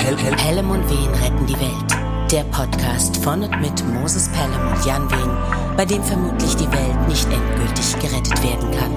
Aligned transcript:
Pel 0.00 0.16
Pel 0.16 0.34
Pelham 0.34 0.70
und 0.70 0.88
Wehen 0.88 1.14
retten 1.22 1.46
die 1.46 1.60
Welt. 1.60 2.32
Der 2.32 2.44
Podcast 2.44 3.18
von 3.18 3.42
und 3.42 3.60
mit 3.60 3.84
Moses 3.92 4.30
Pelham 4.30 4.72
und 4.72 4.86
Jan 4.86 5.10
Wehen, 5.10 5.76
bei 5.76 5.84
dem 5.84 6.02
vermutlich 6.02 6.56
die 6.56 6.72
Welt 6.72 7.06
nicht 7.06 7.28
endgültig 7.30 7.98
gerettet 8.00 8.42
werden 8.42 8.70
kann. 8.78 8.94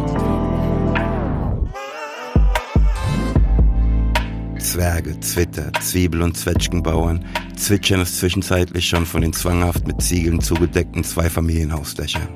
Zwerge, 4.59 5.20
Zwitter, 5.20 5.73
Zwiebel- 5.81 6.21
und 6.21 6.38
Zwetschgenbauern 6.38 7.25
zwitschern 7.57 7.99
es 7.99 8.17
zwischenzeitlich 8.20 8.88
schon 8.88 9.05
von 9.05 9.21
den 9.21 9.33
zwanghaft 9.33 9.85
mit 9.85 10.01
Ziegeln 10.01 10.39
zugedeckten 10.39 11.04
Zweifamilienhausdächern. 11.04 12.29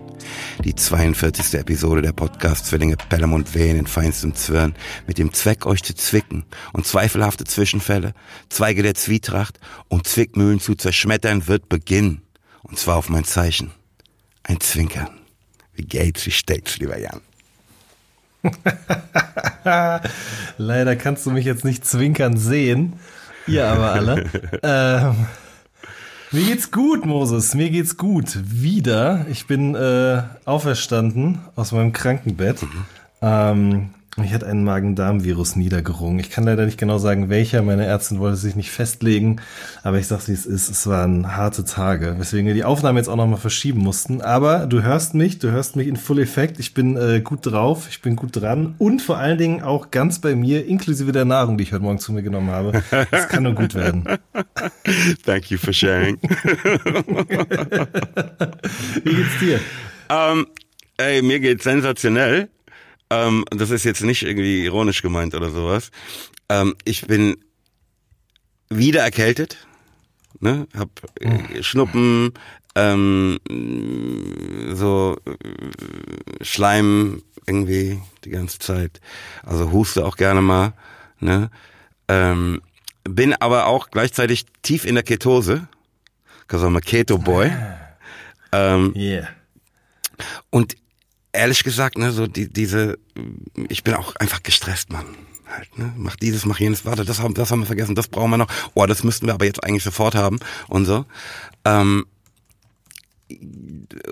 Die 0.68 0.75
42. 0.75 1.54
Episode 1.61 2.02
der 2.02 2.11
Podcast-Zwillinge 2.11 2.97
Pelham 2.97 3.31
und 3.31 3.55
Wehen 3.55 3.79
in 3.79 3.88
feinstem 3.88 4.36
Zwirn 4.36 4.75
mit 5.07 5.18
dem 5.18 5.32
Zweck, 5.32 5.65
euch 5.65 5.82
zu 5.82 5.95
zwicken 5.95 6.43
und 6.73 6.86
zweifelhafte 6.86 7.46
Zwischenfälle, 7.46 8.14
Zweige 8.50 8.83
der 8.83 8.93
Zwietracht 8.93 9.61
und 9.87 10.07
Zwickmühlen 10.07 10.59
zu 10.59 10.75
zerschmettern, 10.75 11.47
wird 11.47 11.69
beginnen. 11.69 12.21
Und 12.64 12.78
zwar 12.78 12.97
auf 12.97 13.07
mein 13.07 13.23
Zeichen. 13.23 13.71
Ein 14.43 14.59
Zwinkern. 14.59 15.07
Wie 15.73 15.86
geht's, 15.86 16.25
wie 16.25 16.32
steht's, 16.32 16.78
lieber 16.79 17.00
Jan? 17.00 17.21
Leider 20.57 20.97
kannst 20.97 21.25
du 21.25 21.31
mich 21.31 21.45
jetzt 21.45 21.64
nicht 21.64 21.86
zwinkern 21.86 22.36
sehen. 22.36 23.00
Ihr 23.47 23.68
aber 23.68 23.93
alle. 23.93 24.29
ähm, 24.64 25.28
mir 26.31 26.43
geht's 26.45 26.71
gut, 26.71 27.05
Moses. 27.05 27.54
Mir 27.54 27.69
geht's 27.69 27.97
gut. 27.97 28.37
Wieder. 28.43 29.25
Ich 29.29 29.47
bin 29.47 29.75
äh, 29.75 30.23
auferstanden 30.45 31.39
aus 31.55 31.71
meinem 31.71 31.93
Krankenbett. 31.93 32.63
Mhm. 32.63 32.86
Ähm, 33.22 33.89
ich 34.23 34.34
hatte 34.34 34.48
einen 34.48 34.64
Magen-Darm-Virus 34.64 35.56
niedergerungen. 35.58 36.17
Ich 36.20 36.31
kann 36.31 36.44
leider 36.44 36.66
nicht 36.66 36.80
genau 36.80 36.98
sagen, 36.98 37.30
welcher. 37.30 37.62
Meine 37.62 37.86
Ärztin 37.86 38.17
wollte 38.17 38.38
sich 38.38 38.56
nicht 38.56 38.72
festlegen. 38.72 39.42
Aber 39.84 40.00
ich 40.00 40.08
sag's, 40.08 40.28
wie 40.28 40.32
es 40.32 40.48
ist. 40.48 40.70
Es 40.70 40.88
waren 40.88 41.36
harte 41.36 41.66
Tage, 41.66 42.16
weswegen 42.18 42.48
wir 42.48 42.56
die 42.56 42.64
Aufnahme 42.64 42.98
jetzt 43.00 43.09
auch 43.09 43.16
nochmal 43.16 43.38
verschieben 43.40 43.82
mussten. 43.82 44.22
Aber 44.22 44.66
du 44.66 44.82
hörst 44.82 45.14
mich, 45.14 45.38
du 45.38 45.52
hörst 45.52 45.76
mich 45.76 45.88
in 45.88 45.98
Full 45.98 46.18
Effekt. 46.20 46.59
Ich 46.59 46.74
bin 46.74 46.98
äh, 46.98 47.22
gut 47.22 47.46
drauf, 47.46 47.88
ich 47.90 48.02
bin 48.02 48.16
gut 48.16 48.36
dran. 48.36 48.74
Und 48.80 49.04
vor 49.04 49.18
allen 49.18 49.38
Dingen 49.38 49.62
auch 49.62 49.92
ganz 49.92 50.18
bei 50.20 50.36
mir, 50.36 50.66
inklusive 50.66 51.12
der 51.12 51.26
Nahrung, 51.26 51.59
die 51.59 51.66
ich 51.66 51.74
heute 51.74 51.84
Morgen 51.84 52.00
zu 52.00 52.12
mir 52.12 52.24
genommen 52.24 52.50
habe. 52.50 52.81
Das 53.12 53.30
kann 53.30 53.44
nur 53.44 53.54
gut 53.54 53.76
werden. 53.76 54.04
Thank 55.26 55.52
you 55.52 55.59
for 55.59 55.74
sharing. 55.74 56.18
wie 59.04 59.16
geht's 59.16 59.40
dir? 59.40 59.59
Um, 60.09 60.40
ähm, 60.40 60.48
ey, 60.98 61.22
mir 61.22 61.40
geht's 61.40 61.66
sensationell. 61.66 62.50
Ähm, 63.09 63.45
das 63.50 63.69
ist 63.69 63.86
jetzt 63.86 64.03
nicht 64.03 64.23
irgendwie 64.23 64.63
ironisch 64.63 65.02
gemeint 65.02 65.36
oder 65.36 65.50
sowas. 65.50 65.91
Ähm, 66.50 66.75
ich 66.83 67.08
bin 67.08 67.38
wieder 68.69 69.02
erkältet, 69.02 69.67
ne? 70.39 70.67
hab 70.77 70.89
äh, 71.22 71.63
Schnuppen, 71.63 72.33
ähm, 72.75 73.39
so 74.73 75.17
äh, 75.25 76.44
Schleim 76.44 77.23
irgendwie 77.45 78.02
die 78.25 78.30
ganze 78.30 78.59
Zeit. 78.59 79.00
Also 79.44 79.72
huste 79.72 80.05
auch 80.05 80.17
gerne 80.17 80.41
mal. 80.41 80.73
Ne? 81.19 81.50
Ähm, 82.08 82.61
bin 83.03 83.33
aber 83.33 83.67
auch 83.67 83.89
gleichzeitig 83.89 84.45
tief 84.61 84.85
in 84.85 84.95
der 84.95 85.03
Ketose. 85.03 85.67
Cause 86.47 86.66
I'm 86.66 86.78
a 86.78 86.81
Keto 86.81 87.17
Boy. 87.17 87.52
Ähm, 88.52 88.94
yeah. 88.95 89.28
Und 90.50 90.75
ehrlich 91.38 91.64
gesagt, 91.64 91.98
ne, 91.98 92.12
so 92.12 92.28
die, 92.28 92.52
diese, 92.52 92.98
ich 93.70 93.84
bin 93.84 93.94
auch 93.94 94.16
einfach 94.16 94.44
gestresst, 94.44 94.92
Mann. 94.92 95.06
Halt, 95.50 95.78
ne? 95.78 95.94
Mach 95.96 96.16
dieses, 96.18 96.46
mach 96.46 96.60
jenes, 96.60 96.84
warte, 96.84 97.06
das 97.06 97.20
haben, 97.20 97.34
das 97.34 97.52
haben 97.52 97.62
wir 97.62 97.68
vergessen, 97.68 97.96
das 97.96 98.10
brauchen 98.10 98.32
wir 98.32 98.38
noch. 98.38 98.52
Oh, 98.74 98.86
das 98.86 99.04
müssten 99.04 99.28
wir 99.28 99.34
aber 99.34 99.46
jetzt 99.46 99.64
eigentlich 99.64 99.84
sofort 99.84 100.16
haben 100.16 100.40
und 100.68 100.86
so. 100.86 101.06
Ähm, 101.64 102.06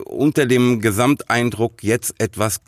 unter 0.05 0.45
dem 0.45 0.79
Gesamteindruck 0.79 1.83
jetzt 1.83 2.15
etwas 2.19 2.61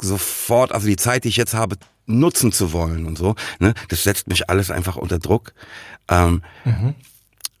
sofort, 0.00 0.72
also 0.72 0.86
die 0.86 0.96
Zeit, 0.96 1.24
die 1.24 1.28
ich 1.28 1.36
jetzt 1.36 1.54
habe, 1.54 1.76
nutzen 2.06 2.52
zu 2.52 2.72
wollen 2.72 3.06
und 3.06 3.16
so, 3.16 3.34
ne, 3.58 3.74
das 3.88 4.04
setzt 4.04 4.28
mich 4.28 4.48
alles 4.48 4.70
einfach 4.70 4.96
unter 4.96 5.18
Druck. 5.18 5.54
Ähm, 6.08 6.42
mhm. 6.64 6.94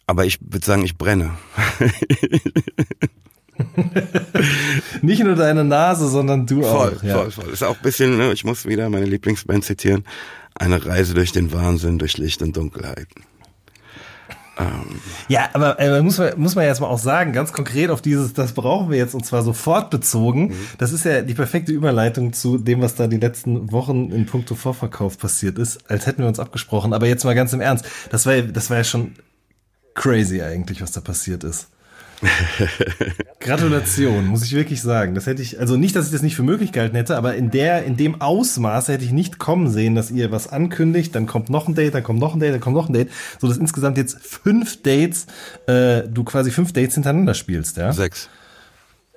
Aber 0.06 0.24
ich 0.24 0.38
würde 0.40 0.66
sagen, 0.66 0.84
ich 0.84 0.98
brenne. 0.98 1.36
Nicht 5.02 5.22
nur 5.22 5.34
deine 5.34 5.64
Nase, 5.64 6.08
sondern 6.08 6.46
du 6.46 6.62
voll, 6.62 6.96
auch. 6.96 7.02
Ja. 7.02 7.18
Voll, 7.18 7.30
voll. 7.30 7.52
Ist 7.52 7.62
auch 7.62 7.76
ein 7.76 7.82
bisschen, 7.82 8.16
ne, 8.16 8.32
ich 8.32 8.44
muss 8.44 8.66
wieder 8.66 8.88
meine 8.88 9.06
Lieblingsband 9.06 9.64
zitieren. 9.64 10.04
Eine 10.54 10.84
Reise 10.84 11.14
durch 11.14 11.32
den 11.32 11.52
Wahnsinn, 11.52 11.98
durch 11.98 12.18
Licht 12.18 12.42
und 12.42 12.56
Dunkelheiten. 12.56 13.24
Ähm. 14.58 15.00
Ja, 15.28 15.48
aber 15.54 15.78
äh, 15.80 16.02
muss, 16.02 16.18
man, 16.18 16.38
muss 16.38 16.54
man 16.54 16.66
jetzt 16.66 16.80
mal 16.80 16.86
auch 16.88 16.98
sagen, 16.98 17.32
ganz 17.32 17.52
konkret 17.52 17.90
auf 17.90 18.02
dieses, 18.02 18.34
das 18.34 18.52
brauchen 18.52 18.90
wir 18.90 18.98
jetzt 18.98 19.14
und 19.14 19.24
zwar 19.24 19.42
sofort 19.42 19.90
bezogen. 19.90 20.48
Mhm. 20.48 20.56
Das 20.78 20.92
ist 20.92 21.04
ja 21.04 21.22
die 21.22 21.34
perfekte 21.34 21.72
Überleitung 21.72 22.32
zu 22.32 22.58
dem, 22.58 22.82
was 22.82 22.94
da 22.94 23.06
die 23.06 23.16
letzten 23.16 23.72
Wochen 23.72 24.10
in 24.10 24.26
puncto 24.26 24.54
Vorverkauf 24.54 25.18
passiert 25.18 25.58
ist, 25.58 25.90
als 25.90 26.06
hätten 26.06 26.22
wir 26.22 26.28
uns 26.28 26.38
abgesprochen. 26.38 26.92
Aber 26.92 27.06
jetzt 27.06 27.24
mal 27.24 27.34
ganz 27.34 27.52
im 27.54 27.60
Ernst, 27.60 27.86
das 28.10 28.26
war, 28.26 28.40
das 28.42 28.68
war 28.68 28.78
ja 28.78 28.84
schon 28.84 29.12
crazy 29.94 30.42
eigentlich, 30.42 30.82
was 30.82 30.92
da 30.92 31.00
passiert 31.00 31.44
ist. 31.44 31.68
Gratulation, 33.40 34.26
muss 34.26 34.44
ich 34.44 34.52
wirklich 34.52 34.80
sagen. 34.80 35.14
Das 35.14 35.26
hätte 35.26 35.42
ich, 35.42 35.58
also 35.58 35.76
nicht, 35.76 35.96
dass 35.96 36.06
ich 36.06 36.12
das 36.12 36.22
nicht 36.22 36.36
für 36.36 36.42
möglich 36.42 36.72
gehalten 36.72 36.96
hätte, 36.96 37.16
aber 37.16 37.34
in 37.34 37.50
der, 37.50 37.84
in 37.84 37.96
dem 37.96 38.20
Ausmaß 38.20 38.88
hätte 38.88 39.04
ich 39.04 39.12
nicht 39.12 39.38
kommen 39.38 39.68
sehen, 39.68 39.94
dass 39.94 40.10
ihr 40.10 40.30
was 40.30 40.48
ankündigt, 40.48 41.14
dann 41.14 41.26
kommt 41.26 41.50
noch 41.50 41.68
ein 41.68 41.74
Date, 41.74 41.94
dann 41.94 42.02
kommt 42.02 42.20
noch 42.20 42.34
ein 42.34 42.40
Date, 42.40 42.54
dann 42.54 42.60
kommt 42.60 42.76
noch 42.76 42.88
ein 42.88 42.92
Date, 42.92 43.10
so 43.40 43.48
dass 43.48 43.56
insgesamt 43.56 43.98
jetzt 43.98 44.18
fünf 44.20 44.82
Dates, 44.82 45.26
äh, 45.66 46.02
du 46.08 46.24
quasi 46.24 46.50
fünf 46.50 46.72
Dates 46.72 46.94
hintereinander 46.94 47.34
spielst, 47.34 47.76
ja? 47.76 47.92
Sechs. 47.92 48.28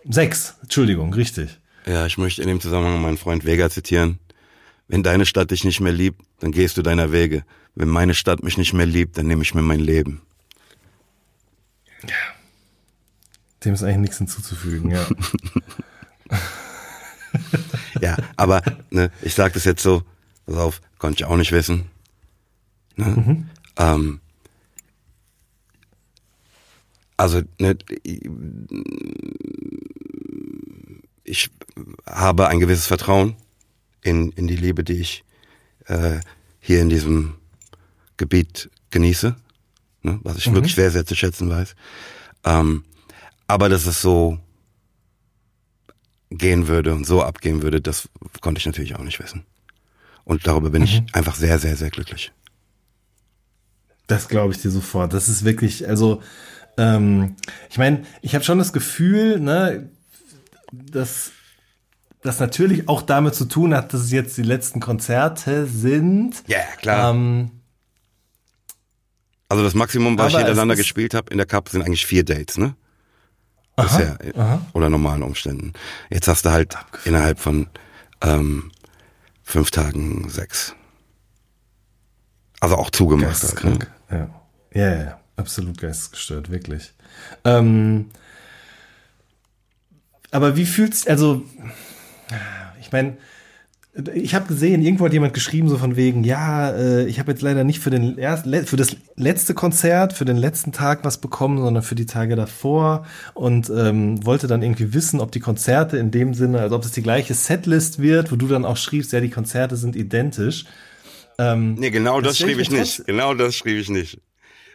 Sechs, 0.07 0.55
Entschuldigung, 0.61 1.13
richtig. 1.13 1.59
Ja, 1.85 2.05
ich 2.05 2.17
möchte 2.17 2.41
in 2.41 2.47
dem 2.47 2.61
Zusammenhang 2.61 3.01
meinen 3.01 3.17
Freund 3.17 3.45
Vega 3.45 3.69
zitieren. 3.69 4.19
Wenn 4.87 5.03
deine 5.03 5.25
Stadt 5.25 5.51
dich 5.51 5.63
nicht 5.63 5.79
mehr 5.79 5.91
liebt, 5.91 6.21
dann 6.39 6.51
gehst 6.51 6.77
du 6.77 6.81
deiner 6.81 7.11
Wege. 7.11 7.43
Wenn 7.75 7.89
meine 7.89 8.13
Stadt 8.13 8.43
mich 8.43 8.57
nicht 8.57 8.73
mehr 8.73 8.85
liebt, 8.85 9.17
dann 9.17 9.27
nehme 9.27 9.41
ich 9.41 9.53
mir 9.53 9.61
mein 9.61 9.79
Leben. 9.79 10.21
Ja. 12.03 12.34
Dem 13.65 13.73
ist 13.73 13.83
eigentlich 13.83 13.97
nichts 13.97 14.17
hinzuzufügen, 14.19 14.91
ja. 14.91 15.05
ja, 17.99 18.15
aber 18.35 18.61
ne, 18.91 19.11
ich 19.23 19.33
sage 19.33 19.55
das 19.55 19.63
jetzt 19.63 19.81
so, 19.81 20.03
pass 20.45 20.55
auf, 20.55 20.81
konnte 20.99 21.17
ich 21.17 21.25
auch 21.25 21.35
nicht 21.35 21.51
wissen. 21.51 21.89
Ne? 22.95 23.05
Mhm. 23.05 23.49
Ähm, 23.77 24.19
also 27.17 27.41
ne, 27.59 27.75
ich 31.23 31.49
habe 32.05 32.47
ein 32.47 32.59
gewisses 32.59 32.85
Vertrauen 32.85 33.35
in, 34.03 34.31
in 34.33 34.45
die 34.47 34.57
Liebe, 34.57 34.83
die 34.83 34.99
ich 34.99 35.23
äh, 35.87 36.19
hier 36.59 36.81
in 36.81 36.89
diesem 36.89 37.33
Gebiet 38.17 38.69
genieße, 38.91 39.35
ne, 40.03 40.19
was 40.21 40.37
ich 40.37 40.49
mhm. 40.51 40.53
wirklich 40.55 40.75
sehr, 40.75 40.91
sehr 40.91 41.05
zu 41.05 41.15
schätzen 41.15 41.49
weiß. 41.49 41.75
Ähm, 42.43 42.83
aber 43.47 43.69
dass 43.69 43.85
es 43.85 44.01
so 44.01 44.39
gehen 46.31 46.67
würde 46.67 46.93
und 46.93 47.05
so 47.05 47.23
abgehen 47.23 47.61
würde, 47.61 47.81
das 47.81 48.09
konnte 48.41 48.59
ich 48.59 48.65
natürlich 48.65 48.95
auch 48.95 49.03
nicht 49.03 49.19
wissen. 49.19 49.45
Und 50.23 50.47
darüber 50.47 50.71
bin 50.71 50.81
mhm. 50.81 50.87
ich 50.87 51.03
einfach 51.13 51.35
sehr, 51.35 51.59
sehr, 51.59 51.75
sehr 51.75 51.89
glücklich. 51.89 52.31
Das 54.07 54.27
glaube 54.27 54.53
ich 54.53 54.61
dir 54.61 54.71
sofort. 54.71 55.13
Das 55.13 55.29
ist 55.29 55.45
wirklich, 55.45 55.87
also, 55.87 56.21
ähm, 56.77 57.35
ich 57.69 57.77
meine, 57.77 58.03
ich 58.21 58.35
habe 58.35 58.43
schon 58.43 58.57
das 58.57 58.73
Gefühl, 58.73 59.39
ne, 59.39 59.89
dass 60.71 61.31
das 62.21 62.39
natürlich 62.39 62.89
auch 62.89 63.03
damit 63.03 63.35
zu 63.35 63.45
tun 63.45 63.75
hat, 63.75 63.93
dass 63.93 64.01
es 64.01 64.11
jetzt 64.11 64.35
die 64.37 64.43
letzten 64.43 64.79
Konzerte 64.79 65.67
sind. 65.67 66.43
Ja, 66.47 66.57
yeah, 66.57 66.75
klar. 66.77 67.13
Ähm, 67.13 67.51
also 69.47 69.63
das 69.63 69.75
Maximum, 69.75 70.17
was 70.17 70.31
ich 70.33 70.37
hintereinander 70.37 70.75
gespielt 70.75 71.13
habe 71.13 71.31
in 71.31 71.37
der 71.37 71.45
Cup, 71.45 71.69
sind 71.69 71.83
eigentlich 71.83 72.05
vier 72.05 72.25
Dates, 72.25 72.57
ne? 72.57 72.75
Bisher 73.75 74.17
aha. 74.35 74.61
oder 74.73 74.89
normalen 74.89 75.23
Umständen. 75.23 75.73
Jetzt 76.09 76.27
hast 76.27 76.45
du 76.45 76.51
halt 76.51 76.75
Abgefühl. 76.75 77.11
innerhalb 77.11 77.39
von 77.39 77.67
ähm, 78.21 78.71
fünf 79.43 79.71
Tagen 79.71 80.29
sechs. 80.29 80.73
Also 82.59 82.75
auch 82.77 82.89
zugemacht. 82.89 83.41
Halt, 83.41 83.63
ne? 83.63 83.79
ja. 84.11 84.29
ja, 84.73 85.03
ja, 85.03 85.19
absolut 85.35 85.79
geistesgestört, 85.79 86.49
wirklich. 86.49 86.93
Ähm, 87.43 88.09
aber 90.31 90.55
wie 90.55 90.65
fühlst 90.65 91.09
also 91.09 91.43
ich 92.85 92.91
meine, 92.91 93.17
ich 94.13 94.35
habe 94.35 94.47
gesehen, 94.47 94.81
irgendwo 94.81 95.05
hat 95.05 95.13
jemand 95.13 95.33
geschrieben 95.33 95.69
so 95.69 95.77
von 95.77 95.95
wegen, 95.95 96.25
ja, 96.25 96.71
äh, 96.71 97.05
ich 97.05 97.19
habe 97.19 97.31
jetzt 97.31 97.41
leider 97.41 97.63
nicht 97.63 97.79
für 97.79 97.89
den 97.89 98.17
erst, 98.17 98.45
für 98.67 98.75
das 98.75 98.97
letzte 99.15 99.53
Konzert, 99.53 100.11
für 100.11 100.25
den 100.25 100.35
letzten 100.35 100.73
Tag 100.73 101.05
was 101.05 101.19
bekommen, 101.19 101.59
sondern 101.59 101.81
für 101.81 101.95
die 101.95 102.05
Tage 102.05 102.35
davor 102.35 103.05
und 103.33 103.69
ähm, 103.69 104.25
wollte 104.25 104.47
dann 104.47 104.61
irgendwie 104.61 104.93
wissen, 104.93 105.21
ob 105.21 105.31
die 105.31 105.39
Konzerte 105.39 105.97
in 105.97 106.11
dem 106.11 106.33
Sinne, 106.33 106.59
also 106.59 106.75
ob 106.75 106.83
es 106.83 106.91
die 106.91 107.03
gleiche 107.03 107.33
Setlist 107.33 108.01
wird, 108.01 108.31
wo 108.33 108.35
du 108.35 108.47
dann 108.47 108.65
auch 108.65 108.77
schriebst, 108.77 109.13
ja, 109.13 109.21
die 109.21 109.29
Konzerte 109.29 109.77
sind 109.77 109.95
identisch. 109.95 110.65
Ähm, 111.37 111.75
Nee, 111.75 111.89
genau 111.89 112.19
das, 112.19 112.37
das 112.37 112.39
schrieb 112.39 112.59
ich 112.59 112.71
nicht. 112.71 113.05
Genau 113.05 113.33
das 113.33 113.55
schrieb 113.55 113.77
ich 113.77 113.89
nicht. 113.89 114.19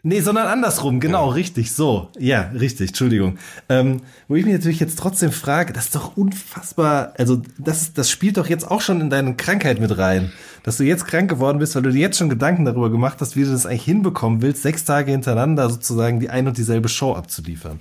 Nee, 0.02 0.20
sondern 0.20 0.46
andersrum, 0.46 0.98
genau, 0.98 1.28
richtig, 1.28 1.72
so. 1.72 2.08
Ja, 2.18 2.50
richtig, 2.58 2.88
Entschuldigung. 2.88 3.38
Ähm, 3.68 4.00
wo 4.28 4.34
ich 4.34 4.46
mich 4.46 4.54
natürlich 4.54 4.80
jetzt 4.80 4.98
trotzdem 4.98 5.30
frage, 5.30 5.74
das 5.74 5.86
ist 5.86 5.94
doch 5.94 6.16
unfassbar, 6.16 7.12
also 7.18 7.42
das, 7.58 7.92
das 7.92 8.10
spielt 8.10 8.38
doch 8.38 8.48
jetzt 8.48 8.70
auch 8.70 8.80
schon 8.80 9.02
in 9.02 9.10
deine 9.10 9.36
Krankheit 9.36 9.78
mit 9.78 9.98
rein. 9.98 10.32
Dass 10.62 10.78
du 10.78 10.84
jetzt 10.84 11.06
krank 11.06 11.28
geworden 11.28 11.58
bist, 11.58 11.74
weil 11.74 11.82
du 11.82 11.90
dir 11.90 12.00
jetzt 12.00 12.16
schon 12.16 12.30
Gedanken 12.30 12.64
darüber 12.64 12.90
gemacht 12.90 13.18
hast, 13.20 13.36
wie 13.36 13.44
du 13.44 13.50
das 13.50 13.66
eigentlich 13.66 13.84
hinbekommen 13.84 14.40
willst, 14.40 14.62
sechs 14.62 14.84
Tage 14.84 15.10
hintereinander 15.10 15.68
sozusagen 15.68 16.18
die 16.20 16.30
ein 16.30 16.46
und 16.46 16.56
dieselbe 16.56 16.88
Show 16.88 17.14
abzuliefern. 17.14 17.80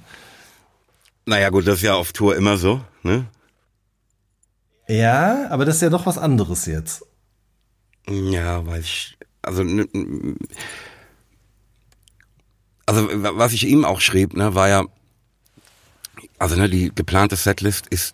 Naja, 1.25 1.49
gut, 1.49 1.67
das 1.67 1.75
ist 1.75 1.83
ja 1.83 1.93
auf 1.93 2.11
Tour 2.11 2.35
immer 2.35 2.57
so, 2.57 2.81
ne? 3.03 3.25
Ja, 4.87 5.47
aber 5.51 5.63
das 5.63 5.75
ist 5.75 5.81
ja 5.81 5.89
doch 5.89 6.05
was 6.05 6.17
anderes 6.17 6.65
jetzt. 6.65 7.05
Ja, 8.09 8.65
weil 8.65 8.81
ich, 8.81 9.17
also, 9.41 9.63
also 12.89 13.07
wa- 13.23 13.33
was 13.35 13.53
ich 13.53 13.65
ihm 13.67 13.85
auch 13.85 14.01
schrieb, 14.01 14.33
ne, 14.35 14.55
war 14.55 14.67
ja, 14.69 14.85
also 16.37 16.55
ne, 16.55 16.69
die 16.69 16.91
geplante 16.93 17.35
Setlist 17.35 17.87
ist 17.87 18.13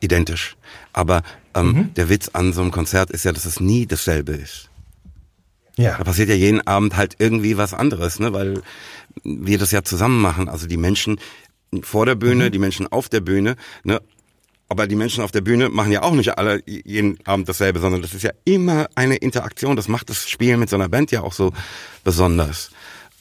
identisch, 0.00 0.56
aber 0.92 1.22
ähm, 1.54 1.92
der 1.94 2.08
Witz 2.08 2.28
an 2.32 2.52
so 2.52 2.60
einem 2.62 2.70
Konzert 2.70 3.10
ist 3.10 3.24
ja, 3.24 3.32
dass 3.32 3.44
es 3.44 3.60
nie 3.60 3.86
dasselbe 3.86 4.32
ist. 4.32 4.68
Ja. 5.76 5.96
Da 5.96 6.04
passiert 6.04 6.28
ja 6.28 6.34
jeden 6.34 6.66
Abend 6.66 6.96
halt 6.96 7.16
irgendwie 7.18 7.56
was 7.56 7.72
anderes, 7.74 8.18
ne, 8.18 8.32
weil 8.32 8.62
wir 9.24 9.58
das 9.58 9.70
ja 9.70 9.82
zusammen 9.82 10.20
machen. 10.20 10.48
Also 10.48 10.66
die 10.66 10.76
Menschen 10.76 11.20
vor 11.82 12.06
der 12.06 12.14
Bühne, 12.16 12.50
die 12.50 12.58
Menschen 12.58 12.86
auf 12.90 13.08
der 13.08 13.20
Bühne, 13.20 13.56
ne, 13.84 14.00
aber 14.68 14.86
die 14.86 14.96
Menschen 14.96 15.22
auf 15.24 15.30
der 15.30 15.40
Bühne 15.40 15.68
machen 15.70 15.92
ja 15.92 16.02
auch 16.02 16.12
nicht 16.12 16.36
alle 16.36 16.62
jeden 16.66 17.18
Abend 17.26 17.48
dasselbe, 17.48 17.78
sondern 17.80 18.02
das 18.02 18.12
ist 18.12 18.22
ja 18.22 18.32
immer 18.44 18.88
eine 18.96 19.16
Interaktion. 19.16 19.76
Das 19.76 19.88
macht 19.88 20.10
das 20.10 20.28
Spielen 20.28 20.60
mit 20.60 20.68
so 20.68 20.76
einer 20.76 20.88
Band 20.90 21.10
ja 21.10 21.22
auch 21.22 21.32
so 21.32 21.52
besonders. 22.04 22.70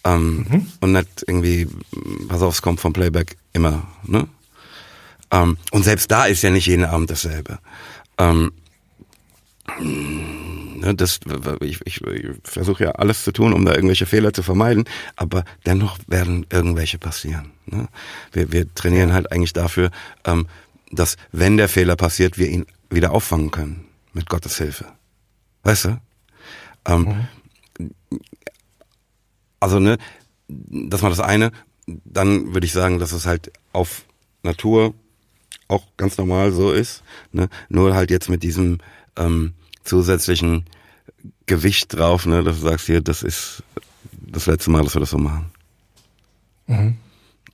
Ähm, 0.07 0.67
Und 0.79 0.91
nicht 0.93 1.25
irgendwie, 1.27 1.67
pass 2.27 2.41
auf, 2.41 2.53
es 2.55 2.61
kommt 2.61 2.79
vom 2.79 2.93
Playback 2.93 3.37
immer. 3.53 3.87
Ne? 4.03 4.27
Ähm, 5.31 5.57
und 5.71 5.83
selbst 5.83 6.09
da 6.11 6.25
ist 6.25 6.41
ja 6.41 6.49
nicht 6.49 6.67
jeden 6.67 6.85
Abend 6.85 7.09
dasselbe. 7.09 7.59
Ähm, 8.17 8.51
ne, 9.79 10.95
das, 10.95 11.19
ich, 11.59 11.81
ich, 11.85 12.01
ich 12.01 12.25
versuche 12.43 12.85
ja 12.85 12.91
alles 12.91 13.23
zu 13.23 13.31
tun, 13.33 13.53
um 13.53 13.65
da 13.65 13.73
irgendwelche 13.73 14.05
Fehler 14.05 14.31
zu 14.33 14.43
vermeiden, 14.43 14.85
aber 15.17 15.43
dennoch 15.65 15.99
werden 16.07 16.45
irgendwelche 16.49 16.97
passieren. 16.97 17.51
Ne? 17.65 17.87
Wir, 18.31 18.51
wir 18.51 18.73
trainieren 18.73 19.11
halt 19.13 19.31
eigentlich 19.31 19.53
dafür, 19.53 19.91
ähm, 20.23 20.47
dass 20.91 21.17
wenn 21.33 21.57
der 21.57 21.67
Fehler 21.67 21.97
passiert, 21.97 22.37
wir 22.37 22.47
ihn 22.47 22.65
wieder 22.89 23.11
auffangen 23.11 23.51
können 23.51 23.85
mit 24.13 24.29
Gottes 24.29 24.57
Hilfe. 24.57 24.85
Weißt 25.63 25.85
du? 25.85 26.01
Ähm, 26.85 27.27
Also 29.59 29.79
ne, 29.79 29.97
das 30.47 31.01
war 31.01 31.09
das 31.09 31.19
eine. 31.19 31.51
Dann 31.85 32.53
würde 32.53 32.65
ich 32.65 32.73
sagen, 32.73 32.99
dass 32.99 33.11
es 33.11 33.25
halt 33.25 33.51
auf 33.73 34.05
Natur 34.43 34.93
auch 35.67 35.85
ganz 35.97 36.17
normal 36.17 36.51
so 36.51 36.71
ist. 36.71 37.03
Ne? 37.31 37.49
Nur 37.69 37.95
halt 37.95 38.11
jetzt 38.11 38.29
mit 38.29 38.43
diesem 38.43 38.79
ähm, 39.15 39.53
zusätzlichen 39.83 40.65
Gewicht 41.45 41.93
drauf, 41.93 42.25
ne, 42.25 42.43
dass 42.43 42.59
du 42.59 42.67
sagst 42.67 42.85
hier, 42.85 43.01
das 43.01 43.23
ist 43.23 43.63
das 44.11 44.45
letzte 44.45 44.69
Mal, 44.69 44.83
dass 44.83 44.95
wir 44.95 44.99
das 44.99 45.09
so 45.09 45.17
machen. 45.17 45.51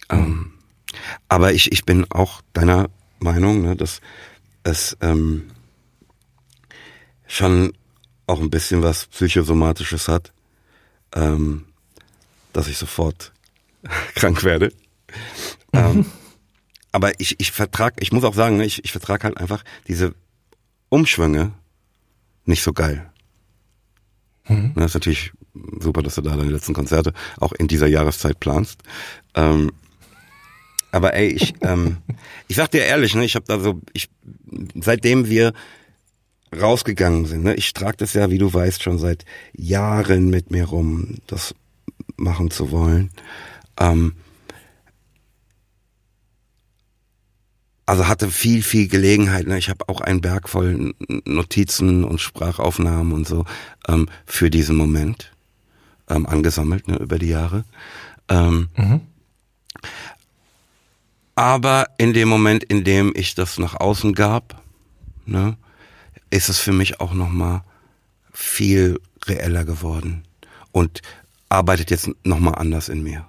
Ähm, 0.10 0.54
aber 1.30 1.54
ich, 1.54 1.72
ich 1.72 1.86
bin 1.86 2.10
auch 2.12 2.42
deiner 2.54 2.90
Meinung, 3.20 3.62
ne, 3.62 3.76
dass 3.76 4.02
es 4.64 4.98
ähm, 5.02 5.52
schon 7.28 7.74
auch 8.28 8.40
ein 8.40 8.50
bisschen 8.50 8.82
was 8.82 9.06
Psychosomatisches 9.08 10.08
hat, 10.08 10.32
ähm, 11.14 11.66
dass 12.54 12.68
ich 12.68 12.78
sofort 12.78 13.34
krank 14.16 14.44
werde. 14.44 14.72
Ähm, 15.74 16.06
aber 16.92 17.20
ich, 17.20 17.40
ich 17.40 17.52
vertrag, 17.52 17.96
ich 18.00 18.12
muss 18.12 18.24
auch 18.24 18.36
sagen, 18.36 18.58
ne, 18.58 18.66
ich, 18.66 18.84
ich 18.86 18.92
vertrag 18.92 19.24
halt 19.24 19.38
einfach 19.38 19.64
diese 19.88 20.14
Umschwünge 20.90 21.52
nicht 22.46 22.64
so 22.64 22.72
geil. 22.72 23.10
Mhm. 24.48 24.74
Das 24.76 24.86
ist 24.86 24.94
natürlich 24.94 25.32
super, 25.80 26.04
dass 26.04 26.16
du 26.16 26.22
da 26.22 26.36
deine 26.36 26.52
letzten 26.52 26.74
Konzerte 26.74 27.14
auch 27.38 27.52
in 27.54 27.68
dieser 27.68 27.88
Jahreszeit 27.88 28.40
planst. 28.40 28.82
Ähm, 29.36 29.72
aber 30.92 31.16
ey, 31.16 31.30
ich, 31.30 31.56
ähm, 31.62 31.98
ich 32.48 32.56
sag 32.56 32.72
dir 32.72 32.86
ehrlich, 32.86 33.16
ne, 33.16 33.26
ich 33.26 33.36
habe 33.36 33.46
da 33.48 33.60
so, 33.60 33.82
ich, 33.94 34.10
seitdem 34.76 35.28
wir 35.28 35.54
rausgegangen 36.56 37.26
sind, 37.26 37.44
ne, 37.44 37.56
ich 37.56 37.74
trage 37.74 37.98
das 37.98 38.14
ja, 38.14 38.30
wie 38.30 38.38
du 38.38 38.54
weißt, 38.54 38.84
schon 38.84 39.00
seit 39.00 39.26
Jahren 39.54 40.30
mit 40.30 40.52
mir 40.52 40.66
rum, 40.66 41.18
das 41.26 41.56
machen 42.18 42.52
zu 42.52 42.72
wollen. 42.72 43.12
Ähm, 43.80 44.14
also 47.86 48.08
hatte 48.08 48.30
viel, 48.30 48.64
viel 48.64 48.88
Gelegenheit. 48.88 49.48
Ne? 49.48 49.58
Ich 49.58 49.70
habe 49.70 49.88
auch 49.90 50.02
einen 50.02 50.22
Berg 50.22 50.48
voll 50.48 50.94
Notizen 51.26 52.04
und 52.04 52.22
Sprachaufnahmen 52.22 53.14
und 53.14 53.28
so 53.28 53.46
ähm, 53.88 54.08
für 54.26 54.50
diesen 54.50 54.76
Moment 54.76 55.32
ähm, 56.10 56.26
angesammelt 56.26 56.88
ne, 56.88 56.98
über 56.98 57.20
die 57.20 57.30
Jahre. 57.30 57.66
Ähm, 58.30 58.70
Aber 61.36 61.88
in 61.98 62.14
dem 62.14 62.30
Moment, 62.30 62.64
in 62.64 62.84
dem 62.84 63.12
ich 63.16 63.36
das 63.36 63.58
nach 63.58 63.76
außen 63.76 64.14
gab, 64.14 64.62
ne, 65.26 65.58
ist 66.30 66.50
es 66.50 66.60
für 66.60 66.74
mich 66.74 67.00
auch 67.00 67.14
nochmal 67.14 67.64
viel 68.32 69.00
reeller 69.26 69.66
geworden 69.66 70.24
und 70.72 71.02
arbeitet 71.54 71.92
jetzt 71.92 72.10
nochmal 72.24 72.56
anders 72.56 72.90
in 72.90 73.04
mir. 73.04 73.26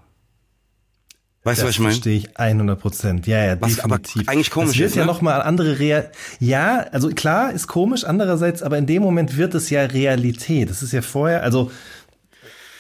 Weißt 1.45 1.61
du, 1.61 1.67
was 1.67 1.73
ich 1.73 1.79
meine? 1.79 1.93
verstehe 1.93 2.17
ich 2.17 2.39
100 2.39 2.81
Prozent. 2.81 3.27
Ja, 3.27 3.45
ja, 3.45 3.61
Was 3.61 3.79
aber 3.81 3.99
definitiv. 3.99 4.29
eigentlich 4.31 4.51
komisch 4.51 4.71
das 4.71 4.79
wird 4.79 4.91
ist, 4.91 4.97
ja 4.97 5.03
ne? 5.03 5.09
noch 5.09 5.21
mal 5.21 5.43
andere 5.43 5.79
Real. 5.79 6.11
Ja, 6.41 6.87
also 6.91 7.11
klar, 7.11 7.53
ist 7.53 7.67
komisch. 7.67 8.05
Andererseits, 8.05 8.63
aber 8.63 8.79
in 8.79 8.87
dem 8.87 9.03
Moment 9.03 9.37
wird 9.37 9.55
es 9.55 9.69
ja 9.69 9.83
Realität. 9.83 10.71
Das 10.71 10.83
ist 10.83 10.93
ja 10.93 11.03
vorher, 11.03 11.43
also 11.43 11.71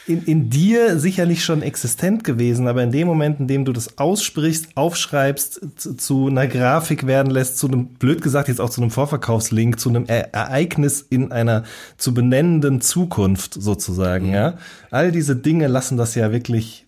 in, 0.07 0.23
in 0.25 0.51
dir 0.51 0.99
sicherlich 0.99 1.45
schon 1.45 1.63
existent 1.63 2.25
gewesen, 2.25 2.69
aber 2.69 2.83
in 2.83 2.93
dem 2.93 3.07
Moment, 3.07 3.41
in 3.41 3.49
dem 3.49 3.65
du 3.65 3.73
das 3.73 3.99
aussprichst, 3.99 4.69
aufschreibst, 4.75 5.61
zu, 5.77 5.95
zu 5.95 6.27
einer 6.27 6.47
Grafik 6.47 7.07
werden 7.07 7.31
lässt, 7.31 7.59
zu 7.59 7.69
einem, 7.69 7.87
blöd 7.87 8.21
gesagt, 8.21 8.49
jetzt 8.49 8.61
auch 8.61 8.71
zu 8.71 8.81
einem 8.81 8.91
Vorverkaufslink, 8.91 9.81
zu 9.81 9.89
einem 9.89 10.05
e 10.09 10.25
Ereignis 10.33 11.05
in 11.09 11.33
einer 11.33 11.65
zu 11.97 12.13
benennenden 12.13 12.81
Zukunft 12.81 13.55
sozusagen, 13.55 14.31
ja. 14.31 14.55
All 14.91 15.11
diese 15.11 15.37
Dinge 15.37 15.67
lassen 15.69 15.97
das 15.97 16.15
ja 16.15 16.33
wirklich 16.33 16.84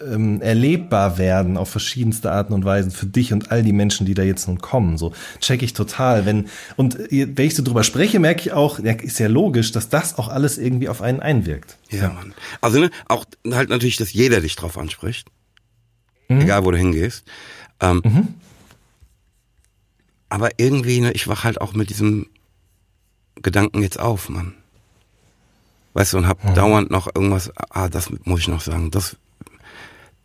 ähm, 0.00 0.40
erlebbar 0.40 1.18
werden 1.18 1.56
auf 1.56 1.68
verschiedenste 1.68 2.30
Arten 2.30 2.52
und 2.52 2.64
Weisen 2.64 2.90
für 2.90 3.06
dich 3.06 3.32
und 3.32 3.50
all 3.50 3.62
die 3.62 3.72
Menschen, 3.72 4.06
die 4.06 4.14
da 4.14 4.22
jetzt 4.22 4.46
nun 4.48 4.58
kommen. 4.58 4.98
So 4.98 5.12
check 5.40 5.62
ich 5.62 5.72
total. 5.72 6.26
Wenn 6.26 6.48
und 6.76 6.98
wenn 7.10 7.46
ich 7.46 7.54
so 7.54 7.62
drüber 7.62 7.84
spreche, 7.84 8.18
merke 8.18 8.40
ich 8.40 8.52
auch, 8.52 8.78
ja, 8.78 8.92
ist 8.92 9.18
ja 9.18 9.28
logisch, 9.28 9.72
dass 9.72 9.88
das 9.88 10.18
auch 10.18 10.28
alles 10.28 10.58
irgendwie 10.58 10.88
auf 10.88 11.02
einen 11.02 11.20
einwirkt. 11.20 11.76
Ja, 11.90 12.08
Mann. 12.10 12.34
Also 12.60 12.80
ne, 12.80 12.90
auch 13.08 13.24
halt 13.50 13.68
natürlich, 13.68 13.96
dass 13.96 14.12
jeder 14.12 14.40
dich 14.40 14.56
drauf 14.56 14.78
anspricht. 14.78 15.28
Egal, 16.40 16.64
wo 16.64 16.70
du 16.70 16.78
hingehst. 16.78 17.24
Ähm, 17.80 18.02
Aber 20.28 20.50
irgendwie, 20.56 21.00
ne, 21.00 21.12
ich 21.12 21.28
wach 21.28 21.44
halt 21.44 21.60
auch 21.60 21.74
mit 21.74 21.90
diesem 21.90 22.26
Gedanken 23.42 23.82
jetzt 23.82 24.00
auf, 24.00 24.30
Mann. 24.30 24.54
Weißt 25.94 26.14
du, 26.14 26.18
und 26.18 26.26
hab 26.26 26.54
dauernd 26.54 26.90
noch 26.90 27.14
irgendwas, 27.14 27.52
ah, 27.56 27.90
das 27.90 28.10
muss 28.24 28.40
ich 28.40 28.48
noch 28.48 28.62
sagen, 28.62 28.90
das, 28.90 29.16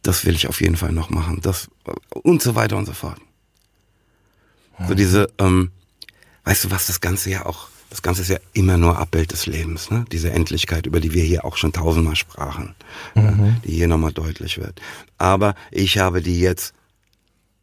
das 0.01 0.25
will 0.25 0.35
ich 0.35 0.47
auf 0.47 0.61
jeden 0.61 0.77
Fall 0.77 0.91
noch 0.91 1.09
machen, 1.09 1.39
das, 1.41 1.69
und 2.09 2.41
so 2.41 2.55
weiter 2.55 2.77
und 2.77 2.85
so 2.85 2.93
fort. 2.93 3.19
So 4.87 4.93
diese, 4.93 5.27
ähm, 5.39 5.71
weißt 6.43 6.65
du, 6.65 6.71
was 6.71 6.87
das 6.87 7.01
Ganze 7.01 7.31
ja 7.31 7.45
auch, 7.45 7.69
das 7.89 8.01
Ganze 8.01 8.21
ist 8.21 8.29
ja 8.29 8.37
immer 8.53 8.77
nur 8.77 8.99
Abbild 8.99 9.31
des 9.31 9.47
Lebens, 9.47 9.89
ne? 9.89 10.05
Diese 10.11 10.29
Endlichkeit, 10.29 10.85
über 10.85 10.99
die 10.99 11.13
wir 11.13 11.23
hier 11.23 11.45
auch 11.45 11.57
schon 11.57 11.73
tausendmal 11.73 12.15
sprachen, 12.15 12.75
ja, 13.15 13.33
die 13.65 13.71
hier 13.71 13.87
nochmal 13.87 14.11
deutlich 14.13 14.59
wird. 14.59 14.79
Aber 15.17 15.55
ich 15.71 15.97
habe 15.97 16.21
die 16.21 16.39
jetzt 16.39 16.73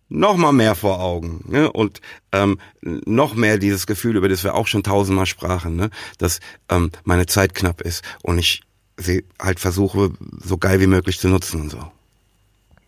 noch 0.09 0.37
mal 0.37 0.53
mehr 0.53 0.75
vor 0.75 1.01
Augen 1.01 1.45
ne? 1.47 1.71
und 1.71 2.01
ähm, 2.33 2.59
noch 2.83 3.35
mehr 3.35 3.59
dieses 3.59 3.87
Gefühl, 3.87 4.17
über 4.17 4.29
das 4.29 4.45
wir 4.45 4.55
auch 4.55 4.67
schon 4.67 4.83
tausendmal 4.83 5.27
sprachen, 5.27 5.77
ne? 5.77 5.91
dass 6.19 6.41
ähm, 6.69 6.91
meine 7.05 7.27
Zeit 7.27 7.55
knapp 7.55 7.81
ist 7.81 8.05
und 8.23 8.39
ich 8.39 8.63
sie 8.97 9.25
halt 9.41 9.61
versuche, 9.61 10.13
so 10.43 10.57
geil 10.57 10.81
wie 10.81 10.87
möglich 10.87 11.19
zu 11.19 11.29
nutzen 11.29 11.63
und 11.63 11.71
so. 11.71 11.91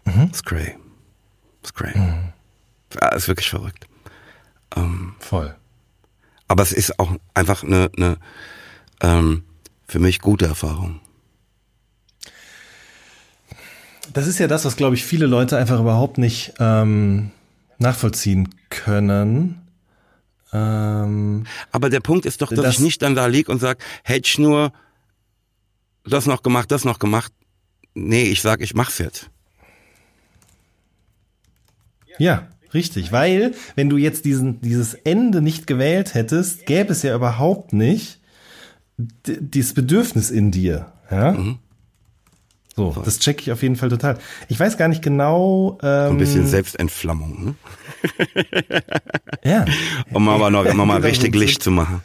Das 0.06 0.42
ist. 0.42 0.44
Das 1.62 1.70
ist 1.70 1.75
cray. 1.75 1.94
Ja, 3.00 3.08
ist 3.14 3.28
wirklich 3.28 3.50
verrückt. 3.50 3.86
Voll. 5.18 5.54
Aber 6.48 6.62
es 6.62 6.72
ist 6.72 6.98
auch 6.98 7.16
einfach 7.34 7.62
eine, 7.64 7.90
eine 7.96 8.18
ähm, 9.00 9.44
für 9.88 9.98
mich 9.98 10.20
gute 10.20 10.46
Erfahrung. 10.46 11.00
Das 14.12 14.26
ist 14.26 14.38
ja 14.38 14.46
das, 14.46 14.64
was, 14.64 14.76
glaube 14.76 14.94
ich, 14.94 15.04
viele 15.04 15.26
Leute 15.26 15.56
einfach 15.58 15.80
überhaupt 15.80 16.18
nicht 16.18 16.54
ähm, 16.60 17.32
nachvollziehen 17.78 18.48
können. 18.70 19.60
Ähm, 20.52 21.44
Aber 21.72 21.90
der 21.90 22.00
Punkt 22.00 22.25
ist 22.26 22.40
doch, 22.42 22.50
dass 22.50 22.60
Das- 22.64 22.75
ich 22.75 22.80
nicht 22.80 23.02
dann 23.02 23.14
da 23.14 23.26
lieg 23.26 23.48
und 23.48 23.58
sag, 23.60 23.78
hätte 24.04 24.28
ich 24.28 24.38
nur 24.38 24.72
das 26.04 26.26
noch 26.26 26.42
gemacht, 26.42 26.70
das 26.70 26.84
noch 26.84 26.98
gemacht. 27.00 27.32
Nee, 27.94 28.25
ich 28.25 28.42
sag, 28.42 28.60
ich 28.60 28.75
mach's 28.75 28.98
jetzt. 28.98 29.30
Ja, 32.18 32.46
richtig. 32.75 33.12
Weil, 33.12 33.52
wenn 33.75 33.88
du 33.88 33.96
jetzt 33.96 34.25
diesen, 34.25 34.61
dieses 34.61 34.94
Ende 34.94 35.40
nicht 35.42 35.66
gewählt 35.66 36.14
hättest, 36.14 36.66
gäbe 36.66 36.92
es 36.92 37.02
ja 37.02 37.14
überhaupt 37.14 37.73
nicht 37.73 38.20
dieses 38.99 39.75
Bedürfnis 39.75 40.30
in 40.30 40.50
dir. 40.50 40.92
Ja? 41.11 41.32
Mhm. 41.32 41.58
So, 42.76 42.94
das 43.04 43.18
check 43.20 43.40
ich 43.40 43.52
auf 43.52 43.62
jeden 43.62 43.76
Fall 43.76 43.88
total. 43.88 44.18
Ich 44.49 44.61
weiß 44.61 44.76
gar 44.76 44.88
nicht 44.88 45.00
genau. 45.00 45.78
Ähm, 45.82 46.12
Ein 46.12 46.18
bisschen 46.18 46.46
Selbstentflammung, 46.46 47.44
ne? 47.44 47.54
Ja, 49.44 49.64
Um 50.12 50.28
aber 50.28 50.50
noch 50.50 50.66
um 50.66 50.76
mal 50.76 50.85
Genau, 50.96 51.06
richtig 51.06 51.35
Licht 51.35 51.62
zu 51.62 51.70
machen. 51.70 52.02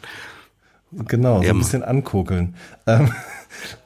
genau, 1.08 1.42
so 1.42 1.48
ein 1.50 1.58
bisschen 1.58 1.82
ankokeln. 1.82 2.54
Ähm, 2.86 3.10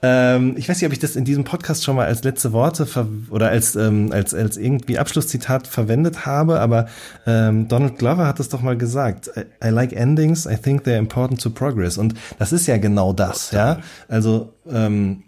ähm, 0.02 0.54
ich 0.56 0.68
weiß 0.68 0.76
nicht, 0.76 0.86
ob 0.86 0.92
ich 0.92 0.98
das 0.98 1.16
in 1.16 1.24
diesem 1.24 1.44
Podcast 1.44 1.84
schon 1.84 1.96
mal 1.96 2.06
als 2.06 2.24
letzte 2.24 2.52
Worte 2.52 2.86
ver 2.86 3.06
oder 3.30 3.48
als, 3.48 3.76
ähm, 3.76 4.12
als, 4.12 4.34
als 4.34 4.56
irgendwie 4.56 4.98
Abschlusszitat 4.98 5.66
verwendet 5.66 6.26
habe, 6.26 6.60
aber 6.60 6.86
ähm, 7.26 7.68
Donald 7.68 7.98
Glover 7.98 8.26
hat 8.26 8.40
es 8.40 8.48
doch 8.48 8.62
mal 8.62 8.76
gesagt. 8.76 9.30
I, 9.36 9.66
I 9.66 9.70
like 9.70 9.92
endings, 9.92 10.46
I 10.46 10.56
think 10.56 10.82
they're 10.82 10.98
important 10.98 11.40
to 11.42 11.50
progress. 11.50 11.98
Und 11.98 12.14
das 12.38 12.52
ist 12.52 12.66
ja 12.66 12.76
genau 12.78 13.12
das, 13.12 13.50
ja. 13.50 13.80
Also 14.08 14.52
ähm, 14.68 15.24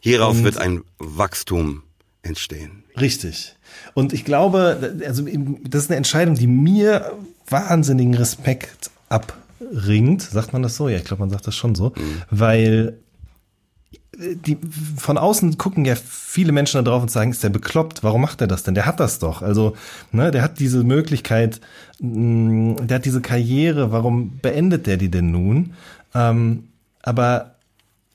Hieraus 0.00 0.42
wird 0.42 0.58
ein 0.58 0.82
Wachstum 0.98 1.82
entstehen. 2.22 2.84
Richtig. 3.00 3.56
Und 3.94 4.12
ich 4.12 4.24
glaube, 4.24 4.94
also 5.04 5.24
das 5.64 5.82
ist 5.82 5.90
eine 5.90 5.96
Entscheidung, 5.96 6.34
die 6.34 6.46
mir 6.46 7.12
wahnsinnigen 7.48 8.14
Respekt 8.14 8.90
abringt. 9.08 10.22
Sagt 10.22 10.52
man 10.52 10.62
das 10.62 10.76
so? 10.76 10.88
Ja, 10.88 10.96
ich 10.98 11.04
glaube, 11.04 11.20
man 11.20 11.30
sagt 11.30 11.46
das 11.46 11.54
schon 11.54 11.74
so. 11.74 11.92
Weil 12.30 12.98
äh, 12.98 13.07
die, 14.18 14.58
von 14.96 15.16
außen 15.16 15.58
gucken 15.58 15.84
ja 15.84 15.94
viele 15.94 16.52
Menschen 16.52 16.82
da 16.82 16.90
drauf 16.90 17.02
und 17.02 17.10
sagen, 17.10 17.30
ist 17.30 17.44
der 17.44 17.50
bekloppt? 17.50 18.02
Warum 18.02 18.20
macht 18.20 18.40
er 18.40 18.48
das 18.48 18.64
denn? 18.64 18.74
Der 18.74 18.86
hat 18.86 18.98
das 19.00 19.18
doch. 19.20 19.42
Also, 19.42 19.76
ne, 20.10 20.30
der 20.30 20.42
hat 20.42 20.58
diese 20.58 20.82
Möglichkeit, 20.82 21.60
mh, 22.00 22.82
der 22.82 22.96
hat 22.96 23.04
diese 23.04 23.20
Karriere. 23.20 23.92
Warum 23.92 24.38
beendet 24.40 24.86
der 24.86 24.96
die 24.96 25.10
denn 25.10 25.30
nun? 25.30 25.74
Ähm, 26.14 26.64
aber 27.02 27.54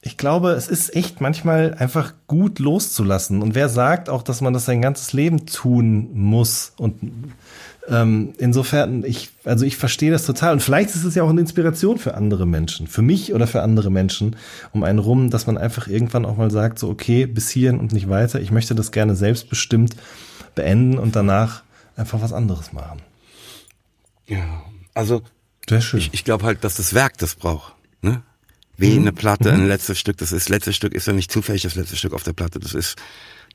ich 0.02 0.18
glaube, 0.18 0.52
es 0.52 0.68
ist 0.68 0.94
echt 0.94 1.22
manchmal 1.22 1.76
einfach 1.76 2.14
gut 2.28 2.60
loszulassen. 2.60 3.42
Und 3.42 3.56
wer 3.56 3.70
sagt 3.70 4.10
auch, 4.10 4.24
dass 4.24 4.42
man 4.42 4.54
das 4.54 4.66
sein 4.66 4.82
ganzes 4.82 5.14
Leben 5.14 5.46
tun 5.46 6.10
muss? 6.14 6.74
Und 6.78 6.96
ähm, 7.90 8.34
insofern, 8.38 9.04
ich, 9.04 9.30
also 9.44 9.66
ich 9.66 9.76
verstehe 9.76 10.12
das 10.12 10.26
total. 10.26 10.54
Und 10.54 10.62
vielleicht 10.62 10.96
ist 10.96 11.04
es 11.04 11.16
ja 11.16 11.24
auch 11.24 11.30
eine 11.30 11.42
Inspiration 11.42 11.98
für 11.98 12.14
andere 12.16 12.46
Menschen, 12.46 12.88
für 12.88 13.02
mich 13.02 13.34
oder 13.34 13.46
für 13.46 13.62
andere 13.62 13.90
Menschen 13.90 14.36
um 14.72 14.84
einen 14.84 15.00
rum, 15.00 15.30
dass 15.30 15.48
man 15.48 15.58
einfach 15.58 15.88
irgendwann 15.88 16.26
auch 16.26 16.38
mal 16.38 16.52
sagt, 16.52 16.80
so 16.80 16.90
okay, 16.90 17.26
bis 17.26 17.50
hierhin 17.50 17.80
und 17.80 17.92
nicht 17.92 18.10
weiter. 18.10 18.40
Ich 18.40 18.52
möchte 18.52 18.74
das 18.74 18.92
gerne 18.92 19.16
selbstbestimmt 19.16 19.96
beenden 20.56 20.98
und 20.98 21.16
danach 21.16 21.64
einfach 21.96 22.22
was 22.22 22.32
anderes 22.32 22.72
machen. 22.72 23.02
Ja. 24.28 24.64
Also 24.94 25.22
Sehr 25.68 25.82
schön. 25.82 26.00
ich, 26.00 26.14
ich 26.14 26.24
glaube 26.24 26.46
halt, 26.46 26.64
dass 26.64 26.76
das 26.76 26.94
Werk 26.94 27.18
das 27.18 27.36
braucht. 27.36 27.74
Ne? 28.02 28.22
Wie 28.78 28.96
eine 28.96 29.12
Platte, 29.12 29.52
ein 29.52 29.68
letztes 29.68 30.00
Stück. 30.00 30.18
Das 30.18 30.32
ist 30.32 30.50
letzte 30.50 30.74
Stück 30.74 30.94
ist 30.94 31.08
ja 31.08 31.14
nicht 31.14 31.32
zufällig 31.32 31.64
das 31.64 31.76
letzte 31.76 31.96
Stück 31.96 32.14
auf 32.14 32.24
der 32.24 32.34
Platte. 32.34 32.60
Das 32.60 32.74
ist 32.74 32.96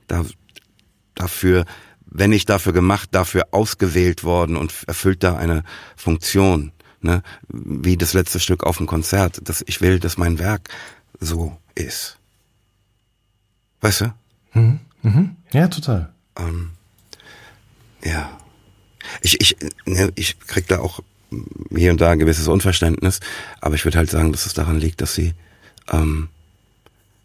da, 0.07 0.25
dafür, 1.15 1.65
wenn 2.11 2.31
nicht 2.31 2.49
dafür 2.49 2.73
gemacht, 2.73 3.11
dafür 3.13 3.49
ausgewählt 3.51 4.25
worden 4.25 4.57
und 4.57 4.73
erfüllt 4.87 5.23
da 5.23 5.37
eine 5.37 5.65
Funktion. 5.97 6.73
Ne? 7.01 7.23
Wie 7.49 7.97
das 7.97 8.15
letzte 8.15 8.41
Stück 8.41 8.65
auf 8.65 8.79
dem 8.79 8.87
Konzert. 8.87 9.41
Das, 9.45 9.63
ich 9.67 9.81
will, 9.81 10.01
dass 10.01 10.17
mein 10.17 10.39
Werk 10.39 10.69
so 11.21 11.57
ist. 11.75 12.19
Weißt 13.81 14.01
du? 14.03 14.15
ja, 15.53 15.69
total. 15.69 16.13
Ähm, 16.37 16.71
ja. 18.05 18.39
Ich, 19.21 19.41
ich, 19.41 19.57
ne, 19.85 20.11
ich 20.17 20.39
krieg 20.41 20.67
da 20.67 20.81
auch 20.81 21.01
hier 21.75 21.93
und 21.93 22.01
da 22.01 22.11
ein 22.11 22.19
gewisses 22.19 22.49
Unverständnis, 22.49 23.21
aber 23.61 23.75
ich 23.75 23.85
würde 23.85 23.99
halt 23.99 24.11
sagen, 24.11 24.33
dass 24.33 24.47
es 24.47 24.55
daran 24.55 24.79
liegt, 24.79 25.01
dass 25.01 25.15
sie 25.15 25.35
ähm, 25.91 26.29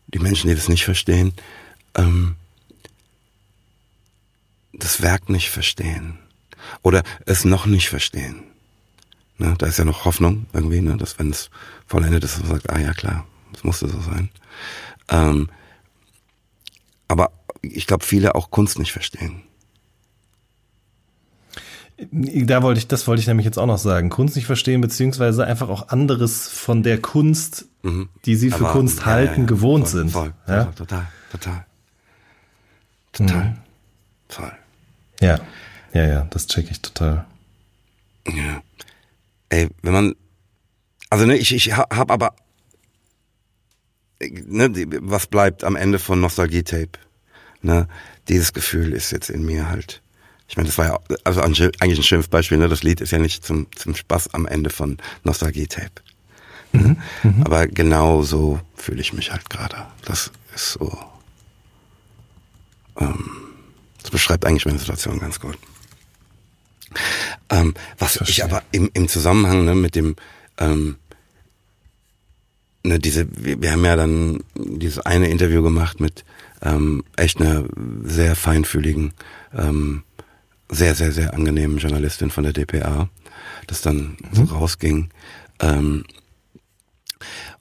die 0.08 0.20
Menschen, 0.20 0.50
die 0.50 0.56
das 0.56 0.70
nicht 0.70 0.84
verstehen, 0.84 1.34
ähm, 1.96 2.36
das 4.74 5.01
Werk 5.01 5.30
nicht 5.30 5.50
verstehen 5.50 6.20
oder 6.82 7.03
es 7.25 7.46
noch 7.46 7.65
nicht 7.65 7.89
verstehen. 7.89 8.44
Ne, 9.38 9.56
da 9.58 9.65
ist 9.65 9.80
ja 9.80 9.86
noch 9.86 10.06
Hoffnung 10.06 10.46
irgendwie, 10.53 10.82
ne, 10.82 10.98
dass 10.98 11.18
wenn 11.18 11.32
es 11.32 11.50
vollendet 11.88 12.24
ist, 12.24 12.39
man 12.39 12.50
sagt, 12.50 12.70
ah 12.70 12.80
ja 12.80 12.94
klar, 12.94 13.25
das 13.51 13.63
musste 13.63 13.88
so 13.88 14.00
sein. 14.00 14.30
Ähm, 15.10 15.50
aber 17.08 17.32
ich 17.62 17.88
glaube, 17.88 18.06
viele 18.06 18.36
auch 18.36 18.51
Kunst 18.51 18.80
nicht 18.80 18.92
verstehen. 18.92 19.44
Da 22.12 22.63
wollte 22.63 22.80
ich, 22.80 22.88
das 22.88 23.08
wollte 23.08 23.22
ich 23.22 23.27
nämlich 23.27 23.46
jetzt 23.46 23.58
auch 23.58 23.68
noch 23.68 23.77
sagen. 23.77 24.10
Kunst 24.10 24.36
nicht 24.36 24.46
verstehen, 24.46 24.82
beziehungsweise 24.82 25.46
einfach 25.46 25.70
auch 25.70 25.89
anderes 25.89 26.50
von 26.50 26.84
der 26.84 27.00
Kunst, 27.00 27.68
die 28.25 28.36
sie 28.36 28.50
für 28.50 28.65
Aber, 28.65 28.72
Kunst 28.72 29.00
ja, 29.00 29.06
halten, 29.06 29.34
ja, 29.34 29.39
ja, 29.42 29.46
gewohnt 29.46 29.88
voll, 29.88 30.00
sind. 30.00 30.12
Voll, 30.12 30.34
voll, 30.46 30.68
total, 30.75 31.08
total. 31.32 31.65
Total. 33.12 33.58
Voll. 34.27 34.51
Ja, 35.24 35.39
ja, 35.94 36.06
ja, 36.08 36.27
das 36.30 36.48
check 36.48 36.70
ich 36.70 36.82
total. 36.82 37.25
Ja. 38.27 38.62
Ey, 39.50 39.70
wenn 39.82 39.94
man, 39.94 40.15
also 41.10 41.25
ne, 41.25 41.38
ich, 41.38 41.53
ich 41.53 41.75
ha- 41.75 41.88
hab 41.92 42.12
aber, 42.12 42.36
ne, 44.22 44.70
was 45.01 45.27
bleibt 45.27 45.63
am 45.63 45.75
Ende 45.75 46.00
von 46.00 46.20
Nostalgie-Tape? 46.22 47.00
Ne, 47.62 47.88
dieses 48.27 48.53
Gefühl 48.53 48.94
ist 48.94 49.12
jetzt 49.12 49.30
in 49.30 49.46
mir 49.46 49.70
halt. 49.70 50.01
Ich 50.50 50.58
meine, 50.58 50.68
das 50.68 50.77
war 50.77 50.86
ja 50.86 51.00
also 51.24 51.42
eigentlich 51.42 51.72
ein 51.82 52.03
Schimpfbeispiel, 52.03 52.58
ne? 52.58 52.68
Das 52.68 52.84
Lied 52.84 53.00
ist 53.01 53.12
ja 53.12 53.20
nicht 53.20 53.46
zum, 53.46 53.68
zum 53.75 53.96
Spaß 53.96 54.34
am 54.34 54.46
Ende 54.46 54.70
von 54.70 54.98
Nostalgie-Tape. 55.24 56.01
Ne? 56.74 56.98
Aber 57.46 57.68
genau 57.68 58.22
so 58.24 58.60
fühle 58.75 59.00
ich 59.01 59.13
mich 59.13 59.32
halt 59.32 59.50
gerade. 59.50 59.86
Das 60.06 60.32
ist 60.53 60.74
so. 60.74 60.98
Ähm, 63.00 63.30
beschreibt 64.13 64.46
eigentlich 64.46 64.65
meine 64.65 64.79
Situation 64.79 65.20
ganz 65.20 65.39
gut. 65.39 65.58
Ähm, 67.50 67.74
was 67.98 68.17
Verstehe. 68.17 68.32
ich 68.32 68.43
aber 68.43 68.63
im, 68.72 68.89
im 68.93 69.08
Zusammenhang 69.08 69.65
ne, 69.65 69.75
mit 69.75 69.96
dem, 69.96 70.15
ähm, 70.60 70.98
ne, 72.84 73.00
diese, 73.00 73.27
wir, 73.36 73.72
haben 73.72 73.84
ja 73.84 73.96
dann 73.96 74.43
dieses 74.55 75.00
eine 75.00 75.29
Interview 75.29 75.63
gemacht 75.63 76.00
mit 76.00 76.24
ähm, 76.62 77.03
echt 77.17 77.41
einer 77.41 77.65
sehr 78.03 78.36
feinfühligen, 78.36 79.13
ähm, 79.53 80.03
sehr, 80.70 80.93
sehr, 80.93 81.12
sehr 81.12 81.34
angenehmen 81.34 81.79
Journalistin 81.79 82.29
von 82.29 82.43
der 82.43 82.53
DPA, 82.53 83.10
das 83.65 83.82
dann 83.82 84.17
so 84.32 84.43
rausging. 84.43 85.10
Ähm, 85.60 86.05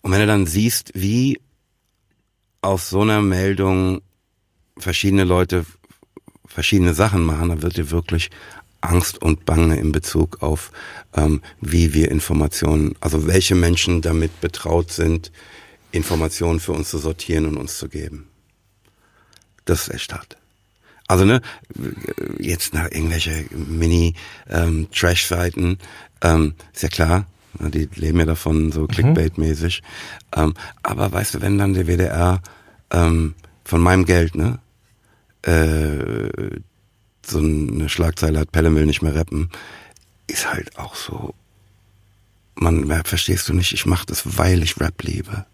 und 0.03 0.13
wenn 0.13 0.21
du 0.21 0.27
dann 0.27 0.47
siehst, 0.47 0.93
wie 0.95 1.41
aus 2.61 2.91
so 2.91 3.01
einer 3.01 3.23
Meldung 3.23 4.03
verschiedene 4.77 5.25
Leute 5.25 5.65
verschiedene 6.53 6.95
Sachen 6.95 7.23
machen, 7.23 7.49
dann 7.49 7.63
wird 7.63 7.77
dir 7.77 7.91
wirklich 7.91 8.31
Angst 8.83 9.23
und 9.23 9.45
Bange 9.45 9.79
in 9.79 9.93
Bezug 9.93 10.43
auf, 10.43 10.73
ähm, 11.15 11.41
wie 11.61 11.95
wir 11.95 12.11
Informationen, 12.11 12.97
also 13.01 13.27
welche 13.27 13.55
Menschen 13.55 14.03
damit 14.03 14.41
betraut 14.41 14.91
sind, 14.91 15.31
Informationen 15.93 16.59
für 16.61 16.73
uns 16.73 16.91
zu 16.91 16.99
sortieren 16.99 17.47
und 17.47 17.57
uns 17.57 17.79
zu 17.79 17.89
geben. 17.89 18.27
Das 19.65 19.83
ist 19.83 19.95
echt 19.95 20.13
hart. 20.13 20.37
Also 21.07 21.25
ne, 21.25 21.41
jetzt 22.39 22.75
nach 22.75 22.91
irgendwelche 22.91 23.47
Mini-Trash-Seiten, 23.51 25.79
ähm, 26.23 26.55
ist 26.73 26.83
ja 26.83 26.89
klar, 26.89 27.27
ne, 27.59 27.71
die 27.71 27.89
leben 27.95 28.19
ja 28.19 28.25
davon 28.25 28.73
so 28.73 28.87
Clickbait-mäßig. 28.87 29.83
Ähm, 30.35 30.55
aber 30.83 31.13
weißt 31.13 31.35
du, 31.35 31.43
wenn 31.43 31.59
dann 31.59 31.75
der 31.75 31.87
WDR 31.87 32.41
ähm, 32.91 33.35
von 33.65 33.81
meinem 33.81 34.07
Geld, 34.07 34.35
ne, 34.35 34.59
äh, 35.43 36.61
so 37.25 37.39
eine 37.39 37.89
Schlagzeile 37.89 38.41
hat, 38.41 38.53
Pelle 38.53 38.75
will 38.75 38.87
nicht 38.87 39.03
mehr 39.03 39.15
rappen, 39.15 39.51
ist 40.27 40.53
halt 40.53 40.77
auch 40.79 40.95
so, 40.95 41.35
man, 42.55 42.89
verstehst 43.05 43.49
du 43.49 43.55
nicht, 43.55 43.73
ich 43.73 43.87
mache 43.87 44.07
das, 44.07 44.39
weil 44.39 44.63
ich 44.63 44.81
Rap 44.81 45.03
liebe. 45.03 45.47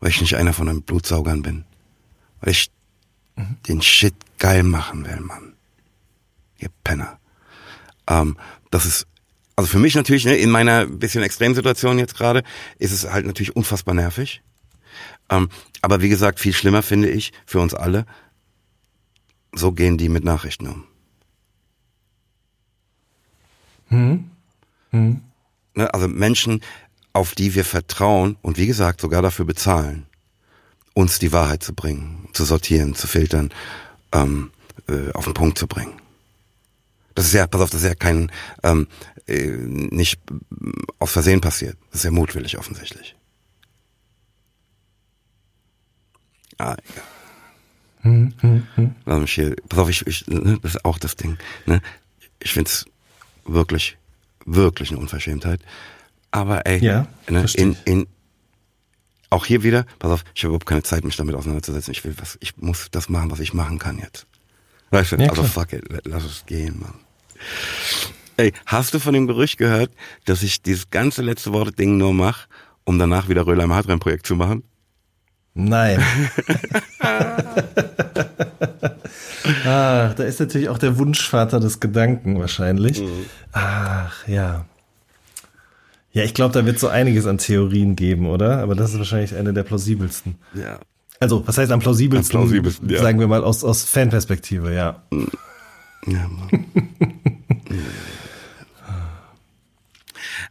Weil 0.00 0.10
ich 0.10 0.20
nicht 0.20 0.36
einer 0.36 0.52
von 0.52 0.66
den 0.66 0.82
Blutsaugern 0.82 1.42
bin. 1.42 1.64
Weil 2.40 2.52
ich 2.52 2.70
den 3.68 3.82
Shit 3.82 4.14
geil 4.38 4.62
machen 4.62 5.06
will, 5.06 5.20
Mann. 5.20 5.54
Ihr 6.58 6.70
Penner. 6.84 7.18
Ähm, 8.06 8.36
das 8.70 8.86
ist, 8.86 9.06
also 9.56 9.68
für 9.70 9.78
mich 9.78 9.94
natürlich, 9.94 10.24
ne, 10.24 10.36
in 10.36 10.50
meiner 10.50 10.86
bisschen 10.86 11.22
Extremsituation 11.22 11.98
jetzt 11.98 12.16
gerade, 12.16 12.42
ist 12.78 12.92
es 12.92 13.10
halt 13.10 13.26
natürlich 13.26 13.56
unfassbar 13.56 13.94
nervig. 13.94 14.42
Ähm, 15.28 15.48
aber 15.82 16.02
wie 16.02 16.08
gesagt, 16.08 16.40
viel 16.40 16.52
schlimmer 16.52 16.82
finde 16.82 17.08
ich 17.08 17.32
für 17.46 17.60
uns 17.60 17.74
alle, 17.74 18.06
so 19.52 19.72
gehen 19.72 19.98
die 19.98 20.08
mit 20.08 20.24
Nachrichten 20.24 20.66
um. 20.66 20.84
Ne, 25.74 25.92
also 25.92 26.08
Menschen, 26.08 26.62
auf 27.12 27.34
die 27.34 27.54
wir 27.54 27.64
vertrauen 27.64 28.36
und 28.42 28.56
wie 28.58 28.66
gesagt 28.66 29.00
sogar 29.00 29.22
dafür 29.22 29.44
bezahlen, 29.44 30.06
uns 30.94 31.18
die 31.18 31.32
Wahrheit 31.32 31.62
zu 31.62 31.74
bringen, 31.74 32.28
zu 32.32 32.44
sortieren, 32.44 32.94
zu 32.94 33.06
filtern, 33.06 33.50
ähm, 34.12 34.50
äh, 34.88 35.12
auf 35.12 35.24
den 35.24 35.34
Punkt 35.34 35.58
zu 35.58 35.66
bringen. 35.66 36.00
Das 37.14 37.26
ist 37.26 37.34
ja, 37.34 37.46
pass 37.46 37.60
auf, 37.60 37.70
das 37.70 37.82
ist 37.82 37.88
ja 37.88 37.94
kein, 37.94 38.30
ähm, 38.62 38.86
äh, 39.26 39.48
nicht 39.48 40.20
aus 40.98 41.12
Versehen 41.12 41.40
passiert. 41.40 41.76
Das 41.90 42.00
ist 42.00 42.04
ja 42.04 42.10
mutwillig 42.10 42.58
offensichtlich. 42.58 43.16
Ah, 46.58 46.76
egal. 46.88 47.19
Hm, 48.40 48.50
hm, 48.52 48.66
hm. 48.76 48.94
Lass 49.06 49.20
mich 49.20 49.32
hier, 49.32 49.56
pass 49.68 49.78
auf, 49.78 49.88
ich, 49.90 50.06
ich, 50.06 50.26
ne, 50.26 50.58
das 50.62 50.74
ist 50.76 50.84
auch 50.84 50.98
das 50.98 51.16
Ding. 51.16 51.36
Ne? 51.66 51.80
Ich 52.40 52.52
find's 52.52 52.86
wirklich, 53.44 53.96
wirklich 54.46 54.90
eine 54.90 54.98
Unverschämtheit. 55.00 55.60
Aber 56.30 56.64
ey, 56.66 56.78
Ja, 56.84 57.06
ne, 57.28 57.44
in, 57.54 57.76
in, 57.84 58.06
auch 59.30 59.44
hier 59.46 59.62
wieder, 59.62 59.84
pass 59.98 60.10
auf, 60.10 60.24
ich 60.34 60.42
habe 60.42 60.48
überhaupt 60.50 60.66
keine 60.66 60.82
Zeit, 60.82 61.04
mich 61.04 61.16
damit 61.16 61.34
auseinanderzusetzen. 61.34 61.92
Ich 61.92 62.04
will 62.04 62.14
was, 62.18 62.36
ich 62.40 62.56
muss 62.56 62.88
das 62.90 63.08
machen, 63.08 63.30
was 63.30 63.40
ich 63.40 63.52
machen 63.54 63.78
kann 63.78 63.98
jetzt. 63.98 64.26
Weißt 64.90 65.12
du, 65.12 65.16
Ja, 65.16 65.28
also 65.28 65.42
klar. 65.42 65.46
fuck 65.52 65.72
it, 65.72 65.84
lass 66.04 66.24
es 66.24 66.44
gehen, 66.46 66.80
Mann. 66.80 66.94
Ey, 68.36 68.52
hast 68.66 68.94
du 68.94 68.98
von 68.98 69.12
dem 69.14 69.26
Gerücht 69.26 69.58
gehört, 69.58 69.92
dass 70.24 70.42
ich 70.42 70.62
dieses 70.62 70.90
ganze 70.90 71.22
letzte 71.22 71.52
Worte 71.52 71.72
Ding 71.72 71.96
nur 71.96 72.14
mache, 72.14 72.48
um 72.84 72.98
danach 72.98 73.28
wieder 73.28 73.46
Röhler 73.46 73.64
im 73.64 73.72
Hardrein 73.72 73.98
Projekt 74.00 74.26
zu 74.26 74.34
machen? 74.34 74.62
Nein. 75.54 76.00
ah, 79.64 80.14
da 80.14 80.24
ist 80.24 80.40
natürlich 80.40 80.68
auch 80.68 80.78
der 80.78 80.98
Wunschvater 80.98 81.60
des 81.60 81.80
Gedanken 81.80 82.38
wahrscheinlich. 82.38 83.02
Ach, 83.52 84.26
ja. 84.28 84.64
Ja, 86.12 86.24
ich 86.24 86.34
glaube, 86.34 86.52
da 86.54 86.66
wird 86.66 86.78
so 86.78 86.88
einiges 86.88 87.26
an 87.26 87.38
Theorien 87.38 87.94
geben, 87.94 88.26
oder? 88.26 88.58
Aber 88.58 88.74
das 88.74 88.92
ist 88.92 88.98
wahrscheinlich 88.98 89.34
eine 89.36 89.52
der 89.52 89.62
plausibelsten. 89.62 90.36
Ja. 90.54 90.80
Also, 91.20 91.46
was 91.46 91.58
heißt 91.58 91.70
am 91.70 91.80
plausibelsten? 91.80 92.36
Am 92.36 92.42
plausibelsten, 92.42 92.88
ja. 92.88 93.00
Sagen 93.00 93.20
wir 93.20 93.28
mal 93.28 93.44
aus, 93.44 93.62
aus 93.62 93.84
Fanperspektive, 93.84 94.74
ja. 94.74 95.02
Ja, 96.06 96.28
Mann. 96.28 96.66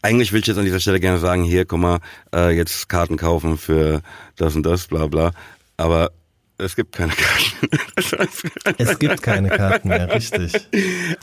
Eigentlich 0.02 0.32
will 0.32 0.40
ich 0.42 0.48
jetzt 0.48 0.58
an 0.58 0.66
dieser 0.66 0.80
Stelle 0.80 1.00
gerne 1.00 1.20
sagen, 1.20 1.44
hier, 1.44 1.66
guck 1.66 1.80
mal, 1.80 2.00
äh, 2.34 2.56
jetzt 2.56 2.88
Karten 2.90 3.18
kaufen 3.18 3.58
für 3.58 4.02
das 4.38 4.56
und 4.56 4.64
das, 4.64 4.88
bla 4.88 5.08
bla. 5.08 5.32
Aber 5.78 6.12
es 6.58 6.76
gibt 6.76 6.96
keine 6.96 7.14
Karten. 7.14 7.70
Es 8.78 8.98
gibt 8.98 9.22
keine 9.22 9.50
Karten 9.50 9.90
mehr, 9.90 10.14
richtig. 10.14 10.54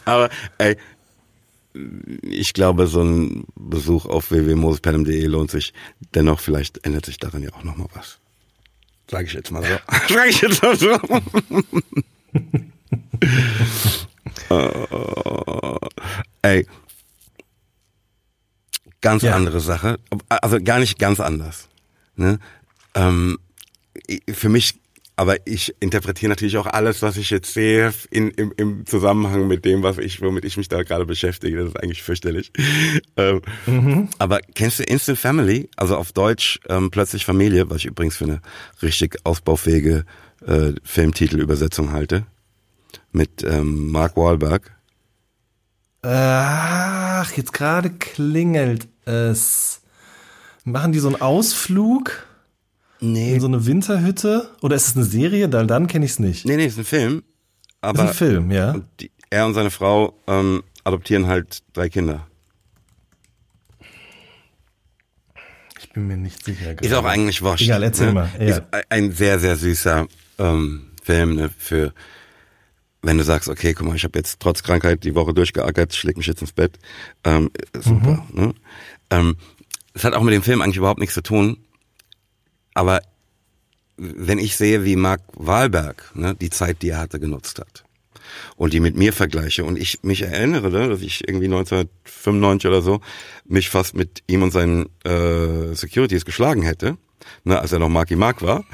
Aber 0.05 0.29
ey, 0.59 0.77
ich 2.23 2.53
glaube, 2.53 2.87
so 2.87 3.03
ein 3.03 3.45
Besuch 3.55 4.07
auf 4.07 4.31
www.mosespelem.de 4.31 5.27
lohnt 5.27 5.51
sich. 5.51 5.73
Dennoch, 6.15 6.41
vielleicht 6.41 6.85
ändert 6.85 7.07
sich 7.07 7.19
daran 7.19 7.43
ja 7.43 7.51
auch 7.53 7.65
nochmal 7.65 7.89
was. 7.95 8.19
Sag 9.11 9.27
ich 9.27 9.33
jetzt 9.33 9.51
mal 9.51 9.63
so. 9.63 9.69
Sag 10.15 10.29
ich 10.29 10.41
jetzt 10.41 10.63
mal 10.63 10.77
so. 10.77 10.99
Äh, 14.51 15.79
ey, 16.43 16.67
ganz 19.01 19.23
Ja. 19.23 19.35
andere 19.35 19.61
Sache. 19.61 19.99
Also 20.29 20.59
gar 20.63 20.79
nicht 20.79 20.99
ganz 20.99 21.21
anders. 21.21 21.69
Ne? 22.17 22.39
Ähm, 22.95 23.39
für 24.33 24.49
mich, 24.49 24.75
aber 25.17 25.37
ich 25.47 25.75
interpretiere 25.81 26.29
natürlich 26.31 26.59
auch 26.59 26.67
alles, 26.67 27.01
was 27.03 27.17
ich 27.17 27.31
jetzt 27.31 27.53
sehe, 27.55 27.93
in, 28.11 28.31
im, 28.33 28.53
im 28.57 28.87
Zusammenhang 28.87 29.47
mit 29.49 29.65
dem, 29.65 29.83
was 29.83 29.97
ich, 29.99 30.21
womit 30.21 30.45
ich 30.45 30.57
mich 30.57 30.69
da 30.69 30.83
gerade 30.83 31.07
beschäftige. 31.07 31.57
Das 31.59 31.69
ist 31.69 31.83
eigentlich 31.83 32.03
fürchterlich. 32.03 32.53
Ähm, 33.17 34.09
Aber 34.19 34.41
kennst 34.55 34.79
du 34.79 34.83
Instant 34.85 35.19
Family? 35.19 35.69
Also 35.77 35.97
auf 35.97 36.13
Deutsch 36.13 36.61
ähm, 36.69 36.91
plötzlich 36.91 37.25
Familie, 37.25 37.71
was 37.71 37.79
ich 37.79 37.87
übrigens 37.87 38.17
für 38.17 38.25
eine 38.25 38.41
richtig 38.83 39.17
ausbaufähige 39.25 40.05
äh, 40.47 40.73
Filmtitelübersetzung 40.85 41.93
halte. 41.93 42.27
Mit 43.13 43.43
ähm, 43.43 43.91
Mark 43.91 44.17
Wahlberg. 44.17 44.76
Ach, 46.09 47.33
jetzt 47.33 47.53
gerade 47.53 47.91
klingelt 47.91 48.87
es. 49.05 49.81
Machen 50.65 50.93
die 50.93 50.99
so 50.99 51.09
einen 51.09 51.21
Ausflug 51.21 52.27
Nee. 53.01 53.35
in 53.35 53.41
so 53.41 53.47
eine 53.47 53.67
Winterhütte? 53.67 54.51
Oder 54.63 54.77
ist 54.77 54.89
es 54.89 54.97
eine 54.97 55.05
Serie? 55.05 55.49
Dann, 55.49 55.69
dann 55.69 55.87
kenne 55.87 56.05
ich 56.05 56.13
es 56.13 56.19
nicht. 56.19 56.47
Nee, 56.47 56.57
nee, 56.57 56.67
ist 56.67 56.79
ein 56.79 56.85
Film. 56.85 57.23
Aber 57.81 58.05
ist 58.05 58.09
ein 58.11 58.15
Film, 58.15 58.51
ja. 58.51 58.73
Und 58.73 58.87
die, 59.01 59.11
er 59.31 59.47
und 59.47 59.55
seine 59.55 59.71
Frau 59.71 60.15
ähm, 60.27 60.63
adoptieren 60.85 61.27
halt 61.27 61.63
drei 61.73 61.89
Kinder. 61.89 62.27
Ich 65.79 65.93
bin 65.93 66.07
mir 66.07 66.17
nicht 66.17 66.45
sicher. 66.45 66.81
Ist 66.81 66.95
auch 66.95 67.05
eigentlich 67.05 67.43
wurscht. 67.43 67.65
Egal, 67.65 67.83
erzähl 67.83 68.09
ne? 68.09 68.13
mal, 68.13 68.31
ja. 68.39 68.47
Ist 68.47 68.63
ein 68.89 69.13
sehr, 69.13 69.39
sehr 69.39 69.57
süßer 69.57 70.07
ähm, 70.39 70.91
Film 71.03 71.37
ne? 71.37 71.51
für, 71.59 71.93
wenn 73.07 73.19
du 73.19 73.25
sagst, 73.25 73.49
okay, 73.49 73.73
guck 73.73 73.87
mal, 73.87 73.97
ich 73.97 74.05
habe 74.05 74.19
jetzt 74.19 74.41
trotz 74.41 74.63
Krankheit 74.63 75.05
die 75.05 75.15
Woche 75.15 75.33
durchgeackert, 75.33 75.95
schläg 75.95 76.17
mich 76.17 76.27
jetzt 76.27 76.41
ins 76.41 76.53
Bett. 76.53 76.79
Ähm, 77.25 77.51
super. 77.73 78.27
Mhm. 78.33 78.41
Ne? 78.41 78.55
Ähm, 79.11 79.37
es 79.95 80.05
hat 80.05 80.15
auch 80.15 80.23
mit 80.23 80.35
dem 80.35 80.43
Film 80.43 80.61
eigentlich 80.61 80.77
überhaupt 80.77 81.01
nichts 81.01 81.15
zu 81.15 81.23
tun. 81.23 81.59
Aber 82.75 83.01
wenn 83.97 84.39
ich 84.39 84.57
sehe, 84.57 84.85
wie 84.85 84.97
Mark 84.97 85.23
Wahlberg 85.35 86.11
ne, 86.15 86.35
die 86.35 86.51
Zeit, 86.51 86.83
die 86.83 86.91
er 86.91 86.99
hatte, 86.99 87.19
genutzt 87.19 87.59
hat 87.61 87.85
und 88.57 88.73
die 88.73 88.81
mit 88.81 88.97
mir 88.97 89.13
vergleiche 89.13 89.65
und 89.65 89.79
ich 89.79 90.03
mich 90.03 90.23
erinnere, 90.23 90.71
ne, 90.71 90.89
dass 90.89 91.01
ich 91.01 91.27
irgendwie 91.27 91.47
1995 91.47 92.69
oder 92.69 92.83
so 92.83 93.01
mich 93.47 93.71
fast 93.71 93.95
mit 93.95 94.23
ihm 94.27 94.43
und 94.43 94.51
seinen 94.51 94.87
äh, 95.05 95.75
Securities 95.75 96.25
geschlagen 96.25 96.63
hätte, 96.63 96.99
ne, 97.45 97.59
als 97.61 97.73
er 97.73 97.79
noch 97.79 97.89
Marky 97.89 98.17
Mark 98.17 98.43
war, 98.43 98.65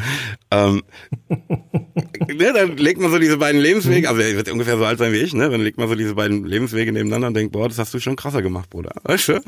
ähm, 0.50 0.82
ne, 1.28 2.52
dann 2.54 2.76
legt 2.76 3.00
man 3.00 3.10
so 3.10 3.18
diese 3.18 3.36
beiden 3.38 3.60
Lebenswege, 3.60 4.08
also 4.08 4.20
er 4.20 4.36
wird 4.36 4.50
ungefähr 4.50 4.76
so 4.76 4.84
alt 4.84 4.98
sein 4.98 5.12
wie 5.12 5.18
ich, 5.18 5.34
ne, 5.34 5.48
dann 5.50 5.60
legt 5.60 5.78
man 5.78 5.88
so 5.88 5.94
diese 5.94 6.14
beiden 6.14 6.44
Lebenswege 6.44 6.92
nebeneinander 6.92 7.28
und 7.28 7.34
denkt, 7.34 7.52
boah, 7.52 7.68
das 7.68 7.78
hast 7.78 7.92
du 7.94 8.00
schon 8.00 8.16
krasser 8.16 8.42
gemacht, 8.42 8.70
Bruder, 8.70 8.92
weißt 9.04 9.28
du? 9.28 9.40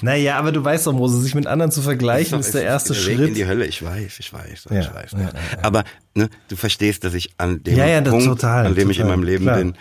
Naja, 0.00 0.38
aber 0.38 0.52
du 0.52 0.64
weißt 0.64 0.86
doch, 0.86 0.92
Mose, 0.92 1.20
sich 1.20 1.34
mit 1.34 1.46
anderen 1.46 1.70
zu 1.70 1.82
vergleichen, 1.82 2.40
ist, 2.40 2.54
der 2.54 2.62
erste 2.62 2.94
Weg 2.94 3.08
in 3.08 3.16
Schritt. 3.18 3.36
die 3.36 3.46
Hölle, 3.46 3.66
ich 3.66 3.82
weiß, 3.84 4.18
ich 4.18 4.32
weiß, 4.32 4.66
Ja, 4.70 4.80
ich 4.80 4.94
weiß. 4.94 5.12
ja, 5.12 5.20
ja, 5.20 5.30
Aber 5.62 5.84
ne, 6.14 6.28
du 6.48 6.56
verstehst, 6.56 7.04
dass 7.04 7.14
ich 7.14 7.34
an 7.36 7.62
dem 7.62 8.04
Punkt, 8.04 8.24
total, 8.24 8.66
an 8.66 8.74
dem 8.74 8.90
ich 8.90 8.98
in 8.98 9.04
total, 9.04 9.16
meinem 9.16 9.26
Leben 9.26 9.44
klar. 9.44 9.56
bin, 9.58 9.74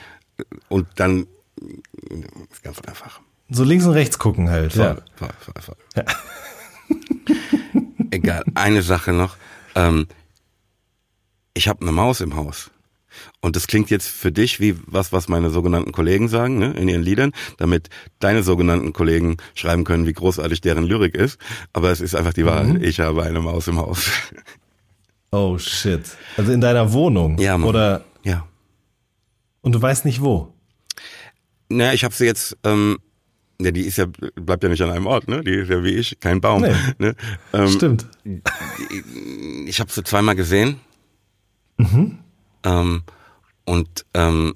und 0.68 0.88
dann 0.96 1.28
ist 2.52 2.64
ganz 2.64 2.82
einfach. 2.82 3.22
So 3.50 3.64
links 3.64 3.86
und 3.86 3.92
rechts 3.92 4.20
gucken 4.20 4.50
halt. 4.50 4.76
Ja. 4.76 4.98
Voll, 5.16 5.30
voll, 5.40 5.54
voll, 5.64 5.76
voll. 5.96 6.06
Egal, 8.12 8.44
eine 8.56 8.82
Sache 8.82 9.14
noch. 9.14 9.38
Ähm, 9.76 10.08
ich 11.54 11.68
habe 11.68 11.82
eine 11.82 11.92
Maus 11.92 12.22
im 12.22 12.36
Haus. 12.36 12.72
Und 13.42 13.56
das 13.56 13.68
klingt 13.68 13.90
jetzt 13.90 14.08
für 14.08 14.32
dich 14.32 14.60
wie 14.60 14.76
was, 14.88 15.12
was 15.12 15.28
meine 15.28 15.50
sogenannten 15.50 15.92
Kollegen 15.92 16.28
sagen, 16.28 16.58
ne, 16.58 16.74
in 16.74 16.88
ihren 16.88 17.04
Liedern, 17.04 17.32
damit 17.58 17.90
deine 18.20 18.44
sogenannten 18.44 18.94
Kollegen 18.94 19.38
schreiben 19.54 19.84
können, 19.84 20.08
wie 20.08 20.14
großartig 20.14 20.62
deren 20.62 20.84
Lyrik 20.84 21.16
ist. 21.16 21.40
Aber 21.74 21.92
es 21.92 22.02
ist 22.02 22.16
einfach 22.16 22.34
die 22.34 22.46
Wahrheit. 22.46 22.82
Ich 22.82 23.00
habe 23.00 23.24
eine 23.24 23.40
Maus 23.40 23.68
im 23.68 23.78
Haus. 23.78 24.10
Oh 25.36 25.58
shit. 25.58 26.16
Also 26.38 26.52
in 26.52 26.62
deiner 26.62 26.94
Wohnung. 26.94 27.40
Ja, 27.40 27.58
Mann. 27.58 27.68
Oder 27.68 28.06
ja. 28.24 28.48
und 29.62 29.72
du 29.72 29.82
weißt 29.82 30.06
nicht 30.06 30.22
wo. 30.22 30.54
Naja, 31.70 31.94
ich 31.94 32.04
habe 32.04 32.14
sie 32.14 32.26
jetzt, 32.26 32.56
ähm, 32.64 33.00
ja, 33.64 33.72
die 33.72 33.82
ist 33.82 33.98
ja, 33.98 34.06
bleibt 34.36 34.64
ja 34.64 34.70
nicht 34.70 34.82
an 34.82 34.90
einem 34.92 35.08
Ort, 35.08 35.28
ne? 35.28 35.44
Die 35.44 35.52
ist 35.54 35.70
ja 35.70 35.84
wie 35.84 35.92
ich, 35.96 36.20
kein 36.20 36.42
Baum. 36.42 36.62
Nee. 36.62 36.74
Ne? 37.00 37.16
Ähm, 37.54 37.68
Stimmt. 37.68 38.08
ich 39.66 39.80
habe 39.80 39.92
sie 39.92 40.04
zweimal 40.04 40.36
gesehen. 40.36 40.80
Ähm, 42.64 43.04
und 43.66 44.06
ähm, 44.14 44.56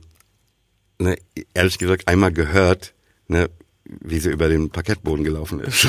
ne, 1.00 1.18
ehrlich 1.54 1.78
gesagt 1.78 2.08
einmal 2.08 2.32
gehört, 2.32 2.94
ne, 3.28 3.50
wie 3.86 4.20
sie 4.20 4.30
über 4.32 4.50
den 4.50 4.70
Parkettboden 4.70 5.24
gelaufen 5.24 5.60
ist. 5.62 5.88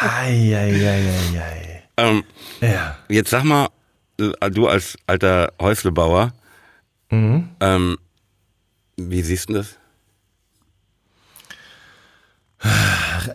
Eieieiei. 0.00 1.82
ähm, 1.96 2.24
Ja. 2.60 2.96
jetzt 3.08 3.30
sag 3.30 3.44
mal, 3.44 3.68
äh, 4.18 4.50
du 4.50 4.66
als 4.68 4.96
alter 5.06 5.52
Häuslebauer, 5.60 6.32
ähm, 7.10 7.98
wie 8.96 9.22
siehst 9.22 9.48
du 9.48 9.54
das? 9.54 9.76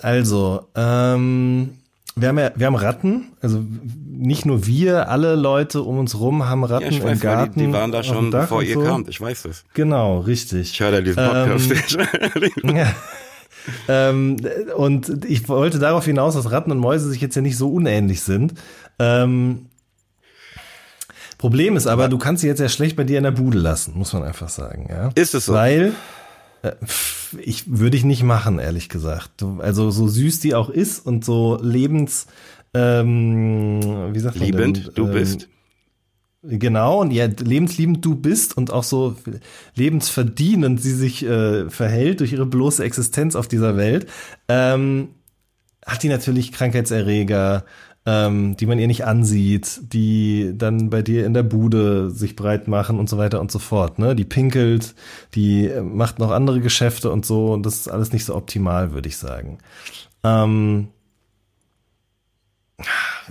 Also, 0.01 0.67
ähm, 0.75 1.71
wir 2.15 2.29
haben 2.29 2.39
ja, 2.39 2.51
wir 2.55 2.67
haben 2.67 2.75
Ratten. 2.75 3.33
Also 3.41 3.63
nicht 4.07 4.45
nur 4.45 4.65
wir, 4.65 5.09
alle 5.09 5.35
Leute 5.35 5.81
um 5.81 5.99
uns 5.99 6.17
rum 6.17 6.47
haben 6.47 6.63
Ratten 6.63 6.85
Ja, 6.85 6.89
ich 6.91 6.97
im 6.97 7.03
weiß, 7.03 7.09
weil 7.11 7.17
Garten. 7.17 7.59
die, 7.59 7.65
die 7.67 7.73
waren 7.73 7.91
da 7.91 8.03
schon, 8.03 8.31
bevor 8.31 8.63
ihr 8.63 8.75
so. 8.75 8.83
kamt. 8.83 9.09
Ich 9.09 9.19
weiß 9.19 9.43
das. 9.43 9.65
Genau, 9.73 10.19
richtig. 10.19 10.71
Ich 10.71 10.79
höre 10.79 10.91
da 10.91 11.01
diesen 11.01 11.23
Podcast. 11.23 11.97
Ja. 12.63 12.93
ähm, 13.87 14.37
und 14.77 15.25
ich 15.25 15.49
wollte 15.49 15.79
darauf 15.79 16.05
hinaus, 16.05 16.35
dass 16.35 16.51
Ratten 16.51 16.71
und 16.71 16.77
Mäuse 16.77 17.09
sich 17.09 17.21
jetzt 17.21 17.35
ja 17.35 17.41
nicht 17.41 17.57
so 17.57 17.69
unähnlich 17.69 18.21
sind. 18.21 18.53
Ähm, 18.99 19.65
Problem 21.37 21.75
ist 21.75 21.85
aber, 21.85 22.07
du 22.07 22.17
kannst 22.17 22.41
sie 22.41 22.47
jetzt 22.47 22.59
ja 22.59 22.69
schlecht 22.69 22.95
bei 22.95 23.03
dir 23.03 23.17
in 23.17 23.23
der 23.23 23.31
Bude 23.31 23.59
lassen, 23.59 23.93
muss 23.95 24.13
man 24.13 24.23
einfach 24.23 24.49
sagen. 24.49 24.87
Ja? 24.89 25.09
Ist 25.15 25.35
es 25.35 25.45
so? 25.45 25.53
Weil 25.53 25.93
ich 27.39 27.79
würde 27.79 27.97
ich 27.97 28.03
nicht 28.03 28.23
machen, 28.23 28.59
ehrlich 28.59 28.89
gesagt. 28.89 29.43
Also 29.59 29.91
so 29.91 30.07
süß 30.07 30.39
die 30.39 30.55
auch 30.55 30.69
ist 30.69 31.05
und 31.05 31.25
so 31.25 31.59
lebens, 31.61 32.27
ähm, 32.73 34.13
wie 34.13 34.19
sagt 34.19 34.37
man 34.37 34.45
Liebend, 34.45 34.87
denn? 34.87 34.93
du 34.95 35.05
Ähm, 35.07 35.11
bist. 35.13 35.49
Genau, 36.47 37.01
und 37.01 37.11
ja, 37.11 37.25
lebensliebend 37.25 38.05
du 38.05 38.15
bist 38.15 38.55
und 38.55 38.71
auch 38.71 38.83
so 38.83 39.15
lebensverdienend 39.73 40.79
sie 40.79 40.93
sich 40.93 41.25
äh, 41.25 41.69
verhält 41.71 42.19
durch 42.19 42.33
ihre 42.33 42.45
bloße 42.45 42.83
Existenz 42.83 43.35
auf 43.35 43.47
dieser 43.47 43.77
Welt, 43.77 44.07
ähm, 44.47 45.09
hat 45.83 46.03
die 46.03 46.09
natürlich 46.09 46.51
Krankheitserreger, 46.51 47.65
ähm, 48.05 48.55
die 48.57 48.65
man 48.67 48.77
ihr 48.79 48.87
nicht 48.87 49.05
ansieht, 49.05 49.81
die 49.93 50.51
dann 50.55 50.89
bei 50.89 51.01
dir 51.01 51.25
in 51.25 51.33
der 51.33 51.43
Bude 51.43 52.11
sich 52.11 52.35
breit 52.35 52.67
machen 52.67 52.99
und 52.99 53.09
so 53.09 53.17
weiter 53.17 53.41
und 53.41 53.51
so 53.51 53.57
fort. 53.59 53.97
Ne? 53.99 54.15
Die 54.15 54.25
pinkelt, 54.25 54.93
die 55.33 55.67
äh, 55.67 55.81
macht 55.81 56.19
noch 56.19 56.31
andere 56.31 56.61
Geschäfte 56.61 57.11
und 57.11 57.25
so, 57.25 57.53
und 57.53 57.65
das 57.65 57.75
ist 57.75 57.87
alles 57.87 58.13
nicht 58.13 58.25
so 58.25 58.35
optimal, 58.35 58.91
würde 58.93 59.09
ich 59.09 59.17
sagen. 59.17 59.57
Ähm, 60.23 60.89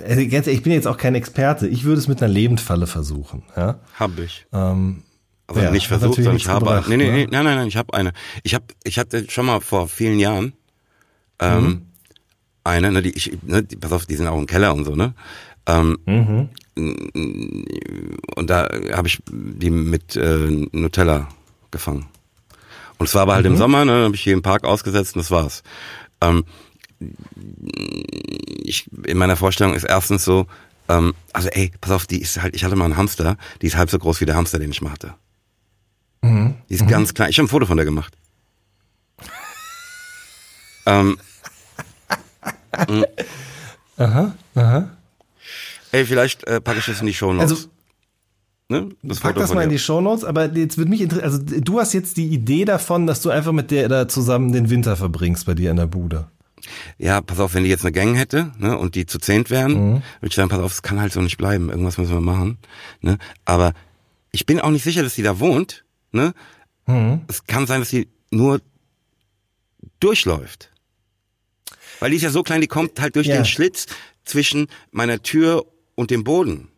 also 0.03 0.21
ganz 0.23 0.47
ehrlich, 0.47 0.55
ich 0.59 0.63
bin 0.63 0.73
jetzt 0.73 0.87
auch 0.87 0.97
kein 0.97 1.15
Experte. 1.15 1.69
Ich 1.69 1.85
würde 1.85 1.99
es 1.99 2.09
mit 2.09 2.23
einer 2.23 2.33
Lebendfalle 2.33 2.87
versuchen. 2.87 3.43
Ja? 3.57 3.79
Hab 3.99 4.19
ich. 4.19 4.47
Ähm, 4.53 5.03
Also 5.47 5.61
Ja, 5.61 5.71
nicht 5.71 5.87
versucht, 5.89 6.15
sondern 6.17 6.37
ich 6.37 6.49
habe. 6.49 6.65
gebracht, 6.65 6.89
nee, 6.89 6.97
nee, 6.97 7.07
ne? 7.11 7.13
nee, 7.13 7.27
nein, 7.31 7.45
nein, 7.45 7.57
nein, 7.57 7.69
ich 7.69 7.77
habe 7.77 7.93
eine. 7.95 8.13
Ich 8.43 8.55
habe, 8.55 8.65
ich 8.85 8.99
hatte 8.99 9.31
schon 9.31 9.47
mal 9.47 9.61
vor 9.61 9.89
vielen 9.89 10.19
Jahren 10.19 10.55
ähm, 11.39 11.65
Mhm. 11.65 11.83
Eine, 12.65 12.91
ne, 12.91 13.03
die 13.03 13.11
ich, 13.11 13.37
ne, 13.43 13.63
die, 13.63 13.77
pass 13.77 13.93
auf, 13.93 14.07
die 14.07 14.17
sind 14.17 14.27
auch 14.27 14.39
im 14.39 14.47
Keller 14.47 14.75
und 14.75 14.85
so, 14.85 14.97
ne? 14.97 15.15
Ähm, 15.67 15.99
mhm. 16.05 16.49
und 18.37 18.51
da 18.51 18.69
habe 18.93 19.09
ich 19.09 19.23
die 19.31 19.71
mit 19.71 20.15
äh, 20.17 20.69
Nutella 20.73 21.29
gefangen. 21.71 22.07
Und 22.99 23.07
es 23.09 23.15
war 23.15 23.23
aber 23.23 23.35
halt 23.35 23.47
Mhm. 23.47 23.53
im 23.53 23.59
Sommer, 23.59 23.85
ne, 23.85 24.05
habe 24.05 24.15
ich 24.15 24.21
hier 24.23 24.35
im 24.35 24.43
Park 24.43 24.65
ausgesetzt 24.65 25.15
und 25.17 25.21
das 25.23 25.31
war's. 25.31 25.63
Ähm, 26.21 26.45
ich, 28.63 28.91
in 29.07 29.17
meiner 29.19 29.37
Vorstellung 29.37 29.75
ist 29.75 29.85
erstens 29.85 30.25
so, 30.25 30.47
ähm, 30.89 31.15
also 31.33 31.49
ey, 31.49 31.73
pass 31.81 31.93
auf, 31.93 32.07
die 32.07 32.21
ist 32.21 32.41
halt, 32.43 32.55
ich 32.55 32.65
hatte 32.65 32.77
mal 32.77 32.85
einen 32.87 32.97
Hamster, 32.97 33.37
die 33.63 33.67
ist 33.67 33.77
halb 33.77 33.91
so 33.91 33.99
groß 33.99 34.21
wie 34.21 34.27
der 34.27 34.37
Hamster, 34.37 34.59
den 34.59 34.71
ich 34.71 34.83
mal 34.83 34.93
hatte. 34.93 35.15
Mhm. 36.23 36.55
Die 36.69 36.75
ist 36.75 36.87
ganz 36.89 37.15
klein. 37.15 37.31
Ich 37.31 37.39
habe 37.39 37.47
ein 37.47 37.49
Foto 37.49 37.67
von 37.67 37.77
der 37.77 37.87
gemacht. 37.87 38.15
ähm, 40.87 41.19
Aha, 43.97 44.35
aha. 44.55 44.91
ey, 45.93 46.05
vielleicht 46.05 46.45
äh, 46.49 46.61
packe 46.61 46.79
ich 46.81 46.87
das 46.87 47.01
in 47.01 47.07
die 47.07 47.15
Show 47.15 47.33
Notes. 47.33 47.51
Also 47.53 47.69
ne? 48.69 48.89
das 49.03 49.21
pack 49.21 49.37
das 49.37 49.49
von 49.49 49.57
mal 49.57 49.63
in 49.65 49.71
die 49.71 49.79
Shownotes, 49.79 50.25
aber 50.25 50.53
jetzt 50.53 50.79
wird 50.79 50.89
mich 50.89 51.01
interessieren, 51.01 51.25
also 51.31 51.61
du 51.61 51.81
hast 51.81 51.93
jetzt 51.93 52.17
die 52.17 52.27
Idee 52.27 52.65
davon, 52.65 53.07
dass 53.07 53.23
du 53.23 53.31
einfach 53.31 53.53
mit 53.53 53.71
der 53.71 53.89
da 53.89 54.09
zusammen 54.09 54.53
den 54.53 54.69
Winter 54.71 54.97
verbringst 54.97 55.47
bei 55.47 55.55
dir 55.55 55.71
in 55.71 55.77
der 55.77 55.87
Bude. 55.87 56.27
Ja, 56.99 57.21
pass 57.21 57.41
auf, 57.41 57.55
wenn 57.55 57.63
die 57.65 57.71
jetzt 57.71 57.85
eine 57.85 57.93
Gang 57.93 58.17
hätte 58.17 58.51
ne, 58.59 58.77
und 58.79 58.95
die 58.95 59.05
zu 59.07 59.19
zehnt 59.19 59.51
wären, 59.51 59.73
Mhm. 59.73 59.93
würde 60.21 60.29
ich 60.29 60.35
sagen, 60.35 60.49
pass 60.49 60.61
auf, 60.61 60.73
es 60.73 60.83
kann 60.83 60.99
halt 60.99 61.13
so 61.13 61.21
nicht 61.21 61.37
bleiben. 61.37 61.69
Irgendwas 61.69 61.99
müssen 61.99 62.15
wir 62.15 62.21
machen. 62.23 62.57
Ne? 63.03 63.19
Aber 63.45 63.75
ich 64.33 64.47
bin 64.47 64.61
auch 64.61 64.71
nicht 64.71 64.83
sicher, 64.83 65.03
dass 65.03 65.15
die 65.15 65.23
da 65.23 65.39
wohnt. 65.41 65.85
Ne? 66.13 66.33
Mhm. 66.87 67.21
Es 67.29 67.45
kann 67.47 67.67
sein, 67.67 67.81
dass 67.81 67.91
sie 67.91 68.09
nur 68.31 68.61
durchläuft. 70.01 70.71
Weil 72.05 72.11
die 72.11 72.19
ist 72.19 72.23
ja 72.23 72.29
so 72.29 72.43
klein, 72.43 72.61
die 72.61 72.67
kommt 72.67 73.01
halt 73.01 73.17
durch 73.17 73.29
Ja. 73.29 73.37
den 73.37 73.47
Schlitz 73.47 73.87
zwischen 74.27 74.67
meiner 74.91 75.23
Tür 75.23 75.65
und 75.95 76.11
dem 76.11 76.23
Boden. 76.23 76.69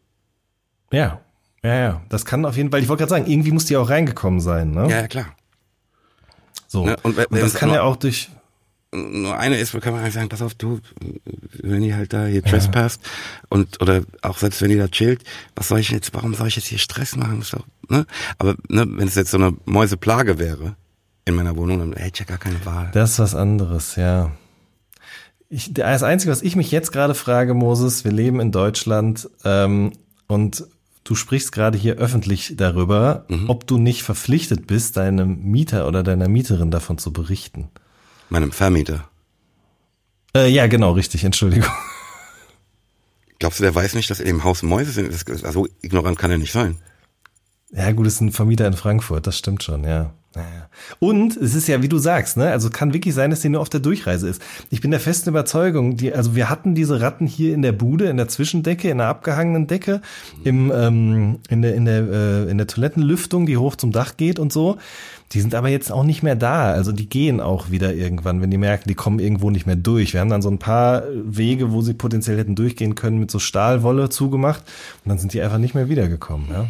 Ja, 0.93 1.21
ja, 1.65 1.75
ja. 1.75 2.03
Das 2.11 2.25
kann 2.25 2.45
auf 2.45 2.57
jeden 2.57 2.71
Fall, 2.71 2.81
ich 2.81 2.89
wollte 2.89 3.01
gerade 3.01 3.11
sagen, 3.11 3.27
irgendwie 3.29 3.51
muss 3.51 3.65
die 3.65 3.77
auch 3.77 3.91
reingekommen 3.91 4.39
sein, 4.39 4.71
ne? 4.71 4.83
Ja, 4.83 5.01
ja 5.01 5.09
klar. 5.09 5.35
So. 6.69 6.87
Ne, 6.87 6.97
und 7.03 7.19
Und, 7.19 7.41
das 7.41 7.55
kann 7.55 7.71
ja 7.71 7.83
auch 7.83 7.97
durch, 7.97 8.31
nur 8.93 9.37
eine 9.37 9.57
ist, 9.59 9.73
kann 9.81 9.93
man 9.93 10.03
eigentlich 10.03 10.15
sagen, 10.15 10.29
pass 10.29 10.43
auf, 10.43 10.55
du, 10.55 10.79
wenn 11.61 11.83
die 11.83 11.93
halt 11.93 12.13
da 12.13 12.27
hier 12.27 12.45
trespassed 12.45 13.01
und 13.49 13.83
oder 13.83 14.03
auch 14.23 14.39
selbst 14.39 14.63
wenn 14.63 14.71
die 14.71 14.79
da 14.79 14.87
chillt, 14.87 15.25
was 15.57 15.67
soll 15.67 15.81
ich 15.81 15.91
jetzt, 15.91 16.15
warum 16.15 16.35
soll 16.35 16.47
ich 16.47 16.55
jetzt 16.55 16.69
hier 16.69 16.79
Stress 16.79 17.17
machen? 17.17 17.43
Doch, 17.51 17.67
ne? 17.89 18.07
Aber 18.39 18.55
ne, 18.69 18.87
wenn 18.89 19.09
es 19.09 19.17
jetzt 19.17 19.33
so 19.33 19.39
eine 19.39 19.57
Mäuseplage 19.65 20.39
wäre 20.39 20.77
in 21.25 21.35
meiner 21.35 21.57
Wohnung, 21.57 21.81
dann 21.81 21.93
hätte 21.95 22.11
ich 22.15 22.19
ja 22.21 22.27
gar 22.27 22.39
keine 22.39 22.65
Wahl. 22.65 22.91
das 22.95 23.11
ist 23.15 23.19
was 23.19 23.35
anderes, 23.35 23.97
ja. 23.97 24.31
Ich, 25.49 25.73
das 25.73 26.03
Einzige, 26.03 26.33
was 26.33 26.43
ich 26.43 26.57
mich 26.57 26.71
jetzt 26.71 26.91
gerade 26.93 27.15
frage, 27.15 27.55
Moses, 27.55 28.05
wir 28.05 28.13
leben 28.13 28.41
in 28.41 28.51
Deutschland 28.51 29.29
ähm, 29.45 29.93
und 30.27 30.67
du 31.05 31.15
sprichst 31.15 31.53
gerade 31.53 31.79
hier 31.79 31.95
öffentlich 31.97 32.55
darüber, 32.57 33.25
Mhm. 33.29 33.49
ob 33.49 33.67
du 33.67 33.79
nicht 33.79 34.03
verpflichtet 34.03 34.67
bist, 34.67 34.97
deinem 34.97 35.43
Mieter 35.45 35.87
oder 35.87 36.03
deiner 36.03 36.29
Mieterin 36.29 36.71
davon 36.73 36.99
zu 36.99 37.13
berichten. 37.13 37.69
Meinem 38.29 38.51
Vermieter. 38.51 39.09
Äh, 40.35 40.49
ja, 40.51 40.67
genau, 40.67 40.93
richtig, 40.93 41.23
Entschuldigung. 41.23 41.71
Glaubst 43.39 43.61
du, 43.61 43.63
der 43.65 43.75
weiß 43.75 43.95
nicht, 43.95 44.11
dass 44.11 44.19
in 44.19 44.27
dem 44.27 44.43
Haus 44.45 44.63
Mäuse 44.65 44.91
sind? 44.91 45.13
Das, 45.13 45.53
so 45.53 45.69
ignorant 45.83 46.19
kann 46.19 46.31
er 46.33 46.39
nicht 46.39 46.53
sein. 46.53 46.79
Ja, 47.71 47.93
gut, 47.93 48.07
es 48.07 48.15
ist 48.15 48.21
ein 48.23 48.33
Vermieter 48.33 48.67
in 48.67 48.73
Frankfurt, 48.73 49.27
das 49.27 49.39
stimmt 49.39 49.63
schon, 49.63 49.85
ja. 49.85 50.13
Naja. 50.37 50.69
Und 50.99 51.35
es 51.35 51.55
ist 51.55 51.67
ja, 51.67 51.83
wie 51.83 51.89
du 51.89 51.97
sagst, 51.97 52.37
ne, 52.37 52.51
also 52.51 52.69
kann 52.69 52.93
wirklich 52.93 53.15
sein, 53.15 53.31
dass 53.31 53.41
die 53.41 53.49
nur 53.49 53.63
auf 53.63 53.71
der 53.71 53.81
Durchreise 53.81 54.29
ist. 54.29 54.43
Ich 54.69 54.83
bin 54.83 54.91
der 54.91 55.01
festen 55.01 55.31
Überzeugung, 55.31 55.97
die, 55.97 56.13
also 56.13 56.37
wir 56.37 56.51
hatten 56.51 56.75
diese 56.75 57.01
Ratten 57.01 57.27
hier 57.27 57.55
in 57.55 57.63
der 57.63 57.73
Bude, 57.73 58.05
in 58.05 58.19
der 58.19 58.29
Zwischendecke, 58.29 58.91
in 58.91 58.99
der 58.99 59.07
abgehangenen 59.07 59.67
Decke, 59.67 60.03
im, 60.45 60.71
ähm, 60.75 61.39
in 61.49 61.63
der, 61.63 61.75
in 61.75 61.87
der, 61.87 62.03
äh, 62.03 62.51
in 62.51 62.59
der 62.59 62.67
Toilettenlüftung, 62.67 63.47
die 63.47 63.57
hoch 63.57 63.77
zum 63.77 63.93
Dach 63.93 64.19
geht 64.19 64.39
und 64.39 64.53
so. 64.53 64.77
Die 65.33 65.41
sind 65.41 65.55
aber 65.55 65.71
jetzt 65.71 65.91
auch 65.91 66.05
nicht 66.05 66.23
mehr 66.23 66.37
da. 66.37 66.71
Also 66.71 66.93
die 66.93 67.09
gehen 67.09 67.41
auch 67.41 67.71
wieder 67.71 67.95
irgendwann, 67.95 68.43
wenn 68.43 68.51
die 68.51 68.59
merken, 68.59 68.89
die 68.89 68.95
kommen 68.95 69.19
irgendwo 69.19 69.49
nicht 69.49 69.67
mehr 69.67 69.75
durch. 69.75 70.13
Wir 70.13 70.21
haben 70.21 70.31
dann 70.31 70.43
so 70.43 70.51
ein 70.51 70.59
paar 70.59 71.05
Wege, 71.25 71.73
wo 71.73 71.81
sie 71.81 71.95
potenziell 71.95 72.37
hätten 72.37 72.55
durchgehen 72.55 72.95
können, 72.95 73.19
mit 73.19 73.31
so 73.31 73.39
Stahlwolle 73.39 74.11
zugemacht. 74.11 74.63
Und 75.05 75.09
dann 75.09 75.19
sind 75.19 75.33
die 75.33 75.41
einfach 75.41 75.59
nicht 75.59 75.75
mehr 75.75 75.89
wiedergekommen, 75.89 76.49
ja. 76.51 76.69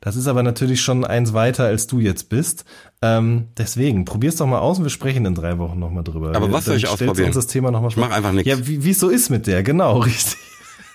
Das 0.00 0.16
ist 0.16 0.26
aber 0.28 0.42
natürlich 0.42 0.80
schon 0.80 1.04
eins 1.04 1.32
weiter, 1.32 1.64
als 1.64 1.86
du 1.86 1.98
jetzt 2.00 2.28
bist. 2.28 2.64
Ähm, 3.02 3.48
deswegen, 3.56 4.04
probier's 4.04 4.36
doch 4.36 4.46
mal 4.46 4.58
aus 4.58 4.78
und 4.78 4.84
wir 4.84 4.90
sprechen 4.90 5.24
in 5.26 5.34
drei 5.34 5.58
Wochen 5.58 5.78
nochmal 5.78 6.04
drüber. 6.04 6.34
Aber 6.34 6.52
was 6.52 6.66
soll 6.66 6.76
ich 6.76 6.88
ausprobieren? 6.88 7.26
uns 7.26 7.36
das 7.36 7.46
Thema 7.48 7.70
noch 7.70 7.80
mal 7.82 7.88
Ich 7.88 7.96
mach 7.96 8.10
einfach 8.10 8.32
nichts. 8.32 8.48
Ja, 8.48 8.66
wie 8.66 8.90
es 8.90 8.98
so 9.00 9.08
ist 9.08 9.30
mit 9.30 9.46
der, 9.46 9.62
genau, 9.62 9.98
richtig. 9.98 10.36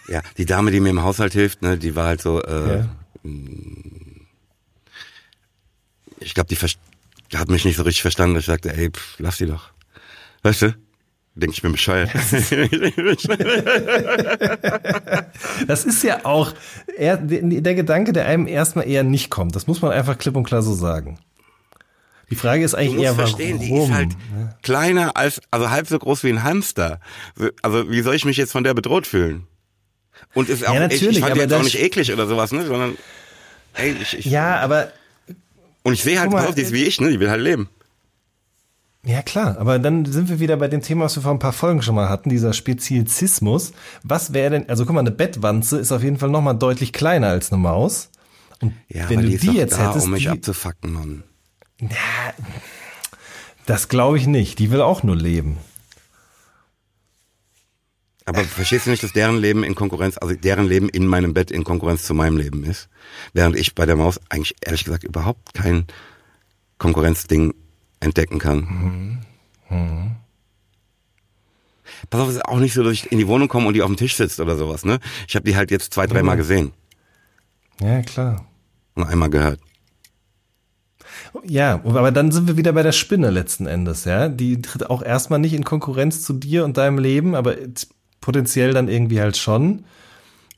Ja, 0.07 0.21
die 0.37 0.45
Dame, 0.45 0.71
die 0.71 0.79
mir 0.79 0.89
im 0.89 1.01
Haushalt 1.01 1.33
hilft, 1.33 1.61
ne, 1.61 1.77
die 1.77 1.95
war 1.95 2.07
halt 2.07 2.21
so, 2.21 2.41
äh, 2.41 2.77
Ja. 2.79 2.89
ich 6.19 6.33
glaube, 6.33 6.47
die, 6.53 6.57
die 7.31 7.37
hat 7.37 7.49
mich 7.49 7.65
nicht 7.65 7.77
so 7.77 7.83
richtig 7.83 8.01
verstanden. 8.01 8.37
Ich 8.37 8.45
sagte, 8.45 8.75
ey, 8.75 8.89
pff, 8.91 9.15
lass 9.19 9.37
die 9.37 9.45
doch. 9.45 9.71
Weißt 10.43 10.61
du? 10.63 10.75
Denke 11.35 11.55
ich 11.55 11.61
bin 11.61 11.71
bescheuert. 11.71 12.11
Das 15.67 15.85
ist 15.85 16.03
ja 16.03 16.25
auch 16.25 16.53
eher 16.97 17.17
der, 17.17 17.75
Gedanke, 17.75 18.13
der 18.13 18.25
einem 18.27 18.47
erstmal 18.47 18.87
eher 18.87 19.03
nicht 19.03 19.29
kommt. 19.29 19.55
Das 19.55 19.65
muss 19.67 19.81
man 19.81 19.91
einfach 19.91 20.17
klipp 20.17 20.35
und 20.35 20.43
klar 20.43 20.61
so 20.61 20.73
sagen. 20.73 21.19
Die 22.29 22.35
Frage 22.35 22.63
ist 22.63 22.73
Du 22.73 22.77
eigentlich 22.77 22.95
musst 22.95 23.05
eher, 23.05 23.15
verstehen, 23.15 23.59
warum. 23.59 23.67
die 23.67 23.83
ist 23.83 23.91
halt 23.91 24.11
kleiner 24.61 25.17
als, 25.17 25.41
also 25.51 25.69
halb 25.69 25.87
so 25.87 25.97
groß 25.99 26.23
wie 26.23 26.29
ein 26.29 26.43
Hamster. 26.43 26.99
Also 27.61 27.89
wie 27.89 28.01
soll 28.01 28.15
ich 28.15 28.25
mich 28.25 28.37
jetzt 28.37 28.51
von 28.51 28.63
der 28.63 28.73
bedroht 28.73 29.07
fühlen? 29.07 29.47
Und 30.33 30.49
ist 30.49 30.67
auch, 30.67 30.73
ich, 30.73 30.79
natürlich, 30.79 31.17
ich 31.17 31.19
fand 31.23 31.35
die 31.35 31.39
jetzt 31.41 31.53
auch 31.53 31.63
nicht 31.63 31.79
eklig 31.79 32.11
oder 32.13 32.27
sowas, 32.27 32.51
ne, 32.51 32.65
sondern, 32.65 32.97
ey, 33.75 33.95
ich, 34.01 34.17
ich, 34.19 34.25
ja, 34.25 34.59
aber 34.59 34.91
und 35.83 35.93
ich 35.93 36.03
sehe 36.03 36.19
halt, 36.19 36.31
mal, 36.31 36.53
die 36.53 36.61
ist 36.61 36.71
wie 36.71 36.83
ich, 36.83 37.01
ne, 37.01 37.09
die 37.09 37.19
will 37.19 37.29
halt 37.29 37.41
leben. 37.41 37.69
Ja 39.05 39.21
klar, 39.21 39.57
aber 39.57 39.79
dann 39.79 40.05
sind 40.05 40.29
wir 40.29 40.39
wieder 40.39 40.55
bei 40.55 40.69
dem 40.69 40.81
Thema, 40.81 41.05
was 41.05 41.17
wir 41.17 41.23
vor 41.23 41.31
ein 41.33 41.39
paar 41.39 41.51
Folgen 41.51 41.81
schon 41.81 41.95
mal 41.95 42.07
hatten, 42.07 42.29
dieser 42.29 42.53
Speziesismus. 42.53 43.73
Was 44.03 44.31
wäre 44.31 44.51
denn, 44.51 44.69
also 44.69 44.85
guck 44.85 44.93
mal, 44.93 45.01
eine 45.01 45.11
Bettwanze 45.11 45.77
ist 45.77 45.91
auf 45.91 46.03
jeden 46.03 46.17
Fall 46.17 46.29
nochmal 46.29 46.57
deutlich 46.57 46.93
kleiner 46.93 47.27
als 47.27 47.51
eine 47.51 47.61
Maus. 47.61 48.09
Und 48.61 48.73
Ja, 48.87 49.09
wenn 49.09 49.21
du 49.21 49.27
die 49.27 49.33
ist 49.35 49.43
die 49.43 49.51
jetzt 49.51 49.77
da, 49.77 49.89
hättest, 49.89 50.05
um 50.05 50.11
mich 50.11 50.23
die, 50.23 50.29
abzufacken, 50.29 50.93
Mann. 50.93 51.23
das 53.65 53.89
glaube 53.89 54.17
ich 54.17 54.25
nicht. 54.25 54.59
Die 54.59 54.71
will 54.71 54.81
auch 54.81 55.03
nur 55.03 55.17
leben. 55.17 55.57
Aber 58.25 58.41
verstehst 58.45 58.85
du 58.85 58.89
nicht, 58.91 59.03
dass 59.03 59.11
deren 59.11 59.37
Leben 59.37 59.65
in 59.65 59.75
Konkurrenz, 59.75 60.17
also 60.17 60.33
deren 60.33 60.65
Leben 60.65 60.87
in 60.87 61.07
meinem 61.07 61.33
Bett 61.33 61.51
in 61.51 61.65
Konkurrenz 61.65 62.03
zu 62.03 62.13
meinem 62.13 62.37
Leben 62.37 62.63
ist? 62.63 62.87
Während 63.33 63.57
ich 63.57 63.75
bei 63.75 63.85
der 63.85 63.97
Maus 63.97 64.21
eigentlich 64.29 64.55
ehrlich 64.61 64.85
gesagt 64.85 65.03
überhaupt 65.03 65.53
kein 65.53 65.87
Konkurrenzding 66.77 67.53
entdecken 68.03 68.39
kann. 68.39 69.23
Pass 72.09 72.21
auf, 72.21 72.29
es 72.29 72.35
ist 72.35 72.45
auch 72.45 72.59
nicht 72.59 72.73
so, 72.73 72.83
dass 72.83 72.93
ich 72.93 73.11
in 73.11 73.17
die 73.17 73.27
Wohnung 73.27 73.47
komme 73.47 73.67
und 73.67 73.73
die 73.73 73.81
auf 73.81 73.87
dem 73.89 73.97
Tisch 73.97 74.15
sitzt 74.15 74.39
oder 74.39 74.55
sowas, 74.57 74.85
ne? 74.85 74.99
Ich 75.27 75.35
habe 75.35 75.45
die 75.45 75.55
halt 75.55 75.71
jetzt 75.71 75.93
zwei, 75.93 76.05
dreimal 76.05 76.37
gesehen 76.37 76.71
Ja, 77.81 78.01
klar. 78.01 78.45
und 78.95 79.03
einmal 79.05 79.29
gehört. 79.29 79.59
Ja, 81.43 81.75
aber 81.83 82.11
dann 82.11 82.31
sind 82.31 82.47
wir 82.47 82.57
wieder 82.57 82.73
bei 82.73 82.83
der 82.83 82.91
Spinne 82.91 83.29
letzten 83.31 83.65
Endes, 83.65 84.05
ja. 84.05 84.29
Die 84.29 84.61
tritt 84.61 84.89
auch 84.89 85.01
erstmal 85.01 85.39
nicht 85.39 85.53
in 85.53 85.63
Konkurrenz 85.63 86.23
zu 86.23 86.33
dir 86.33 86.65
und 86.65 86.77
deinem 86.77 86.99
Leben, 86.99 87.35
aber 87.35 87.55
potenziell 88.21 88.73
dann 88.73 88.87
irgendwie 88.89 89.19
halt 89.19 89.37
schon. 89.37 89.85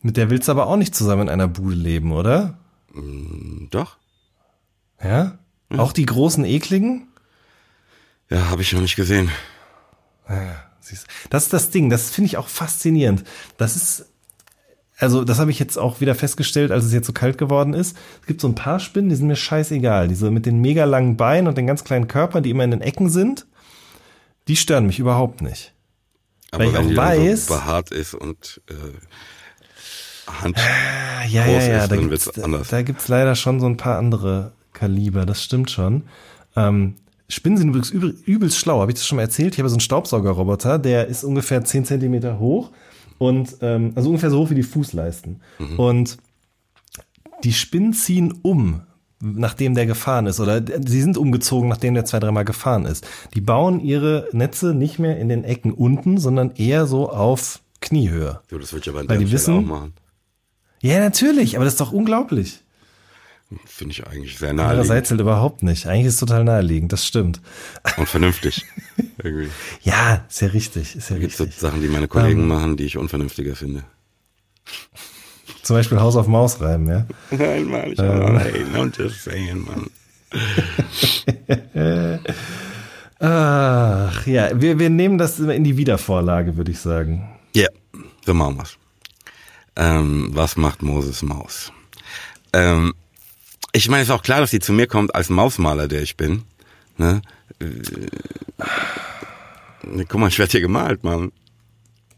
Mit 0.02 0.18
der 0.18 0.30
willst 0.30 0.48
du 0.48 0.52
aber 0.52 0.68
auch 0.68 0.76
nicht 0.78 0.94
zusammen 0.96 1.24
in 1.24 1.30
einer 1.30 1.48
Bude 1.48 1.76
leben, 1.76 2.12
oder? 2.12 2.58
Doch. 3.72 3.98
Ja? 5.02 5.38
Auch 5.78 5.94
die 5.94 6.06
großen 6.06 6.44
ekligen? 6.46 7.08
Ja, 8.30 8.50
habe 8.50 8.62
ich 8.62 8.74
noch 8.74 8.82
nicht 8.82 8.96
gesehen. 8.96 9.30
Siehst- 10.80 11.08
Das 11.30 11.44
ist 11.44 11.54
das 11.54 11.70
Ding, 11.70 11.90
das 11.90 12.10
finde 12.12 12.28
ich 12.28 12.38
auch 12.38 12.48
faszinierend. 12.48 13.24
Das 13.58 13.76
ist, 13.76 14.06
also 14.98 15.24
das 15.24 15.40
habe 15.40 15.52
ich 15.52 15.60
jetzt 15.60 15.78
auch 15.78 16.02
wieder 16.02 16.16
festgestellt, 16.16 16.72
als 16.72 16.84
es 16.86 16.94
jetzt 16.94 17.08
so 17.08 17.14
kalt 17.14 17.38
geworden 17.38 17.74
ist. 17.74 17.96
Es 18.22 18.28
gibt 18.28 18.42
so 18.42 18.48
ein 18.48 18.56
paar 18.56 18.80
Spinnen, 18.80 19.10
die 19.10 19.16
sind 19.16 19.28
mir 19.28 19.36
scheißegal. 19.36 20.08
Diese 20.08 20.32
mit 20.32 20.46
den 20.46 20.60
mega 20.62 20.86
langen 20.86 21.18
Beinen 21.18 21.48
und 21.48 21.58
den 21.58 21.68
ganz 21.68 21.84
kleinen 21.84 22.08
Körpern, 22.08 22.44
die 22.44 22.50
immer 22.50 22.64
in 22.64 22.72
den 22.72 22.82
Ecken 22.82 23.10
sind, 23.10 23.46
die 24.48 24.56
stören 24.56 24.86
mich 24.88 25.00
überhaupt 25.00 25.42
nicht. 25.42 25.74
Aber 26.52 26.64
Weil 26.64 26.68
ich 26.70 26.74
wenn 26.76 26.86
auch 26.86 26.90
die 26.90 26.96
dann 26.96 27.18
weiß- 27.20 27.36
so 27.48 27.54
behaart 27.56 27.92
ist 27.92 28.14
und 28.16 28.62
äh, 28.70 30.32
Hand. 30.42 30.58
Ah, 30.58 31.26
ja, 31.28 31.46
ja, 31.46 31.52
ja, 31.62 31.84
ist, 31.84 31.92
da 31.92 31.96
dann 31.96 32.10
wird's 32.10 32.40
anders. 32.40 32.70
da 32.70 32.82
gibt's 32.82 33.08
leider 33.08 33.36
schon 33.36 33.60
so 33.60 33.68
ein 33.68 33.78
paar 33.78 33.98
andere 34.00 34.54
Kaliber, 34.74 35.26
das 35.26 35.44
stimmt 35.44 35.70
schon. 35.70 36.04
Ähm, 36.56 36.96
Spinnen 37.28 37.58
sind 37.58 37.70
übrigens 37.70 37.90
übel, 37.90 38.16
übelst 38.26 38.58
schlau, 38.60 38.82
habe 38.82 38.92
ich 38.92 38.96
das 38.98 39.08
schon 39.08 39.16
mal 39.16 39.24
erzählt? 39.24 39.54
Ich 39.56 39.60
habe 39.60 39.70
so 39.70 39.76
einen 39.76 39.80
Staubsaugerroboter, 39.80 40.78
der 40.80 41.08
ist 41.08 41.24
ungefähr 41.24 41.64
10 41.64 41.86
Zentimeter 41.86 42.40
hoch 42.40 42.72
und 43.18 43.58
ähm, 43.62 43.94
also 43.96 44.10
ungefähr 44.10 44.30
so 44.30 44.40
hoch 44.40 44.50
wie 44.52 44.56
die 44.56 44.64
Fußleisten. 44.64 45.42
Mhm. 45.60 45.80
Und 45.80 46.18
die 47.44 47.54
Spinnen 47.54 47.94
ziehen 47.94 48.34
um, 48.44 48.82
nachdem 49.22 49.74
der 49.74 49.86
gefahren 49.88 50.28
ist, 50.28 50.40
oder 50.40 50.62
sie 50.86 51.02
sind 51.02 51.18
umgezogen, 51.18 51.68
nachdem 51.70 51.94
der 51.96 52.06
zwei, 52.06 52.20
dreimal 52.20 52.46
gefahren 52.46 52.86
ist. 52.86 53.08
Die 53.34 53.42
bauen 53.42 53.80
ihre 53.80 54.28
Netze 54.32 54.74
nicht 54.76 55.00
mehr 55.00 55.18
in 55.18 55.30
den 55.30 55.44
Ecken 55.44 55.72
unten, 55.72 56.18
sondern 56.20 56.52
eher 56.56 56.86
so 56.86 57.10
auf 57.10 57.62
Kniehöhe. 57.82 58.42
So, 58.50 58.58
das 58.60 58.72
würde 58.72 58.84
ich 58.84 58.90
aber 58.90 59.00
an 59.02 59.10
Weil 59.10 59.18
der 59.18 59.28
die 59.28 59.38
Stelle 59.38 59.58
wissen- 59.58 59.72
auch 59.72 59.80
machen. 59.80 59.94
Ja, 60.82 61.00
natürlich, 61.00 61.56
aber 61.56 61.66
das 61.66 61.74
ist 61.74 61.82
doch 61.82 61.92
unglaublich. 61.92 62.62
Finde 63.66 63.92
ich 63.92 64.08
eigentlich 64.08 64.38
sehr 64.38 64.54
naheliegend 64.54 64.72
Andererseits 64.80 65.12
halt 65.12 65.22
überhaupt 65.22 65.62
nicht. 65.64 65.86
Eigentlich 65.86 66.08
ist 66.08 66.14
es 66.16 66.20
total 66.20 66.44
naheliegend, 66.44 66.92
das 66.92 67.06
stimmt. 67.06 67.42
und 67.98 68.10
vernünftig. 68.10 68.66
Irgendwie. 69.24 69.50
Ja, 69.84 70.26
ist 70.28 70.42
ja 70.42 70.48
richtig, 70.50 70.96
ist 70.96 71.10
ja 71.10 71.16
Da 71.16 71.22
gibt 71.22 71.34
so 71.34 71.44
richtig. 71.44 71.62
Sachen, 71.62 71.82
die 71.82 71.88
meine 71.88 72.08
Kollegen 72.08 72.42
Ähm. 72.42 72.48
machen, 72.48 72.78
die 72.78 72.86
ich 72.86 72.98
unvernünftiger 72.98 73.56
finde. 73.56 73.84
Zum 75.62 75.76
Beispiel 75.76 76.00
Haus 76.00 76.16
auf 76.16 76.28
Maus 76.28 76.60
reiben, 76.60 76.90
ja. 76.90 77.06
Nein, 77.32 77.66
Mann, 77.66 77.92
ich 77.92 78.00
ähm. 78.00 78.38
hey, 78.40 78.64
I'm 78.74 78.92
just 78.98 79.24
saying, 79.24 79.64
Mann. 79.66 79.90
Ach, 83.20 84.28
ja, 84.28 84.50
wir, 84.60 84.80
wir 84.80 84.90
nehmen 84.90 85.18
das 85.18 85.40
in 85.40 85.64
die 85.64 85.78
Wiedervorlage, 85.78 86.58
würde 86.58 86.72
ich 86.72 86.80
sagen. 86.80 87.30
Ja, 87.56 87.68
so 88.26 88.34
machen 88.34 88.58
wir's. 88.58 88.78
Ähm, 89.76 90.30
was 90.34 90.58
macht 90.58 90.82
Moses 90.82 91.22
Maus? 91.22 91.72
Ähm, 92.54 92.94
ich 93.76 93.90
meine, 93.90 94.04
es 94.04 94.10
ist 94.10 94.14
auch 94.14 94.24
klar, 94.24 94.40
dass 94.40 94.52
sie 94.52 94.60
zu 94.60 94.74
mir 94.74 94.88
kommt 94.88 95.14
als 95.14 95.30
Mausmaler, 95.30 95.88
der 95.88 96.02
ich 96.02 96.18
bin. 96.18 96.44
Ne? 96.98 97.22
Äh, 97.60 97.66
guck 100.08 100.20
mal, 100.20 100.30
ich 100.30 100.40
werde 100.40 100.52
hier 100.52 100.62
gemalt, 100.62 101.04
Mann. 101.04 101.32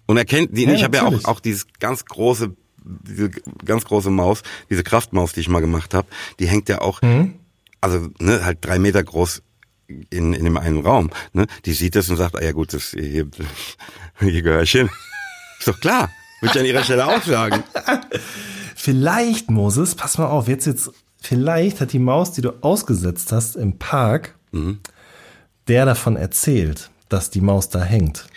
Und 0.06 0.18
erkennt 0.18 0.56
die, 0.56 0.64
Ja, 0.64 0.74
ich 0.74 0.84
habe 0.84 0.98
ja 0.98 1.06
auch, 1.06 1.26
auch 1.26 1.40
dieses 1.40 1.66
ganz 1.80 2.06
große, 2.06 2.56
diese 2.84 3.30
ganz 3.66 3.86
große 3.86 4.10
Maus, 4.10 4.44
diese 4.70 4.84
Kraftmaus, 4.84 5.34
die 5.34 5.42
ich 5.42 5.50
mal 5.50 5.60
gemacht 5.60 5.94
habe, 5.94 6.08
die 6.40 6.48
hängt 6.48 6.70
ja 6.70 6.80
auch, 6.80 7.02
also 7.82 8.08
ne, 8.20 8.46
halt 8.46 8.60
drei 8.62 8.80
Meter 8.80 9.04
groß 9.04 9.42
in, 10.10 10.34
in 10.34 10.46
dem 10.46 10.58
einen 10.58 10.80
Raum. 10.80 11.10
Ne? 11.34 11.48
Die 11.66 11.74
sieht 11.74 11.96
das 11.96 12.10
und 12.10 12.18
sagt, 12.18 12.36
ah 12.36 12.44
ja 12.44 12.52
gut, 12.52 12.74
das, 12.74 12.92
hier, 12.92 13.28
hier 14.20 14.42
gehöre 14.42 14.64
ich 14.64 14.72
hin. 14.72 14.90
Ist 15.60 15.68
doch 15.68 15.80
klar. 15.80 16.10
Würde 16.40 16.54
ich 16.54 16.60
an 16.60 16.66
ihrer 16.66 16.84
Stelle 16.84 17.08
auch 17.08 17.24
sagen. 17.24 17.64
Vielleicht, 18.76 19.50
Moses, 19.50 19.96
pass 19.96 20.18
mal 20.18 20.28
auf, 20.28 20.48
jetzt 20.48 20.68
jetzt, 20.68 20.92
vielleicht 21.22 21.82
hat 21.82 21.94
die 21.94 22.00
Maus, 22.00 22.32
die 22.34 22.42
du 22.42 22.52
ausgesetzt 22.62 23.32
hast 23.32 23.56
im 23.56 23.78
Park, 23.78 24.36
Mhm. 24.52 24.80
der 25.68 25.86
davon 25.86 26.16
erzählt, 26.16 26.90
dass 27.10 27.30
die 27.30 27.42
Maus 27.42 27.70
da 27.70 27.84
hängt. 27.84 28.28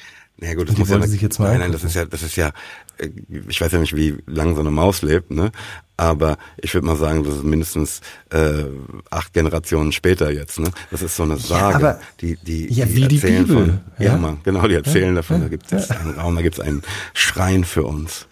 Ja, 0.42 0.54
gut, 0.54 0.68
das 0.68 0.74
die 0.74 0.80
muss 0.80 0.88
ja, 0.88 1.06
sich 1.06 1.20
jetzt 1.20 1.38
mal 1.38 1.50
nein, 1.50 1.60
nein, 1.60 1.72
das 1.72 1.84
ist 1.84 1.94
ja, 1.94 2.06
das 2.06 2.22
ist 2.22 2.34
ja, 2.36 2.50
äh, 2.96 3.10
ich 3.48 3.60
weiß 3.60 3.72
ja 3.72 3.78
nicht, 3.78 3.94
wie 3.94 4.16
lang 4.26 4.54
so 4.54 4.60
eine 4.62 4.70
Maus 4.70 5.02
lebt, 5.02 5.30
ne? 5.30 5.52
Aber 5.98 6.38
ich 6.56 6.72
würde 6.72 6.86
mal 6.86 6.96
sagen, 6.96 7.24
das 7.24 7.34
ist 7.36 7.44
mindestens 7.44 8.00
äh, 8.30 8.64
acht 9.10 9.34
Generationen 9.34 9.92
später 9.92 10.30
jetzt, 10.30 10.58
ne? 10.58 10.70
Das 10.90 11.02
ist 11.02 11.14
so 11.14 11.24
eine 11.24 11.36
Sage, 11.36 11.74
aber- 11.76 12.00
die, 12.22 12.36
die, 12.36 12.72
ja, 12.72 12.88
wie 12.88 13.06
die 13.06 13.16
erzählen 13.16 13.46
Bibel, 13.46 13.64
von, 13.66 13.80
ja, 13.98 14.12
ja? 14.12 14.16
Mann, 14.16 14.38
genau, 14.42 14.66
die 14.66 14.74
erzählen 14.76 15.14
davon, 15.14 15.36
ja, 15.36 15.42
da 15.42 15.48
gibt 15.48 15.70
es 15.72 15.90
einen 15.90 16.14
Raum, 16.18 16.34
da 16.36 16.40
gibt 16.42 16.54
es 16.54 16.60
einen 16.60 16.82
Schrein 17.12 17.64
für 17.64 17.82
uns. 17.84 18.26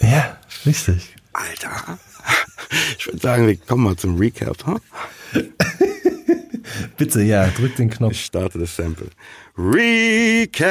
Ja, 0.00 0.38
richtig. 0.64 1.14
Alter, 1.34 1.98
ich 2.98 3.06
würde 3.06 3.18
sagen, 3.18 3.46
wir 3.46 3.56
kommen 3.56 3.84
mal 3.84 3.96
zum 3.96 4.18
Recap, 4.18 4.66
huh? 4.66 4.78
Bitte, 6.96 7.22
ja, 7.22 7.48
drück 7.48 7.76
den 7.76 7.90
Knopf. 7.90 8.12
Ich 8.12 8.24
starte 8.24 8.58
das 8.58 8.74
Sample. 8.76 9.08
Recap! 9.56 10.64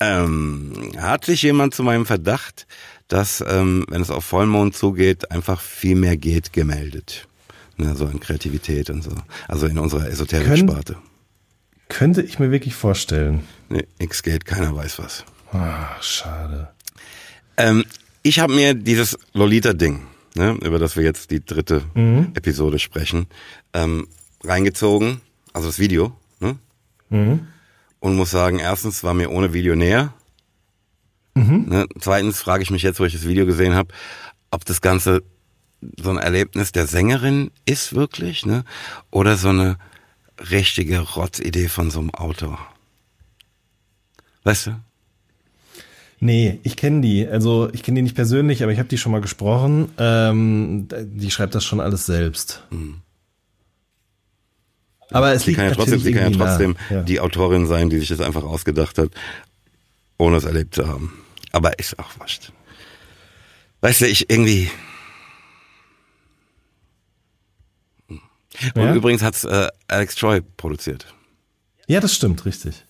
Ähm, 0.00 0.92
hat 0.98 1.24
sich 1.24 1.42
jemand 1.42 1.74
zu 1.74 1.82
meinem 1.82 2.06
Verdacht, 2.06 2.66
dass, 3.08 3.42
ähm, 3.46 3.84
wenn 3.88 4.02
es 4.02 4.10
auf 4.10 4.24
Vollmond 4.24 4.76
zugeht, 4.76 5.30
einfach 5.30 5.60
viel 5.60 5.96
mehr 5.96 6.16
geht, 6.16 6.52
gemeldet? 6.52 7.26
Ne, 7.76 7.94
so 7.94 8.06
in 8.06 8.20
Kreativität 8.20 8.90
und 8.90 9.02
so. 9.02 9.12
Also 9.48 9.66
in 9.66 9.78
unserer 9.78 10.08
Esoterik-Sparte. 10.08 10.96
Könnte 11.88 12.22
ich 12.22 12.38
mir 12.38 12.50
wirklich 12.50 12.74
vorstellen. 12.74 13.44
Nee, 13.68 13.86
nix 13.98 14.22
geht, 14.22 14.44
keiner 14.44 14.74
weiß 14.74 14.98
was. 14.98 15.24
Ach, 15.52 16.02
schade. 16.02 16.70
Ähm, 17.56 17.84
ich 18.26 18.40
habe 18.40 18.54
mir 18.54 18.74
dieses 18.74 19.16
Lolita-Ding, 19.34 20.02
ne, 20.34 20.58
über 20.64 20.78
das 20.78 20.96
wir 20.96 21.04
jetzt 21.04 21.30
die 21.30 21.44
dritte 21.44 21.84
Episode 22.34 22.78
sprechen, 22.78 23.26
ähm, 23.72 24.08
reingezogen, 24.42 25.20
also 25.52 25.68
das 25.68 25.78
Video, 25.78 26.16
ne? 26.40 26.58
Und 28.00 28.16
muss 28.16 28.30
sagen, 28.30 28.58
erstens 28.58 29.04
war 29.04 29.14
mir 29.14 29.30
ohne 29.30 29.52
Video 29.52 29.76
näher. 29.76 30.12
Ne? 31.68 31.86
Zweitens 32.00 32.40
frage 32.40 32.62
ich 32.62 32.70
mich 32.70 32.82
jetzt, 32.82 32.98
wo 32.98 33.04
ich 33.04 33.12
das 33.12 33.26
Video 33.28 33.46
gesehen 33.46 33.74
habe, 33.74 33.92
ob 34.50 34.64
das 34.64 34.80
Ganze 34.80 35.22
so 36.00 36.10
ein 36.10 36.18
Erlebnis 36.18 36.72
der 36.72 36.86
Sängerin 36.86 37.50
ist 37.64 37.94
wirklich, 37.94 38.44
ne? 38.46 38.64
Oder 39.10 39.36
so 39.36 39.50
eine 39.50 39.78
richtige 40.50 41.00
Rotzidee 41.00 41.68
von 41.68 41.90
so 41.90 42.00
einem 42.00 42.10
Autor. 42.10 42.58
Weißt 44.44 44.66
du? 44.66 44.80
Nee, 46.18 46.60
ich 46.62 46.76
kenne 46.76 47.02
die. 47.02 47.26
Also 47.28 47.68
ich 47.72 47.82
kenne 47.82 47.96
die 47.96 48.02
nicht 48.02 48.14
persönlich, 48.16 48.62
aber 48.62 48.72
ich 48.72 48.78
habe 48.78 48.88
die 48.88 48.96
schon 48.98 49.12
mal 49.12 49.20
gesprochen. 49.20 49.90
Ähm, 49.98 50.88
die 50.90 51.30
schreibt 51.30 51.54
das 51.54 51.64
schon 51.64 51.78
alles 51.80 52.06
selbst. 52.06 52.62
Aber 55.10 55.32
es 55.32 55.42
Sie 55.42 55.50
liegt 55.50 55.58
kann 55.60 55.68
ja 55.68 55.74
trotzdem, 55.74 56.00
sie 56.00 56.12
kann 56.12 56.32
ja 56.32 56.38
trotzdem 56.38 56.76
Ja. 56.90 57.02
die 57.02 57.20
Autorin 57.20 57.66
sein, 57.66 57.90
die 57.90 57.98
sich 57.98 58.08
das 58.08 58.20
einfach 58.20 58.44
ausgedacht 58.44 58.96
hat, 58.98 59.10
ohne 60.16 60.38
es 60.38 60.44
erlebt 60.44 60.74
zu 60.74 60.88
haben. 60.88 61.12
Aber 61.52 61.78
ist 61.78 61.98
auch 61.98 62.18
wurscht. 62.18 62.50
Weißt 63.82 64.00
du, 64.00 64.06
ich 64.08 64.30
irgendwie. 64.30 64.70
Und 68.08 68.20
Ja? 68.74 68.94
übrigens 68.94 69.22
hat's 69.22 69.44
äh, 69.44 69.68
Alex 69.86 70.14
Troy 70.14 70.40
produziert. 70.40 71.12
Ja, 71.88 72.00
das 72.00 72.14
stimmt, 72.14 72.46
richtig. 72.46 72.85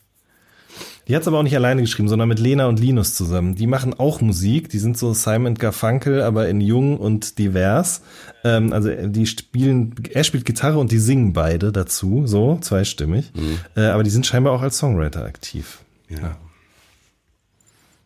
Die 1.08 1.14
hat's 1.14 1.28
aber 1.28 1.38
auch 1.38 1.44
nicht 1.44 1.54
alleine 1.54 1.82
geschrieben, 1.82 2.08
sondern 2.08 2.28
mit 2.28 2.40
Lena 2.40 2.66
und 2.66 2.80
Linus 2.80 3.14
zusammen. 3.14 3.54
Die 3.54 3.68
machen 3.68 3.94
auch 3.94 4.20
Musik. 4.20 4.68
Die 4.70 4.80
sind 4.80 4.98
so 4.98 5.14
Simon 5.14 5.54
Garfunkel, 5.54 6.20
aber 6.20 6.48
in 6.48 6.60
jung 6.60 6.98
und 6.98 7.38
divers. 7.38 8.02
Ähm, 8.42 8.72
also 8.72 8.88
äh, 8.88 9.08
die 9.08 9.26
spielen, 9.26 9.94
er 10.12 10.24
spielt 10.24 10.44
Gitarre 10.44 10.78
und 10.78 10.90
die 10.90 10.98
singen 10.98 11.32
beide 11.32 11.70
dazu, 11.70 12.26
so 12.26 12.58
zweistimmig. 12.60 13.32
Äh, 13.76 13.86
aber 13.86 14.02
die 14.02 14.10
sind 14.10 14.26
scheinbar 14.26 14.52
auch 14.52 14.62
als 14.62 14.78
Songwriter 14.78 15.24
aktiv. 15.24 15.78
Ja. 16.08 16.36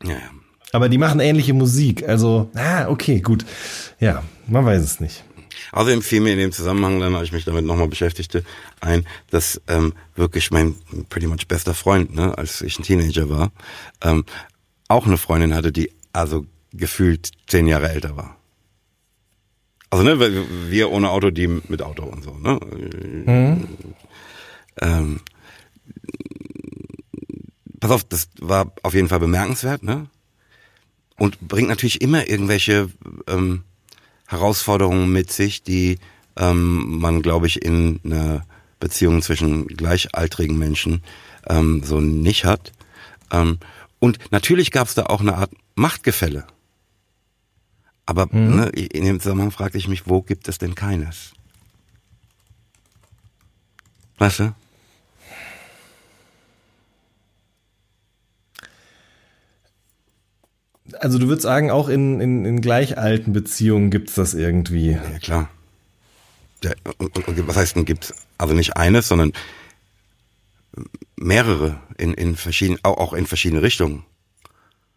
Ja, 0.03 0.11
ja. 0.11 0.17
Aber 0.73 0.89
die 0.89 0.99
machen 0.99 1.21
ähnliche 1.21 1.55
Musik. 1.55 2.09
Also, 2.09 2.51
ah, 2.55 2.89
okay, 2.89 3.21
gut. 3.21 3.45
Ja, 3.99 4.23
man 4.47 4.65
weiß 4.65 4.83
es 4.83 5.01
nicht. 5.01 5.25
Außerdem 5.73 6.03
fiel 6.03 6.21
mir 6.21 6.33
in 6.33 6.39
dem 6.39 6.53
Zusammenhang, 6.53 7.01
dann, 7.01 7.15
als 7.15 7.27
ich 7.27 7.33
mich 7.33 7.45
damit 7.45 7.65
nochmal 7.65 7.89
beschäftigte, 7.89 8.45
ein, 8.81 9.07
dass 9.31 9.61
ähm, 9.69 9.93
wirklich 10.17 10.51
mein 10.51 10.75
pretty 11.09 11.27
much 11.27 11.47
bester 11.49 11.75
Freund, 11.75 12.15
ne, 12.15 12.37
als 12.37 12.61
ich 12.63 12.79
ein 12.79 12.83
Teenager 12.83 13.29
war, 13.29 13.53
ähm, 14.03 14.25
auch 14.89 15.07
eine 15.07 15.17
Freundin 15.19 15.55
hatte, 15.55 15.71
die 15.73 15.93
also 16.13 16.45
gefühlt 16.73 17.31
zehn 17.47 17.67
Jahre 17.67 17.89
älter 17.91 18.17
war. 18.17 18.37
Also 19.91 20.05
ne, 20.05 20.19
wir- 20.71 20.91
ohne 20.91 21.11
Auto, 21.11 21.31
die 21.31 21.47
mit 21.49 21.83
Auto 21.83 22.05
und 22.05 22.23
so. 22.25 22.33
Ne? 22.37 23.67
Ähm, 24.81 25.21
pass 27.81 27.91
auf, 27.91 28.05
das 28.05 28.29
war 28.41 28.73
auf 28.83 28.95
jeden 28.95 29.09
Fall 29.09 29.21
bemerkenswert, 29.21 29.83
ne? 29.83 30.07
Und 31.19 31.41
bringt 31.41 31.69
natürlich 31.69 32.01
immer 32.01 32.29
irgendwelche 32.29 32.89
ähm, 33.27 33.65
Herausforderungen 34.31 35.13
mit 35.13 35.33
sich, 35.33 35.63
die 35.65 35.99
ähm, 36.37 37.01
man, 37.01 37.21
glaube 37.21 37.49
ich, 37.49 37.63
in 37.63 37.99
einer 38.05 38.47
Beziehung 38.79 39.23
zwischen 39.23 39.67
gleichaltrigen 39.67 40.57
Menschen 40.57 41.03
ähm, 41.49 41.83
so 41.85 42.01
nicht 42.01 42.45
hat. 42.45 42.73
Ähm, 43.33 43.59
und 43.99 44.19
natürlich 44.31 44.71
gab 44.71 44.87
es 44.89 44.95
da 44.95 45.07
auch 45.07 45.21
eine 45.21 45.35
Art 45.35 45.51
Machtgefälle. 45.75 46.47
Aber 48.07 48.27
Mhm. 48.31 48.57
ne, 48.57 48.69
in 48.69 49.05
dem 49.05 49.21
Zusammenhang 49.21 49.51
fragte 49.51 49.79
ich 49.79 49.89
mich, 49.89 50.07
wo 50.07 50.23
gibt 50.23 50.49
es 50.49 50.59
denn 50.59 50.75
keines? 50.75 51.33
Weißt 54.19 54.39
du? 54.41 54.55
Also 61.01 61.19
du 61.19 61.29
würdest 61.29 61.43
sagen, 61.43 61.71
auch 61.71 61.89
in, 61.89 62.21
in, 62.21 62.45
in 62.45 62.61
gleich 62.61 62.99
alten 62.99 63.33
Beziehungen 63.33 63.91
gibt's 63.91 64.15
das 64.15 64.35
irgendwie. 64.35 64.91
Ja, 64.91 65.19
klar. 65.19 65.49
Der, 66.63 66.75
und, 66.99 67.17
und, 67.17 67.27
und 67.27 67.49
was 67.49 67.57
heißt 67.57 67.75
denn 67.75 67.87
gibt's? 67.87 68.13
Also 68.37 68.53
nicht 68.53 68.77
eines, 68.77 69.09
sondern 69.09 69.33
mehrere 71.17 71.81
in, 71.97 72.13
in 72.13 72.37
verschiedenen, 72.37 72.81
auch, 72.83 72.99
auch 72.99 73.13
in 73.15 73.27
verschiedene 73.27 73.63
Richtungen. 73.63 74.05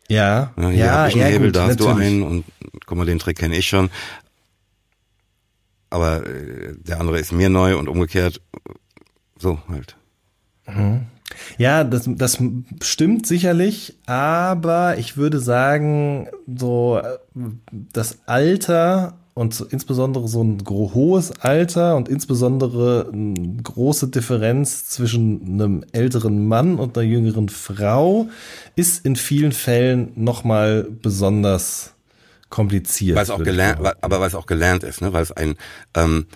Ja, 0.09 0.51
Ja, 0.57 0.69
hier 0.69 0.85
ja, 0.85 0.91
hab 0.93 1.07
ich 1.07 1.13
einen 1.13 1.23
ja, 1.23 1.29
Hebel, 1.29 1.47
gut, 1.47 1.55
da 1.55 1.67
hast 1.67 1.79
du 1.79 1.85
natürlich. 1.85 2.07
einen 2.07 2.23
und 2.23 2.45
guck 2.85 2.97
mal, 2.97 3.05
den 3.05 3.19
Trick 3.19 3.37
kenne 3.37 3.55
ich 3.55 3.67
schon. 3.67 3.89
Aber 5.89 6.25
äh, 6.25 6.75
der 6.75 6.99
andere 6.99 7.17
ist 7.19 7.31
mir 7.31 7.49
neu 7.49 7.77
und 7.77 7.87
umgekehrt. 7.87 8.41
So 9.37 9.59
halt. 9.69 9.95
Ja, 11.57 11.83
das, 11.83 12.07
das 12.07 12.39
stimmt 12.81 13.27
sicherlich, 13.27 13.97
aber 14.05 14.97
ich 14.97 15.17
würde 15.17 15.39
sagen, 15.39 16.27
so 16.47 16.99
äh, 17.03 17.17
das 17.93 18.19
Alter 18.25 19.15
und 19.33 19.53
so, 19.53 19.65
insbesondere 19.65 20.27
so 20.27 20.43
ein 20.43 20.63
hohes 20.67 21.31
Alter 21.41 21.95
und 21.95 22.07
insbesondere 22.07 23.09
eine 23.11 23.61
große 23.63 24.09
Differenz 24.09 24.85
zwischen 24.85 25.41
einem 25.53 25.83
älteren 25.91 26.47
Mann 26.47 26.77
und 26.77 26.97
einer 26.97 27.07
jüngeren 27.07 27.49
Frau 27.49 28.27
ist 28.75 29.05
in 29.05 29.15
vielen 29.15 29.51
Fällen 29.51 30.11
nochmal 30.15 30.87
besonders 31.01 31.93
kompliziert. 32.49 33.15
Weil 33.15 33.23
es 33.23 33.31
auch 33.31 33.43
gelernt, 33.43 33.79
aber 34.01 34.19
weil 34.19 34.27
es 34.27 34.35
auch 34.35 34.45
gelernt 34.45 34.83
ist, 34.83 35.01
ne? 35.01 35.11
Weil 35.11 35.23
es 35.23 35.31
ein 35.31 35.55
ähm, 35.95 36.27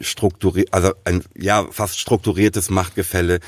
strukturiert, 0.00 0.72
also 0.72 0.92
ein 1.04 1.22
ja 1.36 1.66
fast 1.70 1.98
strukturiertes 1.98 2.70
Machtgefälle 2.70 3.40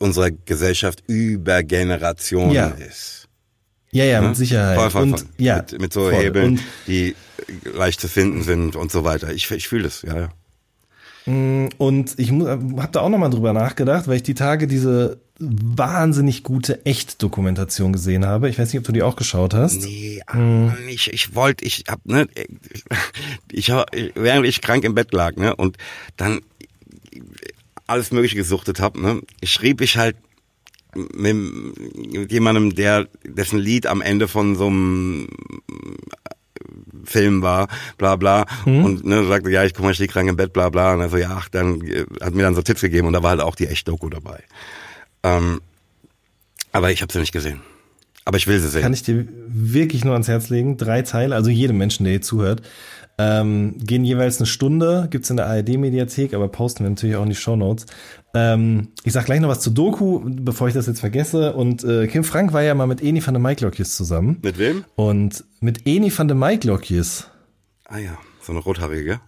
unserer 0.00 0.30
Gesellschaft 0.30 1.02
über 1.06 1.62
Generationen 1.62 2.52
Ja. 2.52 2.68
ist. 2.68 3.28
Ja, 3.92 4.04
ja, 4.04 4.20
ne? 4.20 4.28
mit 4.28 4.36
Sicherheit. 4.36 4.78
Voll, 4.78 4.90
voll, 4.90 5.02
und 5.02 5.20
voll. 5.20 5.28
ja, 5.38 5.56
mit, 5.58 5.80
mit 5.80 5.92
so 5.92 6.00
voll. 6.08 6.14
Hebeln, 6.14 6.52
Und 6.52 6.60
die 6.86 7.14
leicht 7.74 8.00
zu 8.00 8.08
finden 8.08 8.42
sind 8.42 8.74
und 8.74 8.90
so 8.90 9.04
weiter. 9.04 9.32
Ich, 9.32 9.50
ich 9.50 9.68
fühle 9.68 9.84
das, 9.84 10.02
ja, 10.02 10.18
ja. 10.18 10.28
Und 11.24 12.18
ich 12.18 12.32
habe 12.32 12.88
da 12.90 13.00
auch 13.00 13.08
nochmal 13.08 13.30
drüber 13.30 13.52
nachgedacht, 13.52 14.08
weil 14.08 14.16
ich 14.16 14.22
die 14.24 14.34
Tage 14.34 14.66
diese 14.66 15.20
wahnsinnig 15.38 16.42
gute 16.44 16.84
Echt-Dokumentation 16.86 17.92
gesehen 17.92 18.24
habe. 18.26 18.48
Ich 18.48 18.58
weiß 18.58 18.72
nicht, 18.72 18.78
ob 18.78 18.84
du 18.86 18.92
die 18.92 19.02
auch 19.02 19.16
geschaut 19.16 19.54
hast. 19.54 19.82
Nee, 19.82 20.20
Hm. 20.30 20.72
ah, 20.72 20.76
ich, 20.88 21.12
ich 21.12 21.34
wollte, 21.34 21.64
ich 21.64 21.84
hab, 21.88 22.04
ne, 22.06 22.28
ich, 23.50 23.70
hab- 23.70 23.90
während 24.14 24.46
ich 24.46 24.60
krank 24.60 24.84
im 24.84 24.94
Bett 24.94 25.12
lag, 25.12 25.36
ne, 25.36 25.56
und 25.56 25.76
dann 26.16 26.40
alles 27.86 28.12
Mögliche 28.12 28.36
gesuchtet 28.36 28.80
hab, 28.80 28.96
ne, 28.96 29.20
schrieb 29.42 29.80
ich 29.80 29.96
halt 29.96 30.16
mit, 30.94 31.34
mit 31.34 32.30
jemandem, 32.30 32.74
der, 32.74 33.08
dessen 33.24 33.58
Lied 33.58 33.86
am 33.86 34.00
Ende 34.02 34.28
von 34.28 34.54
so 34.56 34.66
einem 34.68 35.28
Film 37.04 37.42
war, 37.42 37.68
bla 37.98 38.16
bla, 38.16 38.46
und 38.64 39.04
ne, 39.04 39.24
sagte, 39.26 39.50
ja, 39.50 39.64
ich 39.64 39.74
guck 39.74 39.84
mal, 39.84 39.90
ich 39.92 39.98
lieg 39.98 40.10
krank 40.12 40.28
im 40.28 40.36
Bett, 40.36 40.52
bla 40.52 40.68
bla, 40.68 40.94
und 40.94 41.00
er 41.00 41.08
so, 41.08 41.16
ja, 41.16 41.30
ach, 41.36 41.48
dann 41.48 41.80
äh, 41.86 42.04
hat 42.20 42.34
mir 42.34 42.42
dann 42.42 42.54
so 42.54 42.62
Tipps 42.62 42.80
gegeben, 42.82 43.06
und 43.08 43.12
da 43.14 43.22
war 43.22 43.30
halt 43.30 43.40
auch 43.40 43.56
die 43.56 43.66
Echt-Doku 43.66 44.08
dabei. 44.08 44.42
Ähm, 45.22 45.60
aber 46.72 46.90
ich 46.90 47.02
habe 47.02 47.12
sie 47.12 47.20
nicht 47.20 47.32
gesehen. 47.32 47.60
Aber 48.24 48.36
ich 48.36 48.46
will 48.46 48.58
sie 48.60 48.68
sehen. 48.68 48.82
Kann 48.82 48.92
ich 48.92 49.02
dir 49.02 49.26
wirklich 49.46 50.04
nur 50.04 50.12
ans 50.12 50.28
Herz 50.28 50.48
legen. 50.48 50.76
Drei 50.76 51.02
Teile, 51.02 51.34
also 51.34 51.50
jedem 51.50 51.76
Menschen, 51.76 52.04
der 52.04 52.12
hier 52.12 52.22
zuhört, 52.22 52.62
ähm, 53.18 53.76
gehen 53.78 54.04
jeweils 54.04 54.38
eine 54.38 54.46
Stunde, 54.46 55.08
gibt's 55.10 55.28
in 55.28 55.36
der 55.36 55.46
ARD-Mediathek, 55.46 56.32
aber 56.32 56.48
posten 56.48 56.84
wir 56.84 56.90
natürlich 56.90 57.16
auch 57.16 57.24
in 57.24 57.28
die 57.28 57.34
Shownotes. 57.34 57.86
Ähm, 58.34 58.88
ich 59.04 59.12
sag 59.12 59.26
gleich 59.26 59.40
noch 59.40 59.48
was 59.48 59.60
zu 59.60 59.70
Doku, 59.70 60.22
bevor 60.24 60.68
ich 60.68 60.74
das 60.74 60.86
jetzt 60.86 61.00
vergesse. 61.00 61.52
Und 61.52 61.84
äh, 61.84 62.06
Kim 62.06 62.24
Frank 62.24 62.52
war 62.52 62.62
ja 62.62 62.74
mal 62.74 62.86
mit 62.86 63.02
Eni 63.02 63.24
van 63.24 63.34
der 63.34 63.42
Maiklokjes 63.42 63.96
zusammen. 63.96 64.38
Mit 64.42 64.58
wem? 64.58 64.84
Und 64.94 65.44
mit 65.60 65.86
Eni 65.86 66.16
van 66.16 66.28
der 66.28 66.36
Maiklokjes 66.36 67.28
Ah 67.92 67.98
ja, 67.98 68.16
so 68.40 68.52
eine 68.52 68.62
rothaarige. 68.62 69.20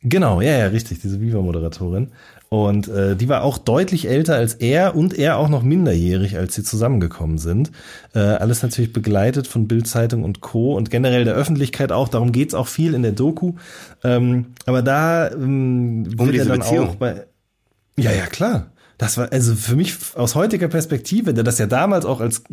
Genau, 0.00 0.40
ja, 0.40 0.56
ja, 0.56 0.66
richtig, 0.68 1.00
diese 1.00 1.20
Viva-Moderatorin. 1.20 2.12
Und 2.48 2.86
äh, 2.88 3.16
die 3.16 3.28
war 3.28 3.42
auch 3.42 3.58
deutlich 3.58 4.08
älter 4.08 4.36
als 4.36 4.54
er 4.54 4.94
und 4.94 5.18
er 5.18 5.36
auch 5.36 5.48
noch 5.48 5.62
minderjährig, 5.62 6.36
als 6.36 6.54
sie 6.54 6.62
zusammengekommen 6.62 7.38
sind. 7.38 7.72
Äh, 8.14 8.20
alles 8.20 8.62
natürlich 8.62 8.92
begleitet 8.92 9.48
von 9.48 9.66
Bild-Zeitung 9.66 10.22
und 10.22 10.40
Co. 10.40 10.76
und 10.76 10.90
generell 10.90 11.24
der 11.24 11.34
Öffentlichkeit 11.34 11.90
auch. 11.90 12.08
Darum 12.08 12.30
geht's 12.30 12.54
auch 12.54 12.68
viel 12.68 12.94
in 12.94 13.02
der 13.02 13.12
Doku. 13.12 13.54
Ähm, 14.04 14.46
aber 14.64 14.82
da 14.82 15.30
ähm, 15.30 16.06
wird 16.18 16.36
er 16.36 16.44
dann 16.44 16.60
Beziehung? 16.60 16.88
auch 16.90 16.94
bei. 16.96 17.26
Ja, 17.98 18.12
ja, 18.12 18.26
klar. 18.26 18.70
Das 18.98 19.18
war 19.18 19.30
also 19.30 19.54
für 19.54 19.76
mich 19.76 19.94
aus 20.14 20.34
heutiger 20.34 20.68
Perspektive, 20.68 21.34
der 21.34 21.44
das 21.44 21.58
ja 21.58 21.66
damals 21.66 22.06
auch 22.06 22.20
als 22.20 22.44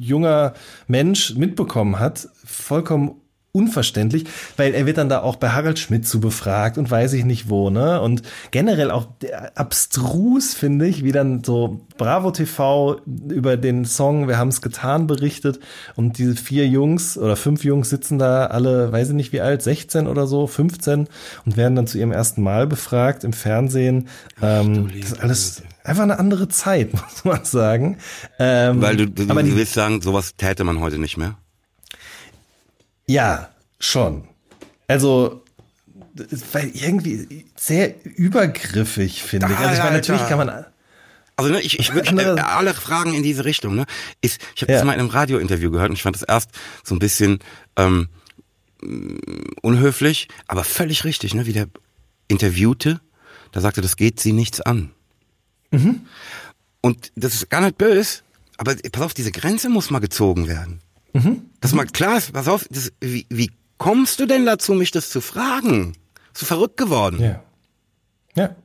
junger 0.00 0.54
Mensch 0.88 1.36
mitbekommen 1.36 2.00
hat, 2.00 2.28
vollkommen 2.44 3.21
unverständlich, 3.54 4.24
weil 4.56 4.72
er 4.72 4.86
wird 4.86 4.96
dann 4.96 5.10
da 5.10 5.20
auch 5.20 5.36
bei 5.36 5.50
Harald 5.50 5.78
Schmidt 5.78 6.06
zu 6.08 6.20
befragt 6.20 6.78
und 6.78 6.90
weiß 6.90 7.12
ich 7.12 7.26
nicht 7.26 7.50
wo, 7.50 7.68
ne? 7.68 8.00
Und 8.00 8.22
generell 8.50 8.90
auch 8.90 9.08
abstrus, 9.54 10.54
finde 10.54 10.86
ich, 10.86 11.04
wie 11.04 11.12
dann 11.12 11.44
so 11.44 11.82
Bravo 11.98 12.30
TV 12.30 13.00
über 13.28 13.58
den 13.58 13.84
Song 13.84 14.26
Wir 14.26 14.38
haben's 14.38 14.62
getan 14.62 15.06
berichtet 15.06 15.60
und 15.96 16.16
diese 16.16 16.34
vier 16.34 16.66
Jungs 16.66 17.18
oder 17.18 17.36
fünf 17.36 17.62
Jungs 17.62 17.90
sitzen 17.90 18.18
da 18.18 18.46
alle, 18.46 18.90
weiß 18.90 19.10
ich 19.10 19.14
nicht 19.14 19.34
wie 19.34 19.42
alt, 19.42 19.62
16 19.62 20.06
oder 20.06 20.26
so, 20.26 20.46
15 20.46 21.08
und 21.44 21.56
werden 21.58 21.76
dann 21.76 21.86
zu 21.86 21.98
ihrem 21.98 22.12
ersten 22.12 22.42
Mal 22.42 22.66
befragt 22.66 23.22
im 23.22 23.34
Fernsehen. 23.34 24.08
Ähm, 24.40 24.90
das 24.98 25.10
ist 25.10 25.20
alles 25.20 25.62
einfach 25.84 26.04
eine 26.04 26.18
andere 26.18 26.48
Zeit, 26.48 26.92
muss 26.94 27.24
man 27.24 27.44
sagen. 27.44 27.98
Ähm, 28.38 28.80
Weil 28.80 28.96
du, 28.96 29.10
du, 29.10 29.28
aber 29.28 29.42
du 29.42 29.54
willst 29.54 29.74
sagen, 29.74 30.00
sowas 30.00 30.36
täte 30.36 30.64
man 30.64 30.80
heute 30.80 30.98
nicht 30.98 31.18
mehr. 31.18 31.36
Ja, 33.06 33.50
schon. 33.78 34.24
Also, 34.88 35.42
war 36.52 36.62
irgendwie 36.62 37.46
sehr 37.56 37.94
übergriffig, 38.04 39.22
finde 39.22 39.46
ich. 39.50 39.56
Also 39.58 39.72
ich 39.74 39.78
meine, 39.78 39.96
natürlich 39.96 40.26
kann 40.28 40.38
man. 40.38 40.66
Also 41.36 41.50
ne, 41.50 41.60
ich, 41.62 41.78
ich 41.78 41.94
wirklich 41.94 42.18
äh, 42.26 42.40
alle 42.40 42.74
Fragen 42.74 43.14
in 43.14 43.22
diese 43.22 43.44
Richtung. 43.44 43.74
Ne, 43.74 43.86
ist, 44.20 44.40
ich 44.54 44.62
habe 44.62 44.72
Ja. 44.72 44.78
das 44.78 44.86
mal 44.86 44.92
in 44.92 45.00
einem 45.00 45.08
Radiointerview 45.08 45.70
gehört 45.70 45.88
und 45.90 45.96
ich 45.96 46.02
fand 46.02 46.14
das 46.16 46.22
erst 46.22 46.50
so 46.84 46.94
ein 46.94 46.98
bisschen 46.98 47.38
ähm, 47.76 48.08
unhöflich, 49.62 50.28
aber 50.46 50.64
völlig 50.64 51.04
richtig, 51.04 51.34
ne, 51.34 51.46
wie 51.46 51.52
der 51.52 51.68
Interviewte, 52.28 53.00
da 53.52 53.60
sagte, 53.60 53.80
das 53.80 53.96
geht 53.96 54.20
sie 54.20 54.32
nichts 54.32 54.60
an. 54.60 54.90
Mhm. 55.70 56.06
Und 56.80 57.12
das 57.14 57.34
ist 57.34 57.48
gar 57.50 57.60
nicht 57.60 57.78
böse, 57.78 58.20
aber 58.58 58.74
pass 58.90 59.02
auf, 59.02 59.14
diese 59.14 59.32
Grenze 59.32 59.68
muss 59.68 59.90
mal 59.90 60.00
gezogen 60.00 60.48
werden. 60.48 60.80
Mhm. 61.12 61.42
Das 61.60 61.74
mal 61.74 61.86
klar 61.86 62.18
ist, 62.18 62.32
pass 62.32 62.48
auf, 62.48 62.66
das, 62.70 62.92
wie, 63.00 63.26
wie 63.28 63.50
kommst 63.78 64.20
du 64.20 64.26
denn 64.26 64.46
dazu, 64.46 64.72
mich 64.74 64.90
das 64.90 65.10
zu 65.10 65.20
fragen? 65.20 65.92
Bist 66.32 66.42
du 66.42 66.46
verrückt 66.46 66.76
geworden? 66.76 67.20
Ja. 67.20 67.42
Ja. 68.34 68.56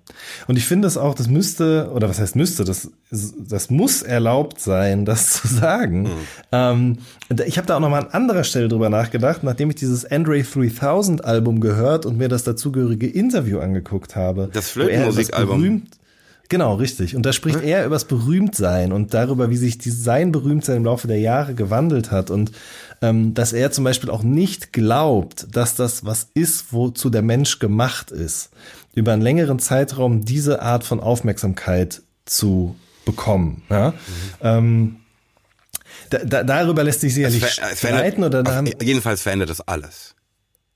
Und 0.48 0.56
ich 0.58 0.66
finde 0.66 0.88
es 0.88 0.96
auch, 0.96 1.14
das 1.14 1.28
müsste, 1.28 1.92
oder 1.94 2.08
was 2.08 2.20
heißt 2.20 2.38
müsste, 2.38 2.64
das, 2.64 2.90
das 3.12 3.70
muss 3.70 4.02
erlaubt 4.02 4.62
sein, 4.62 5.04
das 5.04 5.30
zu 5.34 5.48
sagen. 5.50 6.10
Ähm, 6.54 7.00
da- 7.28 7.44
ich 7.44 7.58
habe 7.58 7.68
da 7.68 7.76
auch 7.76 7.82
noch 7.82 7.90
mal 7.90 8.00
an 8.06 8.12
anderer 8.12 8.46
Stelle 8.46 8.70
drüber 8.70 8.90
nachgedacht, 8.90 9.44
nachdem 9.44 9.70
ich 9.70 9.76
dieses 9.76 10.06
Andre 10.06 10.42
3000 10.42 11.26
Album 11.26 11.60
gehört 11.60 12.06
und 12.06 12.18
mir 12.18 12.30
das 12.30 12.46
dazugehörige 12.46 13.08
Interview 13.08 13.60
angeguckt 13.60 14.16
habe. 14.16 14.50
Das 14.54 14.70
Flötenmusikalbum. 14.70 15.58
berühmt- 15.62 15.98
Genau, 16.50 16.76
richtig. 16.76 17.16
Und 17.16 17.26
da 17.26 17.34
spricht 17.34 17.62
er 17.62 17.86
übers 17.86 18.06
Berühmtsein 18.06 18.94
und 18.94 19.14
darüber, 19.14 19.50
wie 19.50 19.58
sich 19.58 19.78
die, 19.78 19.92
sein 19.92 20.32
Berühmtsein 20.32 20.78
im 20.78 20.86
Laufe 20.86 21.08
der 21.08 21.20
Jahre 21.20 21.56
gewandelt 21.56 22.12
hat 22.12 22.30
und 22.30 22.52
ähm, 23.02 23.34
dass 23.34 23.54
er 23.54 23.72
zum 23.72 23.84
Beispiel 23.84 24.10
auch 24.10 24.24
nicht 24.24 24.72
glaubt, 24.74 25.48
dass 25.52 25.76
das 25.76 26.06
was 26.06 26.28
ist, 26.34 26.72
wozu 26.72 27.10
der 27.10 27.22
Mensch 27.22 27.60
gemacht 27.60 28.12
ist, 28.12 28.50
über 28.96 29.14
einen 29.14 29.22
längeren 29.22 29.60
Zeitraum 29.60 30.24
diese 30.24 30.62
Art 30.62 30.84
von 30.84 31.00
Aufmerksamkeit 31.00 32.02
zu 32.26 32.76
bekommen. 33.06 33.64
Ja? 33.70 33.94
Ähm, 34.42 34.98
da, 36.10 36.20
da, 36.20 36.44
darüber 36.44 36.84
lässt 36.84 37.02
sich 37.02 37.14
sicherlich 37.14 37.46
streiten 37.46 38.24
oder 38.24 38.44
da 38.44 38.64
jedenfalls 38.82 39.22
verändert 39.22 39.50
das 39.50 39.62
alles. 39.62 40.16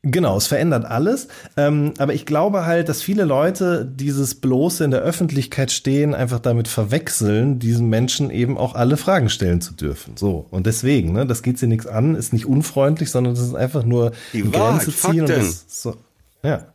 Genau, 0.03 0.35
es 0.35 0.47
verändert 0.47 0.85
alles. 0.85 1.27
Ähm, 1.57 1.93
aber 1.99 2.15
ich 2.15 2.25
glaube 2.25 2.65
halt, 2.65 2.89
dass 2.89 3.03
viele 3.03 3.23
Leute 3.23 3.85
dieses 3.85 4.33
bloße 4.33 4.83
in 4.83 4.89
der 4.89 5.01
Öffentlichkeit 5.01 5.71
stehen 5.71 6.15
einfach 6.15 6.39
damit 6.39 6.67
verwechseln, 6.67 7.59
diesen 7.59 7.87
Menschen 7.87 8.31
eben 8.31 8.57
auch 8.57 8.73
alle 8.73 8.97
Fragen 8.97 9.29
stellen 9.29 9.61
zu 9.61 9.73
dürfen. 9.73 10.17
So. 10.17 10.47
Und 10.49 10.65
deswegen, 10.65 11.13
ne, 11.13 11.27
das 11.27 11.43
geht 11.43 11.59
sie 11.59 11.67
nichts 11.67 11.85
an, 11.85 12.15
ist 12.15 12.33
nicht 12.33 12.47
unfreundlich, 12.47 13.11
sondern 13.11 13.35
das 13.35 13.43
ist 13.43 13.53
einfach 13.53 13.83
nur 13.83 14.11
Die 14.33 14.41
eine 14.41 14.53
Wahrheit, 14.53 14.85
Grenze 14.85 14.97
ziehen 14.97 15.21
und 15.21 15.27
Fakten. 15.27 15.45
das, 15.45 15.65
so. 15.67 15.95
Ja. 16.41 16.65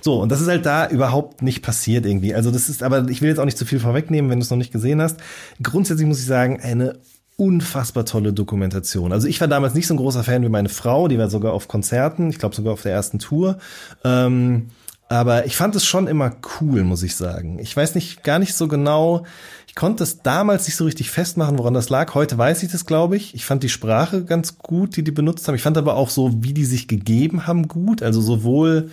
So, 0.00 0.22
und 0.22 0.30
das 0.30 0.40
ist 0.40 0.48
halt 0.48 0.64
da 0.64 0.88
überhaupt 0.88 1.42
nicht 1.42 1.62
passiert 1.62 2.06
irgendwie. 2.06 2.34
Also 2.34 2.50
das 2.50 2.68
ist, 2.68 2.82
aber 2.82 3.08
ich 3.08 3.20
will 3.20 3.28
jetzt 3.28 3.38
auch 3.38 3.44
nicht 3.44 3.58
zu 3.58 3.66
viel 3.66 3.80
vorwegnehmen, 3.80 4.30
wenn 4.30 4.38
du 4.38 4.44
es 4.44 4.50
noch 4.50 4.56
nicht 4.56 4.72
gesehen 4.72 5.02
hast. 5.02 5.18
Grundsätzlich 5.62 6.06
muss 6.06 6.20
ich 6.20 6.26
sagen, 6.26 6.60
eine 6.62 6.94
unfassbar 7.38 8.04
tolle 8.04 8.32
Dokumentation. 8.32 9.12
Also 9.12 9.28
ich 9.28 9.40
war 9.40 9.46
damals 9.46 9.72
nicht 9.74 9.86
so 9.86 9.94
ein 9.94 9.98
großer 9.98 10.24
Fan 10.24 10.42
wie 10.42 10.48
meine 10.48 10.68
Frau, 10.68 11.06
die 11.06 11.18
war 11.18 11.30
sogar 11.30 11.52
auf 11.52 11.68
Konzerten, 11.68 12.30
ich 12.30 12.38
glaube 12.38 12.56
sogar 12.56 12.72
auf 12.72 12.82
der 12.82 12.92
ersten 12.92 13.20
Tour. 13.20 13.58
Ähm, 14.04 14.70
aber 15.08 15.46
ich 15.46 15.56
fand 15.56 15.76
es 15.76 15.86
schon 15.86 16.08
immer 16.08 16.32
cool, 16.60 16.82
muss 16.82 17.04
ich 17.04 17.14
sagen. 17.14 17.60
Ich 17.60 17.74
weiß 17.74 17.94
nicht, 17.94 18.24
gar 18.24 18.40
nicht 18.40 18.54
so 18.54 18.66
genau. 18.66 19.24
Ich 19.68 19.76
konnte 19.76 20.02
es 20.02 20.20
damals 20.22 20.66
nicht 20.66 20.74
so 20.74 20.84
richtig 20.84 21.10
festmachen, 21.10 21.58
woran 21.58 21.74
das 21.74 21.88
lag. 21.90 22.12
Heute 22.14 22.36
weiß 22.36 22.64
ich 22.64 22.72
das, 22.72 22.86
glaube 22.86 23.16
ich. 23.16 23.34
Ich 23.34 23.46
fand 23.46 23.62
die 23.62 23.68
Sprache 23.68 24.24
ganz 24.24 24.58
gut, 24.58 24.96
die 24.96 25.04
die 25.04 25.12
benutzt 25.12 25.46
haben. 25.46 25.54
Ich 25.54 25.62
fand 25.62 25.78
aber 25.78 25.94
auch 25.94 26.10
so, 26.10 26.42
wie 26.42 26.52
die 26.52 26.64
sich 26.64 26.88
gegeben 26.88 27.46
haben, 27.46 27.68
gut. 27.68 28.02
Also 28.02 28.20
sowohl 28.20 28.90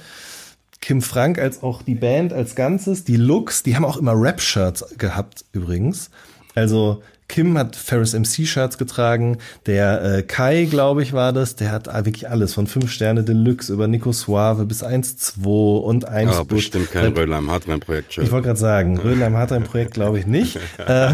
Kim 0.82 1.02
Frank 1.02 1.40
als 1.40 1.64
auch 1.64 1.82
die 1.82 1.96
Band 1.96 2.32
als 2.32 2.54
Ganzes. 2.56 3.04
Die 3.04 3.18
Looks, 3.18 3.64
die 3.64 3.76
haben 3.76 3.86
auch 3.86 3.98
immer 3.98 4.14
Rap-Shirts 4.14 4.98
gehabt, 5.00 5.46
übrigens. 5.52 6.12
Also 6.54 7.02
Kim 7.28 7.58
hat 7.58 7.76
Ferris 7.76 8.14
MC 8.14 8.48
Shirts 8.48 8.78
getragen, 8.78 9.40
der 9.66 10.04
äh, 10.04 10.22
Kai, 10.24 10.66
glaube 10.66 11.02
ich, 11.02 11.14
war 11.14 11.34
das, 11.34 11.56
der 11.56 11.72
hat 11.72 11.88
wirklich 12.06 12.30
alles 12.30 12.54
von 12.54 12.68
5 12.68 12.92
Sterne 12.92 13.24
Deluxe 13.24 13.74
über 13.74 13.88
Nico 13.88 14.12
Suave 14.12 14.66
bis 14.66 14.84
1-2 14.84 15.80
und 15.80 16.08
1 16.08 16.32
Ja, 16.32 16.44
bestimmt 16.44 16.92
kein 16.92 17.14
Rödler 17.14 17.40
im 17.40 17.50
Hartmann 17.50 17.80
Projekt. 17.80 18.18
Ich 18.18 18.32
wollte 18.32 18.48
gerade 18.48 18.60
sagen, 18.60 19.00
Rödler 19.00 19.28
im 19.28 19.36
Hartmann 19.36 19.64
Projekt 19.64 19.96
glaube 19.96 20.20
ich 20.20 20.28
nicht. 20.28 20.60
Äh, 20.78 21.14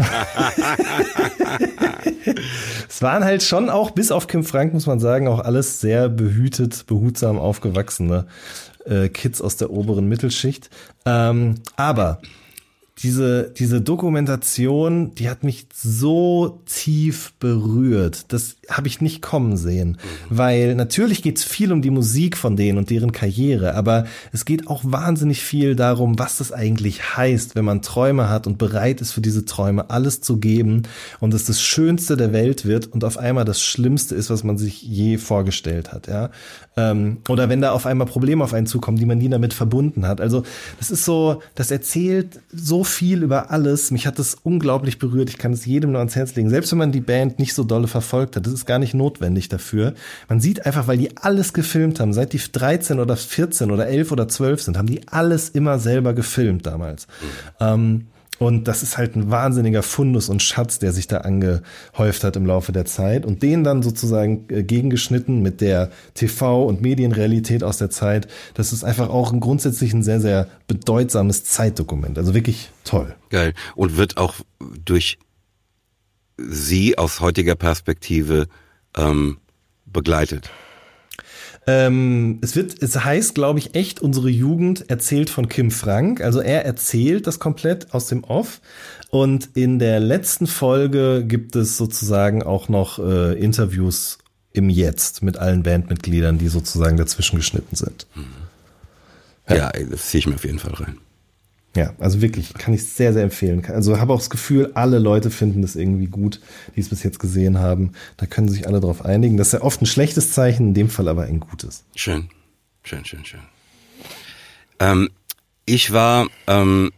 es 2.88 3.00
waren 3.00 3.24
halt 3.24 3.42
schon 3.42 3.70
auch, 3.70 3.90
bis 3.92 4.10
auf 4.10 4.26
Kim 4.26 4.44
Frank, 4.44 4.74
muss 4.74 4.86
man 4.86 5.00
sagen, 5.00 5.28
auch 5.28 5.38
alles 5.38 5.80
sehr 5.80 6.08
behütet, 6.08 6.84
behutsam 6.86 7.38
aufgewachsene 7.38 8.26
äh, 8.84 9.08
Kids 9.08 9.40
aus 9.40 9.56
der 9.56 9.70
oberen 9.70 10.08
Mittelschicht. 10.08 10.68
Ähm, 11.06 11.56
aber 11.76 12.20
diese, 13.02 13.50
diese 13.50 13.80
Dokumentation, 13.80 15.14
die 15.14 15.28
hat 15.28 15.42
mich 15.42 15.66
so 15.74 16.62
tief 16.66 17.32
berührt. 17.40 18.32
Das 18.32 18.56
habe 18.68 18.86
ich 18.86 19.00
nicht 19.00 19.22
kommen 19.22 19.56
sehen. 19.56 19.98
Mhm. 20.30 20.36
Weil 20.36 20.74
natürlich 20.76 21.22
geht 21.22 21.38
es 21.38 21.44
viel 21.44 21.72
um 21.72 21.82
die 21.82 21.90
Musik 21.90 22.36
von 22.36 22.56
denen 22.56 22.78
und 22.78 22.90
deren 22.90 23.12
Karriere, 23.12 23.74
aber 23.74 24.06
es 24.32 24.44
geht 24.44 24.68
auch 24.68 24.82
wahnsinnig 24.84 25.42
viel 25.42 25.74
darum, 25.74 26.18
was 26.18 26.38
das 26.38 26.52
eigentlich 26.52 27.16
heißt, 27.16 27.56
wenn 27.56 27.64
man 27.64 27.82
Träume 27.82 28.28
hat 28.28 28.46
und 28.46 28.58
bereit 28.58 29.00
ist 29.00 29.12
für 29.12 29.20
diese 29.20 29.44
Träume 29.44 29.90
alles 29.90 30.20
zu 30.20 30.38
geben 30.38 30.82
und 31.18 31.34
es 31.34 31.44
das 31.44 31.60
Schönste 31.60 32.16
der 32.16 32.32
Welt 32.32 32.64
wird 32.64 32.86
und 32.86 33.04
auf 33.04 33.18
einmal 33.18 33.44
das 33.44 33.60
Schlimmste 33.60 34.14
ist, 34.14 34.30
was 34.30 34.44
man 34.44 34.58
sich 34.58 34.82
je 34.82 35.18
vorgestellt 35.18 35.92
hat. 35.92 36.06
Ja? 36.06 36.30
Ähm, 36.76 37.18
oder 37.28 37.48
wenn 37.48 37.60
da 37.60 37.72
auf 37.72 37.84
einmal 37.84 38.06
Probleme 38.06 38.42
auf 38.42 38.54
einen 38.54 38.66
zukommen, 38.66 38.96
die 38.96 39.04
man 39.04 39.18
nie 39.18 39.28
damit 39.28 39.52
verbunden 39.52 40.06
hat. 40.06 40.20
Also 40.20 40.42
das 40.78 40.90
ist 40.90 41.04
so, 41.04 41.42
das 41.54 41.70
erzählt 41.70 42.40
so 42.50 42.82
viel 42.82 43.22
über 43.22 43.50
alles. 43.50 43.90
Mich 43.90 44.06
hat 44.06 44.18
das 44.18 44.36
unglaublich 44.42 44.98
berührt. 44.98 45.28
Ich 45.28 45.38
kann 45.38 45.52
es 45.52 45.66
jedem 45.66 45.92
nur 45.92 45.98
ans 45.98 46.16
Herz 46.16 46.34
legen. 46.34 46.48
Selbst 46.48 46.72
wenn 46.72 46.78
man 46.78 46.92
die 46.92 47.00
Band 47.00 47.38
nicht 47.38 47.52
so 47.52 47.64
dolle 47.64 47.88
verfolgt 47.88 48.36
hat, 48.36 48.46
das 48.46 48.54
ist 48.54 48.66
gar 48.66 48.78
nicht 48.78 48.94
notwendig 48.94 49.48
dafür. 49.48 49.94
Man 50.28 50.40
sieht 50.40 50.64
einfach, 50.64 50.86
weil 50.86 50.98
die 50.98 51.16
alles 51.16 51.52
gefilmt 51.52 52.00
haben, 52.00 52.14
seit 52.14 52.32
die 52.32 52.40
13 52.40 53.00
oder 53.00 53.16
14 53.16 53.70
oder 53.70 53.86
11 53.86 54.12
oder 54.12 54.28
12 54.28 54.62
sind, 54.62 54.78
haben 54.78 54.88
die 54.88 55.06
alles 55.08 55.50
immer 55.50 55.78
selber 55.78 56.14
gefilmt 56.14 56.66
damals. 56.66 57.06
Mhm. 57.06 57.26
Ähm, 57.60 58.06
und 58.42 58.68
das 58.68 58.82
ist 58.82 58.98
halt 58.98 59.16
ein 59.16 59.30
wahnsinniger 59.30 59.82
Fundus 59.82 60.28
und 60.28 60.42
Schatz, 60.42 60.78
der 60.78 60.92
sich 60.92 61.06
da 61.06 61.18
angehäuft 61.18 62.24
hat 62.24 62.36
im 62.36 62.46
Laufe 62.46 62.72
der 62.72 62.84
Zeit 62.84 63.24
und 63.24 63.42
den 63.42 63.64
dann 63.64 63.82
sozusagen 63.82 64.46
äh, 64.48 64.62
gegengeschnitten 64.62 65.42
mit 65.42 65.60
der 65.60 65.90
TV- 66.16 66.66
und 66.66 66.82
Medienrealität 66.82 67.62
aus 67.62 67.78
der 67.78 67.90
Zeit. 67.90 68.28
Das 68.54 68.72
ist 68.72 68.84
einfach 68.84 69.08
auch 69.08 69.32
ein 69.32 69.40
grundsätzlich 69.40 69.92
ein 69.94 70.02
sehr, 70.02 70.20
sehr 70.20 70.48
bedeutsames 70.66 71.44
Zeitdokument. 71.44 72.18
Also 72.18 72.34
wirklich 72.34 72.70
toll. 72.84 73.14
Geil. 73.30 73.54
Und 73.74 73.96
wird 73.96 74.16
auch 74.16 74.34
durch 74.84 75.18
Sie 76.38 76.98
aus 76.98 77.20
heutiger 77.20 77.54
Perspektive 77.54 78.48
ähm, 78.96 79.38
begleitet. 79.86 80.50
Ähm, 81.66 82.38
es 82.42 82.56
wird, 82.56 82.82
es 82.82 83.04
heißt, 83.04 83.34
glaube 83.34 83.60
ich, 83.60 83.74
echt 83.74 84.00
unsere 84.00 84.28
Jugend 84.28 84.90
erzählt 84.90 85.30
von 85.30 85.48
Kim 85.48 85.70
Frank. 85.70 86.20
Also 86.20 86.40
er 86.40 86.64
erzählt 86.64 87.26
das 87.26 87.38
komplett 87.38 87.94
aus 87.94 88.08
dem 88.08 88.24
Off. 88.24 88.60
Und 89.10 89.50
in 89.54 89.78
der 89.78 90.00
letzten 90.00 90.46
Folge 90.46 91.24
gibt 91.24 91.54
es 91.54 91.76
sozusagen 91.76 92.42
auch 92.42 92.68
noch 92.68 92.98
äh, 92.98 93.38
Interviews 93.38 94.18
im 94.52 94.68
Jetzt 94.70 95.22
mit 95.22 95.38
allen 95.38 95.62
Bandmitgliedern, 95.62 96.38
die 96.38 96.48
sozusagen 96.48 96.96
dazwischen 96.96 97.36
geschnitten 97.36 97.76
sind. 97.76 98.06
Mhm. 98.14 98.24
Ja, 99.48 99.56
ja 99.56 99.72
das 99.90 100.08
ziehe 100.08 100.18
ich 100.18 100.26
mir 100.26 100.34
auf 100.34 100.44
jeden 100.44 100.58
Fall 100.58 100.74
rein. 100.74 100.98
Ja, 101.74 101.94
also 101.98 102.20
wirklich, 102.20 102.52
kann 102.54 102.74
ich 102.74 102.84
sehr, 102.84 103.14
sehr 103.14 103.22
empfehlen. 103.22 103.64
Also 103.66 103.98
habe 103.98 104.12
auch 104.12 104.18
das 104.18 104.28
Gefühl, 104.28 104.72
alle 104.74 104.98
Leute 104.98 105.30
finden 105.30 105.62
das 105.62 105.74
irgendwie 105.74 106.06
gut, 106.06 106.40
die 106.76 106.80
es 106.80 106.90
bis 106.90 107.02
jetzt 107.02 107.18
gesehen 107.18 107.58
haben. 107.58 107.92
Da 108.18 108.26
können 108.26 108.48
sich 108.48 108.66
alle 108.66 108.80
darauf 108.80 109.04
einigen. 109.04 109.38
Das 109.38 109.48
ist 109.48 109.52
ja 109.54 109.62
oft 109.62 109.80
ein 109.80 109.86
schlechtes 109.86 110.32
Zeichen, 110.32 110.68
in 110.68 110.74
dem 110.74 110.90
Fall 110.90 111.08
aber 111.08 111.22
ein 111.22 111.40
gutes. 111.40 111.84
Schön, 111.96 112.28
schön, 112.82 113.04
schön, 113.06 113.24
schön. 113.24 113.40
Ähm, 114.80 115.08
ich 115.64 115.92
war, 115.92 116.28
ähm, 116.46 116.90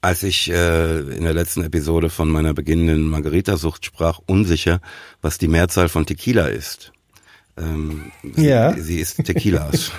als 0.00 0.22
ich 0.22 0.48
äh, 0.50 1.00
in 1.00 1.24
der 1.24 1.34
letzten 1.34 1.64
Episode 1.64 2.08
von 2.08 2.28
meiner 2.28 2.54
beginnenden 2.54 3.08
Margarita-Sucht 3.08 3.84
sprach, 3.84 4.20
unsicher, 4.26 4.80
was 5.22 5.38
die 5.38 5.48
Mehrzahl 5.48 5.88
von 5.88 6.06
Tequila 6.06 6.46
ist. 6.46 6.92
Ähm, 7.56 8.12
ja. 8.36 8.74
Sie, 8.74 8.82
sie 8.82 9.00
ist 9.00 9.24
Tequilas. 9.24 9.90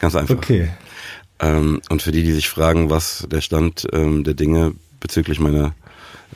Ganz 0.00 0.16
einfach. 0.16 0.36
Okay. 0.36 0.70
Ähm, 1.40 1.80
und 1.88 2.02
für 2.02 2.12
die, 2.12 2.22
die 2.22 2.32
sich 2.32 2.48
fragen, 2.48 2.90
was 2.90 3.26
der 3.30 3.40
Stand 3.40 3.86
ähm, 3.92 4.24
der 4.24 4.34
Dinge 4.34 4.74
bezüglich 5.00 5.40
meiner 5.40 5.74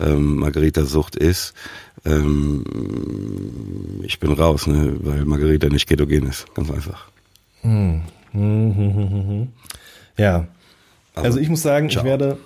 ähm, 0.01 0.36
Margarita-Sucht 0.36 1.16
ist, 1.16 1.55
ähm, 2.05 2.64
ich 4.03 4.18
bin 4.20 4.32
raus, 4.32 4.66
ne, 4.66 4.96
weil 5.01 5.24
Margarita 5.24 5.68
nicht 5.68 5.88
ketogen 5.88 6.26
ist. 6.26 6.53
Ganz 6.55 6.70
einfach. 6.70 7.09
Hm. 7.62 8.03
Hm, 8.32 8.76
hm, 8.76 9.11
hm 9.11 9.49
ja. 10.18 10.49
Also, 11.14 11.26
also, 11.26 11.38
ich 11.38 11.49
muss 11.49 11.62
sagen, 11.62 11.88
ciao. 11.88 12.03
ich 12.03 12.09
werde. 12.09 12.38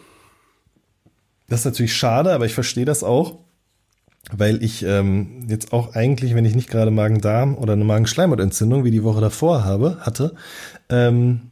Das 1.48 1.60
ist 1.60 1.64
natürlich 1.66 1.94
schade, 1.94 2.32
aber 2.32 2.46
ich 2.46 2.54
verstehe 2.54 2.86
das 2.86 3.02
auch, 3.02 3.38
weil 4.30 4.62
ich 4.62 4.84
ähm, 4.84 5.46
jetzt 5.48 5.72
auch 5.72 5.94
eigentlich, 5.94 6.34
wenn 6.34 6.46
ich 6.46 6.54
nicht 6.54 6.70
gerade 6.70 6.90
Magen-Darm 6.90 7.56
oder 7.56 7.74
eine 7.74 7.84
Magenschleimhautentzündung 7.84 8.84
wie 8.84 8.90
die 8.90 9.02
Woche 9.02 9.20
davor 9.20 9.64
habe, 9.64 9.98
hatte, 10.00 10.34
ähm, 10.88 11.51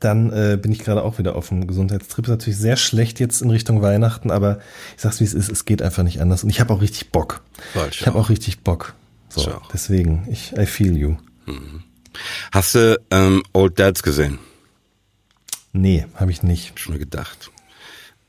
dann 0.00 0.32
äh, 0.32 0.58
bin 0.60 0.72
ich 0.72 0.80
gerade 0.80 1.02
auch 1.02 1.18
wieder 1.18 1.36
auf 1.36 1.48
dem 1.48 1.66
Gesundheitstrip. 1.66 2.24
Ist 2.24 2.30
natürlich 2.30 2.58
sehr 2.58 2.76
schlecht 2.76 3.20
jetzt 3.20 3.42
in 3.42 3.50
Richtung 3.50 3.82
Weihnachten, 3.82 4.30
aber 4.30 4.58
ich 4.96 5.02
sag's 5.02 5.20
wie 5.20 5.24
es 5.24 5.34
ist, 5.34 5.50
es 5.50 5.66
geht 5.66 5.82
einfach 5.82 6.02
nicht 6.02 6.20
anders. 6.20 6.42
Und 6.42 6.50
ich 6.50 6.60
habe 6.60 6.72
auch 6.72 6.80
richtig 6.80 7.12
Bock. 7.12 7.42
Falsch, 7.74 8.00
ich 8.00 8.06
habe 8.06 8.18
auch 8.18 8.30
richtig 8.30 8.60
Bock. 8.60 8.94
So, 9.28 9.60
deswegen, 9.72 10.26
ich, 10.30 10.56
I 10.56 10.66
feel 10.66 10.96
you. 10.96 11.16
Mhm. 11.46 11.84
Hast 12.50 12.74
du 12.74 13.00
ähm, 13.10 13.42
Old 13.52 13.78
Dads 13.78 14.02
gesehen? 14.02 14.38
Nee, 15.72 16.06
habe 16.14 16.32
ich 16.32 16.42
nicht. 16.42 16.78
Schon 16.80 16.98
gedacht. 16.98 17.50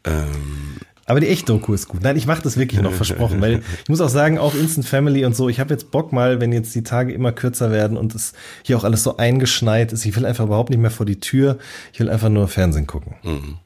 Ähm, 0.04 0.78
aber 1.06 1.20
die 1.20 1.28
echte 1.28 1.48
Doku 1.48 1.74
ist 1.74 1.88
gut. 1.88 2.04
Nein, 2.04 2.16
ich 2.16 2.26
mache 2.26 2.42
das 2.42 2.58
wirklich 2.58 2.82
noch 2.82 2.94
versprochen, 2.94 3.42
weil 3.42 3.64
ich 3.84 3.90
muss 3.90 4.02
auch 4.02 4.10
sagen, 4.10 4.38
auch 4.38 4.56
Instant 4.56 4.88
Family 4.88 5.26
und 5.26 5.36
so, 5.36 5.50
ich 5.50 5.60
habe 5.60 5.74
jetzt 5.74 5.92
Bock 5.92 6.14
mal, 6.14 6.40
wenn 6.40 6.52
jetzt 6.52 6.74
die 6.76 6.84
Tage 6.84 7.14
immer 7.14 7.32
kürzer 7.32 7.72
werden 7.72 7.98
und 7.98 8.16
es 8.16 8.34
hier 8.64 8.78
auch 8.78 8.84
alles 8.84 9.04
so 9.04 9.18
eingeschneit 9.18 9.94
ist, 9.94 10.06
ich 10.06 10.16
will 10.16 10.26
einfach 10.26 10.46
überhaupt 10.46 10.70
nicht 10.70 10.80
mehr 10.80 10.92
vor 10.92 11.06
die 11.06 11.20
Tür, 11.20 11.58
ich 11.92 12.00
will 12.00 12.10
einfach 12.10 12.30
nur 12.30 12.48
Fernsehen 12.48 12.88
gucken. 12.88 13.16
Mhm. 13.24 13.58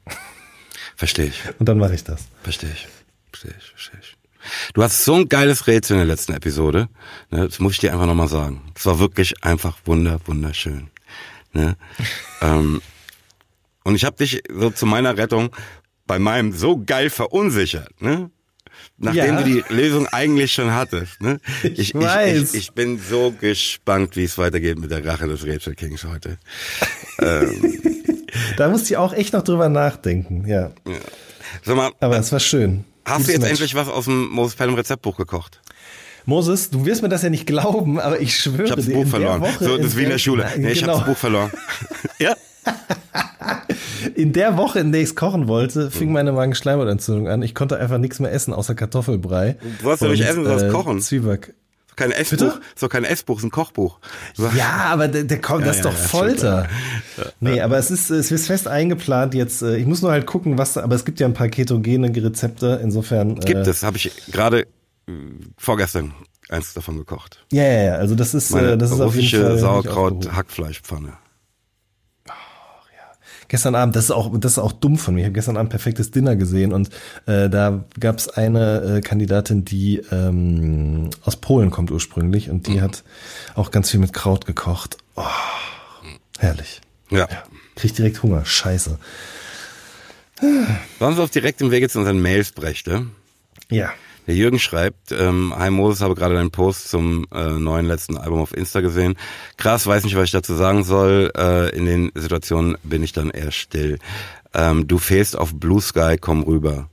Verstehe 0.96 1.26
ich. 1.26 1.42
Und 1.58 1.68
dann 1.68 1.78
mache 1.78 1.94
ich 1.94 2.04
das. 2.04 2.24
Verstehe 2.42 2.70
ich. 2.70 2.88
Verstehe 3.30 3.54
ich, 3.58 3.70
verstehe 3.70 4.00
ich. 4.00 4.16
Du 4.74 4.82
hast 4.82 5.04
so 5.04 5.14
ein 5.14 5.28
geiles 5.28 5.66
Rätsel 5.66 5.94
in 5.94 5.98
der 5.98 6.06
letzten 6.06 6.32
Episode. 6.32 6.88
Ne, 7.30 7.46
das 7.46 7.58
muss 7.58 7.72
ich 7.72 7.78
dir 7.78 7.92
einfach 7.92 8.06
nochmal 8.06 8.28
sagen. 8.28 8.62
Es 8.74 8.86
war 8.86 8.98
wirklich 8.98 9.44
einfach 9.44 9.76
wunder, 9.84 10.20
wunderschön. 10.24 10.88
Ne? 11.52 11.76
ähm, 12.40 12.80
und 13.84 13.94
ich 13.94 14.04
habe 14.04 14.16
dich 14.16 14.42
so 14.52 14.70
zu 14.70 14.86
meiner 14.86 15.16
Rettung 15.16 15.50
bei 16.06 16.18
meinem 16.18 16.52
so 16.52 16.82
geil 16.84 17.10
verunsichert, 17.10 18.00
ne? 18.00 18.30
Nachdem 18.98 19.34
ja. 19.34 19.42
du 19.42 19.44
die 19.44 19.64
Lösung 19.68 20.06
eigentlich 20.08 20.52
schon 20.52 20.72
hattest. 20.72 21.20
Ne? 21.20 21.38
Ich, 21.62 21.78
ich 21.78 21.94
weiß. 21.94 22.54
Ich, 22.54 22.60
ich, 22.60 22.72
bin 22.72 22.98
so 22.98 23.30
gespannt, 23.30 24.16
wie 24.16 24.24
es 24.24 24.38
weitergeht 24.38 24.78
mit 24.78 24.90
der 24.90 25.04
Rache 25.04 25.26
des 25.26 25.46
Rachel 25.46 25.74
Kings 25.74 26.04
heute. 26.04 26.38
ähm. 27.20 27.80
Da 28.56 28.68
musste 28.68 28.88
ich 28.88 28.96
auch 28.96 29.12
echt 29.12 29.32
noch 29.32 29.42
drüber 29.42 29.68
nachdenken, 29.68 30.46
ja. 30.46 30.72
ja. 30.86 30.98
Sag 31.62 31.76
mal, 31.76 31.90
Aber 32.00 32.18
es 32.18 32.32
war 32.32 32.40
schön. 32.40 32.84
Hast 33.04 33.18
Gutes 33.18 33.26
du 33.26 33.32
jetzt 33.32 33.40
Match. 33.42 33.50
endlich 33.50 33.74
was 33.74 33.88
aus 33.88 34.04
dem 34.04 34.28
Moses 34.28 34.56
Pelham 34.56 34.74
Rezeptbuch 34.74 35.16
gekocht? 35.16 35.60
Moses, 36.24 36.70
du 36.70 36.84
wirst 36.84 37.02
mir 37.02 37.08
das 37.08 37.22
ja 37.22 37.30
nicht 37.30 37.46
glauben, 37.46 38.00
aber 38.00 38.20
ich 38.20 38.36
schwöre 38.36 38.78
ich 38.78 38.86
dir. 38.86 38.94
Buch 38.94 39.06
verloren. 39.06 39.40
Woche, 39.40 39.64
so, 39.64 39.76
das 39.76 39.86
ist 39.86 39.96
wie 39.96 40.02
in 40.04 40.10
der 40.10 40.18
Schule. 40.18 40.44
Nee, 40.56 40.72
genau. 40.72 40.72
ich 40.72 40.86
hab's 40.86 41.06
Buch 41.06 41.16
verloren. 41.16 41.52
ja? 42.18 42.34
in 44.14 44.32
der 44.32 44.56
Woche, 44.56 44.80
in 44.80 44.92
der 44.92 45.00
ich 45.00 45.10
es 45.10 45.14
kochen 45.14 45.48
wollte, 45.48 45.90
fing 45.90 46.12
meine 46.12 46.32
Magenschleimhautentzündung 46.32 47.28
an. 47.28 47.42
Ich 47.42 47.54
konnte 47.54 47.78
einfach 47.78 47.98
nichts 47.98 48.20
mehr 48.20 48.32
essen, 48.32 48.52
außer 48.52 48.74
Kartoffelbrei. 48.74 49.56
Du 49.82 49.90
hast 49.90 50.02
ja 50.02 50.08
nicht 50.08 50.24
essen, 50.24 50.44
du 50.44 50.50
äh, 50.50 50.70
kochen. 50.70 51.00
Zwieback. 51.00 51.54
Kein 51.96 52.10
Essbuch, 52.10 52.36
Bitte? 52.36 52.60
so 52.74 52.88
kein 52.88 53.04
Essbuch, 53.04 53.38
ist 53.38 53.44
ein 53.44 53.50
Kochbuch. 53.50 53.98
Ja, 54.54 54.88
aber 54.90 55.08
der, 55.08 55.24
der 55.24 55.40
kommt, 55.40 55.62
ja, 55.62 55.68
das 55.68 55.78
ist 55.78 55.84
ja, 55.84 55.90
doch 55.90 55.98
ja, 55.98 56.06
Folter. 56.06 56.68
Nee, 57.40 57.62
aber 57.62 57.78
es 57.78 57.90
ist, 57.90 58.10
es 58.10 58.30
ist 58.30 58.48
fest 58.48 58.68
eingeplant 58.68 59.32
jetzt. 59.32 59.62
Äh, 59.62 59.78
ich 59.78 59.86
muss 59.86 60.02
nur 60.02 60.10
halt 60.10 60.26
gucken, 60.26 60.58
was, 60.58 60.76
aber 60.76 60.94
es 60.94 61.06
gibt 61.06 61.20
ja 61.20 61.26
ein 61.26 61.32
paar 61.32 61.48
ketogene 61.48 62.14
Rezepte, 62.14 62.80
insofern. 62.82 63.36
Gibt 63.36 63.66
äh, 63.66 63.70
es, 63.70 63.82
habe 63.82 63.96
ich 63.96 64.12
gerade 64.30 64.66
vorgestern 65.56 66.12
eins 66.48 66.74
davon 66.74 66.98
gekocht. 66.98 67.44
Ja, 67.52 67.62
ja, 67.62 67.82
ja. 67.82 67.94
Also 67.94 68.14
das 68.14 68.34
ist, 68.34 68.50
Meine 68.50 68.72
äh, 68.72 68.78
das 68.78 68.90
ist 68.90 69.00
auf 69.00 69.14
jeden 69.16 69.42
Fall 69.42 69.58
Sauerkraut. 69.58 70.32
Hackfleischpfanne. 70.32 71.14
Gestern 73.48 73.74
Abend, 73.74 73.94
das 73.96 74.04
ist 74.04 74.10
auch, 74.10 74.36
das 74.38 74.52
ist 74.52 74.58
auch 74.58 74.72
dumm 74.72 74.98
von 74.98 75.14
mir. 75.14 75.20
Ich 75.20 75.26
habe 75.26 75.34
gestern 75.34 75.56
Abend 75.56 75.70
perfektes 75.70 76.10
Dinner 76.10 76.36
gesehen 76.36 76.72
und 76.72 76.90
äh, 77.26 77.48
da 77.48 77.84
gab 78.00 78.18
es 78.18 78.28
eine 78.28 78.96
äh, 78.96 79.00
Kandidatin, 79.00 79.64
die 79.64 80.02
ähm, 80.10 81.10
aus 81.22 81.36
Polen 81.36 81.70
kommt 81.70 81.90
ursprünglich 81.90 82.50
und 82.50 82.66
die 82.66 82.80
hat 82.80 83.04
auch 83.54 83.70
ganz 83.70 83.90
viel 83.90 84.00
mit 84.00 84.12
Kraut 84.12 84.46
gekocht. 84.46 84.96
Oh, 85.14 85.24
herrlich. 86.38 86.80
Ja. 87.10 87.28
Krieg 87.76 87.94
direkt 87.94 88.22
Hunger. 88.22 88.44
Scheiße. 88.44 88.98
Wollen 90.98 91.16
wir 91.16 91.22
auf 91.22 91.30
direktem 91.30 91.70
Wege 91.70 91.88
zu 91.88 91.98
unseren 91.98 92.20
Mails 92.20 92.52
brächte? 92.52 93.06
Ja. 93.70 93.90
Der 94.26 94.34
Jürgen 94.34 94.58
schreibt, 94.58 95.12
ähm, 95.12 95.54
Hi 95.56 95.70
Moses, 95.70 96.00
habe 96.00 96.16
gerade 96.16 96.34
deinen 96.34 96.50
Post 96.50 96.88
zum 96.88 97.26
äh, 97.32 97.50
neuen 97.52 97.86
letzten 97.86 98.16
Album 98.16 98.40
auf 98.40 98.56
Insta 98.56 98.80
gesehen. 98.80 99.16
Krass, 99.56 99.86
weiß 99.86 100.04
nicht, 100.04 100.16
was 100.16 100.24
ich 100.24 100.30
dazu 100.32 100.54
sagen 100.54 100.82
soll. 100.82 101.30
Äh, 101.36 101.76
in 101.76 101.86
den 101.86 102.10
Situationen 102.14 102.76
bin 102.82 103.04
ich 103.04 103.12
dann 103.12 103.30
eher 103.30 103.52
still. 103.52 103.98
Ähm, 104.52 104.88
du 104.88 104.98
fehlst 104.98 105.38
auf 105.38 105.54
Blue 105.54 105.80
Sky, 105.80 106.16
komm 106.20 106.42
rüber. 106.42 106.90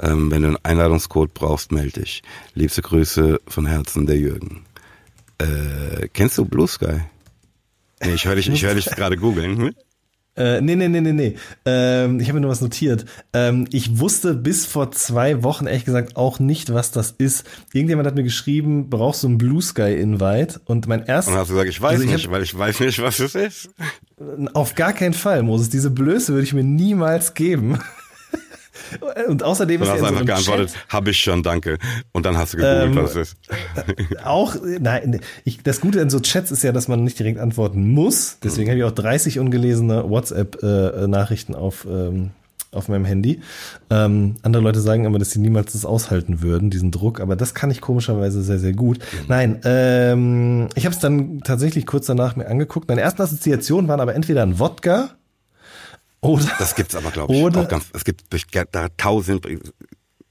Ähm, 0.00 0.30
wenn 0.30 0.42
du 0.42 0.48
einen 0.48 0.58
Einladungscode 0.62 1.34
brauchst, 1.34 1.70
melde 1.70 2.00
dich. 2.00 2.22
Liebste 2.54 2.80
Grüße 2.80 3.40
von 3.46 3.66
Herzen, 3.66 4.06
der 4.06 4.16
Jürgen. 4.16 4.64
Äh, 5.36 6.08
kennst 6.14 6.38
du 6.38 6.46
Blue 6.46 6.68
Sky? 6.68 7.00
Nee, 8.02 8.14
ich 8.14 8.24
höre 8.24 8.36
dich, 8.36 8.48
ich 8.48 8.62
hör 8.62 8.74
dich 8.74 8.86
gerade 8.96 9.18
googeln. 9.18 9.74
Äh, 10.36 10.60
nee, 10.60 10.76
nee, 10.76 10.88
nee, 10.88 11.00
nee, 11.00 11.12
nee. 11.12 11.36
Ähm, 11.66 12.20
ich 12.20 12.28
habe 12.28 12.34
mir 12.36 12.42
nur 12.42 12.50
was 12.50 12.60
notiert. 12.60 13.04
Ähm, 13.32 13.66
ich 13.72 13.98
wusste 13.98 14.34
bis 14.34 14.64
vor 14.64 14.90
zwei 14.92 15.42
Wochen 15.42 15.66
ehrlich 15.66 15.84
gesagt 15.84 16.16
auch 16.16 16.38
nicht, 16.38 16.72
was 16.72 16.92
das 16.92 17.10
ist. 17.18 17.44
Irgendjemand 17.72 18.06
hat 18.06 18.14
mir 18.14 18.22
geschrieben, 18.22 18.88
brauchst 18.88 19.22
du 19.22 19.26
einen 19.28 19.38
Blue 19.38 19.60
Sky 19.60 19.94
Invite? 19.94 20.60
Und 20.64 20.86
mein 20.86 21.00
Und 21.00 21.08
erstes, 21.08 21.34
hast 21.34 21.48
du 21.50 21.54
gesagt, 21.54 21.68
ich 21.70 21.80
weiß 21.82 21.92
Also 21.92 22.04
ich 22.04 22.10
nicht, 22.12 22.24
hab- 22.26 22.32
weil 22.32 22.42
ich 22.42 22.56
weiß 22.56 22.80
nicht, 22.80 23.02
was 23.02 23.18
es 23.18 23.34
ist. 23.34 23.70
auf 24.54 24.74
gar 24.76 24.92
keinen 24.92 25.14
Fall, 25.14 25.42
Moses. 25.42 25.68
Diese 25.68 25.90
Blöße 25.90 26.32
würde 26.32 26.44
ich 26.44 26.54
mir 26.54 26.64
niemals 26.64 27.34
geben. 27.34 27.78
Und 29.28 29.42
außerdem 29.42 29.78
Du 29.78 29.84
ist 29.84 29.90
hast 29.90 30.00
ja 30.00 30.08
in 30.08 30.14
so 30.14 30.20
einfach 30.20 30.26
geantwortet, 30.26 30.74
habe 30.88 31.10
ich 31.10 31.18
schon, 31.18 31.42
danke. 31.42 31.78
Und 32.12 32.26
dann 32.26 32.36
hast 32.36 32.54
du 32.54 32.58
gegoogelt, 32.58 32.84
Ähm, 32.90 32.96
was 32.96 33.16
es 33.16 33.34
ist. 33.34 33.36
auch, 34.24 34.56
nein, 34.80 35.20
ich, 35.44 35.62
das 35.62 35.80
Gute 35.80 36.00
an 36.00 36.10
so 36.10 36.20
Chats 36.20 36.50
ist 36.50 36.62
ja, 36.62 36.72
dass 36.72 36.88
man 36.88 37.04
nicht 37.04 37.18
direkt 37.18 37.38
antworten 37.38 37.90
muss. 37.92 38.38
Deswegen 38.42 38.68
habe 38.70 38.78
ich 38.78 38.84
auch 38.84 38.90
30 38.92 39.38
ungelesene 39.38 40.08
WhatsApp-Nachrichten 40.08 41.54
auf, 41.54 41.86
ähm, 41.90 42.30
auf 42.72 42.88
meinem 42.88 43.04
Handy. 43.04 43.40
Ähm, 43.90 44.36
andere 44.42 44.62
Leute 44.62 44.80
sagen 44.80 45.04
immer, 45.04 45.18
dass 45.18 45.30
sie 45.30 45.40
niemals 45.40 45.72
das 45.72 45.84
aushalten 45.84 46.40
würden, 46.42 46.70
diesen 46.70 46.90
Druck, 46.90 47.20
aber 47.20 47.34
das 47.36 47.54
kann 47.54 47.70
ich 47.70 47.80
komischerweise 47.80 48.42
sehr, 48.42 48.58
sehr 48.58 48.72
gut. 48.72 48.98
Nein, 49.28 49.60
ähm, 49.64 50.68
ich 50.74 50.84
habe 50.84 50.94
es 50.94 51.00
dann 51.00 51.40
tatsächlich 51.40 51.86
kurz 51.86 52.06
danach 52.06 52.36
mir 52.36 52.46
angeguckt. 52.46 52.88
Meine 52.88 53.00
ersten 53.00 53.22
Assoziationen 53.22 53.88
waren 53.88 54.00
aber 54.00 54.14
entweder 54.14 54.42
ein 54.42 54.58
Wodka 54.58 55.10
oder 56.20 56.44
Das 56.58 56.74
gibt's 56.74 56.94
aber, 56.94 57.10
glaube 57.10 57.34
ich, 57.34 57.42
Oder- 57.42 57.62
auch 57.62 57.68
ganz, 57.68 57.86
es 57.92 58.04
gibt 58.04 58.24
da 58.72 58.88
tausend, 58.96 59.46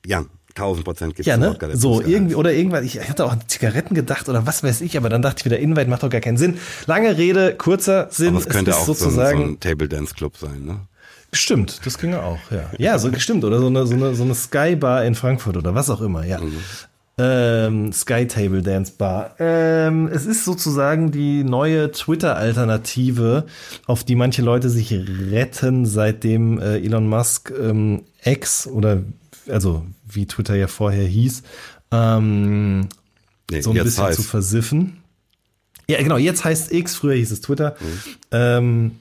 ja, 0.06 0.24
tausend 0.56 0.86
Prozent 0.86 1.16
gibt's 1.16 1.28
Ja, 1.28 1.36
einen 1.36 1.54
ne? 1.54 1.78
So, 1.78 2.02
irgendwie, 2.02 2.36
oder 2.36 2.52
irgendwas, 2.54 2.84
ich 2.84 3.00
hatte 3.10 3.26
auch 3.26 3.32
an 3.32 3.42
Zigaretten 3.48 3.96
gedacht 3.96 4.30
oder 4.30 4.46
was 4.46 4.64
weiß 4.64 4.82
ich, 4.82 4.98
aber 4.98 5.10
dann 5.10 5.22
dachte 5.22 5.38
ich 5.40 5.46
wieder, 5.46 5.60
Invite 5.60 5.90
macht 5.90 6.04
doch 6.04 6.10
gar 6.10 6.22
keinen 6.22 6.38
Sinn. 6.38 6.58
Lange 6.86 7.18
Rede, 7.18 7.56
kurzer 7.56 8.08
Sinn. 8.12 8.30
Aber 8.36 8.40
es 8.40 8.50
könnte 8.50 8.72
ist 8.72 8.78
auch 8.78 8.86
so 8.86 8.92
ein, 8.92 8.98
so 8.98 9.04
sozusagen, 9.06 9.44
ein 9.44 9.60
Table 9.60 9.88
Dance 9.88 10.14
Club 10.14 10.38
sein, 10.38 10.64
ne? 10.66 10.82
Stimmt, 11.32 11.86
das 11.86 11.98
ginge 12.00 12.24
auch, 12.24 12.40
ja. 12.50 12.72
Ja, 12.80 12.98
so 12.98 13.12
stimmt. 13.20 13.44
Oder 13.44 13.60
so 13.60 13.68
eine, 13.68 13.86
so 13.86 13.94
eine, 13.94 14.16
so 14.16 14.24
eine 14.24 14.34
Sky 14.34 14.76
Bar 14.76 15.06
in 15.06 15.14
Frankfurt 15.14 15.58
oder 15.58 15.76
was 15.76 15.90
auch 15.90 16.02
immer, 16.02 16.26
ja. 16.26 16.40
Ähm, 17.20 17.92
Sky 17.92 18.26
Table 18.26 18.62
Dance 18.62 18.94
Bar. 18.98 19.36
Ähm, 19.40 20.08
es 20.08 20.26
ist 20.26 20.46
sozusagen 20.46 21.12
die 21.12 21.44
neue 21.44 21.92
Twitter-Alternative, 21.92 23.46
auf 23.86 24.04
die 24.04 24.16
manche 24.16 24.42
Leute 24.42 24.70
sich 24.70 24.94
retten, 24.94 25.86
seitdem 25.86 26.60
äh, 26.60 26.78
Elon 26.78 27.08
Musk 27.08 27.52
ähm, 27.52 28.04
X 28.24 28.68
oder 28.68 29.04
also 29.50 29.86
wie 30.08 30.26
Twitter 30.26 30.56
ja 30.56 30.68
vorher 30.68 31.06
hieß, 31.06 31.44
ähm, 31.92 32.88
Nee, 33.52 33.62
so 33.62 33.72
ein 33.72 33.84
bisschen 33.84 34.04
heißt, 34.04 34.18
zu 34.18 34.24
versiffen. 34.24 34.98
Ja, 35.88 36.02
genau, 36.02 36.18
jetzt 36.18 36.46
heißt 36.46 36.72
X, 36.72 36.96
früher 36.96 37.16
hieß 37.16 37.32
es 37.32 37.42
Twitter. 37.42 37.76
Ähm, 38.32 38.92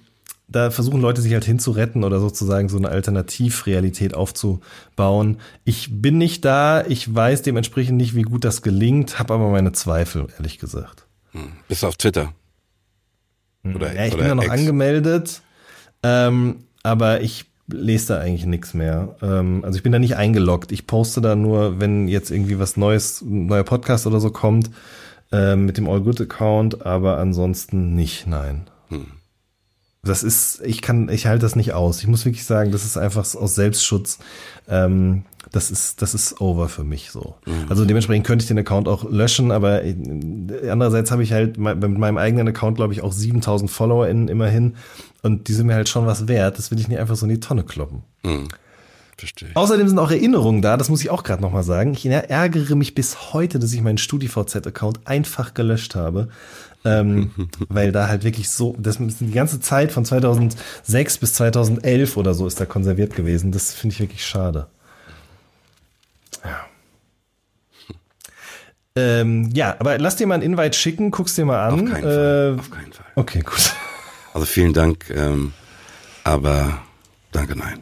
da 0.48 0.70
versuchen 0.70 1.00
Leute 1.02 1.20
sich 1.20 1.32
halt 1.34 1.44
hinzuretten 1.44 2.04
oder 2.04 2.20
sozusagen 2.20 2.68
so 2.70 2.78
eine 2.78 2.88
Alternativrealität 2.88 4.14
aufzubauen. 4.14 5.38
Ich 5.64 6.00
bin 6.00 6.16
nicht 6.18 6.44
da, 6.44 6.84
ich 6.86 7.14
weiß 7.14 7.42
dementsprechend 7.42 7.98
nicht, 7.98 8.14
wie 8.14 8.22
gut 8.22 8.44
das 8.44 8.62
gelingt, 8.62 9.18
habe 9.18 9.34
aber 9.34 9.50
meine 9.50 9.72
Zweifel, 9.72 10.26
ehrlich 10.38 10.58
gesagt. 10.58 11.06
bist 11.68 11.82
du 11.82 11.86
auf 11.86 11.96
Twitter? 11.96 12.32
Oder, 13.62 13.94
Ja, 13.94 14.06
ich 14.06 14.12
oder 14.14 14.22
bin 14.22 14.28
ja 14.28 14.34
noch 14.34 14.44
X? 14.44 14.52
angemeldet, 14.52 15.42
ähm, 16.02 16.64
aber 16.82 17.20
ich 17.20 17.44
lese 17.70 18.14
da 18.14 18.20
eigentlich 18.20 18.46
nichts 18.46 18.72
mehr. 18.72 19.16
Ähm, 19.20 19.62
also 19.62 19.76
ich 19.76 19.82
bin 19.82 19.92
da 19.92 19.98
nicht 19.98 20.16
eingeloggt. 20.16 20.72
Ich 20.72 20.86
poste 20.86 21.20
da 21.20 21.36
nur, 21.36 21.78
wenn 21.80 22.08
jetzt 22.08 22.30
irgendwie 22.30 22.58
was 22.58 22.78
Neues, 22.78 23.20
ein 23.20 23.46
neuer 23.46 23.64
Podcast 23.64 24.06
oder 24.06 24.20
so 24.20 24.30
kommt, 24.30 24.70
ähm, 25.30 25.66
mit 25.66 25.76
dem 25.76 25.86
All 25.90 26.00
Good 26.00 26.22
Account, 26.22 26.86
aber 26.86 27.18
ansonsten 27.18 27.94
nicht, 27.94 28.26
nein. 28.26 28.70
Das 30.08 30.22
ist, 30.22 30.60
ich 30.64 30.82
kann, 30.82 31.08
ich 31.08 31.26
halte 31.26 31.42
das 31.42 31.56
nicht 31.56 31.72
aus. 31.72 32.00
Ich 32.00 32.06
muss 32.06 32.24
wirklich 32.24 32.44
sagen, 32.44 32.72
das 32.72 32.84
ist 32.84 32.96
einfach 32.96 33.22
aus 33.34 33.54
Selbstschutz. 33.54 34.18
Ähm, 34.68 35.24
das 35.52 35.70
ist, 35.70 36.02
das 36.02 36.14
ist 36.14 36.40
over 36.40 36.68
für 36.68 36.84
mich 36.84 37.10
so. 37.10 37.36
Also 37.68 37.84
dementsprechend 37.84 38.26
könnte 38.26 38.42
ich 38.42 38.48
den 38.48 38.58
Account 38.58 38.88
auch 38.88 39.08
löschen, 39.10 39.50
aber 39.50 39.82
äh, 39.82 39.94
andererseits 40.70 41.10
habe 41.10 41.22
ich 41.22 41.32
halt 41.32 41.56
mit 41.56 41.80
meinem 41.80 42.18
eigenen 42.18 42.48
Account, 42.48 42.76
glaube 42.76 42.92
ich, 42.92 43.02
auch 43.02 43.12
7000 43.12 43.70
FollowerInnen 43.70 44.28
immerhin. 44.28 44.76
Und 45.22 45.48
die 45.48 45.54
sind 45.54 45.66
mir 45.66 45.74
halt 45.74 45.88
schon 45.88 46.06
was 46.06 46.28
wert. 46.28 46.58
Das 46.58 46.70
will 46.70 46.78
ich 46.78 46.88
nicht 46.88 46.98
einfach 46.98 47.16
so 47.16 47.26
in 47.26 47.30
die 47.30 47.40
Tonne 47.40 47.64
kloppen. 47.64 48.02
Verstehe. 49.18 49.50
Außerdem 49.54 49.88
sind 49.88 49.98
auch 49.98 50.12
Erinnerungen 50.12 50.62
da, 50.62 50.76
das 50.76 50.88
muss 50.88 51.00
ich 51.00 51.10
auch 51.10 51.24
gerade 51.24 51.42
nochmal 51.42 51.64
sagen. 51.64 51.92
Ich 51.92 52.06
ärgere 52.06 52.76
mich 52.76 52.94
bis 52.94 53.32
heute, 53.32 53.58
dass 53.58 53.72
ich 53.72 53.80
meinen 53.82 53.98
StudiVZ-Account 53.98 55.00
einfach 55.06 55.54
gelöscht 55.54 55.96
habe. 55.96 56.28
Ähm, 56.84 57.32
weil 57.68 57.90
da 57.92 58.08
halt 58.08 58.22
wirklich 58.24 58.48
so, 58.50 58.76
das 58.78 58.96
ist 59.00 59.20
die 59.20 59.32
ganze 59.32 59.60
Zeit 59.60 59.90
von 59.92 60.04
2006 60.04 61.18
bis 61.18 61.34
2011 61.34 62.16
oder 62.16 62.34
so 62.34 62.46
ist 62.46 62.60
da 62.60 62.66
konserviert 62.66 63.14
gewesen. 63.16 63.50
Das 63.52 63.74
finde 63.74 63.94
ich 63.94 64.00
wirklich 64.00 64.24
schade. 64.24 64.68
Ja. 66.44 66.66
Ähm, 68.96 69.50
ja, 69.52 69.76
aber 69.78 69.98
lass 69.98 70.16
dir 70.16 70.26
mal 70.26 70.34
einen 70.34 70.42
Invite 70.44 70.76
schicken, 70.76 71.10
guck's 71.10 71.34
dir 71.34 71.44
mal 71.44 71.66
an. 71.68 71.74
Auf 71.74 71.90
keinen 71.92 72.02
Fall. 72.02 72.54
Äh, 72.56 72.60
Auf 72.60 72.70
keinen 72.70 72.92
Fall. 72.92 73.06
okay, 73.16 73.40
gut. 73.40 73.72
Also 74.34 74.46
vielen 74.46 74.72
Dank, 74.74 75.10
ähm, 75.10 75.52
aber 76.22 76.82
danke, 77.32 77.56
nein. 77.58 77.80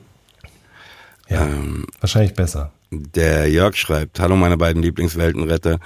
Ja, 1.29 1.43
Ähm, 1.43 1.85
wahrscheinlich 2.01 2.35
besser. 2.35 2.73
Der 2.93 3.51
Jörg 3.51 3.75
schreibt, 3.77 4.21
hallo 4.21 4.37
meine 4.37 4.57
beiden 4.57 4.81
Lieblingsweltenretter. 4.81 5.81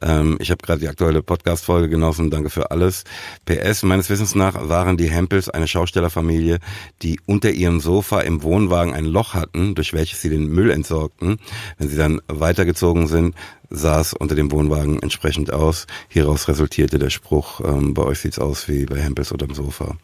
Ähm, 0.00 0.38
ich 0.40 0.50
habe 0.50 0.64
gerade 0.64 0.80
die 0.80 0.88
aktuelle 0.88 1.22
Podcast-Folge 1.22 1.90
genossen, 1.90 2.30
danke 2.30 2.48
für 2.48 2.70
alles. 2.70 3.04
PS, 3.44 3.82
meines 3.82 4.08
Wissens 4.08 4.34
nach 4.34 4.66
waren 4.66 4.96
die 4.96 5.10
Hempels 5.10 5.50
eine 5.50 5.68
Schaustellerfamilie, 5.68 6.60
die 7.02 7.20
unter 7.26 7.50
ihrem 7.50 7.80
Sofa 7.80 8.20
im 8.22 8.42
Wohnwagen 8.42 8.94
ein 8.94 9.04
Loch 9.04 9.34
hatten, 9.34 9.74
durch 9.74 9.92
welches 9.92 10.22
sie 10.22 10.30
den 10.30 10.46
Müll 10.46 10.70
entsorgten. 10.70 11.38
Wenn 11.76 11.88
sie 11.90 11.98
dann 11.98 12.22
weitergezogen 12.26 13.06
sind, 13.06 13.34
sah 13.68 14.00
es 14.00 14.14
unter 14.14 14.34
dem 14.34 14.50
Wohnwagen 14.50 15.02
entsprechend 15.02 15.52
aus. 15.52 15.86
Hieraus 16.08 16.48
resultierte 16.48 16.98
der 16.98 17.10
Spruch, 17.10 17.60
ähm, 17.60 17.92
bei 17.92 18.02
euch 18.02 18.20
sieht's 18.20 18.38
aus 18.38 18.66
wie 18.66 18.86
bei 18.86 18.98
Hempels 18.98 19.30
unterm 19.30 19.52
Sofa. 19.52 19.98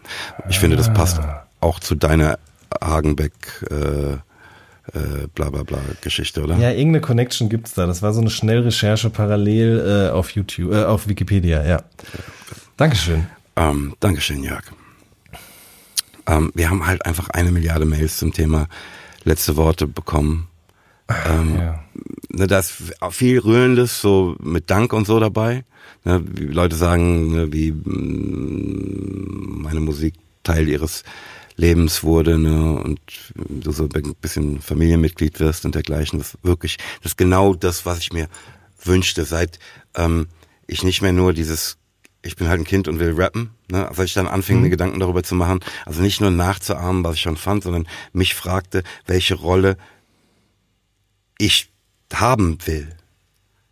Ich 0.50 0.58
finde, 0.58 0.76
das 0.76 0.92
passt 0.92 1.18
auch 1.60 1.80
zu 1.80 1.94
deiner 1.94 2.38
Hagenbeck 2.82 3.32
äh, 3.70 4.18
äh, 4.94 5.26
bla 5.34 5.50
bla 5.50 5.62
bla 5.62 5.78
Geschichte, 6.00 6.42
oder? 6.42 6.56
Ja, 6.58 6.70
irgendeine 6.70 7.00
Connection 7.00 7.48
gibt's 7.48 7.74
da. 7.74 7.86
Das 7.86 8.02
war 8.02 8.12
so 8.12 8.20
eine 8.20 8.30
Schnellrecherche 8.30 9.10
parallel 9.10 10.08
äh, 10.08 10.10
auf 10.12 10.30
YouTube, 10.30 10.72
äh, 10.72 10.84
auf 10.84 11.08
Wikipedia, 11.08 11.64
ja. 11.64 11.82
Dankeschön. 12.76 13.26
Ähm, 13.56 13.94
Dankeschön, 14.00 14.42
Jörg. 14.42 14.64
Ähm, 16.26 16.52
wir 16.54 16.70
haben 16.70 16.86
halt 16.86 17.04
einfach 17.04 17.30
eine 17.30 17.50
Milliarde 17.52 17.84
Mails 17.84 18.18
zum 18.18 18.32
Thema 18.32 18.68
letzte 19.24 19.56
Worte 19.56 19.86
bekommen. 19.86 20.48
Ähm, 21.28 21.56
Ja. 21.56 21.84
ne, 22.30 22.46
da 22.46 22.58
ist 22.60 22.72
viel 23.10 23.38
Rührendes, 23.40 24.00
so 24.00 24.36
mit 24.40 24.70
Dank 24.70 24.92
und 24.92 25.06
so 25.06 25.20
dabei. 25.20 25.64
Ne, 26.04 26.22
wie 26.24 26.44
Leute 26.46 26.76
sagen, 26.76 27.32
ne, 27.32 27.52
wie 27.52 27.72
mm, 27.72 29.62
meine 29.62 29.80
Musik 29.80 30.14
Teil 30.42 30.68
ihres 30.68 31.04
Lebens 31.56 32.02
wurde 32.02 32.38
ne, 32.38 32.80
und 32.80 33.00
du 33.34 33.72
so 33.72 33.84
ein 33.84 34.14
bisschen 34.20 34.60
Familienmitglied 34.60 35.40
wirst 35.40 35.64
und 35.64 35.74
dergleichen. 35.74 36.18
Das 36.18 36.34
ist 36.34 36.44
wirklich, 36.44 36.78
das 37.02 37.12
ist 37.12 37.18
genau 37.18 37.54
das, 37.54 37.86
was 37.86 37.98
ich 37.98 38.12
mir 38.12 38.28
wünschte, 38.82 39.24
seit 39.24 39.58
ähm, 39.94 40.28
ich 40.66 40.82
nicht 40.82 41.02
mehr 41.02 41.12
nur 41.12 41.32
dieses 41.32 41.78
ich 42.22 42.36
bin 42.36 42.48
halt 42.48 42.60
ein 42.60 42.64
Kind 42.64 42.88
und 42.88 43.00
will 43.00 43.14
rappen, 43.20 43.50
ne? 43.68 43.88
als 43.88 43.98
ich 43.98 44.14
dann 44.14 44.28
anfing, 44.28 44.60
mir 44.60 44.70
Gedanken 44.70 45.00
darüber 45.00 45.22
zu 45.22 45.34
machen, 45.34 45.60
also 45.84 46.02
nicht 46.02 46.20
nur 46.20 46.30
nachzuahmen, 46.30 47.02
was 47.04 47.16
ich 47.16 47.22
schon 47.22 47.36
fand, 47.36 47.64
sondern 47.64 47.88
mich 48.12 48.34
fragte, 48.34 48.84
welche 49.06 49.34
Rolle 49.34 49.76
ich 51.38 51.70
haben 52.12 52.58
will. 52.66 52.94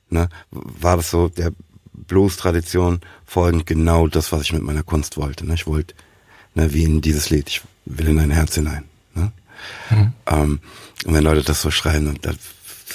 ne, 0.09 0.29
war 0.51 0.97
das 0.97 1.11
so 1.11 1.29
der 1.29 1.53
Blues-Tradition 1.93 3.01
folgend 3.25 3.67
genau 3.67 4.09
das, 4.09 4.33
was 4.33 4.43
ich 4.43 4.53
mit 4.53 4.63
meiner 4.63 4.83
Kunst 4.83 5.17
wollte. 5.17 5.47
Ne? 5.47 5.55
Ich 5.55 5.67
wollte, 5.67 5.95
ne, 6.55 6.73
wie 6.73 6.85
in 6.85 7.01
dieses 7.01 7.31
Lied, 7.31 7.49
ich 7.49 7.63
will 7.99 8.09
in 8.09 8.17
dein 8.17 8.31
Herz 8.31 8.55
hinein. 8.55 8.85
Ne? 9.15 9.33
Mhm. 9.91 10.13
Ähm, 10.27 10.61
und 11.05 11.15
wenn 11.15 11.25
Leute 11.25 11.43
das 11.43 11.63
so 11.63 11.71
schreien, 11.71 12.07
und 12.09 12.25
das, 12.25 12.37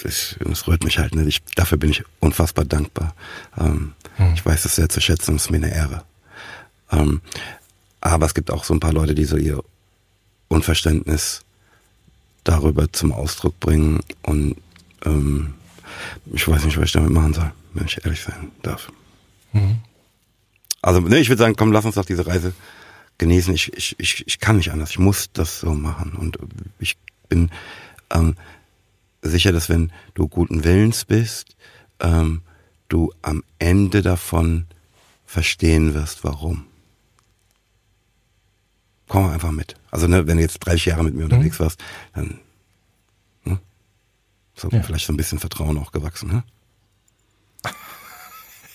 ich, 0.04 0.36
das 0.40 0.68
rührt 0.68 0.84
mich 0.84 1.00
halt. 1.00 1.16
Ne? 1.16 1.26
Ich, 1.26 1.44
dafür 1.56 1.78
bin 1.78 1.90
ich 1.90 2.04
unfassbar 2.20 2.66
dankbar. 2.66 3.16
Ähm, 3.58 3.94
mhm. 4.18 4.34
Ich 4.34 4.46
weiß 4.46 4.64
das 4.64 4.76
sehr 4.76 4.90
zu 4.90 5.02
schätzen 5.02 5.32
und 5.32 5.38
es 5.38 5.44
ist 5.44 5.52
mir 5.52 5.58
eine 5.58 5.74
Ehre. 5.74 6.04
Ähm, 6.92 7.22
aber 8.02 8.26
es 8.26 8.34
gibt 8.34 8.52
auch 8.52 8.64
so 8.64 8.74
ein 8.74 8.80
paar 8.80 8.94
Leute, 8.94 9.16
die 9.16 9.26
so 9.26 9.38
ihr 9.38 9.64
Unverständnis 10.48 11.42
darüber 12.44 12.92
zum 12.92 13.12
Ausdruck 13.12 13.60
bringen 13.60 14.02
und 14.22 14.56
ähm, 15.04 15.56
ich 16.32 16.48
weiß 16.48 16.66
nicht, 16.66 16.78
was 16.78 16.86
ich 16.86 16.92
damit 16.92 17.12
machen 17.12 17.34
soll, 17.34 17.52
wenn 17.74 17.86
ich 17.86 18.04
ehrlich 18.06 18.22
sein 18.22 18.52
darf. 18.62 18.92
Mhm. 19.54 19.78
Also, 20.82 21.00
ne, 21.02 21.18
ich 21.18 21.30
würde 21.30 21.40
sagen, 21.40 21.56
komm, 21.58 21.72
lass 21.72 21.86
uns 21.86 21.96
doch 21.96 22.06
diese 22.06 22.28
Reise 22.28 22.54
genießen. 23.18 23.54
Ich, 23.54 23.74
ich, 23.74 23.96
ich, 24.00 24.28
ich 24.28 24.40
kann 24.40 24.58
nicht 24.58 24.72
anders. 24.72 24.92
Ich 24.92 25.00
muss 25.00 25.32
das 25.32 25.60
so 25.60 25.74
machen. 25.74 26.14
Und 26.14 26.38
ich 26.80 26.98
bin 27.30 27.50
ähm, 28.12 28.36
sicher, 29.22 29.52
dass 29.52 29.70
wenn 29.70 29.92
du 30.14 30.28
guten 30.28 30.64
Willens 30.64 31.06
bist, 31.06 31.56
ähm, 32.00 32.42
du 32.88 33.14
am 33.22 33.44
Ende 33.60 34.02
davon 34.02 34.68
verstehen 35.26 35.94
wirst, 35.94 36.24
warum. 36.24 36.66
Komm 39.08 39.30
einfach 39.30 39.52
mit. 39.52 39.76
Also 39.92 40.08
ne, 40.08 40.28
wenn 40.28 40.38
du 40.38 40.44
jetzt 40.44 40.60
30 40.60 40.86
Jahre 40.86 41.04
mit 41.04 41.14
mir 41.14 41.26
unterwegs 41.26 41.60
mhm. 41.60 41.64
warst, 41.64 41.84
dann 42.14 42.40
ne, 43.44 43.60
so 44.56 44.70
ja. 44.70 44.82
vielleicht 44.82 45.06
so 45.06 45.14
ein 45.14 45.18
bisschen 45.18 45.40
Vertrauen 45.40 45.78
auch 45.78 45.92
gewachsen. 45.92 46.30
Ne? 46.30 46.44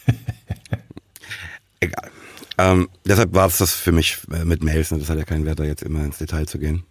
Egal. 1.80 2.10
Ähm, 2.60 2.88
deshalb 3.06 3.32
war 3.32 3.46
es 3.46 3.56
das 3.56 3.72
für 3.72 3.92
mich 3.92 4.18
äh, 4.30 4.44
mit 4.44 4.62
Mails. 4.62 4.90
Ne? 4.90 4.98
Das 4.98 5.08
hat 5.08 5.16
ja 5.16 5.24
keinen 5.24 5.46
Wert, 5.46 5.60
da 5.60 5.64
jetzt 5.64 5.82
immer 5.82 6.04
ins 6.04 6.18
Detail 6.18 6.46
zu 6.46 6.58
gehen. 6.58 6.82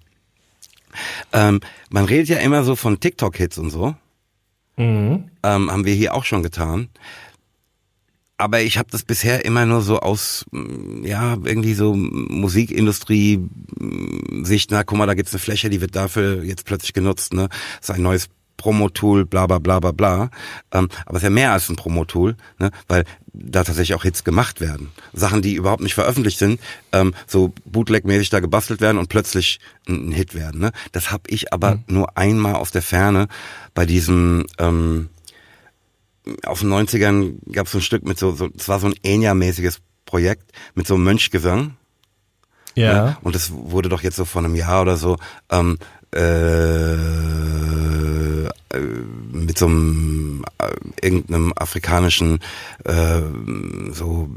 Ähm, 1.31 1.59
man 1.91 2.05
redet 2.05 2.29
ja 2.29 2.37
immer 2.37 2.63
so 2.63 2.75
von 2.75 2.99
TikTok-Hits 2.99 3.59
und 3.59 3.69
so. 3.69 3.95
Mhm. 4.77 5.25
Ähm, 5.43 5.71
haben 5.71 5.85
wir 5.85 5.93
hier 5.93 6.15
auch 6.15 6.25
schon 6.25 6.41
getan. 6.41 6.89
Aber 8.37 8.61
ich 8.61 8.79
habe 8.79 8.89
das 8.89 9.03
bisher 9.03 9.45
immer 9.45 9.67
nur 9.67 9.81
so 9.81 9.99
aus, 9.99 10.45
mm, 10.51 11.05
ja, 11.05 11.37
irgendwie 11.43 11.73
so 11.73 11.93
Musikindustrie-Sicht, 11.93 14.71
na 14.71 14.83
guck 14.83 14.97
mal, 14.97 15.05
da 15.05 15.13
gibt's 15.13 15.33
eine 15.33 15.39
Fläche, 15.39 15.69
die 15.69 15.81
wird 15.81 15.95
dafür 15.95 16.43
jetzt 16.43 16.65
plötzlich 16.65 16.93
genutzt, 16.93 17.33
ne? 17.33 17.49
Das 17.49 17.89
ist 17.89 17.95
ein 17.95 18.01
neues 18.01 18.29
Promo-Tool, 18.59 19.25
bla 19.25 19.47
bla 19.47 19.57
bla 19.57 19.79
bla 19.79 19.91
bla. 19.91 20.29
Ähm, 20.71 20.89
aber 21.05 21.17
es 21.17 21.23
ist 21.23 21.23
ja 21.23 21.29
mehr 21.31 21.51
als 21.51 21.69
ein 21.69 21.75
Promo-Tool, 21.75 22.35
ne? 22.59 22.69
weil 22.87 23.05
da 23.33 23.63
tatsächlich 23.63 23.95
auch 23.95 24.03
Hits 24.03 24.23
gemacht 24.23 24.61
werden. 24.61 24.91
Sachen, 25.13 25.41
die 25.41 25.55
überhaupt 25.55 25.81
nicht 25.81 25.95
veröffentlicht 25.95 26.37
sind, 26.37 26.59
ähm, 26.91 27.15
so 27.25 27.53
bootleg-mäßig 27.65 28.29
da 28.29 28.39
gebastelt 28.39 28.81
werden 28.81 28.97
und 28.97 29.09
plötzlich 29.09 29.59
ein, 29.87 30.09
ein 30.09 30.11
Hit 30.11 30.35
werden. 30.35 30.61
Ne? 30.61 30.71
Das 30.91 31.11
habe 31.11 31.23
ich 31.27 31.51
aber 31.51 31.75
mhm. 31.75 31.83
nur 31.87 32.17
einmal 32.17 32.55
aus 32.55 32.69
der 32.69 32.83
Ferne 32.83 33.27
bei 33.73 33.87
diesem... 33.87 34.45
Ähm, 34.59 35.09
auf 36.45 36.59
den 36.59 36.71
90ern 36.71 37.37
gab 37.51 37.65
es 37.65 37.71
so 37.71 37.79
ein 37.79 37.81
Stück 37.81 38.03
mit 38.05 38.19
so, 38.19 38.33
so 38.33 38.49
es 38.55 38.67
war 38.67 38.79
so 38.79 38.85
ein 38.85 38.93
Enya-mäßiges 39.01 39.79
Projekt 40.05 40.51
mit 40.75 40.85
so 40.85 40.93
einem 40.93 41.05
Mönchgesang. 41.05 41.75
Ja. 42.75 42.93
Ne? 42.93 43.17
Und 43.21 43.35
das 43.35 43.51
wurde 43.51 43.89
doch 43.89 44.03
jetzt 44.03 44.15
so 44.15 44.25
vor 44.25 44.43
einem 44.43 44.55
Jahr 44.55 44.81
oder 44.81 44.97
so 44.97 45.17
ähm, 45.49 45.77
äh, 46.15 46.93
äh, 48.45 48.79
mit 49.31 49.57
so 49.57 49.65
einem 49.67 50.43
äh, 50.59 51.05
irgendeinem 51.05 51.53
afrikanischen 51.55 52.39
äh, 52.85 53.21
so 53.91 54.29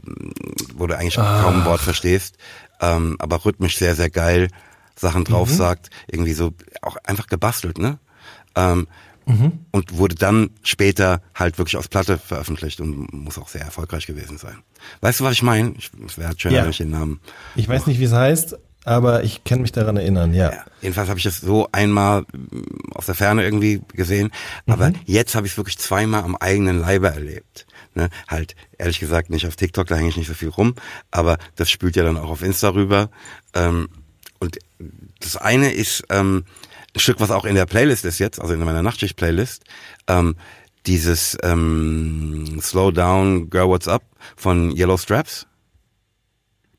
wo 0.74 0.86
du 0.86 0.96
eigentlich 0.96 1.18
ah. 1.18 1.42
kaum 1.42 1.60
ein 1.60 1.64
Wort 1.66 1.80
verstehst, 1.80 2.36
ähm, 2.80 3.16
aber 3.18 3.44
rhythmisch 3.44 3.78
sehr 3.78 3.94
sehr 3.94 4.10
geil 4.10 4.48
Sachen 4.96 5.24
drauf 5.24 5.50
mhm. 5.50 5.54
sagt, 5.54 5.90
irgendwie 6.06 6.32
so 6.32 6.52
auch 6.82 6.96
einfach 7.04 7.26
gebastelt, 7.26 7.78
ne? 7.78 7.98
Ähm, 8.54 8.86
mhm. 9.26 9.60
Und 9.70 9.96
wurde 9.96 10.14
dann 10.14 10.50
später 10.62 11.22
halt 11.34 11.58
wirklich 11.58 11.76
aus 11.76 11.88
Platte 11.88 12.18
veröffentlicht 12.18 12.80
und 12.80 13.12
muss 13.12 13.38
auch 13.38 13.48
sehr 13.48 13.62
erfolgreich 13.62 14.06
gewesen 14.06 14.38
sein. 14.38 14.58
Weißt 15.00 15.20
du, 15.20 15.24
was 15.24 15.32
ich 15.32 15.42
meine? 15.42 15.74
Es 16.06 16.18
wäre 16.18 16.34
schön, 16.36 16.52
ja. 16.52 16.62
wenn 16.62 16.70
ich 16.70 16.78
den 16.78 16.90
Namen. 16.90 17.20
Ich 17.54 17.68
weiß 17.68 17.86
nicht, 17.86 18.00
wie 18.00 18.04
es 18.04 18.12
heißt, 18.12 18.56
aber 18.85 19.22
ich 19.22 19.45
kann 19.45 19.62
mich 19.62 19.72
daran 19.72 19.97
erinnern, 19.97 20.35
ja. 20.35 20.53
ja 20.53 20.64
jedenfalls 20.80 21.09
habe 21.09 21.18
ich 21.18 21.24
das 21.24 21.41
so 21.41 21.68
einmal 21.72 22.22
mm, 22.22 22.93
aus 22.95 23.07
der 23.07 23.14
Ferne 23.14 23.45
irgendwie 23.45 23.80
gesehen, 23.93 24.30
aber 24.66 24.91
mhm. 24.91 24.97
jetzt 25.05 25.35
habe 25.35 25.47
ich 25.47 25.53
es 25.53 25.57
wirklich 25.57 25.78
zweimal 25.78 26.22
am 26.22 26.37
eigenen 26.37 26.80
Leibe 26.80 27.09
erlebt. 27.09 27.66
Ne? 27.95 28.09
Halt, 28.28 28.57
ehrlich 28.78 29.01
gesagt, 29.01 29.30
nicht 29.30 29.47
auf 29.47 29.57
TikTok, 29.57 29.87
da 29.87 29.97
hänge 29.97 30.09
ich 30.09 30.16
nicht 30.16 30.28
so 30.28 30.35
viel 30.35 30.49
rum, 30.49 30.74
aber 31.11 31.39
das 31.57 31.70
spült 31.70 31.97
ja 31.97 32.03
dann 32.03 32.16
auch 32.16 32.30
auf 32.30 32.43
Insta 32.43 32.70
rüber. 32.70 33.11
Ähm, 33.55 33.89
und 34.39 34.59
das 35.20 35.37
eine 35.37 35.72
ist 35.72 36.05
ähm, 36.09 36.45
ein 36.95 37.01
Stück, 37.01 37.20
was 37.20 37.30
auch 37.30 37.45
in 37.45 37.55
der 37.55 37.66
Playlist 37.66 38.05
ist 38.05 38.18
jetzt, 38.18 38.41
also 38.41 38.55
in 38.55 38.61
meiner 38.61 38.83
Nachtschicht-Playlist, 38.83 39.62
ähm, 40.09 40.37
dieses 40.87 41.39
ähm, 41.43 42.59
Slow 42.61 42.93
Down, 42.93 43.51
Girl 43.51 43.68
What's 43.68 43.89
Up 43.89 44.03
von 44.37 44.74
Yellow 44.76 44.97
Straps. 44.97 45.47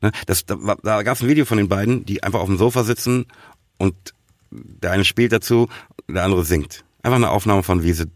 Ne? 0.04 0.12
Das, 0.26 0.44
da, 0.44 0.56
da 0.82 1.02
gab 1.02 1.16
es 1.16 1.22
ein 1.22 1.28
Video 1.30 1.46
von 1.46 1.56
den 1.56 1.68
beiden, 1.68 2.04
die 2.04 2.22
einfach 2.22 2.40
auf 2.40 2.46
dem 2.46 2.58
Sofa 2.58 2.84
sitzen 2.84 3.24
und 3.78 3.94
der 4.50 4.92
eine 4.92 5.06
spielt 5.06 5.32
dazu, 5.32 5.68
der 6.08 6.24
andere 6.24 6.44
singt. 6.44 6.84
Einfach 7.02 7.16
eine 7.16 7.30
Aufnahme 7.30 7.62
von, 7.62 7.82
wie 7.82 7.92
sie 7.92 8.10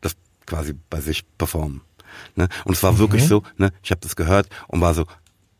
das 0.00 0.16
quasi 0.44 0.74
bei 0.90 1.00
sich 1.00 1.24
performen. 1.38 1.82
Ne? 2.34 2.48
Und 2.64 2.74
es 2.74 2.82
war 2.82 2.92
mhm. 2.92 2.98
wirklich 2.98 3.28
so, 3.28 3.44
ne? 3.58 3.72
ich 3.80 3.92
habe 3.92 4.00
das 4.00 4.16
gehört 4.16 4.48
und 4.66 4.80
war 4.80 4.92
so, 4.92 5.06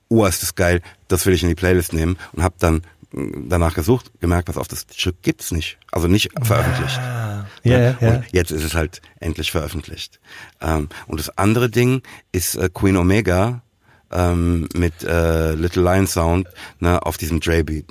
oh, 0.08 0.26
ist 0.26 0.42
das 0.42 0.56
geil, 0.56 0.82
das 1.06 1.24
will 1.24 1.34
ich 1.34 1.44
in 1.44 1.48
die 1.48 1.54
Playlist 1.54 1.92
nehmen 1.92 2.18
und 2.32 2.42
habe 2.42 2.56
dann 2.58 2.82
mm, 3.12 3.48
danach 3.48 3.74
gesucht, 3.74 4.10
gemerkt, 4.18 4.48
was 4.48 4.56
auf 4.56 4.66
das 4.66 4.86
Stück 4.92 5.22
gibt's 5.22 5.52
nicht, 5.52 5.78
also 5.92 6.08
nicht 6.08 6.30
veröffentlicht. 6.42 6.98
Ah, 6.98 7.46
ja, 7.62 7.78
ja, 7.78 7.98
ja. 8.00 8.16
Und 8.16 8.24
jetzt 8.32 8.50
ist 8.50 8.64
es 8.64 8.74
halt 8.74 9.00
endlich 9.20 9.52
veröffentlicht. 9.52 10.18
Ähm, 10.60 10.88
und 11.06 11.20
das 11.20 11.38
andere 11.38 11.70
Ding 11.70 12.02
ist 12.32 12.56
äh, 12.56 12.68
Queen 12.74 12.96
Omega 12.96 13.62
ähm, 14.10 14.68
mit 14.74 15.02
äh, 15.02 15.52
Little 15.52 15.82
Lion 15.82 16.06
Sound 16.06 16.48
ne, 16.78 17.04
auf 17.04 17.16
diesem 17.16 17.40
Dre 17.40 17.64
Beat. 17.64 17.86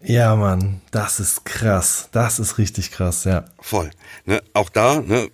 Ja, 0.00 0.36
Mann, 0.36 0.82
das 0.90 1.18
ist 1.18 1.44
krass. 1.44 2.08
Das 2.12 2.38
ist 2.38 2.58
richtig 2.58 2.90
krass, 2.90 3.24
ja. 3.24 3.44
Voll. 3.60 3.90
Ne, 4.26 4.42
auch 4.52 4.68
da, 4.68 5.00
ne, 5.00 5.30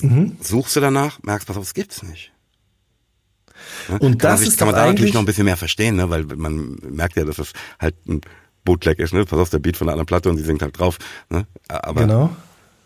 mhm. 0.00 0.36
suchst 0.40 0.76
du 0.76 0.80
danach, 0.80 1.20
merkst, 1.22 1.48
pass 1.48 1.56
auf, 1.56 1.64
es 1.64 1.74
gibt's 1.74 2.02
nicht. 2.02 2.32
Ne? 3.88 3.98
Und 3.98 4.18
kann 4.18 4.32
das 4.32 4.40
man, 4.40 4.48
ist 4.48 4.58
kann 4.58 4.68
man 4.68 4.74
da 4.76 4.86
natürlich 4.86 5.14
noch 5.14 5.22
ein 5.22 5.26
bisschen 5.26 5.44
mehr 5.44 5.56
verstehen, 5.56 5.96
ne, 5.96 6.08
weil 6.08 6.24
man 6.24 6.78
merkt 6.88 7.16
ja, 7.16 7.24
dass 7.24 7.38
es 7.38 7.52
halt 7.80 7.96
ein 8.06 8.20
Bootleg 8.64 9.00
ist, 9.00 9.12
ne? 9.12 9.24
Pass 9.24 9.38
auf, 9.38 9.50
der 9.50 9.58
Beat 9.58 9.76
von 9.76 9.88
einer 9.88 9.94
anderen 9.94 10.06
Platte 10.06 10.30
und 10.30 10.36
sie 10.36 10.44
singt 10.44 10.62
halt 10.62 10.78
drauf. 10.78 10.98
Ne? 11.30 11.46
Aber 11.68 12.02
genau. 12.02 12.36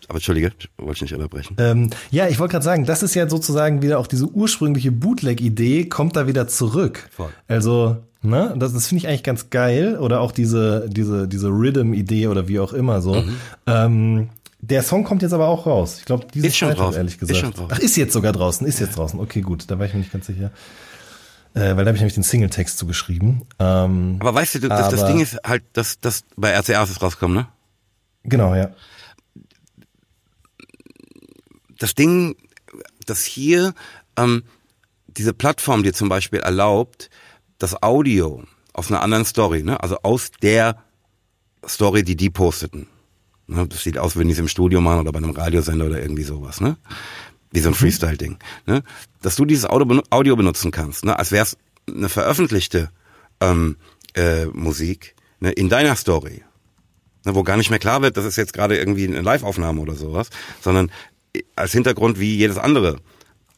Aber 0.07 0.17
entschuldige, 0.17 0.51
wollte 0.77 0.93
ich 0.93 1.01
nicht 1.01 1.13
unterbrechen. 1.13 1.57
Ähm, 1.59 1.89
ja, 2.11 2.27
ich 2.27 2.39
wollte 2.39 2.53
gerade 2.53 2.65
sagen, 2.65 2.85
das 2.85 3.03
ist 3.03 3.13
ja 3.13 3.29
sozusagen 3.29 3.81
wieder 3.81 3.99
auch 3.99 4.07
diese 4.07 4.25
ursprüngliche 4.25 4.91
Bootleg-Idee, 4.91 5.85
kommt 5.85 6.15
da 6.15 6.27
wieder 6.27 6.47
zurück. 6.47 7.09
Voll. 7.11 7.29
Also, 7.49 7.97
ne, 8.21 8.55
das, 8.57 8.71
das 8.73 8.87
finde 8.87 9.03
ich 9.03 9.07
eigentlich 9.09 9.23
ganz 9.23 9.49
geil. 9.49 9.97
Oder 9.97 10.21
auch 10.21 10.31
diese, 10.31 10.87
diese, 10.89 11.27
diese 11.27 11.49
Rhythm-Idee 11.49 12.27
oder 12.27 12.47
wie 12.47 12.59
auch 12.59 12.71
immer 12.71 13.01
so. 13.01 13.15
Mhm. 13.15 13.37
Ähm, 13.65 14.29
der 14.61 14.81
Song 14.81 15.03
kommt 15.03 15.21
jetzt 15.23 15.33
aber 15.33 15.47
auch 15.47 15.65
raus. 15.65 15.97
Ich 15.99 16.05
glaube, 16.05 16.25
dieses 16.33 16.49
ist 16.49 16.57
schon 16.57 16.69
Freitag, 16.69 16.83
draußen. 16.83 16.97
ehrlich 16.97 17.19
gesagt. 17.19 17.37
Ist 17.37 17.41
schon 17.41 17.53
draußen. 17.53 17.71
Ach, 17.71 17.79
ist 17.79 17.97
jetzt 17.97 18.13
sogar 18.13 18.31
draußen, 18.31 18.65
ist 18.65 18.79
jetzt 18.79 18.97
draußen. 18.97 19.19
Okay, 19.19 19.41
gut, 19.41 19.69
da 19.69 19.77
war 19.77 19.87
ich 19.87 19.93
mir 19.93 19.99
nicht 19.99 20.13
ganz 20.13 20.25
sicher. 20.27 20.51
Äh, 21.53 21.75
weil 21.75 21.83
da 21.83 21.87
habe 21.87 21.95
ich 21.95 22.01
nämlich 22.01 22.13
den 22.13 22.23
Singletext 22.23 22.77
zugeschrieben. 22.77 23.41
Ähm, 23.59 24.17
aber 24.19 24.33
weißt 24.33 24.55
du, 24.55 24.59
das, 24.69 24.89
das 24.89 25.05
Ding 25.05 25.19
ist 25.19 25.37
halt, 25.45 25.63
dass 25.73 25.99
das 25.99 26.23
bei 26.37 26.57
RCA 26.57 26.83
ist 26.83 27.01
rauskommt, 27.01 27.35
ne? 27.35 27.47
Genau, 28.23 28.55
ja 28.55 28.71
das 31.77 31.95
Ding, 31.95 32.35
das 33.05 33.23
hier 33.23 33.73
ähm, 34.17 34.43
diese 35.07 35.33
Plattform 35.33 35.83
dir 35.83 35.93
zum 35.93 36.09
Beispiel 36.09 36.39
erlaubt, 36.39 37.09
das 37.57 37.81
Audio 37.81 38.43
aus 38.73 38.91
einer 38.91 39.01
anderen 39.01 39.25
Story, 39.25 39.63
ne, 39.63 39.81
also 39.81 39.97
aus 40.03 40.31
der 40.41 40.83
Story, 41.67 42.03
die 42.03 42.15
die 42.15 42.29
posteten. 42.29 42.87
Ne, 43.47 43.67
das 43.67 43.83
sieht 43.83 43.97
aus, 43.97 44.17
wenn 44.17 44.27
die 44.27 44.33
es 44.33 44.39
im 44.39 44.47
Studio 44.47 44.81
machen 44.81 44.99
oder 44.99 45.11
bei 45.11 45.19
einem 45.19 45.31
Radiosender 45.31 45.85
oder 45.85 46.01
irgendwie 46.01 46.23
sowas, 46.23 46.61
ne? 46.61 46.77
Wie 47.51 47.59
so 47.59 47.69
ein 47.69 47.71
mhm. 47.71 47.75
Freestyle-Ding. 47.75 48.37
Ne? 48.65 48.83
Dass 49.21 49.37
du 49.37 49.45
dieses 49.45 49.65
Audio, 49.65 50.35
benutzen 50.35 50.71
kannst, 50.71 51.05
ne? 51.05 51.17
als 51.17 51.31
wäre 51.31 51.43
es 51.43 51.57
eine 51.87 52.09
veröffentlichte 52.09 52.91
ähm, 53.39 53.77
äh, 54.15 54.47
Musik 54.47 55.15
ne? 55.39 55.51
in 55.51 55.69
deiner 55.69 55.95
Story. 55.95 56.43
Ne? 57.25 57.35
Wo 57.35 57.43
gar 57.43 57.55
nicht 57.55 57.69
mehr 57.69 57.79
klar 57.79 58.01
wird, 58.01 58.17
das 58.17 58.25
ist 58.25 58.35
jetzt 58.35 58.51
gerade 58.51 58.77
irgendwie 58.77 59.07
eine 59.07 59.21
Live-Aufnahme 59.21 59.79
oder 59.79 59.95
sowas, 59.95 60.29
sondern 60.61 60.91
als 61.55 61.71
Hintergrund 61.71 62.19
wie 62.19 62.35
jedes 62.35 62.57
andere, 62.57 62.97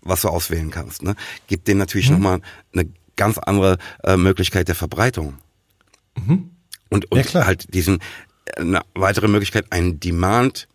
was 0.02 0.22
du 0.22 0.30
auswählen 0.30 0.72
kannst. 0.72 1.04
Ne? 1.04 1.16
Gibt 1.48 1.68
dem 1.68 1.78
natürlich 1.78 2.10
mhm. 2.10 2.16
nochmal 2.16 2.42
eine 2.74 2.90
ganz 3.16 3.38
andere 3.38 3.78
äh, 4.04 4.18
Möglichkeit 4.18 4.68
der 4.68 4.76
Verbreitung. 4.76 5.38
Mhm. 6.18 6.52
Und, 6.90 7.12
und 7.12 7.34
ja, 7.34 7.46
halt 7.46 7.74
diesen, 7.74 8.00
eine 8.56 8.82
weitere 8.96 9.28
Möglichkeit, 9.28 9.72
einen 9.72 10.00
Demand 10.00 10.68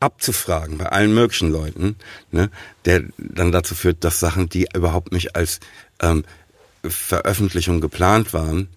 abzufragen 0.00 0.78
bei 0.78 0.86
allen 0.86 1.14
möglichen 1.14 1.50
Leuten, 1.50 1.96
ne, 2.30 2.50
der 2.84 3.04
dann 3.18 3.52
dazu 3.52 3.74
führt, 3.74 4.04
dass 4.04 4.20
Sachen, 4.20 4.48
die 4.48 4.66
überhaupt 4.74 5.12
nicht 5.12 5.36
als 5.36 5.60
ähm, 6.00 6.24
Veröffentlichung 6.84 7.80
geplant 7.80 8.32
waren, 8.32 8.68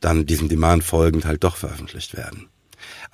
dann 0.00 0.26
diesem 0.26 0.48
Demand 0.48 0.84
folgend 0.84 1.24
halt 1.24 1.44
doch 1.44 1.56
veröffentlicht 1.56 2.16
werden. 2.16 2.48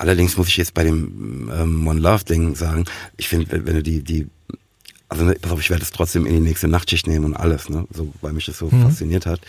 Allerdings 0.02 0.36
muss 0.36 0.48
ich 0.48 0.56
jetzt 0.56 0.74
bei 0.74 0.82
dem 0.82 1.48
ähm, 1.54 1.86
One 1.86 2.00
Love 2.00 2.24
Ding 2.24 2.56
sagen, 2.56 2.86
ich 3.16 3.28
finde, 3.28 3.64
wenn, 3.64 3.76
du 3.76 3.84
die, 3.84 4.02
die, 4.02 4.26
also 5.08 5.22
ne, 5.22 5.36
pass 5.40 5.52
auf, 5.52 5.60
ich 5.60 5.70
werde 5.70 5.84
es 5.84 5.92
trotzdem 5.92 6.26
in 6.26 6.34
die 6.34 6.40
nächste 6.40 6.66
Nachtschicht 6.66 7.06
nehmen 7.06 7.24
und 7.24 7.36
alles, 7.36 7.68
ne, 7.68 7.86
so, 7.92 8.12
weil 8.20 8.32
mich 8.32 8.46
das 8.46 8.58
so 8.58 8.66
mhm. 8.66 8.82
fasziniert 8.82 9.26
hat. 9.26 9.40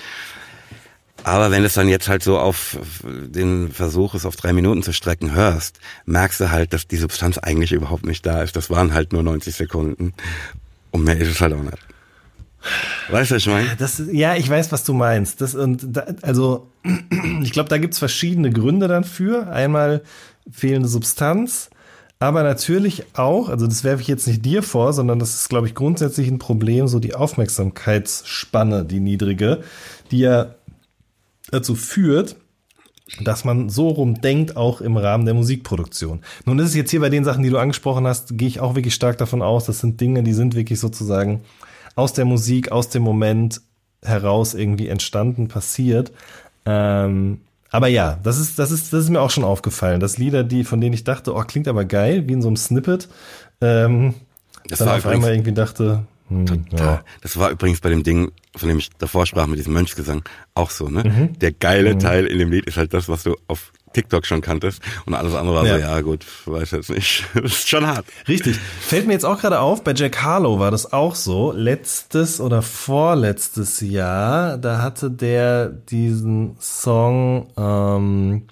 Aber 1.24 1.50
wenn 1.50 1.64
es 1.64 1.74
dann 1.74 1.90
jetzt 1.90 2.08
halt 2.08 2.22
so 2.22 2.38
auf 2.38 2.78
den 3.02 3.72
Versuch 3.72 4.14
es 4.14 4.28
auf 4.28 4.36
drei 4.36 4.54
Minuten 4.54 4.84
zu 4.84 4.94
strecken 4.94 5.34
hörst, 5.34 5.80
merkst 6.06 6.40
du 6.40 6.52
halt, 6.52 6.72
dass 6.72 6.88
die 6.88 6.98
Substanz 6.98 7.40
eigentlich 7.40 7.72
überhaupt 7.72 8.06
nicht 8.06 8.24
da 8.24 8.44
ist. 8.44 8.56
Das 8.56 8.70
waren 8.70 8.94
halt 8.94 9.12
nur 9.12 9.24
90 9.24 9.56
Sekunden. 9.56 10.14
Und 10.92 11.04
mehr 11.04 11.18
ist 11.18 11.30
es 11.30 11.42
halt 11.42 11.54
auch 11.54 11.64
nicht. 11.64 11.80
Weißt 13.10 13.32
du, 13.32 13.36
was 13.36 13.42
ich 13.42 13.48
meine? 13.48 13.76
Das, 13.76 14.04
ja, 14.12 14.36
ich 14.36 14.48
weiß, 14.48 14.72
was 14.72 14.84
du 14.84 14.94
meinst. 14.94 15.42
Das, 15.42 15.56
und 15.56 15.84
da, 15.84 16.06
also, 16.22 16.70
ich 17.42 17.52
glaube, 17.52 17.70
da 17.70 17.80
gibt's 17.80 17.98
verschiedene 17.98 18.52
Gründe 18.52 18.88
dafür. 18.88 19.52
Einmal 19.52 20.04
fehlende 20.52 20.90
Substanz, 20.90 21.70
aber 22.20 22.44
natürlich 22.44 23.04
auch, 23.18 23.50
also 23.50 23.68
das 23.68 23.84
werfe 23.84 24.02
ich 24.02 24.08
jetzt 24.08 24.28
nicht 24.28 24.46
dir 24.46 24.64
vor, 24.64 24.94
sondern 24.94 25.20
das 25.20 25.34
ist, 25.36 25.50
glaube 25.50 25.68
ich, 25.68 25.76
grundsätzlich 25.76 26.30
ein 26.30 26.40
Problem, 26.40 26.88
so 26.88 27.00
die 27.00 27.16
Aufmerksamkeitsspanne, 27.16 28.86
die 28.86 29.02
niedrige, 29.02 29.62
die 30.10 30.20
ja 30.20 30.56
dazu 31.52 31.76
führt, 31.76 32.38
dass 33.22 33.44
man 33.44 33.70
so 33.70 33.90
rum 33.90 34.22
denkt, 34.22 34.56
auch 34.56 34.80
im 34.80 34.96
Rahmen 34.96 35.26
der 35.26 35.34
Musikproduktion. 35.34 36.22
Nun 36.46 36.60
ist 36.60 36.70
es 36.70 36.76
jetzt 36.76 36.92
hier 36.92 37.02
bei 37.02 37.10
den 37.10 37.26
Sachen, 37.26 37.44
die 37.44 37.50
du 37.50 37.58
angesprochen 37.58 38.08
hast, 38.08 38.38
gehe 38.38 38.48
ich 38.48 38.60
auch 38.60 38.76
wirklich 38.76 38.96
stark 38.96 39.18
davon 39.18 39.42
aus, 39.42 39.66
das 39.66 39.80
sind 39.80 40.00
Dinge, 40.00 40.24
die 40.24 40.34
sind 40.34 40.56
wirklich 40.56 40.80
sozusagen 40.80 41.42
aus 41.96 42.14
der 42.14 42.26
Musik, 42.26 42.72
aus 42.72 42.90
dem 42.90 43.04
Moment 43.04 43.62
heraus 44.02 44.54
irgendwie 44.54 44.88
entstanden, 44.88 45.48
passiert. 45.48 46.12
Ähm, 46.66 47.42
aber 47.74 47.88
ja, 47.88 48.20
das 48.22 48.40
ist, 48.40 48.60
das 48.60 48.70
ist, 48.70 48.94
das 48.94 49.06
ist 49.06 49.10
mir 49.10 49.20
auch 49.20 49.32
schon 49.32 49.44
aufgefallen, 49.44 50.00
dass 50.00 50.20
Lieder, 50.20 50.44
die, 50.44 50.64
von 50.64 50.80
denen 50.80 50.94
ich 50.94 51.04
dachte, 51.04 51.34
oh, 51.34 51.42
klingt 51.42 51.68
aber 51.68 51.86
geil, 51.86 52.28
wie 52.28 52.34
in 52.34 52.42
so 52.44 52.48
einem 52.48 52.56
Snippet, 52.56 53.10
ähm, 53.62 54.14
das 54.70 54.78
dann 54.78 54.90
auf 54.90 55.08
einmal 55.08 55.32
irgendwie 55.32 55.54
dachte, 55.54 56.04
hm, 56.34 56.66
ja. 56.78 57.04
Das 57.22 57.38
war 57.38 57.50
übrigens 57.50 57.82
bei 57.82 57.90
dem 57.90 58.04
Ding, 58.04 58.32
von 58.56 58.70
dem 58.70 58.80
ich 58.80 58.90
davor 58.98 59.26
sprach, 59.26 59.48
mit 59.48 59.60
diesem 59.60 59.74
Mönchsgesang, 59.74 60.24
auch 60.54 60.70
so, 60.70 60.90
ne? 60.90 61.04
Mhm. 61.04 61.40
Der 61.40 61.52
geile 61.52 61.96
mhm. 61.96 62.00
Teil 62.00 62.26
in 62.26 62.40
dem 62.40 62.52
Lied 62.52 62.66
ist 62.66 62.78
halt 62.78 62.94
das, 62.94 63.10
was 63.10 63.24
du 63.24 63.36
auf 63.48 63.72
TikTok 63.94 64.26
schon 64.26 64.42
kanntest 64.42 64.82
und 65.06 65.14
alles 65.14 65.34
andere 65.36 65.56
war 65.56 65.66
ja. 65.66 65.76
so, 65.76 65.80
ja 65.80 66.02
gut, 66.02 66.26
weiß 66.46 66.72
jetzt 66.72 66.90
nicht. 66.90 67.26
Das 67.34 67.52
ist 67.52 67.70
schon 67.70 67.86
hart. 67.86 68.06
Richtig. 68.28 68.58
Fällt 68.82 69.08
mir 69.08 69.14
jetzt 69.14 69.26
auch 69.26 69.40
gerade 69.40 69.60
auf, 69.60 69.84
bei 69.84 69.94
Jack 69.94 70.22
Harlow 70.22 70.60
war 70.60 70.72
das 70.72 70.92
auch 70.92 71.16
so. 71.16 71.52
Letztes 71.52 72.42
oder 72.42 72.62
vorletztes 72.62 73.82
Jahr, 73.82 74.58
da 74.58 74.82
hatte 74.82 75.12
der 75.12 75.70
diesen 75.70 76.58
Song 76.60 77.50
ähm, 77.58 78.48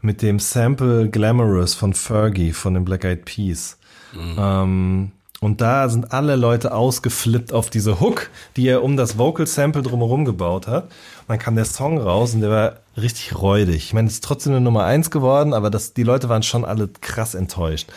mit 0.00 0.22
dem 0.22 0.38
Sample 0.38 1.08
Glamorous 1.08 1.74
von 1.74 1.94
Fergie 1.94 2.52
von 2.52 2.74
den 2.74 2.84
Black 2.84 3.04
Eyed 3.04 3.24
Peas. 3.24 3.78
Mhm. 4.12 4.36
Ähm, 4.38 5.12
und 5.40 5.62
da 5.62 5.88
sind 5.88 6.12
alle 6.12 6.36
Leute 6.36 6.72
ausgeflippt 6.72 7.54
auf 7.54 7.70
diese 7.70 7.98
Hook, 7.98 8.30
die 8.56 8.68
er 8.68 8.84
um 8.84 8.98
das 8.98 9.16
Vocal 9.16 9.46
Sample 9.46 9.82
drumherum 9.82 10.26
gebaut 10.26 10.66
hat. 10.66 10.84
Und 10.84 11.28
dann 11.28 11.38
kam 11.38 11.56
der 11.56 11.64
Song 11.64 11.96
raus 11.96 12.34
und 12.34 12.42
der 12.42 12.50
war 12.50 12.76
richtig 13.00 13.40
räudig. 13.40 13.76
Ich 13.76 13.94
meine, 13.94 14.08
es 14.08 14.14
ist 14.14 14.24
trotzdem 14.24 14.52
eine 14.52 14.60
Nummer 14.60 14.84
eins 14.84 15.10
geworden, 15.10 15.54
aber 15.54 15.70
das, 15.70 15.94
die 15.94 16.02
Leute 16.02 16.28
waren 16.28 16.42
schon 16.42 16.66
alle 16.66 16.88
krass 17.00 17.34
enttäuscht. 17.34 17.88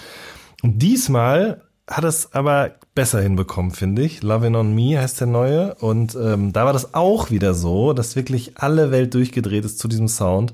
Und 0.62 0.80
diesmal 0.80 1.62
hat 1.86 2.06
es 2.06 2.34
aber 2.34 2.72
besser 2.96 3.22
hinbekommen, 3.22 3.72
finde 3.72 4.04
ich. 4.04 4.22
Lovin' 4.22 4.56
on 4.56 4.74
Me 4.74 4.98
heißt 4.98 5.20
der 5.20 5.28
neue. 5.28 5.76
Und 5.76 6.16
ähm, 6.16 6.54
da 6.54 6.64
war 6.64 6.72
das 6.72 6.94
auch 6.94 7.30
wieder 7.30 7.54
so, 7.54 7.92
dass 7.92 8.16
wirklich 8.16 8.54
alle 8.56 8.90
Welt 8.92 9.14
durchgedreht 9.14 9.66
ist 9.66 9.80
zu 9.80 9.90
diesem 9.90 10.08
Sound. 10.08 10.54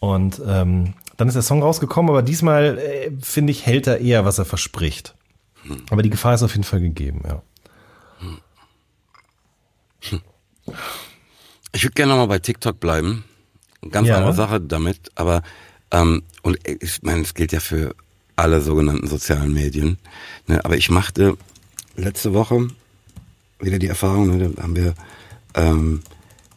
Und 0.00 0.42
ähm, 0.44 0.94
dann 1.16 1.28
ist 1.28 1.34
der 1.34 1.42
Song 1.42 1.62
rausgekommen, 1.62 2.10
aber 2.10 2.22
diesmal, 2.22 2.76
äh, 2.78 3.12
finde 3.20 3.52
ich, 3.52 3.66
hält 3.66 3.86
er 3.86 4.00
eher, 4.00 4.24
was 4.24 4.38
er 4.38 4.44
verspricht. 4.44 5.14
Aber 5.90 6.02
die 6.02 6.10
Gefahr 6.10 6.34
ist 6.34 6.42
auf 6.42 6.52
jeden 6.52 6.64
Fall 6.64 6.80
gegeben, 6.80 7.22
ja. 7.26 7.42
Ich 11.72 11.82
würde 11.82 11.94
gerne 11.94 12.12
nochmal 12.12 12.28
bei 12.28 12.38
TikTok 12.38 12.78
bleiben. 12.78 13.24
Ganz 13.90 14.08
ja. 14.08 14.16
andere 14.16 14.32
Sache 14.32 14.60
damit, 14.60 15.10
aber 15.14 15.42
ähm, 15.90 16.22
und 16.42 16.58
ich 16.66 17.02
meine, 17.02 17.22
es 17.22 17.34
gilt 17.34 17.52
ja 17.52 17.60
für 17.60 17.94
alle 18.36 18.60
sogenannten 18.60 19.06
sozialen 19.06 19.52
Medien. 19.52 19.98
Ne? 20.46 20.64
Aber 20.64 20.76
ich 20.76 20.90
machte 20.90 21.36
letzte 21.96 22.32
Woche 22.32 22.68
wieder 23.60 23.78
die 23.78 23.88
Erfahrung, 23.88 24.36
ne? 24.36 24.50
da 24.50 24.62
haben 24.62 24.76
wir 24.76 24.94
ähm, 25.54 26.02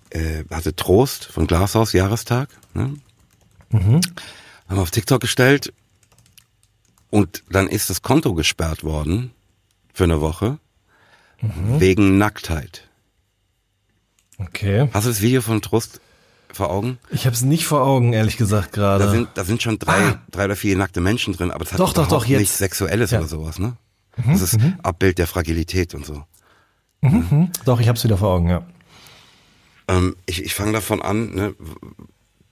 äh, 0.10 0.44
hatte 0.50 0.76
Trost 0.76 1.26
von 1.26 1.48
Glashaus 1.48 1.94
Jahrestag. 1.94 2.50
Ne? 2.74 2.96
Mhm. 3.70 4.02
Haben 4.70 4.78
wir 4.78 4.82
auf 4.82 4.92
TikTok 4.92 5.22
gestellt 5.22 5.74
und 7.10 7.44
dann 7.50 7.68
ist 7.68 7.90
das 7.90 8.02
Konto 8.02 8.34
gesperrt 8.34 8.84
worden 8.84 9.32
für 9.94 10.04
eine 10.04 10.22
Woche 10.22 10.60
mhm. 11.42 11.80
wegen 11.80 12.18
Nacktheit. 12.18 12.88
Okay. 14.38 14.90
Hast 14.94 15.06
du 15.06 15.10
das 15.10 15.22
Video 15.22 15.42
von 15.42 15.62
Trost 15.62 16.00
vor 16.52 16.70
Augen? 16.70 17.00
Ich 17.10 17.26
habe 17.26 17.36
es 17.36 17.42
nicht 17.42 17.66
vor 17.66 17.82
Augen, 17.82 18.14
ehrlich 18.14 18.38
gesagt 18.38 18.74
gerade. 18.74 19.06
Da 19.06 19.12
sind, 19.12 19.30
da 19.34 19.44
sind 19.44 19.64
schon 19.64 19.80
drei, 19.80 20.00
ah. 20.00 20.22
drei 20.30 20.46
oder 20.46 20.56
vier 20.56 20.78
nackte 20.78 21.02
Menschen 21.02 21.34
drin, 21.34 21.52
aber 21.52 21.66
es 21.66 21.74
hat 21.74 21.80
doch, 21.80 21.94
doch, 21.94 22.08
doch, 22.08 22.26
jetzt. 22.26 22.40
nichts 22.40 22.58
Sexuelles 22.58 23.12
ja. 23.12 23.20
oder 23.20 23.28
sowas, 23.28 23.60
ne? 23.60 23.78
Mhm, 24.18 24.32
das 24.32 24.42
ist 24.42 24.60
mhm. 24.60 24.80
Abbild 24.84 25.18
der 25.18 25.28
Fragilität 25.28 25.94
und 25.96 26.06
so. 26.06 26.24
Mhm, 27.02 27.28
mhm. 27.30 27.52
Doch, 27.66 27.80
ich 27.80 27.88
habe 27.88 27.98
es 27.98 28.04
wieder 28.04 28.18
vor 28.18 28.30
Augen, 28.30 28.50
ja. 28.50 28.66
Ähm, 29.88 30.16
ich 30.26 30.44
ich 30.44 30.54
fange 30.54 30.74
davon 30.74 31.02
an, 31.02 31.34
ne, 31.34 31.56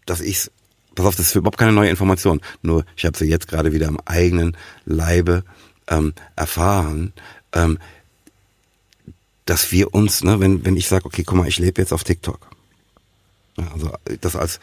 dass 0.05 0.21
ich's 0.21 0.51
pass 0.95 1.05
auf, 1.05 1.15
das 1.15 1.27
ist 1.27 1.35
überhaupt 1.35 1.57
keine 1.57 1.71
neue 1.71 1.89
Information. 1.89 2.41
Nur 2.61 2.85
ich 2.95 3.05
habe 3.05 3.17
sie 3.17 3.25
jetzt 3.25 3.47
gerade 3.47 3.73
wieder 3.73 3.87
am 3.87 3.99
eigenen 4.05 4.57
Leibe 4.85 5.43
ähm, 5.87 6.13
erfahren, 6.35 7.13
ähm, 7.53 7.77
dass 9.45 9.71
wir 9.71 9.93
uns, 9.93 10.23
ne, 10.23 10.39
wenn, 10.39 10.65
wenn 10.65 10.75
ich 10.75 10.87
sage, 10.87 11.05
okay, 11.05 11.23
guck 11.23 11.37
mal, 11.37 11.47
ich 11.47 11.59
lebe 11.59 11.81
jetzt 11.81 11.93
auf 11.93 12.03
TikTok. 12.03 12.49
Ja, 13.57 13.71
also 13.71 13.93
das 14.21 14.35
als 14.35 14.59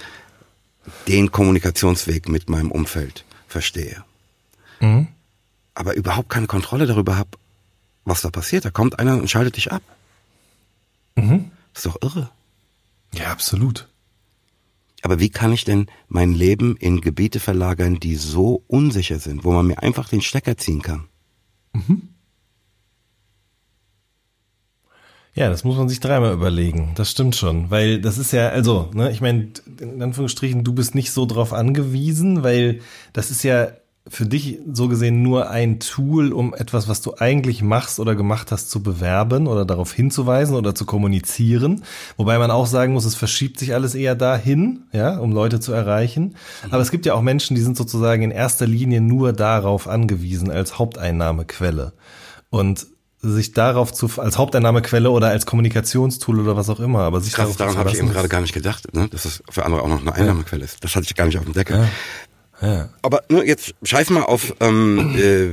den 1.07 1.31
Kommunikationsweg 1.31 2.29
mit 2.29 2.51
meinem 2.51 2.71
Umfeld 2.71 3.25
verstehe. 3.47 4.05
Mhm. 4.81 5.07
Aber 5.75 5.95
überhaupt 5.95 6.29
keine 6.29 6.49
Kontrolle 6.49 6.87
darüber 6.87 7.17
habe, 7.17 7.31
was 8.05 8.21
da 8.21 8.31
passiert. 8.31 8.65
Da 8.65 8.71
kommt 8.71 8.99
einer 8.99 9.17
und 9.17 9.31
schaltet 9.31 9.57
dich 9.57 9.71
ab. 9.71 9.83
Mhm. 11.15 11.51
Das 11.73 11.85
ist 11.85 11.95
doch 11.95 12.03
irre. 12.03 12.31
Ja, 13.15 13.31
absolut. 13.31 13.89
Aber 15.03 15.19
wie 15.19 15.31
kann 15.31 15.53
ich 15.53 15.65
denn 15.65 15.87
mein 16.09 16.33
Leben 16.33 16.77
in 16.77 17.01
Gebiete 17.01 17.41
verlagern, 17.41 17.99
die 17.99 18.15
so 18.15 18.63
unsicher 18.69 19.19
sind, 19.19 19.45
wo 19.45 19.53
man 19.53 19.67
mir 19.67 19.83
einfach 19.83 20.09
den 20.09 20.23
Stecker 20.23 20.57
ziehen 20.57 20.81
kann? 20.81 21.09
Mhm. 21.73 22.09
Ja, 25.35 25.49
das 25.49 25.65
muss 25.65 25.77
man 25.77 25.89
sich 25.89 25.99
dreimal 25.99 26.35
überlegen. 26.35 26.93
Das 26.95 27.11
stimmt 27.11 27.35
schon, 27.37 27.71
weil 27.71 28.01
das 28.01 28.19
ist 28.19 28.33
ja, 28.33 28.51
also, 28.51 28.91
ne, 28.93 29.11
ich 29.11 29.23
meine, 29.23 29.49
in 29.81 30.03
Anführungsstrichen, 30.03 30.63
du 30.63 30.75
bist 30.75 30.95
nicht 30.95 31.11
so 31.11 31.25
drauf 31.25 31.55
angewiesen, 31.55 32.43
weil 32.43 32.81
das 33.15 33.31
ist 33.31 33.43
ja 33.43 33.69
für 34.09 34.27
dich 34.27 34.59
so 34.73 34.89
gesehen 34.89 35.23
nur 35.23 35.49
ein 35.51 35.79
Tool, 35.79 36.33
um 36.33 36.55
etwas, 36.55 36.89
was 36.89 37.03
du 37.03 37.15
eigentlich 37.19 37.63
machst 37.63 38.01
oder 38.01 38.17
gemacht 38.17 38.51
hast, 38.51 38.69
zu 38.69 38.83
bewerben 38.83 39.47
oder 39.47 39.65
darauf 39.65 39.93
hinzuweisen 39.93 40.57
oder 40.57 40.75
zu 40.75 40.85
kommunizieren. 40.85 41.85
Wobei 42.17 42.39
man 42.39 42.51
auch 42.51 42.67
sagen 42.67 42.95
muss, 42.95 43.05
es 43.05 43.15
verschiebt 43.15 43.61
sich 43.61 43.75
alles 43.75 43.95
eher 43.95 44.17
dahin, 44.17 44.85
ja, 44.93 45.19
um 45.19 45.31
Leute 45.31 45.61
zu 45.61 45.73
erreichen. 45.73 46.35
Aber 46.71 46.83
es 46.83 46.91
gibt 46.91 47.07
ja 47.07 47.15
auch 47.15 47.23
Menschen, 47.23 47.55
die 47.55 47.63
sind 47.63 47.77
sozusagen 47.77 48.23
in 48.23 48.33
erster 48.33 48.67
Linie 48.67 49.01
nur 49.01 49.33
darauf 49.33 49.87
angewiesen 49.87 50.51
als 50.51 50.79
Haupteinnahmequelle. 50.79 51.93
Und 52.51 52.87
sich 53.25 53.53
darauf 53.53 53.93
zu 53.93 54.11
als 54.17 54.37
Haupteinnahmequelle 54.37 55.09
oder 55.09 55.29
als 55.29 55.47
Kommunikationstool 55.47 56.41
oder 56.41 56.57
was 56.57 56.69
auch 56.69 56.81
immer, 56.81 57.03
aber 57.03 57.21
sich 57.21 57.33
Krass, 57.33 57.57
daran 57.57 57.77
habe 57.77 57.91
ich 57.91 57.99
eben 57.99 58.11
gerade 58.11 58.29
gar 58.29 58.41
nicht 58.41 58.53
gedacht, 58.53 58.93
ne? 58.95 59.09
dass 59.09 59.25
es 59.25 59.45
für 59.49 59.65
andere 59.65 59.83
auch 59.83 59.89
noch 59.89 60.01
eine 60.01 60.13
Einnahmequelle 60.13 60.65
ist. 60.65 60.83
Das 60.83 60.97
hatte 60.97 61.07
ich 61.07 61.15
gar 61.15 61.27
nicht 61.27 61.39
auf 61.39 61.45
dem 61.45 61.53
Deckel. 61.53 61.77
Ja. 61.77 61.89
Aber 63.03 63.25
nur 63.29 63.45
jetzt 63.45 63.75
scheiß 63.83 64.11
mal 64.11 64.23
auf 64.23 64.55
ähm, 64.61 65.15
äh, 65.17 65.47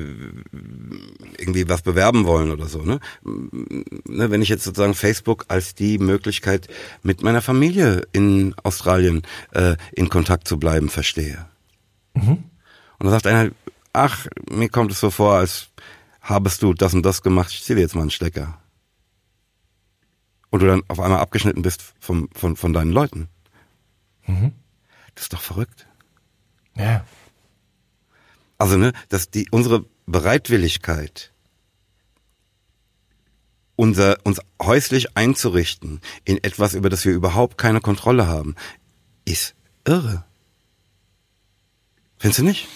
irgendwie 1.40 1.68
was 1.68 1.82
bewerben 1.82 2.26
wollen 2.26 2.52
oder 2.52 2.68
so. 2.68 2.84
Ne? 2.84 3.00
ne? 3.24 4.30
Wenn 4.30 4.42
ich 4.44 4.50
jetzt 4.50 4.64
sozusagen 4.64 4.94
Facebook 4.94 5.46
als 5.48 5.74
die 5.74 5.98
Möglichkeit, 5.98 6.68
mit 7.02 7.24
meiner 7.24 7.42
Familie 7.42 8.08
in 8.12 8.54
Australien 8.64 9.24
äh, 9.52 9.76
in 9.92 10.10
Kontakt 10.10 10.48
zu 10.48 10.60
bleiben, 10.60 10.90
verstehe. 10.90 11.48
Mhm. 12.14 12.44
Und 13.00 13.06
dann 13.06 13.12
sagt 13.12 13.26
einer, 13.26 13.50
ach, 13.94 14.28
mir 14.52 14.70
kommt 14.70 14.92
es 14.92 15.00
so 15.00 15.10
vor, 15.10 15.34
als 15.36 15.70
habest 16.22 16.62
du 16.62 16.74
das 16.74 16.94
und 16.94 17.04
das 17.04 17.24
gemacht, 17.24 17.52
ich 17.52 17.64
ziehe 17.64 17.80
jetzt 17.80 17.96
mal 17.96 18.02
einen 18.02 18.12
Stecker. 18.12 18.60
Und 20.52 20.62
du 20.62 20.68
dann 20.68 20.84
auf 20.88 21.00
einmal 21.00 21.20
abgeschnitten 21.20 21.62
bist 21.62 21.94
vom, 22.00 22.30
von, 22.34 22.56
von 22.56 22.74
deinen 22.74 22.92
Leuten. 22.92 23.30
Mhm. 24.28 24.52
Das 25.16 25.24
ist 25.24 25.34
doch 25.34 25.42
verrückt. 25.42 25.89
Ja. 26.76 27.06
Also, 28.58 28.78
ne, 28.78 28.94
dass 29.10 29.30
die, 29.30 29.48
unsere 29.52 29.86
Bereitwilligkeit, 30.06 31.32
unser, 33.76 34.18
uns 34.24 34.42
häuslich 34.62 35.16
einzurichten 35.16 36.02
in 36.26 36.44
etwas, 36.44 36.74
über 36.74 36.90
das 36.90 37.06
wir 37.06 37.14
überhaupt 37.14 37.58
keine 37.58 37.80
Kontrolle 37.80 38.28
haben, 38.28 38.56
ist 39.26 39.56
irre. 39.86 40.26
Findest 42.18 42.40
du 42.40 42.44
nicht? 42.44 42.68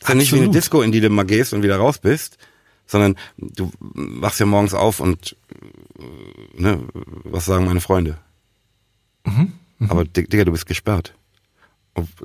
Ist 0.00 0.08
ja 0.08 0.14
nicht 0.14 0.32
wie 0.32 0.38
eine 0.38 0.50
Disco, 0.50 0.82
in 0.82 0.92
die 0.92 1.00
du 1.00 1.10
mal 1.10 1.24
gehst 1.24 1.52
und 1.52 1.62
wieder 1.62 1.76
raus 1.76 1.98
bist, 1.98 2.38
sondern 2.86 3.16
du 3.36 3.70
wachst 3.78 4.40
ja 4.40 4.46
morgens 4.46 4.74
auf 4.74 5.00
und 5.00 5.36
äh, 5.98 6.60
ne, 6.62 6.86
was 7.24 7.44
sagen 7.44 7.66
meine 7.66 7.80
Freunde? 7.80 8.18
Mhm, 9.24 9.52
mh. 9.78 9.90
Aber 9.90 10.04
Digga, 10.04 10.44
du 10.44 10.52
bist 10.52 10.66
gesperrt. 10.66 11.14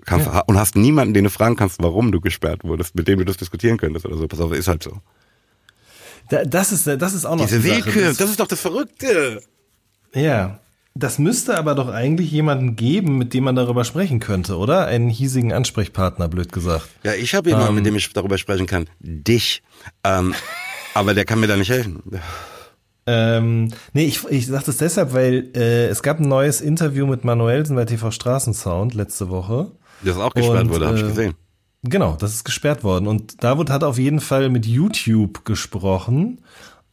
Ja. 0.08 0.42
und 0.42 0.58
hast 0.58 0.76
niemanden, 0.76 1.14
den 1.14 1.24
du 1.24 1.30
fragen 1.30 1.56
kannst, 1.56 1.82
warum 1.82 2.12
du 2.12 2.22
gesperrt 2.22 2.64
wurdest, 2.64 2.96
mit 2.96 3.08
dem 3.08 3.20
du 3.20 3.26
das 3.26 3.38
diskutieren 3.38 3.78
könntest 3.78 4.06
oder 4.06 4.18
so. 4.18 4.28
Pass 4.28 4.40
auf, 4.40 4.54
ist 4.54 4.68
halt 4.68 4.84
so. 4.84 5.00
das 6.30 6.72
ist, 6.72 6.88
das 6.88 7.14
ist 7.14 7.26
auch 7.26 7.36
noch 7.36 7.46
Diese 7.46 7.60
die 7.60 7.70
Willkür, 7.70 8.08
das, 8.10 8.18
das 8.18 8.30
ist 8.30 8.40
doch 8.40 8.48
das 8.48 8.62
Verrückte. 8.62 9.42
Ja, 10.14 10.60
das 10.98 11.20
müsste 11.20 11.58
aber 11.58 11.76
doch 11.76 11.90
eigentlich 11.90 12.32
jemanden 12.32 12.78
geben, 12.78 13.18
mit 13.18 13.34
dem 13.34 13.44
man 13.44 13.56
darüber 13.56 13.84
sprechen 13.84 14.22
könnte, 14.22 14.58
oder? 14.58 14.86
Einen 14.86 15.10
hiesigen 15.10 15.52
Ansprechpartner, 15.52 16.30
blöd 16.30 16.54
gesagt. 16.54 16.88
Ja, 17.04 17.14
ich 17.14 17.36
habe 17.36 17.50
jemanden, 17.50 17.70
ähm, 17.70 17.76
mit 17.76 17.86
dem 17.86 17.98
ich 17.98 18.14
darüber 18.14 18.38
sprechen 18.38 18.66
kann. 18.66 18.88
Dich. 19.00 19.62
Ähm, 20.06 20.34
aber 20.94 21.14
der 21.14 21.26
kann 21.26 21.42
mir 21.42 21.48
da 21.48 21.58
nicht 21.58 21.70
helfen. 21.70 22.02
Ähm, 23.08 23.72
nee, 23.94 24.06
ich, 24.06 24.24
ich 24.30 24.48
sage 24.48 24.64
das 24.66 24.78
deshalb, 24.78 25.14
weil 25.14 25.52
äh, 25.56 25.88
es 25.88 26.02
gab 26.02 26.20
ein 26.20 26.28
neues 26.28 26.62
Interview 26.62 27.06
mit 27.06 27.24
Manuelsen 27.24 27.76
bei 27.76 27.86
TV 27.86 28.12
Straßensound 28.12 28.94
letzte 28.94 29.30
Woche. 29.30 29.72
Das 30.04 30.18
auch 30.18 30.34
gesperrt 30.34 30.64
und, 30.64 30.70
wurde, 30.70 30.88
habe 30.88 30.98
äh, 30.98 31.02
ich 31.02 31.08
gesehen. 31.08 31.34
Genau, 31.84 32.18
das 32.20 32.34
ist 32.34 32.44
gesperrt 32.44 32.84
worden. 32.84 33.08
Und 33.08 33.44
David 33.44 33.70
hat 33.70 33.84
auf 33.84 34.00
jeden 34.00 34.20
Fall 34.20 34.50
mit 34.50 34.66
YouTube 34.66 35.46
gesprochen. 35.46 36.42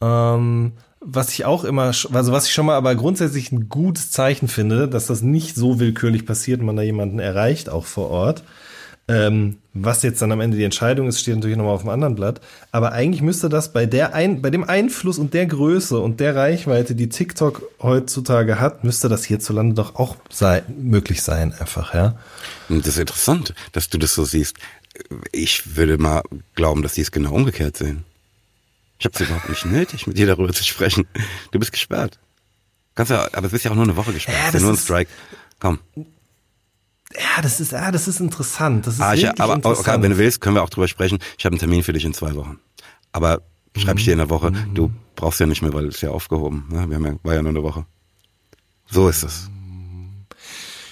Ähm, 0.03 0.73
was 1.01 1.31
ich 1.31 1.45
auch 1.45 1.65
immer, 1.65 1.85
also 1.85 2.33
was 2.33 2.47
ich 2.47 2.53
schon 2.53 2.67
mal 2.67 2.77
aber 2.77 2.95
grundsätzlich 2.95 3.51
ein 3.51 3.69
gutes 3.69 4.11
Zeichen 4.11 4.49
finde, 4.49 4.89
dass 4.89 5.07
das 5.07 5.23
nicht 5.23 5.57
so 5.57 5.81
willkürlich 5.81 6.27
passiert 6.27 6.61
und 6.61 6.67
man 6.67 6.77
da 6.77 6.83
jemanden 6.83 7.19
erreicht, 7.19 7.71
auch 7.71 7.87
vor 7.87 8.11
Ort. 8.11 8.45
Ähm, 9.09 9.59
was 9.75 10.03
jetzt 10.03 10.23
dann 10.23 10.31
am 10.33 10.41
Ende 10.41 10.57
die 10.57 10.65
Entscheidung 10.65 11.09
ist, 11.09 11.21
steht 11.21 11.35
natürlich 11.35 11.57
nochmal 11.57 11.75
auf 11.75 11.83
dem 11.83 11.91
anderen 11.91 12.15
Blatt. 12.15 12.41
Aber 12.71 12.93
eigentlich 12.93 13.23
müsste 13.23 13.49
das 13.49 13.73
bei 13.73 13.87
der 13.87 14.15
ein, 14.15 14.43
bei 14.43 14.51
dem 14.51 14.65
Einfluss 14.65 15.19
und 15.19 15.35
der 15.35 15.47
Größe 15.47 15.99
und 15.99 16.21
der 16.21 16.37
Reichweite, 16.37 16.95
die 16.95 17.09
TikTok 17.09 17.63
heutzutage 17.81 18.61
hat, 18.61 18.85
müsste 18.85 19.09
das 19.09 19.25
hierzulande 19.25 19.75
doch 19.75 19.97
auch 19.97 20.17
sei, 20.31 20.63
möglich 20.79 21.23
sein, 21.23 21.53
einfach, 21.59 21.95
ja. 21.95 22.17
Das 22.69 22.87
ist 22.87 22.99
interessant, 22.99 23.55
dass 23.73 23.89
du 23.89 23.99
das 23.99 24.15
so 24.15 24.25
siehst. 24.25 24.57
Ich 25.33 25.77
würde 25.77 25.99
mal 25.99 26.23
glauben, 26.55 26.83
dass 26.83 26.95
die 26.95 27.01
es 27.01 27.11
genau 27.11 27.33
umgekehrt 27.33 27.77
sehen. 27.77 28.05
Ich 28.99 29.07
habe 29.07 29.15
es 29.17 29.21
überhaupt 29.21 29.49
nicht 29.49 29.65
nötig, 29.65 30.07
mit 30.07 30.17
dir 30.17 30.27
darüber 30.27 30.53
zu 30.53 30.63
sprechen. 30.65 31.09
Du 31.51 31.59
bist 31.59 31.73
gesperrt. 31.73 32.19
Kannst 32.95 33.11
ja, 33.11 33.27
aber 33.33 33.47
es 33.47 33.53
ist 33.53 33.65
ja 33.65 33.71
auch 33.71 33.75
nur 33.75 33.85
eine 33.85 33.97
Woche 33.97 34.13
gesperrt. 34.13 34.39
Ja, 34.39 34.47
das 34.47 34.55
ist 34.55 34.61
ja 34.61 34.67
nur 34.67 34.77
ein 34.77 34.79
Strike. 34.79 35.11
Komm. 35.59 35.81
Ja, 37.15 37.43
das 37.43 37.61
ist, 37.61 37.73
ja, 37.73 37.91
das 37.91 38.09
ist 38.09 38.21
interessant. 38.21 38.87
Das 38.87 38.95
ist 38.95 39.01
ah, 39.01 39.15
ich, 39.15 39.41
aber 39.41 39.59
okay, 39.63 40.03
wenn 40.03 40.13
du 40.13 40.19
willst, 40.19 40.41
können 40.41 40.57
wir 40.57 40.63
auch 40.63 40.71
drüber 40.71 40.89
sprechen. 40.89 41.19
Ich 41.39 41.45
habe 41.45 41.55
einen 41.55 41.61
Termin 41.61 41.83
für 41.83 41.93
dich 41.93 42.05
in 42.05 42.15
zwei 42.15 42.35
Wochen. 42.35 42.59
Aber 43.13 43.43
schreibe 43.77 43.99
ich 43.99 44.05
dir 44.05 44.13
in 44.13 44.19
der 44.19 44.31
Woche. 44.31 44.51
Mhm. 44.51 44.75
Du 44.75 44.91
brauchst 45.17 45.41
ja 45.41 45.47
nicht 45.47 45.63
mehr, 45.63 45.73
weil 45.73 45.87
es 45.87 46.01
ja 46.01 46.11
aufgehoben. 46.11 46.67
Ne? 46.71 46.89
Wir 46.89 46.97
haben 46.97 47.07
ja, 47.07 47.15
war 47.23 47.35
ja 47.35 47.43
nur 47.43 47.51
eine 47.51 47.63
Woche. 47.63 47.87
So 48.91 49.09
ist 49.09 49.23
es. 49.23 49.49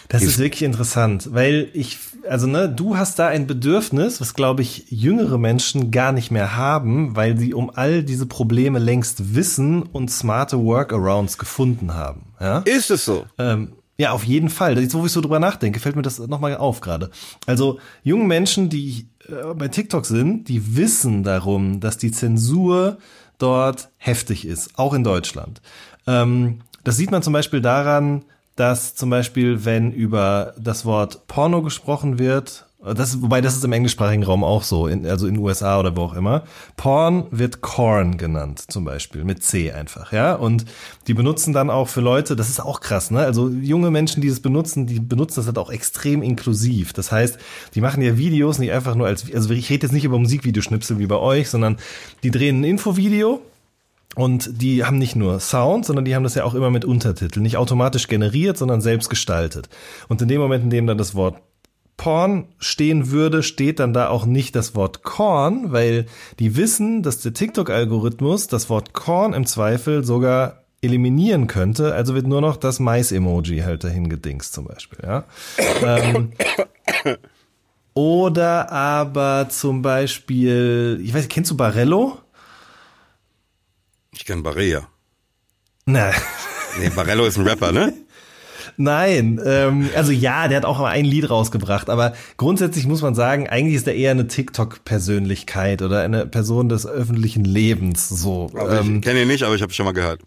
Das 0.09 0.25
ist 0.25 0.39
wirklich 0.39 0.63
interessant, 0.63 1.29
weil 1.33 1.69
ich, 1.73 1.99
also 2.29 2.49
ne, 2.49 2.69
du 2.69 2.97
hast 2.97 3.21
da 3.21 3.29
ein 3.29 3.47
Bedürfnis, 3.47 4.21
was 4.21 4.35
glaube 4.35 4.61
ich 4.61 4.87
jüngere 4.91 5.39
Menschen 5.39 5.93
gar 5.93 6.11
nicht 6.11 6.33
mehr 6.33 6.57
haben, 6.57 7.15
weil 7.15 7.39
sie 7.39 7.55
um 7.55 7.71
all 7.73 8.03
diese 8.03 8.27
Probleme 8.27 8.81
längst 8.81 9.37
wissen 9.37 9.85
und 9.85 10.11
smarte 10.11 10.59
Workarounds 10.59 11.39
gefunden 11.39 11.95
haben. 11.95 12.23
Ja? 12.41 12.59
Ist 12.59 12.91
es 12.91 13.05
so? 13.05 13.25
Ähm, 13.39 13.75
ja, 14.01 14.13
auf 14.13 14.25
jeden 14.25 14.49
Fall. 14.49 14.79
Jetzt, 14.79 14.95
wo 14.95 15.05
ich 15.05 15.13
so 15.13 15.21
drüber 15.21 15.39
nachdenke, 15.39 15.79
fällt 15.79 15.95
mir 15.95 16.01
das 16.01 16.19
nochmal 16.19 16.57
auf 16.57 16.81
gerade. 16.81 17.11
Also 17.45 17.81
junge 18.03 18.25
Menschen, 18.25 18.71
die 18.71 19.09
äh, 19.29 19.53
bei 19.55 19.69
TikTok 19.69 20.07
sind, 20.07 20.49
die 20.49 20.75
wissen 20.75 21.23
darum, 21.23 21.81
dass 21.81 21.99
die 21.99 22.11
Zensur 22.11 22.97
dort 23.37 23.91
heftig 23.99 24.47
ist, 24.47 24.79
auch 24.79 24.95
in 24.95 25.05
Deutschland. 25.05 25.61
Ähm, 26.07 26.61
das 26.83 26.97
sieht 26.97 27.11
man 27.11 27.23
zum 27.23 27.35
Beispiel 27.35 27.61
daran, 27.61 28.25
dass 28.57 28.95
zum 28.95 29.11
Beispiel, 29.11 29.67
wenn 29.67 29.93
über 29.93 30.55
das 30.59 30.87
Wort 30.87 31.27
Porno 31.27 31.61
gesprochen 31.61 32.19
wird, 32.19 32.70
das, 32.83 33.21
wobei 33.21 33.43
das 33.43 33.57
ist 33.57 33.65
im 33.65 33.73
englischsprachigen 33.73 34.25
Raum 34.25 34.43
auch 34.43 34.63
so, 34.63 34.87
in, 34.87 35.07
also 35.07 35.27
in 35.27 35.37
USA 35.37 35.79
oder 35.79 35.97
wo 35.97 36.03
auch 36.03 36.15
immer. 36.15 36.45
Porn 36.77 37.27
wird 37.31 37.61
Corn 37.61 38.17
genannt, 38.17 38.65
zum 38.69 38.85
Beispiel, 38.85 39.25
mit 39.25 39.43
C 39.45 39.71
einfach, 39.71 40.13
ja. 40.13 40.35
Und 40.35 40.65
die 41.07 41.13
benutzen 41.13 41.53
dann 41.53 41.69
auch 41.69 41.89
für 41.89 42.01
Leute, 42.01 42.37
das 42.37 42.49
ist 42.49 42.61
auch 42.61 42.81
krass, 42.81 43.11
ne? 43.11 43.21
Also 43.21 43.49
junge 43.49 43.91
Menschen, 43.91 44.23
die 44.23 44.31
das 44.31 44.41
benutzen, 44.41 44.87
die 44.87 44.99
benutzen 44.99 45.41
das 45.41 45.47
halt 45.47 45.59
auch 45.59 45.71
extrem 45.71 46.23
inklusiv. 46.23 46.95
Das 46.95 47.13
heißt, 47.13 47.39
die 47.75 47.83
machen 47.83 48.03
ja 48.03 48.17
Videos 48.17 48.59
nicht 48.59 48.73
einfach 48.73 48.95
nur 48.95 49.07
als, 49.07 49.31
also 49.33 49.51
ich 49.51 49.69
rede 49.69 49.87
jetzt 49.87 49.93
nicht 49.93 50.05
über 50.05 50.19
Musikvideoschnipsel 50.19 50.99
wie 50.99 51.07
bei 51.07 51.17
euch, 51.17 51.51
sondern 51.51 51.77
die 52.23 52.31
drehen 52.31 52.61
ein 52.61 52.65
Infovideo 52.65 53.43
und 54.17 54.63
die 54.63 54.85
haben 54.85 54.99
nicht 54.99 55.17
nur 55.17 55.39
Sound, 55.39 55.85
sondern 55.85 56.07
die 56.07 56.15
haben 56.15 56.25
das 56.25 56.35
ja 56.35 56.45
auch 56.45 56.55
immer 56.55 56.71
mit 56.71 56.87
Untertiteln. 56.87 57.43
Nicht 57.43 57.59
automatisch 57.59 58.09
generiert, 58.09 58.57
sondern 58.57 58.81
selbst 58.81 59.11
gestaltet. 59.11 59.69
Und 60.09 60.23
in 60.23 60.29
dem 60.29 60.41
Moment, 60.41 60.65
in 60.65 60.71
dem 60.71 60.87
dann 60.87 60.99
das 60.99 61.15
Wort 61.15 61.37
Porn 62.01 62.49
stehen 62.59 63.11
würde, 63.11 63.43
steht 63.43 63.79
dann 63.79 63.93
da 63.93 64.09
auch 64.09 64.25
nicht 64.25 64.57
das 64.57 64.75
Wort 64.75 65.03
Korn, 65.03 65.71
weil 65.71 66.07
die 66.39 66.57
wissen, 66.57 67.03
dass 67.03 67.21
der 67.21 67.35
TikTok-Algorithmus 67.35 68.47
das 68.47 68.71
Wort 68.71 68.95
Korn 68.95 69.35
im 69.35 69.45
Zweifel 69.45 70.03
sogar 70.03 70.65
eliminieren 70.81 71.47
könnte. 71.47 71.95
Also 71.95 72.15
wird 72.15 72.27
nur 72.27 72.41
noch 72.41 72.57
das 72.57 72.81
Mais-Emoji 72.81 73.59
halt 73.61 73.85
dahin 73.85 74.09
gedingst 74.09 74.55
zum 74.55 74.65
Beispiel. 74.65 75.01
Ja? 75.03 75.25
ähm, 75.85 76.33
oder 77.93 78.73
aber 78.73 79.51
zum 79.51 79.83
Beispiel, 79.83 81.03
ich 81.05 81.13
weiß, 81.13 81.29
kennst 81.29 81.51
du 81.51 81.57
Barello? 81.59 82.17
Ich 84.13 84.25
kenne 84.25 84.41
Barrea. 84.41 84.89
Na. 85.85 86.13
Nee, 86.79 86.89
Barello 86.89 87.27
ist 87.27 87.37
ein 87.37 87.47
Rapper, 87.47 87.73
ne? 87.73 87.93
Nein, 88.81 89.39
ähm, 89.45 89.91
also 89.95 90.11
ja, 90.11 90.49
der 90.49 90.57
hat 90.57 90.65
auch 90.65 90.81
ein 90.81 91.05
Lied 91.05 91.29
rausgebracht, 91.29 91.91
aber 91.91 92.15
grundsätzlich 92.39 92.87
muss 92.87 93.03
man 93.03 93.15
sagen, 93.15 93.47
eigentlich 93.47 93.75
ist 93.75 93.87
er 93.87 93.95
eher 93.95 94.13
eine 94.13 94.27
TikTok-Persönlichkeit 94.27 95.83
oder 95.83 96.01
eine 96.01 96.25
Person 96.25 96.71
des 96.71 96.87
öffentlichen 96.87 97.45
Lebens. 97.45 98.09
So. 98.09 98.51
Ähm, 98.59 98.97
ich 98.97 99.03
kenne 99.03 99.21
ihn 99.21 99.29
nicht, 99.29 99.43
aber 99.43 99.55
ich 99.55 99.61
habe 99.61 99.71
schon 99.75 99.85
mal 99.85 99.93
gehört. 99.93 100.21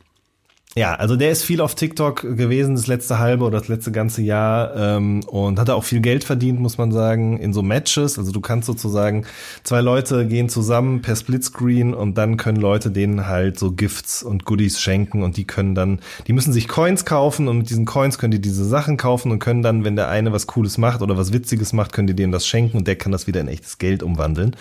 Ja, 0.76 0.96
also 0.96 1.16
der 1.16 1.30
ist 1.30 1.44
viel 1.44 1.62
auf 1.62 1.76
TikTok 1.76 2.22
gewesen, 2.22 2.76
das 2.76 2.88
letzte 2.88 3.20
halbe 3.20 3.46
oder 3.46 3.60
das 3.60 3.68
letzte 3.68 3.92
ganze 3.92 4.24
Jahr 4.24 4.76
ähm, 4.76 5.24
und 5.28 5.60
hat 5.60 5.70
auch 5.70 5.84
viel 5.84 6.00
Geld 6.00 6.24
verdient, 6.24 6.60
muss 6.60 6.80
man 6.80 6.92
sagen, 6.92 7.38
in 7.38 7.54
so 7.54 7.62
Matches. 7.62 8.18
Also 8.18 8.32
du 8.32 8.42
kannst 8.42 8.66
sozusagen, 8.66 9.26
zwei 9.64 9.82
Leute 9.82 10.26
gehen 10.26 10.50
zusammen 10.50 11.04
per 11.04 11.16
Splitscreen 11.16 11.94
und 11.94 12.18
dann 12.18 12.38
können 12.38 12.58
Leute 12.58 12.90
denen 12.90 13.28
halt 13.28 13.60
so 13.60 13.72
Gifts 13.72 14.24
und 14.24 14.46
Goodies 14.46 14.82
schenken 14.82 15.22
und 15.22 15.38
die 15.38 15.46
können 15.46 15.76
dann, 15.76 16.00
die 16.26 16.34
müssen 16.34 16.52
sich 16.52 16.68
Coins 16.68 17.06
kaufen 17.06 17.48
und 17.48 17.60
mit 17.60 17.70
diesen 17.70 17.86
Coins 17.86 18.18
können 18.18 18.32
die 18.32 18.42
diese 18.42 18.66
Sachen 18.66 18.98
kaufen 18.98 19.32
und 19.32 19.38
können 19.38 19.62
dann, 19.62 19.84
wenn 19.84 19.96
der 19.96 20.10
eine 20.10 20.32
was 20.32 20.48
Cooles 20.48 20.80
macht 20.80 21.04
oder 21.04 21.18
was 21.18 21.34
Witziges 21.34 21.74
macht, 21.74 21.94
können 21.94 22.08
die 22.08 22.16
dem 22.16 22.32
das 22.32 22.48
schenken 22.48 22.78
und 22.78 22.88
der 22.88 22.96
kann 22.96 23.12
das 23.12 23.28
wieder 23.28 23.42
in 23.42 23.48
echtes 23.48 23.78
Geld 23.78 24.02
umwandeln. 24.02 24.56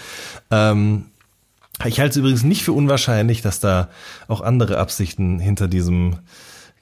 Ähm, 0.51 1.07
ich 1.87 2.01
halte 2.01 2.11
es 2.11 2.17
übrigens 2.17 2.43
nicht 2.43 2.63
für 2.63 2.73
unwahrscheinlich, 2.73 3.43
dass 3.43 3.61
da 3.61 3.89
auch 4.29 4.41
andere 4.41 4.79
Absichten 4.79 5.39
hinter 5.39 5.69
diesem 5.69 6.19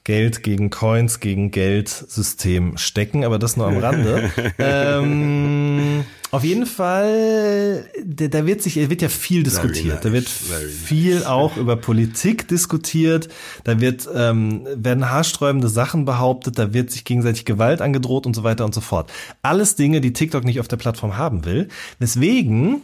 Geld 0.03 0.41
gegen 0.41 0.71
Coins 0.71 1.19
gegen 1.19 1.51
Geld 1.51 1.87
System 1.87 2.75
stecken, 2.77 3.23
aber 3.23 3.37
das 3.37 3.55
nur 3.55 3.67
am 3.67 3.77
Rande. 3.77 4.31
ähm, 4.57 6.03
auf 6.31 6.43
jeden 6.43 6.65
Fall, 6.65 7.85
da, 8.03 8.47
wird 8.47 8.63
sich, 8.63 8.77
wird 8.89 9.03
ja 9.03 9.09
viel 9.09 9.43
diskutiert. 9.43 10.03
Da 10.03 10.11
wird 10.11 10.27
viel 10.27 11.23
auch 11.25 11.55
über 11.55 11.75
Politik 11.75 12.47
diskutiert. 12.47 13.29
Da 13.63 13.79
wird 13.79 14.09
ähm, 14.15 14.65
werden 14.75 15.11
haarsträubende 15.11 15.69
Sachen 15.69 16.05
behauptet. 16.05 16.57
Da 16.57 16.73
wird 16.73 16.89
sich 16.89 17.03
gegenseitig 17.03 17.45
Gewalt 17.45 17.79
angedroht 17.79 18.25
und 18.25 18.35
so 18.35 18.43
weiter 18.43 18.65
und 18.65 18.73
so 18.73 18.81
fort. 18.81 19.11
Alles 19.43 19.75
Dinge, 19.75 20.01
die 20.01 20.13
TikTok 20.13 20.45
nicht 20.45 20.59
auf 20.59 20.67
der 20.67 20.77
Plattform 20.77 21.15
haben 21.15 21.45
will. 21.45 21.67
Weswegen 21.99 22.81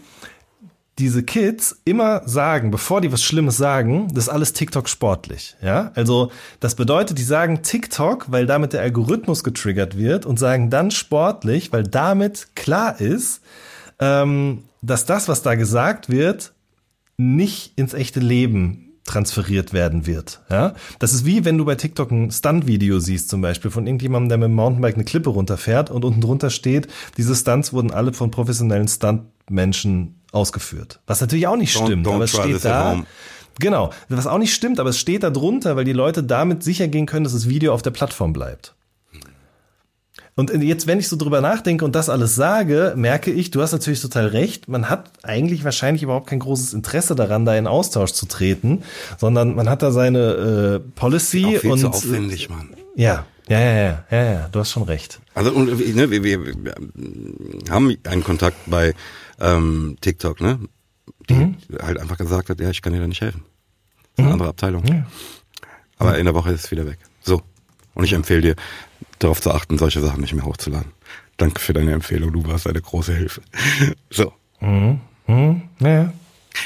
diese 1.00 1.22
Kids 1.22 1.80
immer 1.86 2.28
sagen, 2.28 2.72
bevor 2.72 3.02
die 3.02 3.12
was 3.12 3.24
Schlimmes 3.24 3.58
sagen, 3.58 4.08
das 4.14 4.26
ist 4.26 4.30
alles 4.30 4.54
TikTok 4.54 4.90
sportlich. 4.90 5.56
Ja, 5.62 5.92
also 5.96 6.32
das 6.60 6.76
bedeutet, 6.76 7.20
die 7.20 7.24
sagen 7.24 7.62
TikTok, 7.62 8.32
weil 8.32 8.48
damit 8.48 8.74
der 8.74 8.82
Algorithmus 8.82 9.44
getriggert 9.44 9.98
wird 9.98 10.26
und 10.26 10.40
sagen 10.40 10.70
dann 10.70 10.90
sportlich, 10.90 11.72
weil 11.72 11.84
damit 11.84 12.56
klar 12.56 13.00
ist, 13.00 13.42
ähm, 14.00 14.64
dass 14.82 15.06
das, 15.06 15.28
was 15.28 15.44
da 15.44 15.56
gesagt 15.56 16.10
wird, 16.10 16.54
nicht 17.18 17.74
ins 17.78 17.94
echte 17.94 18.20
Leben 18.20 18.88
transferiert 19.06 19.74
werden 19.74 20.06
wird. 20.06 20.42
Ja, 20.50 20.74
das 21.00 21.14
ist 21.14 21.26
wie 21.26 21.46
wenn 21.46 21.58
du 21.58 21.66
bei 21.66 21.76
TikTok 21.76 22.12
ein 22.12 22.32
Stunt-Video 22.32 23.00
siehst, 23.00 23.30
zum 23.30 23.42
Beispiel 23.42 23.72
von 23.72 23.88
irgendjemandem, 23.88 24.30
der 24.30 24.38
mit 24.38 24.50
dem 24.50 24.56
Mountainbike 24.56 24.96
eine 24.96 25.06
Klippe 25.06 25.30
runterfährt 25.30 25.90
und 25.90 26.04
unten 26.04 26.22
drunter 26.22 26.50
steht, 26.50 26.88
diese 27.18 27.36
Stunts 27.36 27.72
wurden 27.72 27.92
alle 27.92 28.14
von 28.14 28.32
professionellen 28.32 28.88
Stunt-Menschen 28.88 30.17
ausgeführt. 30.38 31.00
Was 31.08 31.20
natürlich 31.22 31.48
auch 31.48 31.58
nicht 31.58 31.76
Don't- 31.76 31.86
stimmt, 31.86 32.08
don't 32.08 32.14
aber 32.16 32.24
es 32.24 32.32
steht 32.32 32.64
da. 32.64 33.04
Genau, 33.60 33.90
was 34.08 34.28
auch 34.28 34.38
nicht 34.38 34.54
stimmt, 34.54 34.80
aber 34.80 34.92
es 34.92 35.00
steht 35.00 35.24
da 35.24 35.32
drunter, 35.32 35.76
weil 35.76 35.84
die 35.84 35.94
Leute 35.94 36.24
damit 36.24 36.64
sicher 36.64 36.88
gehen 36.88 37.08
können, 37.08 37.24
dass 37.24 37.34
das 37.34 37.50
Video 37.50 37.74
auf 37.74 37.82
der 37.82 37.90
Plattform 37.92 38.32
bleibt. 38.32 38.76
Und 40.36 40.52
jetzt, 40.62 40.86
wenn 40.86 41.00
ich 41.00 41.08
so 41.08 41.16
drüber 41.16 41.42
nachdenke 41.42 41.84
und 41.84 41.96
das 41.96 42.10
alles 42.10 42.36
sage, 42.36 42.94
merke 42.96 43.32
ich, 43.32 43.50
du 43.50 43.60
hast 43.64 43.72
natürlich 43.72 44.00
total 44.02 44.28
recht, 44.28 44.68
man 44.68 44.88
hat 44.88 45.10
eigentlich 45.24 45.64
wahrscheinlich 45.64 46.04
überhaupt 46.04 46.28
kein 46.28 46.38
großes 46.38 46.76
Interesse 46.76 47.16
daran, 47.16 47.44
da 47.46 47.56
in 47.56 47.66
Austausch 47.66 48.12
zu 48.12 48.28
treten, 48.28 48.84
sondern 49.18 49.56
man 49.56 49.68
hat 49.68 49.82
da 49.82 49.92
seine 49.92 50.20
äh, 50.84 50.90
Policy 50.94 51.56
Auch 51.58 51.62
viel 51.62 51.72
und 51.72 51.80
zu 51.80 51.88
aufwendig, 51.88 52.50
Mann. 52.50 52.70
ja, 52.96 53.26
ja, 53.50 53.60
ja, 53.60 53.74
ja, 53.76 54.04
ja, 54.12 54.24
ja, 54.24 54.50
du 54.52 54.60
hast 54.60 54.70
schon 54.70 54.84
recht. 54.84 55.20
Also 55.34 55.52
und, 55.52 55.70
ne, 55.96 56.12
wir, 56.12 56.24
wir, 56.24 56.46
wir 56.46 56.76
haben 57.72 57.98
einen 58.04 58.24
Kontakt 58.24 58.58
bei 58.68 58.94
ähm, 59.40 59.98
TikTok, 60.02 60.42
ne? 60.42 60.60
Die 61.30 61.34
Mhm. 61.34 61.58
halt 61.82 62.00
einfach 62.00 62.18
gesagt 62.18 62.50
hat, 62.50 62.60
ja, 62.60 62.70
ich 62.70 62.82
kann 62.82 62.94
dir 62.94 63.00
da 63.00 63.08
nicht 63.08 63.22
helfen. 63.22 63.44
Das 63.46 64.12
ist 64.14 64.20
eine 64.26 64.34
andere 64.34 64.50
Abteilung. 64.50 65.06
Aber 65.98 66.18
in 66.18 66.26
der 66.26 66.34
Woche 66.34 66.52
ist 66.52 66.66
es 66.66 66.72
wieder 66.72 66.86
weg. 66.86 67.00
So. 67.22 67.42
Und 67.94 68.04
ich 68.04 68.14
empfehle 68.14 68.42
dir, 68.42 68.56
darauf 69.20 69.42
zu 69.42 69.52
achten, 69.52 69.78
solche 69.78 70.00
Sachen 70.02 70.22
nicht 70.22 70.34
mehr 70.34 70.46
hochzuladen. 70.46 70.92
Danke 71.38 71.60
für 71.60 71.74
deine 71.74 71.92
Empfehlung, 71.94 72.32
du 72.34 72.46
warst 72.48 72.68
eine 72.68 72.82
große 72.82 73.14
Hilfe. 73.14 73.42
So. 74.10 74.34
Ja, 74.62 74.98
ja. 75.80 76.14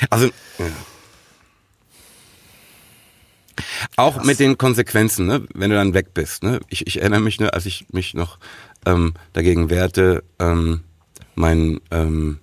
Also 0.10 0.28
ja. 0.60 0.66
auch 3.98 4.24
mit 4.24 4.40
den 4.40 4.58
Konsequenzen, 4.58 5.26
ne, 5.28 5.46
wenn 5.54 5.70
du 5.70 5.76
dann 5.76 5.94
weg 5.94 6.14
bist. 6.14 6.44
Ne? 6.44 6.60
Ich, 6.70 6.88
ich 6.88 7.02
erinnere 7.02 7.20
mich, 7.20 7.40
ne, 7.40 7.54
als 7.54 7.66
ich 7.66 7.88
mich 7.92 8.14
noch 8.14 8.38
ähm, 8.86 9.14
dagegen 9.34 9.70
wehrte, 9.70 10.24
ähm, 10.40 10.82
meinen 11.36 11.82
ähm, 11.92 12.40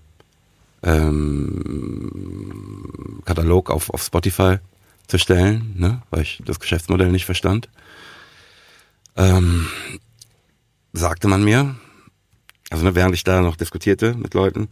ähm, 0.82 2.10
Katalog 3.24 3.70
auf, 3.70 3.90
auf 3.90 4.02
Spotify 4.02 4.58
zu 5.06 5.18
stellen, 5.18 5.74
ne, 5.76 6.02
weil 6.10 6.22
ich 6.22 6.42
das 6.44 6.60
Geschäftsmodell 6.60 7.10
nicht 7.10 7.24
verstand. 7.24 7.68
Ähm, 9.16 9.68
sagte 10.92 11.28
man 11.28 11.42
mir, 11.42 11.76
also 12.70 12.84
ne, 12.84 12.94
während 12.94 13.14
ich 13.14 13.24
da 13.24 13.40
noch 13.40 13.56
diskutierte 13.56 14.14
mit 14.14 14.34
Leuten, 14.34 14.68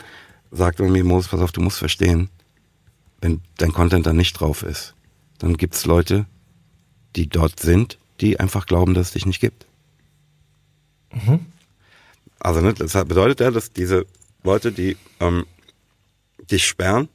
sagte 0.51 0.83
man 0.83 0.93
mir, 0.93 1.05
Moses, 1.05 1.31
pass 1.31 1.41
auf, 1.41 1.53
du 1.53 1.61
musst 1.61 1.79
verstehen, 1.79 2.29
wenn 3.21 3.41
dein 3.57 3.73
Content 3.73 4.07
dann 4.07 4.17
nicht 4.17 4.35
drauf 4.35 4.63
ist, 4.63 4.95
dann 5.39 5.57
gibt's 5.57 5.87
Leute, 5.87 6.27
die 7.17 7.29
dort 7.29 7.61
sind, 7.61 7.99
die 8.21 8.39
einfach 8.39 8.67
glauben, 8.67 8.95
dass 8.95 9.09
es 9.09 9.13
dich 9.15 9.27
nicht 9.27 9.41
gibt. 9.41 9.67
Also 12.39 12.61
ne, 12.61 12.75
das 12.75 12.93
bedeutet 12.93 13.41
ja, 13.41 13.51
dass 13.51 13.73
diese 13.73 14.07
Leute, 14.45 14.71
die 14.71 14.97
ähm, 15.21 15.47
dich 16.51 16.67
sperren, 16.67 17.09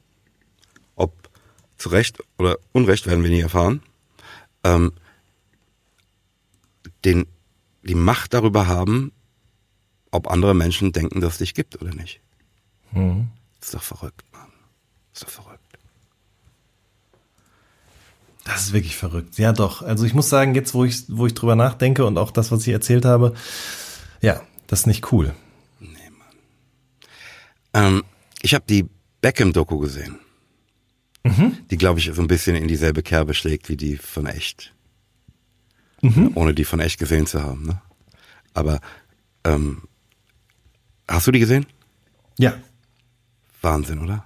ob 0.94 1.30
zu 1.78 1.88
Recht 1.88 2.22
oder 2.38 2.58
Unrecht 2.72 3.06
werden 3.06 3.22
wir 3.22 3.30
nie 3.30 3.40
erfahren, 3.40 3.82
ähm, 4.64 4.92
den, 7.04 7.26
die 7.82 7.94
Macht 7.94 8.34
darüber 8.34 8.66
haben, 8.66 9.12
ob 10.10 10.30
andere 10.30 10.54
Menschen 10.54 10.92
denken, 10.92 11.20
dass 11.20 11.34
es 11.34 11.38
dich 11.38 11.54
gibt 11.54 11.80
oder 11.80 11.94
nicht. 11.94 12.20
Das 13.58 13.68
ist 13.68 13.74
doch 13.74 13.82
verrückt, 13.82 14.24
Mann. 14.32 14.52
Ist 15.12 15.22
doch 15.22 15.30
verrückt. 15.30 15.60
Das 18.44 18.62
ist 18.62 18.72
wirklich 18.72 18.96
verrückt. 18.96 19.38
Ja, 19.38 19.52
doch. 19.52 19.82
Also 19.82 20.04
ich 20.04 20.14
muss 20.14 20.28
sagen, 20.28 20.54
jetzt, 20.54 20.74
wo 20.74 20.84
ich, 20.84 21.04
wo 21.08 21.26
ich 21.26 21.34
drüber 21.34 21.54
nachdenke 21.54 22.04
und 22.04 22.18
auch 22.18 22.30
das, 22.30 22.50
was 22.50 22.66
ich 22.66 22.72
erzählt 22.72 23.04
habe, 23.04 23.34
ja, 24.20 24.42
das 24.66 24.80
ist 24.80 24.86
nicht 24.86 25.12
cool. 25.12 25.34
Ähm, 27.74 28.04
ich 28.42 28.54
habe 28.54 28.64
die 28.68 28.88
Beckham-Doku 29.22 29.78
gesehen. 29.78 30.18
Die, 31.70 31.76
glaube 31.78 32.00
ich, 32.00 32.10
so 32.12 32.20
ein 32.20 32.26
bisschen 32.26 32.56
in 32.56 32.66
dieselbe 32.68 33.02
Kerbe 33.02 33.32
schlägt 33.32 33.68
wie 33.68 33.76
die 33.76 33.96
von 33.96 34.26
echt. 34.26 34.74
Ohne 36.34 36.52
die 36.52 36.64
von 36.64 36.80
echt 36.80 36.98
gesehen 36.98 37.26
zu 37.26 37.40
haben. 37.42 37.64
Ne? 37.64 37.80
Aber 38.54 38.80
ähm, 39.44 39.82
hast 41.08 41.28
du 41.28 41.30
die 41.30 41.38
gesehen? 41.38 41.64
Ja. 42.38 42.54
Wahnsinn, 43.60 44.00
oder? 44.00 44.24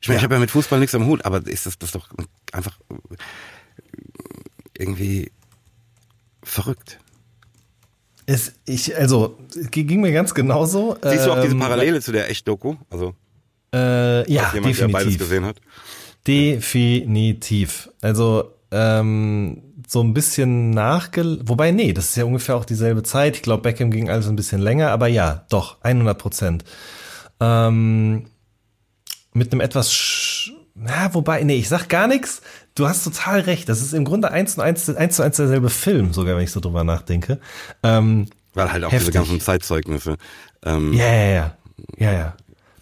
Ich 0.00 0.06
meine, 0.06 0.16
Ja. 0.16 0.20
ich 0.20 0.24
habe 0.24 0.34
ja 0.34 0.40
mit 0.40 0.52
Fußball 0.52 0.78
nichts 0.78 0.94
am 0.94 1.06
Hut, 1.06 1.24
aber 1.24 1.44
ist 1.44 1.66
das, 1.66 1.76
das 1.76 1.90
doch 1.90 2.08
einfach 2.52 2.78
irgendwie 4.78 5.32
verrückt. 6.44 7.00
Es, 8.26 8.52
ich, 8.64 8.96
also, 8.96 9.36
ging 9.72 10.00
mir 10.00 10.12
ganz 10.12 10.34
genauso. 10.34 10.96
Siehst 11.02 11.26
du 11.26 11.32
auch 11.32 11.40
diese 11.42 11.54
Ähm, 11.54 11.58
Parallele 11.60 12.00
zu 12.00 12.12
der 12.12 12.30
Echt-Doku? 12.30 12.76
Also, 12.90 13.16
Äh, 13.74 14.30
ja, 14.30 14.44
als 14.44 14.54
jemand, 14.54 14.78
der 14.78 14.88
beides 14.88 15.12
definitiv. 15.12 15.18
gesehen 15.18 15.44
hat. 15.44 15.56
Definitiv. 16.26 17.90
Also 18.00 18.52
ähm, 18.70 19.62
so 19.86 20.02
ein 20.02 20.12
bisschen 20.12 20.70
nachgel... 20.70 21.40
Wobei, 21.44 21.70
nee, 21.70 21.92
das 21.92 22.10
ist 22.10 22.16
ja 22.16 22.24
ungefähr 22.24 22.56
auch 22.56 22.64
dieselbe 22.64 23.02
Zeit. 23.02 23.36
Ich 23.36 23.42
glaube, 23.42 23.62
Beckham 23.62 23.90
ging 23.90 24.10
alles 24.10 24.28
ein 24.28 24.36
bisschen 24.36 24.60
länger, 24.60 24.90
aber 24.90 25.06
ja, 25.08 25.46
doch, 25.48 25.78
100 25.82 26.18
Prozent. 26.18 26.64
Ähm, 27.40 28.26
mit 29.32 29.52
einem 29.52 29.60
etwas... 29.60 30.50
Na, 30.74 31.12
wobei, 31.12 31.42
nee, 31.42 31.56
ich 31.56 31.68
sag 31.68 31.88
gar 31.88 32.06
nichts. 32.06 32.40
Du 32.74 32.86
hast 32.86 33.02
total 33.02 33.40
recht. 33.40 33.68
Das 33.68 33.80
ist 33.80 33.94
im 33.94 34.04
Grunde 34.04 34.30
eins 34.30 34.54
zu 34.54 34.60
eins, 34.60 34.88
eins 34.88 35.16
zu 35.16 35.22
eins 35.22 35.36
derselbe 35.36 35.70
Film, 35.70 36.12
sogar 36.12 36.36
wenn 36.36 36.44
ich 36.44 36.52
so 36.52 36.60
drüber 36.60 36.84
nachdenke. 36.84 37.40
Ähm, 37.82 38.26
Weil 38.54 38.70
halt 38.70 38.84
auch 38.84 38.92
Heftig. 38.92 39.08
diese 39.08 39.18
ganzen 39.18 39.40
Zeitzeugnisse. 39.40 40.16
Ähm, 40.64 40.92
ja, 40.92 41.12
ja, 41.12 41.30
ja. 41.30 41.56
Ja, 41.96 42.12
ja. 42.12 42.36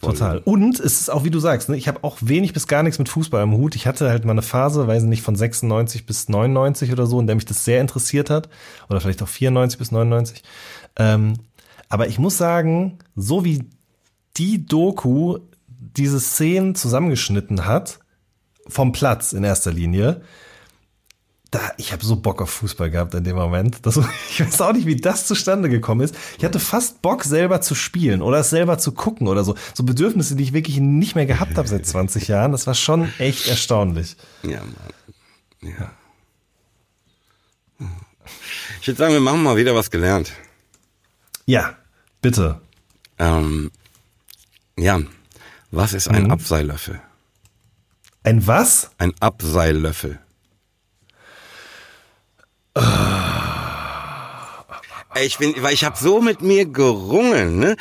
Total. 0.06 0.38
Und 0.38 0.80
es 0.80 1.00
ist 1.00 1.10
auch, 1.10 1.24
wie 1.24 1.30
du 1.30 1.38
sagst, 1.38 1.68
ne, 1.68 1.76
ich 1.76 1.88
habe 1.88 2.02
auch 2.02 2.18
wenig 2.20 2.52
bis 2.52 2.66
gar 2.66 2.82
nichts 2.82 2.98
mit 2.98 3.08
Fußball 3.08 3.42
am 3.42 3.52
Hut. 3.54 3.74
Ich 3.74 3.86
hatte 3.86 4.08
halt 4.08 4.24
mal 4.24 4.32
eine 4.32 4.42
Phase, 4.42 4.86
weiß 4.86 5.02
nicht, 5.04 5.22
von 5.22 5.36
96 5.36 6.06
bis 6.06 6.28
99 6.28 6.92
oder 6.92 7.06
so, 7.06 7.20
in 7.20 7.26
der 7.26 7.36
mich 7.36 7.44
das 7.44 7.64
sehr 7.64 7.80
interessiert 7.80 8.30
hat. 8.30 8.48
Oder 8.88 9.00
vielleicht 9.00 9.22
auch 9.22 9.28
94 9.28 9.78
bis 9.78 9.92
99. 9.92 10.42
Ähm, 10.96 11.34
aber 11.88 12.08
ich 12.08 12.18
muss 12.18 12.36
sagen, 12.36 12.98
so 13.14 13.44
wie 13.44 13.64
die 14.36 14.66
Doku 14.66 15.38
diese 15.68 16.20
Szenen 16.20 16.74
zusammengeschnitten 16.74 17.66
hat, 17.66 18.00
vom 18.68 18.92
Platz 18.92 19.32
in 19.32 19.44
erster 19.44 19.72
Linie, 19.72 20.22
da, 21.50 21.60
ich 21.76 21.92
habe 21.92 22.04
so 22.04 22.16
Bock 22.16 22.42
auf 22.42 22.50
Fußball 22.50 22.90
gehabt 22.90 23.14
in 23.14 23.22
dem 23.24 23.36
Moment. 23.36 23.78
Das, 23.86 23.96
ich 24.30 24.40
weiß 24.44 24.60
auch 24.60 24.72
nicht, 24.72 24.86
wie 24.86 24.96
das 24.96 25.26
zustande 25.26 25.68
gekommen 25.68 26.00
ist. 26.02 26.14
Ich 26.38 26.44
hatte 26.44 26.58
fast 26.58 27.02
Bock, 27.02 27.24
selber 27.24 27.60
zu 27.60 27.74
spielen 27.74 28.20
oder 28.22 28.38
es 28.38 28.50
selber 28.50 28.78
zu 28.78 28.92
gucken 28.92 29.28
oder 29.28 29.44
so. 29.44 29.54
So 29.74 29.84
Bedürfnisse, 29.84 30.34
die 30.36 30.42
ich 30.42 30.52
wirklich 30.52 30.78
nicht 30.80 31.14
mehr 31.14 31.26
gehabt 31.26 31.56
habe 31.56 31.68
seit 31.68 31.86
20 31.86 32.28
Jahren. 32.28 32.52
Das 32.52 32.66
war 32.66 32.74
schon 32.74 33.12
echt 33.18 33.46
erstaunlich. 33.48 34.16
Ja, 34.42 34.60
Mann. 34.60 35.72
Ja. 35.78 35.92
Ich 38.80 38.88
würde 38.88 38.98
sagen, 38.98 39.12
wir 39.14 39.20
machen 39.20 39.42
mal 39.42 39.56
wieder 39.56 39.74
was 39.74 39.90
gelernt. 39.90 40.32
Ja, 41.44 41.74
bitte. 42.22 42.60
Ähm, 43.18 43.70
Jan, 44.76 45.08
was 45.70 45.92
ist 45.92 46.08
ein 46.08 46.24
Mhm. 46.24 46.30
Abseillöffel? 46.32 47.00
Ein 48.24 48.46
was? 48.46 48.90
Ein 48.98 49.12
Abseillöffel. 49.20 50.18
Ich 55.24 55.38
bin, 55.38 55.54
weil 55.62 55.72
ich 55.72 55.84
habe 55.84 55.96
so 55.98 56.20
mit 56.20 56.42
mir 56.42 56.66
gerungen, 56.66 57.58
ne? 57.58 57.76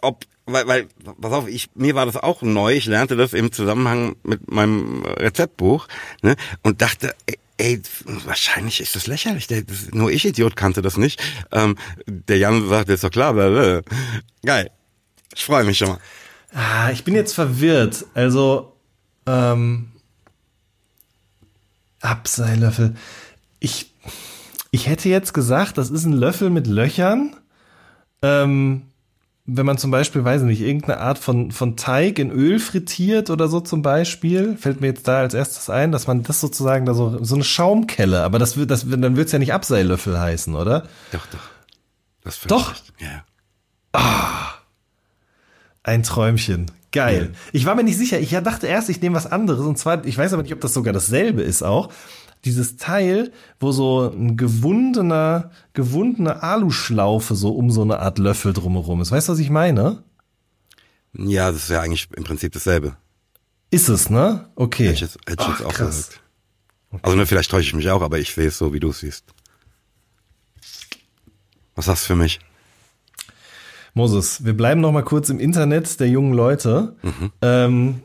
Ob, 0.00 0.24
weil, 0.46 0.66
weil, 0.66 0.88
pass 1.20 1.32
auf, 1.32 1.48
ich, 1.48 1.70
mir 1.74 1.94
war 1.94 2.06
das 2.06 2.16
auch 2.16 2.42
neu. 2.42 2.74
Ich 2.74 2.86
lernte 2.86 3.16
das 3.16 3.32
im 3.32 3.52
Zusammenhang 3.52 4.16
mit 4.22 4.50
meinem 4.50 5.02
Rezeptbuch, 5.04 5.88
ne? 6.22 6.36
Und 6.62 6.80
dachte, 6.80 7.14
ey, 7.26 7.38
ey 7.58 7.82
wahrscheinlich 8.24 8.80
ist 8.80 8.94
das 8.94 9.06
lächerlich. 9.08 9.48
Der, 9.48 9.62
das, 9.62 9.90
nur 9.90 10.10
ich 10.10 10.24
Idiot 10.24 10.56
kannte 10.56 10.82
das 10.82 10.96
nicht. 10.96 11.20
Ähm, 11.50 11.76
der 12.06 12.38
Jan 12.38 12.68
sagt, 12.68 12.88
ist 12.90 13.04
doch 13.04 13.10
klar. 13.10 13.32
Blablabla. 13.32 13.82
Geil. 14.44 14.70
Ich 15.34 15.44
freue 15.44 15.64
mich 15.64 15.78
schon 15.78 15.88
mal. 15.88 15.98
Ah, 16.54 16.90
ich 16.90 17.04
bin 17.04 17.14
jetzt 17.14 17.34
verwirrt. 17.34 18.06
Also, 18.14 18.76
ähm, 19.26 19.90
Abseillöffel. 22.00 22.96
Ich, 23.60 23.92
ich 24.70 24.88
hätte 24.88 25.08
jetzt 25.08 25.34
gesagt, 25.34 25.78
das 25.78 25.90
ist 25.90 26.04
ein 26.04 26.12
Löffel 26.12 26.50
mit 26.50 26.66
Löchern. 26.66 27.36
Ähm, 28.22 28.82
wenn 29.50 29.64
man 29.64 29.78
zum 29.78 29.90
Beispiel, 29.90 30.24
weiß 30.24 30.42
ich 30.42 30.46
nicht, 30.46 30.60
irgendeine 30.60 31.00
Art 31.00 31.18
von, 31.18 31.52
von 31.52 31.76
Teig 31.76 32.18
in 32.18 32.30
Öl 32.30 32.58
frittiert 32.58 33.30
oder 33.30 33.48
so 33.48 33.60
zum 33.60 33.80
Beispiel, 33.80 34.56
fällt 34.58 34.82
mir 34.82 34.88
jetzt 34.88 35.08
da 35.08 35.20
als 35.20 35.32
erstes 35.32 35.70
ein, 35.70 35.90
dass 35.90 36.06
man 36.06 36.22
das 36.22 36.40
sozusagen 36.40 36.84
da 36.84 36.92
so, 36.92 37.24
so 37.24 37.34
eine 37.34 37.44
Schaumkelle, 37.44 38.22
aber 38.22 38.38
das 38.38 38.58
wird, 38.58 38.70
das, 38.70 38.84
dann 38.86 39.16
wird's 39.16 39.32
ja 39.32 39.38
nicht 39.38 39.54
Abseillöffel 39.54 40.20
heißen, 40.20 40.54
oder? 40.54 40.82
Doch, 41.12 41.26
doch. 41.26 41.38
Das 42.22 42.40
Doch? 42.42 42.74
Ja. 42.98 43.24
Ein 45.82 46.02
Träumchen. 46.02 46.70
Geil. 46.92 47.32
Ich 47.52 47.64
war 47.64 47.74
mir 47.74 47.84
nicht 47.84 47.96
sicher. 47.96 48.18
Ich 48.20 48.30
dachte 48.30 48.66
erst, 48.66 48.90
ich 48.90 49.00
nehme 49.00 49.16
was 49.16 49.30
anderes. 49.30 49.64
Und 49.64 49.78
zwar, 49.78 50.04
ich 50.04 50.18
weiß 50.18 50.34
aber 50.34 50.42
nicht, 50.42 50.52
ob 50.52 50.60
das 50.60 50.74
sogar 50.74 50.92
dasselbe 50.92 51.40
ist 51.40 51.62
auch. 51.62 51.90
Dieses 52.44 52.76
Teil, 52.76 53.32
wo 53.60 53.72
so 53.72 54.10
ein 54.10 54.36
gewundener, 54.36 55.50
gewundene 55.72 56.42
Aluschlaufe 56.42 57.34
so 57.34 57.50
um 57.50 57.70
so 57.70 57.82
eine 57.82 57.98
Art 57.98 58.18
Löffel 58.18 58.52
drumherum 58.52 59.00
ist. 59.00 59.10
Weißt 59.10 59.28
du, 59.28 59.32
was 59.32 59.38
ich 59.38 59.50
meine? 59.50 60.02
Ja, 61.14 61.50
das 61.50 61.64
ist 61.64 61.70
ja 61.70 61.80
eigentlich 61.80 62.08
im 62.16 62.24
Prinzip 62.24 62.52
dasselbe. 62.52 62.96
Ist 63.70 63.88
es, 63.88 64.08
ne? 64.08 64.48
Okay. 64.54 64.84
Hätte 64.84 64.94
ich 64.94 65.00
jetzt, 65.00 65.18
hätte 65.26 65.42
ich 65.42 65.48
jetzt 65.48 65.64
auch 65.64 65.72
krass. 65.72 66.08
gesagt. 66.08 66.20
Also 67.02 67.16
ne, 67.16 67.26
vielleicht 67.26 67.50
täusche 67.50 67.68
ich 67.68 67.74
mich 67.74 67.90
auch, 67.90 68.00
aber 68.02 68.18
ich 68.18 68.34
sehe 68.34 68.48
es 68.48 68.56
so, 68.56 68.72
wie 68.72 68.80
du 68.80 68.90
es 68.90 69.00
siehst. 69.00 69.24
Was 71.74 71.86
hast 71.86 72.04
du 72.04 72.06
für 72.08 72.16
mich? 72.16 72.40
Moses, 73.94 74.44
wir 74.44 74.56
bleiben 74.56 74.80
noch 74.80 74.92
mal 74.92 75.02
kurz 75.02 75.28
im 75.28 75.38
Internet 75.38 76.00
der 76.00 76.08
jungen 76.08 76.32
Leute. 76.32 76.96
Ähm, 77.42 78.02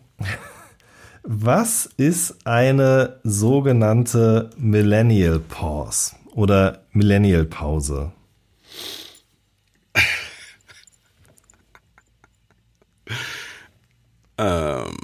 was 1.23 1.85
ist 1.97 2.45
eine 2.45 3.19
sogenannte 3.23 4.49
Millennial 4.57 5.39
Pause 5.39 6.15
oder 6.33 6.83
Millennial 6.91 7.45
Pause? 7.45 8.11
Ähm, 14.35 14.95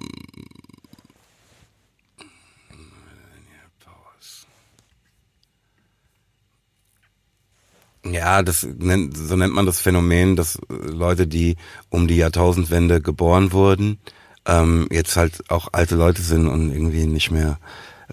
Ja, 8.05 8.41
das 8.41 8.63
nennt, 8.63 9.15
so 9.15 9.35
nennt 9.35 9.53
man 9.53 9.65
das 9.65 9.81
Phänomen, 9.81 10.35
dass 10.35 10.57
Leute, 10.69 11.27
die 11.27 11.57
um 11.89 12.07
die 12.07 12.15
Jahrtausendwende 12.15 13.01
geboren 13.01 13.51
wurden, 13.51 13.99
ähm, 14.45 14.87
jetzt 14.91 15.17
halt 15.17 15.49
auch 15.49 15.69
alte 15.71 15.95
Leute 15.95 16.21
sind 16.21 16.47
und 16.47 16.71
irgendwie 16.71 17.05
nicht 17.05 17.31
mehr 17.31 17.59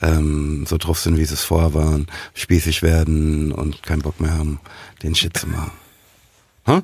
ähm, 0.01 0.67
so 0.67 0.77
drauf 0.77 0.99
sind, 0.99 1.17
wie 1.17 1.25
sie 1.25 1.35
es 1.35 1.45
vorher 1.45 1.75
waren, 1.75 2.07
spießig 2.35 2.83
werden 2.83 3.53
und 3.53 3.83
keinen 3.83 4.03
Bock 4.03 4.21
mehr 4.21 4.37
haben, 4.37 4.61
den 5.03 5.15
Shit 5.15 5.37
zu 5.37 5.49
machen. 5.49 5.71
Hm? 6.65 6.83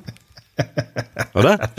Oder? 1.33 1.71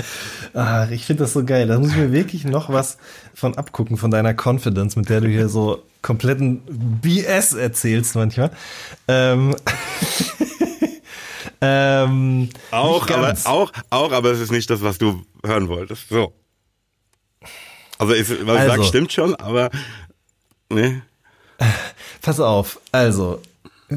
Ach, 0.52 0.90
ich 0.90 1.04
finde 1.04 1.24
das 1.24 1.32
so 1.32 1.44
geil. 1.44 1.66
Da 1.66 1.78
muss 1.78 1.90
ich 1.90 1.96
mir 1.96 2.12
wirklich 2.12 2.44
noch 2.44 2.70
was 2.70 2.98
von 3.34 3.56
abgucken, 3.56 3.96
von 3.96 4.10
deiner 4.10 4.34
Confidence, 4.34 4.96
mit 4.96 5.08
der 5.08 5.20
du 5.20 5.28
hier 5.28 5.48
so 5.48 5.82
kompletten 6.02 6.60
BS 7.00 7.54
erzählst 7.54 8.14
manchmal. 8.14 8.50
Ähm, 9.08 9.54
ähm, 11.60 12.50
Auch, 12.70 13.08
aber 13.10 13.34
auch, 13.44 13.72
auch, 13.90 14.12
aber 14.12 14.32
es 14.32 14.40
ist 14.40 14.50
nicht 14.50 14.68
das, 14.70 14.82
was 14.82 14.98
du 14.98 15.22
hören 15.44 15.68
wolltest. 15.68 16.08
So. 16.08 16.32
Also, 18.10 18.14
ich, 18.14 18.46
was 18.46 18.56
ich 18.56 18.70
Also. 18.70 18.76
sag, 18.76 18.84
stimmt 18.84 19.12
schon, 19.12 19.34
aber 19.36 19.70
ne. 20.68 21.02
Pass 22.22 22.40
auf, 22.40 22.80
also, 22.92 23.40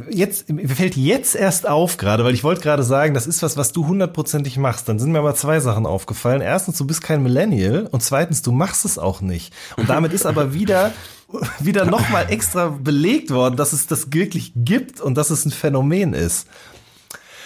jetzt, 0.09 0.49
mir 0.49 0.67
fällt 0.69 0.95
jetzt 0.95 1.35
erst 1.35 1.67
auf 1.67 1.97
gerade, 1.97 2.23
weil 2.23 2.33
ich 2.33 2.43
wollte 2.43 2.61
gerade 2.61 2.83
sagen, 2.83 3.13
das 3.13 3.27
ist 3.27 3.41
was, 3.41 3.57
was 3.57 3.71
du 3.71 3.87
hundertprozentig 3.87 4.57
machst. 4.57 4.87
Dann 4.89 4.99
sind 4.99 5.11
mir 5.11 5.19
aber 5.19 5.35
zwei 5.35 5.59
Sachen 5.59 5.85
aufgefallen. 5.85 6.41
Erstens, 6.41 6.77
du 6.77 6.85
bist 6.85 7.01
kein 7.01 7.23
Millennial 7.23 7.87
und 7.91 8.03
zweitens, 8.03 8.41
du 8.41 8.51
machst 8.51 8.85
es 8.85 8.97
auch 8.97 9.21
nicht. 9.21 9.53
Und 9.77 9.89
damit 9.89 10.13
ist 10.13 10.25
aber 10.25 10.53
wieder, 10.53 10.93
wieder 11.59 11.85
nochmal 11.85 12.29
extra 12.29 12.69
belegt 12.69 13.31
worden, 13.31 13.55
dass 13.55 13.73
es 13.73 13.87
das 13.87 14.13
wirklich 14.13 14.51
gibt 14.55 15.01
und 15.01 15.15
dass 15.15 15.29
es 15.29 15.45
ein 15.45 15.51
Phänomen 15.51 16.13
ist. 16.13 16.47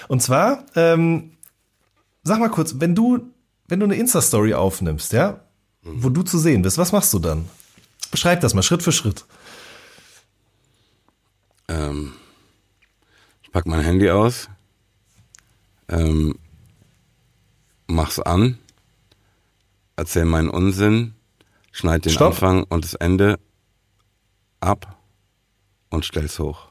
Und 0.08 0.22
zwar, 0.22 0.66
ähm, 0.76 1.32
sag 2.24 2.40
mal 2.40 2.50
kurz, 2.50 2.76
wenn 2.80 2.96
du, 2.96 3.20
wenn 3.68 3.80
du 3.80 3.86
eine 3.86 3.96
Insta-Story 3.96 4.54
aufnimmst, 4.54 5.14
ja, 5.14 5.40
wo 5.84 6.10
du 6.10 6.24
zu 6.24 6.38
sehen 6.38 6.62
bist, 6.62 6.78
was 6.78 6.92
machst 6.92 7.14
du 7.14 7.20
dann? 7.20 7.50
Beschreib 8.12 8.42
das 8.42 8.54
mal 8.54 8.64
Schritt 8.64 8.84
für 8.84 8.92
Schritt. 8.92 9.26
Ähm, 11.68 12.14
ich 13.42 13.52
pack 13.52 13.66
mein 13.66 13.82
Handy 13.82 14.10
aus, 14.10 14.50
ähm, 15.88 16.38
mach's 17.88 18.20
an, 18.20 18.58
erzähl 19.96 20.26
meinen 20.26 20.50
Unsinn, 20.50 21.16
schneid 21.72 22.06
den 22.06 22.12
Stopp. 22.12 22.34
Anfang 22.34 22.64
und 22.64 22.84
das 22.84 22.94
Ende 22.96 23.40
ab 24.60 24.98
und 25.90 26.06
stell's 26.06 26.40
hoch. 26.40 26.68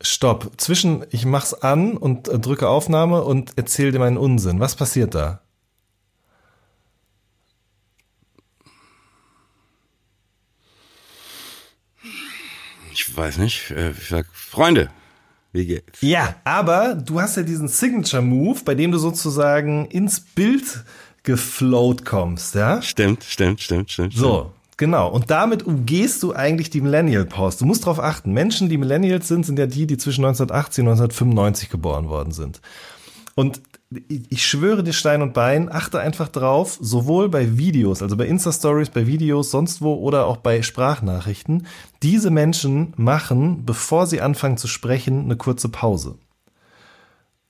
Stopp. 0.00 0.50
Zwischen 0.56 1.04
ich 1.10 1.24
mach's 1.24 1.54
an 1.54 1.96
und 1.96 2.28
äh, 2.28 2.38
drücke 2.38 2.68
Aufnahme 2.68 3.22
und 3.22 3.52
erzähl 3.56 3.92
dir 3.92 4.00
meinen 4.00 4.16
Unsinn. 4.16 4.58
Was 4.58 4.74
passiert 4.74 5.14
da? 5.14 5.41
Ich 13.08 13.16
weiß 13.16 13.38
nicht, 13.38 13.70
äh, 13.72 13.90
ich 13.90 14.08
sag, 14.08 14.26
Freunde, 14.32 14.88
wie 15.52 15.66
geht's? 15.66 16.00
Ja, 16.00 16.36
aber 16.44 16.94
du 16.94 17.20
hast 17.20 17.36
ja 17.36 17.42
diesen 17.42 17.68
Signature 17.68 18.22
Move, 18.22 18.60
bei 18.64 18.74
dem 18.74 18.92
du 18.92 18.98
sozusagen 18.98 19.86
ins 19.86 20.20
Bild 20.20 20.84
geflowt 21.24 22.04
kommst, 22.04 22.54
ja? 22.54 22.80
Stimmt, 22.80 23.24
stimmt, 23.24 23.60
stimmt, 23.60 23.90
stimmt. 23.90 24.14
So, 24.14 24.52
genau. 24.76 25.10
Und 25.10 25.30
damit 25.30 25.64
umgehst 25.64 26.22
du 26.22 26.32
eigentlich 26.32 26.70
die 26.70 26.80
Millennial 26.80 27.24
Pause. 27.24 27.58
Du 27.58 27.66
musst 27.66 27.82
darauf 27.82 27.98
achten. 27.98 28.32
Menschen, 28.32 28.68
die 28.68 28.78
Millennials 28.78 29.28
sind, 29.28 29.44
sind 29.44 29.58
ja 29.58 29.66
die, 29.66 29.86
die 29.86 29.98
zwischen 29.98 30.24
1980 30.24 30.82
und 30.84 30.90
1995 30.90 31.70
geboren 31.70 32.08
worden 32.08 32.32
sind. 32.32 32.60
Und 33.34 33.60
ich 34.08 34.46
schwöre 34.46 34.82
dir 34.82 34.92
Stein 34.92 35.22
und 35.22 35.34
Bein, 35.34 35.70
achte 35.70 36.00
einfach 36.00 36.28
drauf, 36.28 36.78
sowohl 36.80 37.28
bei 37.28 37.56
Videos, 37.58 38.02
also 38.02 38.16
bei 38.16 38.26
Insta-Stories, 38.26 38.90
bei 38.90 39.06
Videos, 39.06 39.50
sonst 39.50 39.82
wo 39.82 39.94
oder 39.94 40.26
auch 40.26 40.38
bei 40.38 40.62
Sprachnachrichten. 40.62 41.66
Diese 42.02 42.30
Menschen 42.30 42.94
machen, 42.96 43.64
bevor 43.64 44.06
sie 44.06 44.20
anfangen 44.20 44.56
zu 44.56 44.68
sprechen, 44.68 45.24
eine 45.24 45.36
kurze 45.36 45.68
Pause. 45.68 46.16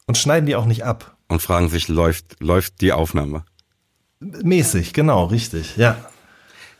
Und 0.06 0.18
schneiden 0.18 0.46
die 0.46 0.56
auch 0.56 0.66
nicht 0.66 0.84
ab. 0.84 1.16
Und 1.28 1.40
fragen 1.40 1.68
sich, 1.68 1.88
läuft, 1.88 2.40
läuft 2.40 2.80
die 2.80 2.92
Aufnahme? 2.92 3.44
Mäßig, 4.20 4.92
genau, 4.92 5.24
richtig, 5.26 5.76
ja. 5.76 5.96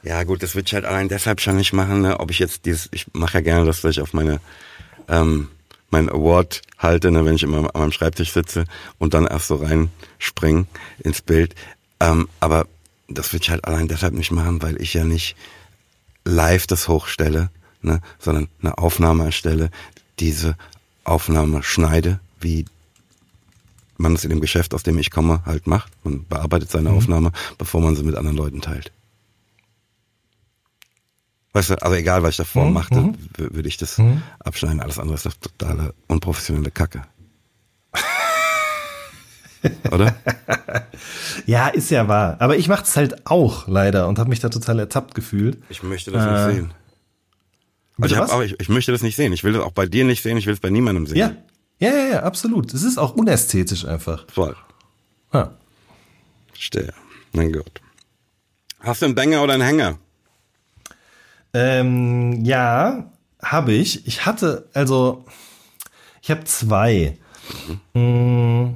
Ja, 0.02 0.24
gut, 0.24 0.42
das 0.42 0.54
würde 0.54 0.66
ich 0.66 0.74
halt 0.74 0.84
allein 0.84 1.08
deshalb 1.08 1.40
schon 1.40 1.56
nicht 1.56 1.72
machen, 1.72 2.02
ne? 2.02 2.18
ob 2.18 2.30
ich 2.30 2.38
jetzt 2.38 2.66
dieses, 2.66 2.88
ich 2.92 3.06
mache 3.12 3.38
ja 3.38 3.40
gerne 3.40 3.64
das, 3.64 3.80
dass 3.82 3.92
ich 3.92 4.00
auf 4.00 4.12
meine, 4.12 4.40
ähm, 5.08 5.48
mein 5.92 6.08
Award 6.08 6.62
halte, 6.78 7.10
ne, 7.10 7.24
wenn 7.24 7.36
ich 7.36 7.42
immer 7.42 7.58
an 7.58 7.80
meinem 7.80 7.92
Schreibtisch 7.92 8.32
sitze 8.32 8.64
und 8.98 9.14
dann 9.14 9.26
erst 9.26 9.48
so 9.48 9.56
reinspringen 9.56 10.66
ins 10.98 11.22
Bild. 11.22 11.54
Ähm, 12.00 12.28
aber 12.40 12.66
das 13.08 13.32
würde 13.32 13.44
ich 13.44 13.50
halt 13.50 13.64
allein 13.64 13.88
deshalb 13.88 14.14
nicht 14.14 14.32
machen, 14.32 14.62
weil 14.62 14.80
ich 14.80 14.94
ja 14.94 15.04
nicht 15.04 15.36
live 16.24 16.66
das 16.66 16.88
hochstelle, 16.88 17.50
ne, 17.82 18.00
sondern 18.18 18.48
eine 18.60 18.78
Aufnahme 18.78 19.24
erstelle, 19.24 19.70
diese 20.18 20.56
Aufnahme 21.04 21.62
schneide, 21.62 22.20
wie 22.40 22.64
man 23.98 24.14
es 24.14 24.24
in 24.24 24.30
dem 24.30 24.40
Geschäft, 24.40 24.74
aus 24.74 24.82
dem 24.82 24.98
ich 24.98 25.10
komme, 25.10 25.42
halt 25.44 25.66
macht. 25.66 25.92
Man 26.04 26.26
bearbeitet 26.26 26.70
seine 26.70 26.90
Aufnahme, 26.90 27.32
bevor 27.58 27.80
man 27.80 27.94
sie 27.96 28.02
mit 28.02 28.16
anderen 28.16 28.36
Leuten 28.36 28.60
teilt. 28.60 28.92
Weißt 31.54 31.70
du, 31.70 31.82
also 31.82 31.94
egal, 31.96 32.22
was 32.22 32.30
ich 32.30 32.36
davor 32.38 32.66
Mhm, 32.66 32.72
machte, 32.72 33.00
mhm. 33.00 33.14
würde 33.36 33.68
ich 33.68 33.76
das 33.76 34.00
abschneiden. 34.40 34.80
Alles 34.80 34.98
andere 34.98 35.16
ist 35.16 35.26
doch 35.26 35.34
totale 35.34 35.94
unprofessionelle 36.08 36.70
Kacke. 36.70 37.02
Oder? 39.92 40.14
Ja, 41.46 41.68
ist 41.68 41.90
ja 41.90 42.08
wahr. 42.08 42.36
Aber 42.40 42.56
ich 42.56 42.68
mache 42.68 42.82
es 42.84 42.96
halt 42.96 43.26
auch 43.26 43.68
leider 43.68 44.08
und 44.08 44.18
habe 44.18 44.30
mich 44.30 44.40
da 44.40 44.48
total 44.48 44.78
ertappt 44.80 45.14
gefühlt. 45.14 45.58
Ich 45.68 45.82
möchte 45.82 46.10
das 46.10 46.24
Äh, 46.24 46.30
nicht 46.30 46.56
sehen. 46.56 46.74
Also 48.00 48.14
ich, 48.14 48.20
hab 48.20 48.30
auch, 48.32 48.40
ich, 48.42 48.58
ich 48.58 48.68
möchte 48.68 48.90
das 48.90 49.02
nicht 49.02 49.14
sehen. 49.14 49.32
Ich 49.32 49.44
will 49.44 49.52
das 49.52 49.62
auch 49.62 49.70
bei 49.72 49.86
dir 49.86 50.04
nicht 50.04 50.22
sehen. 50.22 50.36
Ich 50.36 50.46
will 50.46 50.54
es 50.54 50.60
bei 50.60 50.70
niemandem 50.70 51.06
sehen. 51.06 51.18
Ja. 51.18 51.32
Ja, 51.78 51.90
ja, 51.90 52.06
ja, 52.12 52.22
absolut. 52.22 52.72
Es 52.74 52.82
ist 52.82 52.96
auch 52.98 53.14
unästhetisch 53.14 53.84
einfach. 53.84 54.24
Voll. 54.32 54.56
Ja. 55.32 55.52
Verstehe. 56.52 56.92
Na 57.32 57.44
gut. 57.44 57.80
Hast 58.80 59.02
du 59.02 59.06
einen 59.06 59.14
Banger 59.14 59.42
oder 59.42 59.54
einen 59.54 59.62
Hänger? 59.64 59.98
Ähm, 61.54 62.44
ja, 62.44 63.10
habe 63.42 63.72
ich. 63.72 64.06
Ich 64.06 64.26
hatte, 64.26 64.68
also, 64.72 65.24
ich 66.20 66.30
habe 66.30 66.44
zwei. 66.44 67.18
Mm. 67.94 68.74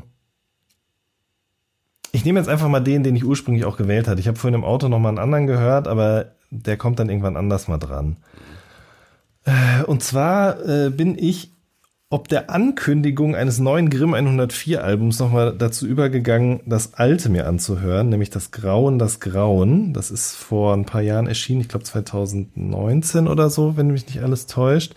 Ich 2.12 2.24
nehme 2.24 2.38
jetzt 2.38 2.48
einfach 2.48 2.68
mal 2.68 2.80
den, 2.80 3.02
den 3.02 3.14
ich 3.14 3.24
ursprünglich 3.24 3.64
auch 3.64 3.76
gewählt 3.76 4.08
hatte. 4.08 4.20
Ich 4.20 4.28
habe 4.28 4.38
vorhin 4.38 4.54
im 4.54 4.64
Auto 4.64 4.88
noch 4.88 4.98
mal 4.98 5.10
einen 5.10 5.18
anderen 5.18 5.46
gehört, 5.46 5.86
aber 5.86 6.32
der 6.50 6.76
kommt 6.76 6.98
dann 6.98 7.10
irgendwann 7.10 7.36
anders 7.36 7.68
mal 7.68 7.78
dran. 7.78 8.16
Äh, 9.44 9.82
Und 9.84 10.02
zwar 10.02 10.64
äh, 10.66 10.90
bin 10.90 11.16
ich 11.18 11.52
ob 12.08 12.28
der 12.28 12.50
Ankündigung 12.50 13.34
eines 13.34 13.58
neuen 13.58 13.90
Grimm 13.90 14.14
104 14.14 14.84
Albums 14.84 15.18
nochmal 15.18 15.52
dazu 15.58 15.88
übergegangen, 15.88 16.60
das 16.64 16.94
alte 16.94 17.28
mir 17.28 17.48
anzuhören, 17.48 18.10
nämlich 18.10 18.30
das 18.30 18.52
Grauen, 18.52 19.00
das 19.00 19.18
Grauen. 19.18 19.92
Das 19.92 20.12
ist 20.12 20.36
vor 20.36 20.72
ein 20.74 20.84
paar 20.84 21.00
Jahren 21.00 21.26
erschienen, 21.26 21.62
ich 21.62 21.68
glaube 21.68 21.84
2019 21.84 23.26
oder 23.26 23.50
so, 23.50 23.76
wenn 23.76 23.88
mich 23.88 24.06
nicht 24.06 24.22
alles 24.22 24.46
täuscht. 24.46 24.94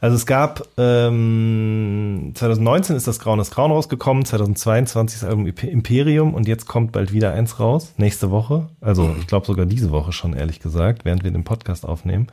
Also 0.00 0.16
es 0.16 0.24
gab, 0.24 0.66
ähm, 0.78 2.32
2019 2.34 2.96
ist 2.96 3.06
das 3.06 3.18
Grauen, 3.18 3.36
das 3.38 3.50
Grauen 3.50 3.70
rausgekommen, 3.70 4.24
2022 4.24 5.20
das 5.20 5.28
Album 5.28 5.44
Imp- 5.46 5.68
Imperium 5.68 6.32
und 6.32 6.48
jetzt 6.48 6.66
kommt 6.66 6.90
bald 6.92 7.12
wieder 7.12 7.34
eins 7.34 7.60
raus, 7.60 7.92
nächste 7.98 8.30
Woche. 8.30 8.70
Also 8.80 9.14
ich 9.20 9.26
glaube 9.26 9.44
sogar 9.46 9.66
diese 9.66 9.90
Woche 9.90 10.12
schon, 10.12 10.32
ehrlich 10.32 10.60
gesagt, 10.60 11.04
während 11.04 11.22
wir 11.22 11.32
den 11.32 11.44
Podcast 11.44 11.84
aufnehmen. 11.84 12.28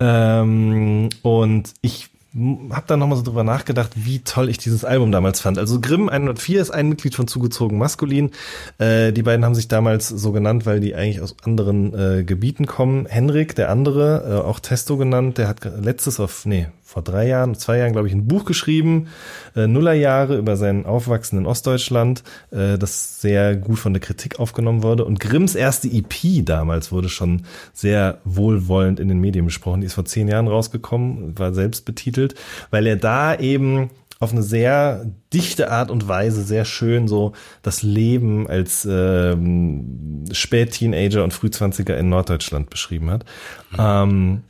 Ähm, 0.00 1.08
und 1.22 1.72
ich 1.82 2.10
habe 2.34 2.84
dann 2.86 2.98
nochmal 2.98 3.16
so 3.16 3.24
drüber 3.24 3.42
nachgedacht, 3.42 3.92
wie 3.94 4.18
toll 4.18 4.50
ich 4.50 4.58
dieses 4.58 4.84
Album 4.84 5.12
damals 5.12 5.40
fand. 5.40 5.58
Also 5.58 5.80
Grimm 5.80 6.10
104 6.10 6.60
ist 6.60 6.70
ein 6.70 6.88
Mitglied 6.88 7.14
von 7.14 7.26
Zugezogen 7.26 7.78
Maskulin. 7.78 8.32
Äh, 8.78 9.12
die 9.12 9.22
beiden 9.22 9.44
haben 9.44 9.54
sich 9.54 9.68
damals 9.68 10.08
so 10.08 10.32
genannt, 10.32 10.66
weil 10.66 10.80
die 10.80 10.94
eigentlich 10.94 11.22
aus 11.22 11.34
anderen 11.44 11.94
äh, 11.94 12.24
Gebieten 12.24 12.66
kommen. 12.66 13.06
Henrik, 13.06 13.54
der 13.54 13.70
andere, 13.70 14.42
äh, 14.42 14.46
auch 14.46 14.60
Testo 14.60 14.98
genannt, 14.98 15.38
der 15.38 15.48
hat 15.48 15.60
letztes 15.80 16.20
auf, 16.20 16.44
nee, 16.44 16.68
vor 16.88 17.02
drei 17.02 17.28
Jahren, 17.28 17.54
zwei 17.54 17.76
Jahren, 17.76 17.92
glaube 17.92 18.08
ich, 18.08 18.14
ein 18.14 18.26
Buch 18.26 18.46
geschrieben, 18.46 19.08
äh, 19.54 19.66
Nullerjahre 19.66 20.38
über 20.38 20.56
sein 20.56 20.86
Aufwachsen 20.86 21.38
in 21.38 21.44
Ostdeutschland, 21.44 22.22
äh, 22.50 22.78
das 22.78 23.20
sehr 23.20 23.56
gut 23.56 23.78
von 23.78 23.92
der 23.92 24.00
Kritik 24.00 24.40
aufgenommen 24.40 24.82
wurde. 24.82 25.04
Und 25.04 25.20
Grimms 25.20 25.54
erste 25.54 25.86
EP 25.86 26.42
damals 26.46 26.90
wurde 26.90 27.10
schon 27.10 27.42
sehr 27.74 28.22
wohlwollend 28.24 29.00
in 29.00 29.08
den 29.08 29.20
Medien 29.20 29.44
besprochen. 29.44 29.82
Die 29.82 29.86
ist 29.86 29.92
vor 29.92 30.06
zehn 30.06 30.28
Jahren 30.28 30.48
rausgekommen, 30.48 31.38
war 31.38 31.52
selbst 31.52 31.84
betitelt, 31.84 32.36
weil 32.70 32.86
er 32.86 32.96
da 32.96 33.38
eben 33.38 33.90
auf 34.18 34.32
eine 34.32 34.42
sehr 34.42 35.04
dichte 35.34 35.70
Art 35.70 35.90
und 35.90 36.08
Weise 36.08 36.42
sehr 36.42 36.64
schön 36.64 37.06
so 37.06 37.34
das 37.60 37.82
Leben 37.82 38.48
als 38.48 38.88
ähm, 38.90 40.24
Spätteenager 40.32 41.22
und 41.22 41.34
Frühzwanziger 41.34 41.98
in 41.98 42.08
Norddeutschland 42.08 42.70
beschrieben 42.70 43.10
hat. 43.10 43.26
Mhm. 43.72 43.78
Ähm, 43.78 44.42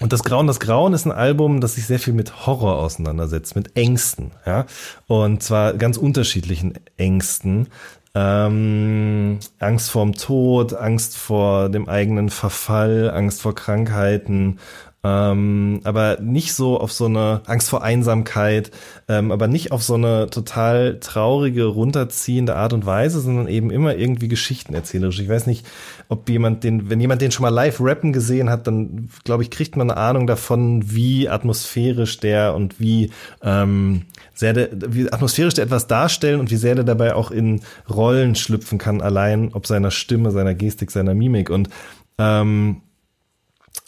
und 0.00 0.12
das 0.12 0.24
Grauen, 0.24 0.46
das 0.46 0.60
Grauen 0.60 0.94
ist 0.94 1.06
ein 1.06 1.12
Album, 1.12 1.60
das 1.60 1.74
sich 1.74 1.86
sehr 1.86 1.98
viel 1.98 2.14
mit 2.14 2.46
Horror 2.46 2.78
auseinandersetzt, 2.78 3.54
mit 3.54 3.76
Ängsten, 3.76 4.32
ja. 4.46 4.66
Und 5.06 5.42
zwar 5.42 5.74
ganz 5.74 5.96
unterschiedlichen 5.96 6.74
Ängsten. 6.96 7.68
Ähm, 8.14 9.38
Angst 9.60 9.90
vorm 9.90 10.14
Tod, 10.14 10.74
Angst 10.74 11.16
vor 11.16 11.68
dem 11.68 11.88
eigenen 11.88 12.28
Verfall, 12.28 13.10
Angst 13.10 13.42
vor 13.42 13.54
Krankheiten, 13.54 14.58
ähm, 15.02 15.80
aber 15.84 16.18
nicht 16.20 16.52
so 16.52 16.78
auf 16.78 16.92
so 16.92 17.06
eine 17.06 17.40
Angst 17.46 17.70
vor 17.70 17.82
Einsamkeit, 17.82 18.70
ähm, 19.08 19.32
aber 19.32 19.48
nicht 19.48 19.72
auf 19.72 19.82
so 19.82 19.94
eine 19.94 20.28
total 20.28 21.00
traurige, 21.00 21.64
runterziehende 21.64 22.54
Art 22.54 22.74
und 22.74 22.84
Weise, 22.84 23.20
sondern 23.20 23.48
eben 23.48 23.70
immer 23.70 23.96
irgendwie 23.96 24.28
Geschichten 24.28 24.74
erzählerisch. 24.74 25.18
Ich 25.20 25.28
weiß 25.28 25.46
nicht, 25.46 25.66
ob 26.08 26.28
jemand 26.28 26.64
den, 26.64 26.90
wenn 26.90 27.00
jemand 27.00 27.22
den 27.22 27.30
schon 27.30 27.44
mal 27.44 27.48
live 27.48 27.80
rappen 27.80 28.12
gesehen 28.12 28.50
hat, 28.50 28.66
dann 28.66 29.08
glaube 29.24 29.42
ich, 29.42 29.50
kriegt 29.50 29.74
man 29.74 29.90
eine 29.90 29.98
Ahnung 29.98 30.26
davon, 30.26 30.92
wie 30.92 31.30
atmosphärisch 31.30 32.20
der 32.20 32.54
und 32.54 32.78
wie 32.78 33.10
ähm, 33.42 34.02
sehr 34.34 34.52
der, 34.52 34.68
wie 34.72 35.10
atmosphärisch 35.10 35.54
der 35.54 35.64
etwas 35.64 35.86
darstellen 35.86 36.40
und 36.40 36.50
wie 36.50 36.56
sehr 36.56 36.74
der 36.74 36.84
dabei 36.84 37.14
auch 37.14 37.30
in 37.30 37.62
Rollen 37.88 38.34
schlüpfen 38.34 38.76
kann, 38.76 39.00
allein 39.00 39.54
ob 39.54 39.66
seiner 39.66 39.90
Stimme, 39.90 40.30
seiner 40.30 40.54
Gestik, 40.54 40.90
seiner 40.90 41.14
Mimik 41.14 41.48
und 41.48 41.70
ähm, 42.18 42.82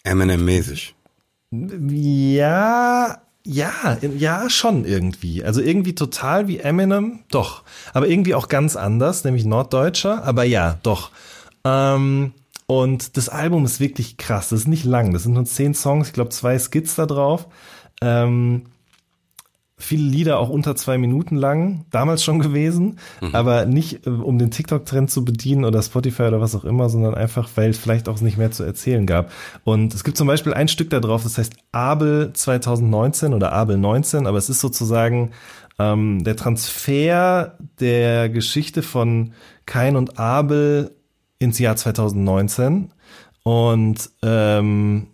Eminem-mäßig. 0.05 0.95
Ja, 1.53 3.19
ja, 3.45 3.99
ja, 4.01 4.49
schon 4.49 4.85
irgendwie. 4.85 5.45
Also 5.45 5.61
irgendwie 5.61 5.95
total 5.95 6.49
wie 6.49 6.59
Eminem, 6.59 7.21
doch. 7.31 7.63
Aber 7.93 8.09
irgendwie 8.09 8.35
auch 8.35 8.49
ganz 8.49 8.75
anders, 8.75 9.25
nämlich 9.25 9.45
Norddeutscher, 9.45 10.25
aber 10.25 10.45
ja, 10.45 10.79
doch. 10.83 11.11
Ähm, 11.65 12.33
und 12.67 13.17
das 13.17 13.29
Album 13.29 13.65
ist 13.67 13.81
wirklich 13.81 14.17
krass. 14.17 14.49
Das 14.49 14.61
ist 14.61 14.69
nicht 14.69 14.85
lang. 14.85 15.13
Das 15.13 15.25
sind 15.25 15.35
nur 15.35 15.45
zehn 15.45 15.75
Songs, 15.75 16.09
ich 16.09 16.15
glaube 16.15 16.31
zwei 16.31 16.59
Skits 16.59 16.95
da 16.95 17.05
drauf. 17.05 17.49
Ähm, 18.01 18.63
viele 19.83 20.09
Lieder 20.09 20.39
auch 20.39 20.49
unter 20.49 20.77
zwei 20.77 20.97
Minuten 20.97 21.37
lang, 21.37 21.85
damals 21.91 22.23
schon 22.23 22.39
gewesen, 22.39 22.99
mhm. 23.21 23.35
aber 23.35 23.67
nicht 23.67 24.07
äh, 24.07 24.11
um 24.11 24.39
den 24.39 24.51
TikTok-Trend 24.51 25.11
zu 25.11 25.25
bedienen 25.25 25.65
oder 25.65 25.83
Spotify 25.83 26.23
oder 26.23 26.41
was 26.41 26.55
auch 26.55 26.65
immer, 26.65 26.89
sondern 26.89 27.15
einfach, 27.15 27.49
weil 27.57 27.71
es 27.71 27.79
vielleicht 27.79 28.09
auch 28.09 28.21
nicht 28.21 28.39
mehr 28.39 28.51
zu 28.51 28.63
erzählen 28.63 29.07
gab. 29.07 29.31
Und 29.65 29.95
es 29.95 30.05
gibt 30.05 30.17
zum 30.17 30.27
Beispiel 30.27 30.55
ein 30.55 30.69
Stück 30.69 30.91
da 30.91 31.01
drauf, 31.01 31.23
das 31.25 31.39
heißt 31.39 31.55
Abel 31.73 32.33
2019 32.33 33.35
oder 33.35 33.53
Abel 33.53 33.77
19, 33.77 34.27
aber 34.27 34.39
es 34.39 34.49
ist 34.49 34.61
sozusagen 34.61 35.33
ähm, 35.79 36.23
der 36.25 36.37
Transfer 36.37 37.59
der 37.81 38.29
Geschichte 38.29 38.83
von 38.83 39.33
Kain 39.67 39.97
und 39.97 40.19
Abel 40.19 40.95
ins 41.39 41.59
Jahr 41.59 41.77
2019. 41.77 42.93
Und 43.43 44.11
ähm, 44.23 45.09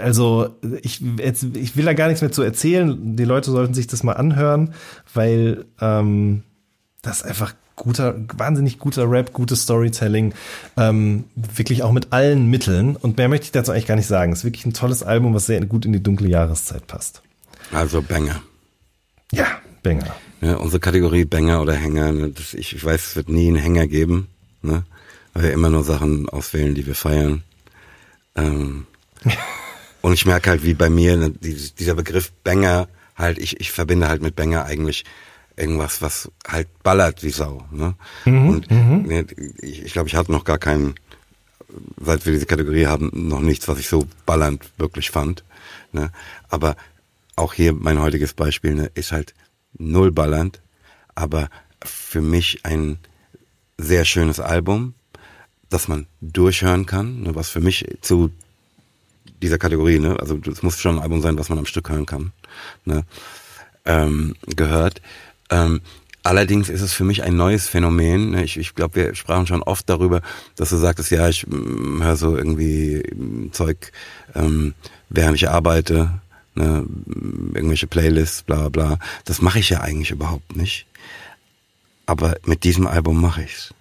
also 0.00 0.56
ich, 0.82 1.02
jetzt, 1.18 1.44
ich 1.54 1.76
will 1.76 1.84
da 1.84 1.92
gar 1.92 2.08
nichts 2.08 2.22
mehr 2.22 2.32
zu 2.32 2.42
erzählen. 2.42 3.16
Die 3.16 3.24
Leute 3.24 3.50
sollten 3.50 3.74
sich 3.74 3.86
das 3.86 4.02
mal 4.02 4.14
anhören, 4.14 4.74
weil 5.12 5.66
ähm, 5.80 6.42
das 7.02 7.22
einfach 7.22 7.54
guter, 7.76 8.14
wahnsinnig 8.36 8.78
guter 8.78 9.10
Rap, 9.10 9.32
gutes 9.32 9.62
Storytelling, 9.62 10.34
ähm, 10.76 11.24
wirklich 11.34 11.82
auch 11.82 11.92
mit 11.92 12.12
allen 12.12 12.48
Mitteln. 12.48 12.96
Und 12.96 13.16
mehr 13.16 13.28
möchte 13.28 13.44
ich 13.44 13.52
dazu 13.52 13.72
eigentlich 13.72 13.86
gar 13.86 13.96
nicht 13.96 14.06
sagen. 14.06 14.32
Es 14.32 14.40
ist 14.40 14.44
wirklich 14.44 14.66
ein 14.66 14.74
tolles 14.74 15.02
Album, 15.02 15.34
was 15.34 15.46
sehr 15.46 15.64
gut 15.66 15.84
in 15.84 15.92
die 15.92 16.02
dunkle 16.02 16.28
Jahreszeit 16.28 16.86
passt. 16.86 17.22
Also 17.72 18.02
Banger. 18.02 18.42
Ja, 19.32 19.46
Banger. 19.82 20.14
Ja, 20.40 20.56
unsere 20.56 20.80
Kategorie 20.80 21.24
Banger 21.24 21.60
oder 21.60 21.74
Hänger, 21.74 22.12
ne, 22.12 22.30
das, 22.30 22.54
ich, 22.54 22.74
ich 22.74 22.84
weiß, 22.84 23.08
es 23.08 23.16
wird 23.16 23.28
nie 23.28 23.48
einen 23.48 23.56
Hänger 23.56 23.86
geben, 23.86 24.28
ne? 24.62 24.84
weil 25.34 25.44
wir 25.44 25.52
immer 25.52 25.68
nur 25.68 25.84
Sachen 25.84 26.28
auswählen, 26.28 26.74
die 26.74 26.86
wir 26.86 26.94
feiern. 26.94 27.42
Ähm, 28.36 28.86
und 30.02 30.12
ich 30.12 30.26
merke 30.26 30.50
halt, 30.50 30.64
wie 30.64 30.74
bei 30.74 30.90
mir 30.90 31.16
ne, 31.16 31.30
dieser 31.30 31.94
Begriff 31.94 32.32
Banger 32.44 32.88
halt, 33.16 33.38
ich, 33.38 33.60
ich 33.60 33.70
verbinde 33.70 34.08
halt 34.08 34.22
mit 34.22 34.36
Banger 34.36 34.64
eigentlich 34.64 35.04
irgendwas, 35.56 36.00
was 36.00 36.30
halt 36.46 36.68
ballert 36.82 37.22
wie 37.22 37.30
Sau. 37.30 37.64
Ne? 37.70 37.94
Mhm, 38.24 38.48
und 38.48 38.70
mhm. 38.70 39.02
ne, 39.02 39.26
ich, 39.60 39.82
ich 39.82 39.92
glaube, 39.92 40.08
ich 40.08 40.14
hatte 40.14 40.32
noch 40.32 40.44
gar 40.44 40.58
keinen, 40.58 40.94
seit 42.00 42.24
wir 42.24 42.32
diese 42.32 42.46
Kategorie 42.46 42.86
haben, 42.86 43.10
noch 43.12 43.40
nichts, 43.40 43.68
was 43.68 43.78
ich 43.78 43.88
so 43.88 44.06
ballernd 44.26 44.70
wirklich 44.78 45.10
fand. 45.10 45.44
Ne? 45.92 46.10
Aber 46.48 46.76
auch 47.36 47.52
hier 47.52 47.72
mein 47.72 48.00
heutiges 48.00 48.32
Beispiel 48.32 48.74
ne, 48.74 48.90
ist 48.94 49.12
halt 49.12 49.34
null 49.78 50.12
ballernd, 50.12 50.60
aber 51.14 51.48
für 51.84 52.20
mich 52.20 52.64
ein 52.64 52.98
sehr 53.78 54.04
schönes 54.04 54.40
Album, 54.40 54.94
das 55.68 55.88
man 55.88 56.06
durchhören 56.20 56.86
kann, 56.86 57.22
ne, 57.22 57.34
was 57.34 57.48
für 57.48 57.60
mich 57.60 57.86
zu 58.00 58.30
dieser 59.42 59.58
Kategorie, 59.58 59.98
ne? 59.98 60.18
Also 60.18 60.38
es 60.50 60.62
muss 60.62 60.78
schon 60.78 60.96
ein 60.96 61.02
Album 61.02 61.22
sein, 61.22 61.38
was 61.38 61.48
man 61.48 61.58
am 61.58 61.66
Stück 61.66 61.88
hören 61.88 62.06
kann, 62.06 62.32
ne? 62.84 63.04
Ähm, 63.84 64.34
gehört. 64.46 65.00
Ähm, 65.50 65.80
allerdings 66.22 66.68
ist 66.68 66.82
es 66.82 66.92
für 66.92 67.04
mich 67.04 67.22
ein 67.22 67.36
neues 67.36 67.66
Phänomen. 67.68 68.32
Ne? 68.32 68.44
Ich, 68.44 68.56
ich 68.56 68.74
glaube, 68.74 68.96
wir 68.96 69.14
sprachen 69.14 69.46
schon 69.46 69.62
oft 69.62 69.88
darüber, 69.88 70.20
dass 70.56 70.70
du 70.70 70.76
sagtest, 70.76 71.10
ja, 71.10 71.28
ich 71.28 71.46
mm, 71.46 72.02
höre 72.02 72.16
so 72.16 72.36
irgendwie 72.36 73.02
mm, 73.14 73.52
Zeug, 73.52 73.92
ähm, 74.34 74.74
während 75.08 75.36
ich 75.36 75.48
arbeite, 75.48 76.20
ne? 76.54 76.86
irgendwelche 77.54 77.86
Playlists, 77.86 78.42
bla 78.42 78.68
bla. 78.68 78.98
Das 79.24 79.40
mache 79.40 79.58
ich 79.58 79.70
ja 79.70 79.80
eigentlich 79.80 80.10
überhaupt 80.10 80.56
nicht. 80.56 80.86
Aber 82.06 82.36
mit 82.44 82.64
diesem 82.64 82.86
Album 82.86 83.20
mache 83.20 83.42
ich's. 83.42 83.72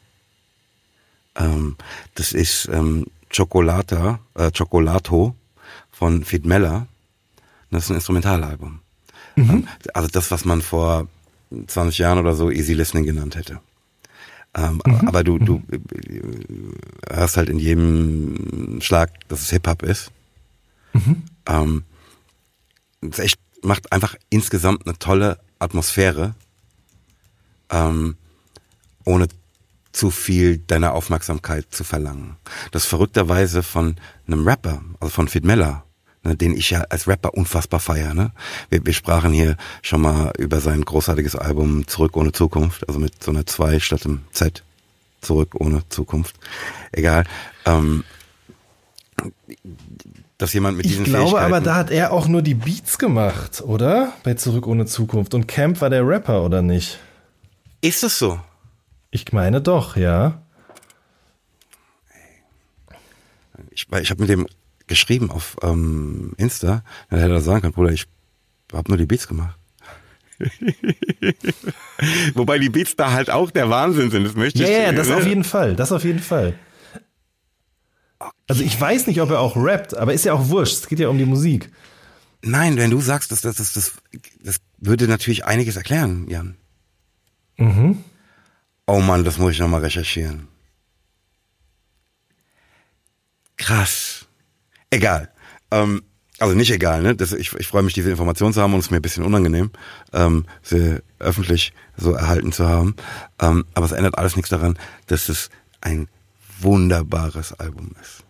Ähm, 1.36 1.76
das 2.16 2.32
ist 2.32 2.70
ähm, 2.72 3.06
Chocolata, 3.36 4.20
äh, 4.36 4.52
Chocolato 4.52 5.36
von 5.92 6.24
Fit 6.24 6.46
Meller. 6.46 6.88
Das 7.72 7.84
ist 7.84 7.90
ein 7.92 7.96
Instrumentalalbum. 7.96 8.80
Mhm. 9.36 9.50
Ähm, 9.50 9.68
also 9.94 10.10
das, 10.10 10.32
was 10.32 10.46
man 10.46 10.62
vor 10.62 11.08
20 11.68 11.98
Jahren 12.00 12.20
oder 12.20 12.34
so 12.36 12.50
Easy 12.50 12.74
Listening 12.74 13.06
genannt 13.06 13.36
hätte. 13.36 13.60
Ähm, 14.56 14.82
mhm. 14.86 15.08
Aber 15.08 15.24
du, 15.24 15.38
du 15.38 15.62
äh, 15.72 15.80
hörst 17.14 17.38
halt 17.38 17.50
in 17.50 17.60
jedem 17.60 18.82
Schlag, 18.82 19.12
dass 19.28 19.42
es 19.42 19.50
Hip-Hop 19.52 19.84
ist. 19.84 20.12
Mhm. 20.94 21.24
Ähm, 21.46 21.84
es 23.02 23.20
echt, 23.20 23.40
macht 23.62 23.92
einfach 23.92 24.16
insgesamt 24.30 24.86
eine 24.86 24.98
tolle 24.98 25.40
Atmosphäre, 25.60 26.34
ähm, 27.70 28.16
ohne 29.06 29.28
zu 29.92 30.12
viel 30.12 30.58
deiner 30.58 30.94
Aufmerksamkeit 30.94 31.68
zu 31.72 31.84
verlangen. 31.84 32.38
Das 32.72 32.86
verrückterweise 32.86 33.64
von 33.64 33.96
einem 34.28 34.48
Rapper, 34.48 34.82
also 35.00 35.12
von 35.12 35.28
Fit 35.28 35.44
Miller, 35.44 35.84
ne, 36.24 36.36
den 36.36 36.56
ich 36.56 36.70
ja 36.70 36.82
als 36.90 37.08
Rapper 37.08 37.34
unfassbar 37.34 37.80
feiere. 37.80 38.14
Ne? 38.14 38.32
Wir, 38.70 38.86
wir 38.86 38.94
sprachen 38.94 39.34
hier 39.34 39.58
schon 39.82 40.02
mal 40.02 40.32
über 40.38 40.60
sein 40.60 40.84
großartiges 40.84 41.36
Album 41.36 41.88
Zurück 41.88 42.18
ohne 42.18 42.32
Zukunft, 42.32 42.88
also 42.88 43.00
mit 43.00 43.24
so 43.24 43.32
einer 43.32 43.46
2 43.46 43.80
statt 43.80 44.06
dem 44.06 44.22
Z. 44.32 44.64
Zurück 45.22 45.56
ohne 45.56 45.82
Zukunft. 45.90 46.36
Egal. 46.92 47.26
Ähm, 47.66 48.04
dass 50.38 50.54
jemand 50.54 50.78
mit 50.78 50.86
diesen 50.86 51.06
Ich 51.06 51.12
glaube 51.12 51.42
aber, 51.42 51.60
da 51.60 51.76
hat 51.76 51.92
er 51.92 52.14
auch 52.14 52.30
nur 52.30 52.42
die 52.42 52.54
Beats 52.54 52.98
gemacht, 52.98 53.62
oder? 53.62 54.14
Bei 54.24 54.36
Zurück 54.36 54.66
ohne 54.68 54.86
Zukunft. 54.86 55.34
Und 55.34 55.48
Camp 55.48 55.82
war 55.82 55.90
der 55.90 56.08
Rapper, 56.08 56.44
oder 56.44 56.62
nicht? 56.62 57.00
Ist 57.82 58.04
es 58.04 58.18
so? 58.18 58.40
Ich 59.12 59.32
meine 59.32 59.62
doch, 59.62 59.96
ja. 59.96 60.42
Ich, 63.72 63.88
ich 63.92 64.12
habe 64.12 64.22
mit 64.22 64.30
dem 64.30 64.48
geschrieben 64.88 65.30
auf 65.32 65.58
ähm, 65.62 66.34
Insta, 66.38 66.84
dann 67.10 67.20
hätte 67.20 67.34
er 67.34 67.42
sagen 67.42 67.62
können, 67.62 67.74
Bruder, 67.74 67.92
ich 67.92 68.06
habe 68.74 68.90
nur 68.90 68.98
die 68.98 69.06
Beats 69.06 69.28
gemacht. 69.28 69.58
Wobei 72.34 72.60
die 72.60 72.70
Beats 72.70 72.96
da 72.96 73.12
halt 73.12 73.30
auch 73.30 73.52
der 73.52 73.70
Wahnsinn 73.70 74.10
sind, 74.10 74.24
das 74.24 74.36
möchte 74.36 74.64
ich. 74.64 74.70
Ja, 74.70 74.84
ja, 74.84 74.92
das 74.92 75.10
ne? 75.10 75.18
auf 75.18 75.28
jeden 75.28 75.44
Fall, 75.44 75.76
das 75.76 75.92
auf 75.92 76.04
jeden 76.04 76.20
Fall. 76.20 76.56
Okay. 78.20 78.32
Also 78.48 78.64
ich 78.64 78.80
weiß 78.80 79.08
nicht, 79.08 79.22
ob 79.22 79.30
er 79.30 79.40
auch 79.40 79.56
rappt, 79.56 79.96
aber 79.96 80.14
ist 80.14 80.26
ja 80.26 80.34
auch 80.34 80.50
wurscht, 80.50 80.74
es 80.74 80.88
geht 80.88 81.00
ja 81.00 81.10
um 81.10 81.18
die 81.18 81.26
Musik. 81.26 81.72
Nein, 82.42 82.78
wenn 82.78 82.90
du 82.90 83.02
sagst, 83.02 83.32
dass 83.32 83.42
das, 83.42 83.58
das, 83.58 83.74
das, 83.74 83.94
das 84.42 84.58
würde 84.78 85.08
natürlich 85.08 85.46
einiges 85.46 85.76
erklären, 85.76 86.28
Jan. 86.30 86.56
Mhm. 87.58 88.04
Oh 88.92 89.02
Mann, 89.02 89.24
das 89.24 89.38
muss 89.38 89.52
ich 89.52 89.60
nochmal 89.60 89.82
recherchieren. 89.82 90.48
Krass. 93.56 94.26
Egal. 94.90 95.30
Ähm, 95.70 96.02
also 96.40 96.56
nicht 96.56 96.72
egal, 96.72 97.04
ne? 97.04 97.16
Das, 97.16 97.32
ich, 97.34 97.54
ich 97.54 97.68
freue 97.68 97.84
mich, 97.84 97.94
diese 97.94 98.10
Information 98.10 98.52
zu 98.52 98.60
haben 98.64 98.74
und 98.74 98.80
es 98.80 98.88
ist 98.88 98.92
mir 98.92 98.98
ein 98.98 99.04
bisschen 99.04 99.24
unangenehm, 99.24 99.70
ähm, 100.12 100.46
sie 100.64 101.04
öffentlich 101.20 101.72
so 101.98 102.14
erhalten 102.14 102.52
zu 102.52 102.68
haben. 102.68 102.96
Ähm, 103.40 103.66
aber 103.76 103.86
es 103.86 103.92
ändert 103.92 104.18
alles 104.18 104.36
nichts 104.36 104.50
daran, 104.50 104.76
dass 105.06 105.30
es 105.30 105.52
ein 105.82 106.08
wunderbares 106.60 107.54
Album 107.60 107.92
ist. 108.02 108.24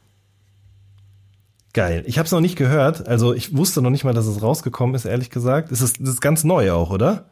Geil. 1.72 2.04
Ich 2.06 2.18
habe 2.18 2.26
es 2.26 2.34
noch 2.34 2.42
nicht 2.42 2.58
gehört. 2.58 3.08
Also 3.08 3.34
ich 3.34 3.56
wusste 3.56 3.82
noch 3.82 3.92
nicht 3.92 4.04
mal, 4.04 4.14
dass 4.14 4.26
es 4.26 4.42
rausgekommen 4.42 4.94
ist, 4.94 5.06
ehrlich 5.06 5.30
gesagt. 5.30 5.72
Es 5.72 5.80
ist, 5.80 6.02
das 6.02 6.10
ist 6.10 6.22
ganz 6.22 6.44
neu 6.44 6.74
auch, 6.74 6.90
oder? 6.90 7.30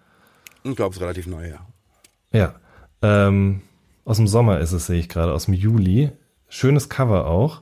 Ich 0.63 0.77
glaube, 0.77 0.91
es 0.91 0.95
ist 0.95 1.01
relativ 1.01 1.27
neu, 1.27 1.49
ja. 1.49 1.59
Ja. 2.31 2.55
Ähm, 3.01 3.61
aus 4.05 4.17
dem 4.17 4.27
Sommer 4.27 4.59
ist 4.59 4.71
es, 4.71 4.87
sehe 4.87 4.99
ich 4.99 5.09
gerade, 5.09 5.33
aus 5.33 5.45
dem 5.45 5.53
Juli. 5.53 6.11
Schönes 6.49 6.89
Cover 6.89 7.27
auch. 7.27 7.61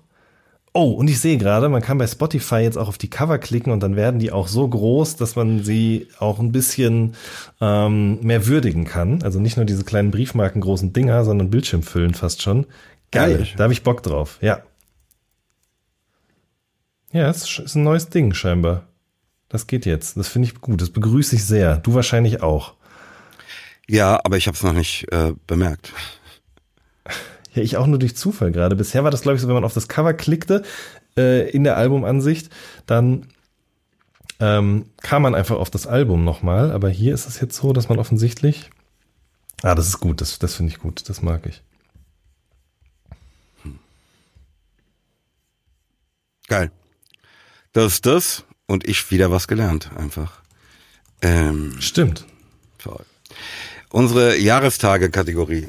Oh, 0.77 0.91
und 0.91 1.09
ich 1.09 1.21
sehe 1.21 1.37
gerade, 1.37 1.69
man 1.69 1.81
kann 1.81 1.97
bei 1.97 2.05
Spotify 2.05 2.57
jetzt 2.57 2.77
auch 2.77 2.89
auf 2.89 2.97
die 2.97 3.09
Cover 3.09 3.37
klicken 3.37 3.71
und 3.71 3.81
dann 3.81 3.95
werden 3.95 4.19
die 4.19 4.33
auch 4.33 4.49
so 4.49 4.67
groß, 4.67 5.15
dass 5.15 5.37
man 5.37 5.63
sie 5.63 6.09
auch 6.19 6.37
ein 6.39 6.51
bisschen 6.51 7.15
ähm, 7.61 8.19
mehr 8.21 8.45
würdigen 8.45 8.83
kann. 8.83 9.23
Also 9.23 9.39
nicht 9.39 9.55
nur 9.55 9.65
diese 9.65 9.85
kleinen 9.85 10.11
Briefmarken 10.11 10.59
großen 10.59 10.91
Dinger, 10.91 11.23
sondern 11.23 11.49
Bildschirmfüllen 11.49 12.13
fast 12.13 12.41
schon. 12.41 12.65
Geil, 13.11 13.31
Ehrlich? 13.31 13.55
da 13.55 13.63
habe 13.63 13.73
ich 13.73 13.83
Bock 13.83 14.03
drauf. 14.03 14.37
Ja. 14.41 14.63
Ja, 17.13 17.29
es 17.29 17.57
ist 17.57 17.75
ein 17.75 17.83
neues 17.83 18.09
Ding 18.09 18.33
scheinbar. 18.33 18.83
Das 19.47 19.67
geht 19.67 19.85
jetzt. 19.85 20.17
Das 20.17 20.27
finde 20.27 20.49
ich 20.49 20.59
gut. 20.59 20.81
Das 20.81 20.89
begrüße 20.89 21.37
ich 21.37 21.45
sehr. 21.45 21.77
Du 21.77 21.93
wahrscheinlich 21.93 22.43
auch. 22.43 22.73
Ja, 23.87 24.19
aber 24.23 24.37
ich 24.37 24.47
habe 24.47 24.55
es 24.55 24.63
noch 24.63 24.73
nicht 24.73 25.11
äh, 25.11 25.33
bemerkt. 25.47 25.93
Ja, 27.53 27.61
ich 27.61 27.77
auch 27.77 27.87
nur 27.87 27.99
durch 27.99 28.17
Zufall 28.17 28.51
gerade. 28.51 28.75
Bisher 28.75 29.05
war 29.05 29.11
das, 29.11 29.21
glaube 29.21 29.37
ich, 29.37 29.41
so, 29.41 29.47
wenn 29.47 29.55
man 29.55 29.63
auf 29.63 29.73
das 29.73 29.87
Cover 29.87 30.13
klickte 30.13 30.63
äh, 31.15 31.49
in 31.51 31.63
der 31.63 31.77
Albumansicht, 31.77 32.49
dann 32.85 33.27
ähm, 34.41 34.87
kam 35.01 35.21
man 35.21 35.35
einfach 35.35 35.55
auf 35.55 35.69
das 35.69 35.87
Album 35.87 36.25
nochmal. 36.25 36.73
Aber 36.73 36.89
hier 36.89 37.13
ist 37.13 37.27
es 37.27 37.39
jetzt 37.39 37.55
so, 37.55 37.71
dass 37.71 37.87
man 37.87 37.97
offensichtlich. 37.97 38.71
Ah, 39.61 39.73
das 39.73 39.87
ist 39.87 40.01
gut. 40.01 40.19
Das, 40.19 40.37
das 40.37 40.55
finde 40.55 40.73
ich 40.73 40.79
gut. 40.79 41.07
Das 41.07 41.21
mag 41.21 41.45
ich. 41.45 41.61
Geil. 46.47 46.71
Das 47.73 47.93
ist 47.93 48.05
das 48.05 48.43
und 48.67 48.87
ich 48.87 49.11
wieder 49.11 49.31
was 49.31 49.47
gelernt, 49.47 49.91
einfach. 49.97 50.41
Ähm, 51.21 51.75
Stimmt. 51.79 52.25
toll. 52.77 53.05
Unsere 53.91 54.37
Jahrestage-Kategorie. 54.37 55.67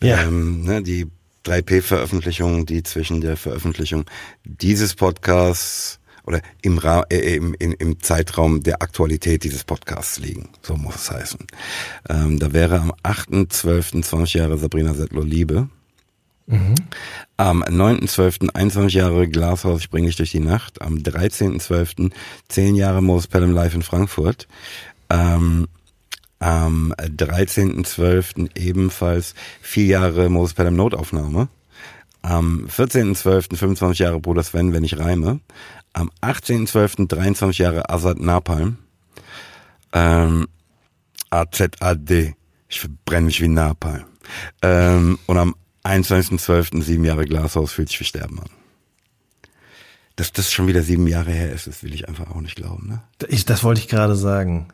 Ja. 0.00 0.22
Ähm, 0.22 0.64
ne, 0.64 0.82
die 0.82 1.06
3P-Veröffentlichungen, 1.44 2.66
die 2.66 2.82
zwischen 2.82 3.20
der 3.20 3.36
Veröffentlichung 3.36 4.04
dieses 4.44 4.94
Podcasts 4.94 5.98
oder 6.24 6.42
im, 6.60 6.78
Ra 6.78 7.04
äh, 7.10 7.36
im, 7.36 7.54
im, 7.58 7.74
im 7.78 8.00
Zeitraum 8.00 8.62
der 8.62 8.82
Aktualität 8.82 9.44
dieses 9.44 9.64
Podcasts 9.64 10.18
liegen. 10.18 10.50
So 10.62 10.76
muss 10.76 10.96
es 10.96 11.10
heißen. 11.10 11.46
Ähm, 12.10 12.38
da 12.38 12.52
wäre 12.52 12.80
am 12.80 12.92
8.12. 13.02 14.02
20 14.02 14.34
Jahre 14.34 14.58
Sabrina 14.58 14.92
Settler 14.92 15.24
Liebe. 15.24 15.68
Am 17.36 17.62
9.12. 17.62 18.50
21 18.54 18.94
Jahre 18.94 19.28
Glashaus, 19.28 19.80
ich 19.80 19.90
bring 19.90 20.04
dich 20.04 20.16
durch 20.16 20.30
die 20.30 20.40
Nacht. 20.40 20.82
Am 20.82 20.96
13.12. 20.96 22.10
10 22.48 22.74
Jahre 22.74 23.02
Moses 23.02 23.26
Pelham 23.26 23.52
live 23.52 23.74
in 23.74 23.82
Frankfurt. 23.82 24.48
Ähm, 25.10 25.68
am 26.38 26.92
13.12. 26.98 28.50
ebenfalls 28.56 29.34
vier 29.60 29.86
Jahre 29.86 30.28
Moses 30.28 30.54
Pelham 30.54 30.76
Notaufnahme. 30.76 31.48
Am 32.22 32.66
14.12. 32.66 33.56
25 33.56 33.98
Jahre 33.98 34.20
Bruder 34.20 34.42
Sven, 34.42 34.72
wenn 34.72 34.84
ich 34.84 34.98
reime. 34.98 35.40
Am 35.92 36.10
18.12. 36.22 37.08
23 37.08 37.58
Jahre 37.58 37.90
Azad 37.90 38.20
Napalm. 38.20 38.78
Ähm, 39.92 40.46
AZAD. 41.30 42.34
Ich 42.68 42.80
verbrenne 42.80 43.26
mich 43.26 43.40
wie 43.40 43.48
Napalm. 43.48 44.04
Ähm, 44.62 45.18
und 45.26 45.38
am 45.38 45.54
21.12. 45.84 46.82
sieben 46.82 47.04
Jahre 47.04 47.24
Glashaus 47.24 47.72
fühlt 47.72 47.88
sich 47.88 48.00
wie 48.00 48.04
Sterben 48.04 48.40
an. 48.40 48.50
Dass 50.16 50.32
das 50.32 50.52
schon 50.52 50.66
wieder 50.66 50.82
sieben 50.82 51.06
Jahre 51.06 51.30
her 51.30 51.52
ist, 51.52 51.66
das 51.66 51.82
will 51.82 51.94
ich 51.94 52.08
einfach 52.08 52.30
auch 52.30 52.40
nicht 52.40 52.56
glauben, 52.56 52.88
ne? 52.88 53.02
Ich, 53.28 53.44
das 53.44 53.62
wollte 53.62 53.80
ich 53.80 53.88
gerade 53.88 54.16
sagen. 54.16 54.68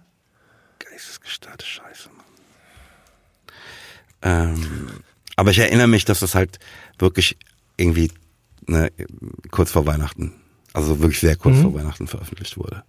Geistesgestörte 0.79 1.65
Scheiße, 1.67 2.09
Mann. 2.11 2.25
Ähm, 4.23 4.91
aber 5.37 5.51
ich 5.51 5.59
erinnere 5.59 5.87
mich, 5.89 6.05
dass 6.05 6.21
das 6.21 6.35
halt 6.35 6.59
wirklich 6.99 7.37
irgendwie 7.77 8.11
ne, 8.67 8.91
kurz 9.51 9.71
vor 9.73 9.87
Weihnachten, 9.87 10.35
also 10.73 11.01
wirklich 11.01 11.21
sehr 11.21 11.37
kurz 11.37 11.57
Mhm. 11.57 11.63
vor 11.63 11.75
Weihnachten 11.75 12.07
veröffentlicht 12.07 12.57
wurde. 12.57 12.85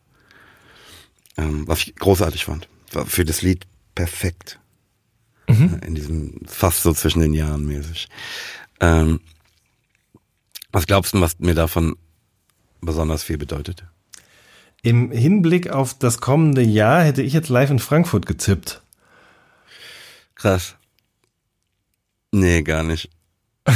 Ähm, 1.37 1.67
was 1.67 1.79
ich 1.79 1.95
großartig 1.95 2.45
fand. 2.45 2.67
War 2.91 3.05
für 3.05 3.25
das 3.25 3.41
Lied 3.41 3.67
perfekt. 3.95 4.59
In 5.47 5.93
diesem, 5.93 6.39
fast 6.47 6.81
so 6.81 6.91
zwischen 6.91 7.19
den 7.19 7.33
Jahren 7.35 7.65
mäßig. 7.65 8.07
Ähm, 8.79 9.19
was 10.71 10.87
glaubst 10.87 11.13
du, 11.13 11.21
was 11.21 11.37
mir 11.37 11.53
davon 11.53 11.95
besonders 12.81 13.21
viel 13.23 13.37
bedeutet? 13.37 13.85
Im 14.85 15.09
Hinblick 15.09 15.71
auf 15.71 15.97
das 15.97 16.21
kommende 16.21 16.61
Jahr 16.61 17.03
hätte 17.03 17.23
ich 17.23 17.33
jetzt 17.33 17.49
live 17.49 17.71
in 17.71 17.79
Frankfurt 17.79 18.27
getippt. 18.27 18.83
Krass. 20.35 20.75
Nee, 22.31 22.61
gar 22.61 22.83
nicht. 22.83 23.09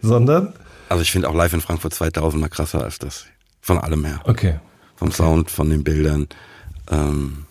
Sondern? 0.00 0.54
Also 0.88 1.02
ich 1.02 1.12
finde 1.12 1.28
auch 1.28 1.34
live 1.34 1.52
in 1.52 1.60
Frankfurt 1.60 1.92
2000 1.92 2.40
mal 2.40 2.48
krasser 2.48 2.82
als 2.82 2.98
das. 2.98 3.26
Von 3.60 3.76
allem 3.76 4.06
her. 4.06 4.22
Okay. 4.24 4.58
Vom 4.94 5.12
Sound, 5.12 5.50
von 5.50 5.68
den 5.68 5.84
Bildern. 5.84 6.26
Ähm, 6.90 7.44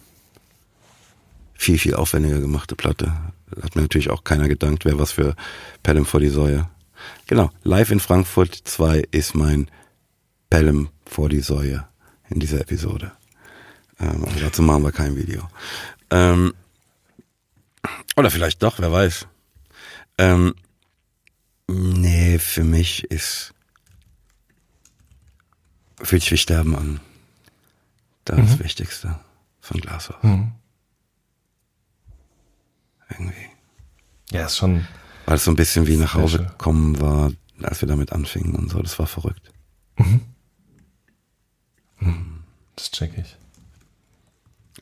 viel, 1.54 1.78
viel 1.78 1.94
aufwendiger 1.94 2.40
gemachte 2.40 2.76
Platte. 2.76 3.14
Hat 3.62 3.76
mir 3.76 3.84
natürlich 3.84 4.10
auch 4.10 4.24
keiner 4.24 4.48
gedankt, 4.48 4.86
wer 4.86 4.98
was 4.98 5.12
für 5.12 5.36
Pelham 5.84 6.08
vor 6.08 6.20
die 6.20 6.30
Säue. 6.30 6.68
Genau, 7.28 7.52
live 7.62 7.92
in 7.92 8.00
Frankfurt 8.00 8.56
2 8.56 9.04
ist 9.12 9.36
mein 9.36 9.70
Pelham 10.50 10.90
vor 11.06 11.30
die 11.30 11.42
Säue 11.42 11.88
in 12.30 12.40
dieser 12.40 12.62
Episode. 12.62 13.12
Ähm, 14.00 14.26
aber 14.26 14.40
dazu 14.40 14.62
machen 14.62 14.84
wir 14.84 14.92
kein 14.92 15.16
Video. 15.16 15.48
Ähm, 16.10 16.54
oder 18.16 18.32
vielleicht 18.32 18.64
doch, 18.64 18.80
wer 18.80 18.92
weiß. 18.92 19.28
Ähm, 20.18 20.56
nee, 21.68 22.40
für 22.40 22.64
mich 22.64 23.04
ist 23.06 23.54
fühlt 26.02 26.22
sich 26.22 26.32
wie 26.32 26.38
Sterben 26.38 26.76
an. 26.76 27.00
Das 28.26 28.40
ist 28.40 28.52
das 28.52 28.60
Wichtigste 28.60 29.20
von 29.62 29.80
Glashaus. 29.82 30.18
Irgendwie. 33.10 33.50
Ja, 34.32 34.46
ist 34.46 34.58
schon. 34.58 34.88
Weil 35.26 35.36
es 35.36 35.46
so 35.46 35.52
ein 35.52 35.56
bisschen 35.56 35.88
wie 35.88 35.98
nach 35.98 36.16
Hause 36.16 36.52
kommen 36.58 37.00
war, 37.00 37.32
als 37.62 37.82
wir 37.82 37.88
damit 37.88 38.12
anfingen 38.12 38.56
und 38.56 38.70
so. 38.70 38.82
Das 38.82 38.98
war 39.00 39.08
verrückt. 39.08 39.52
Das 42.76 42.92
check 42.92 43.18
ich. 43.18 43.38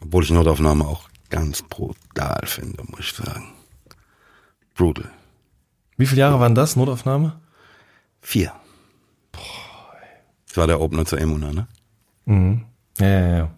Obwohl 0.02 0.24
ich 0.24 0.32
Notaufnahme 0.32 0.86
auch 0.88 1.10
ganz 1.30 1.62
brutal 1.62 2.42
finde, 2.46 2.84
muss 2.88 3.00
ich 3.02 3.14
sagen. 3.14 3.54
Brutal. 4.76 5.12
Wie 5.98 6.06
viele 6.08 6.22
Jahre 6.22 6.40
waren 6.40 6.56
das, 6.56 6.76
Notaufnahme? 6.76 7.40
Vier. 8.22 8.54
Das 10.48 10.58
war 10.58 10.68
der 10.68 10.82
Opener 10.82 11.06
zur 11.06 11.20
Emuna, 11.20 11.52
ne? 11.54 11.68
Mhm. 12.26 12.66
Ja, 13.00 13.08
ja, 13.08 13.38
ja. 13.38 13.52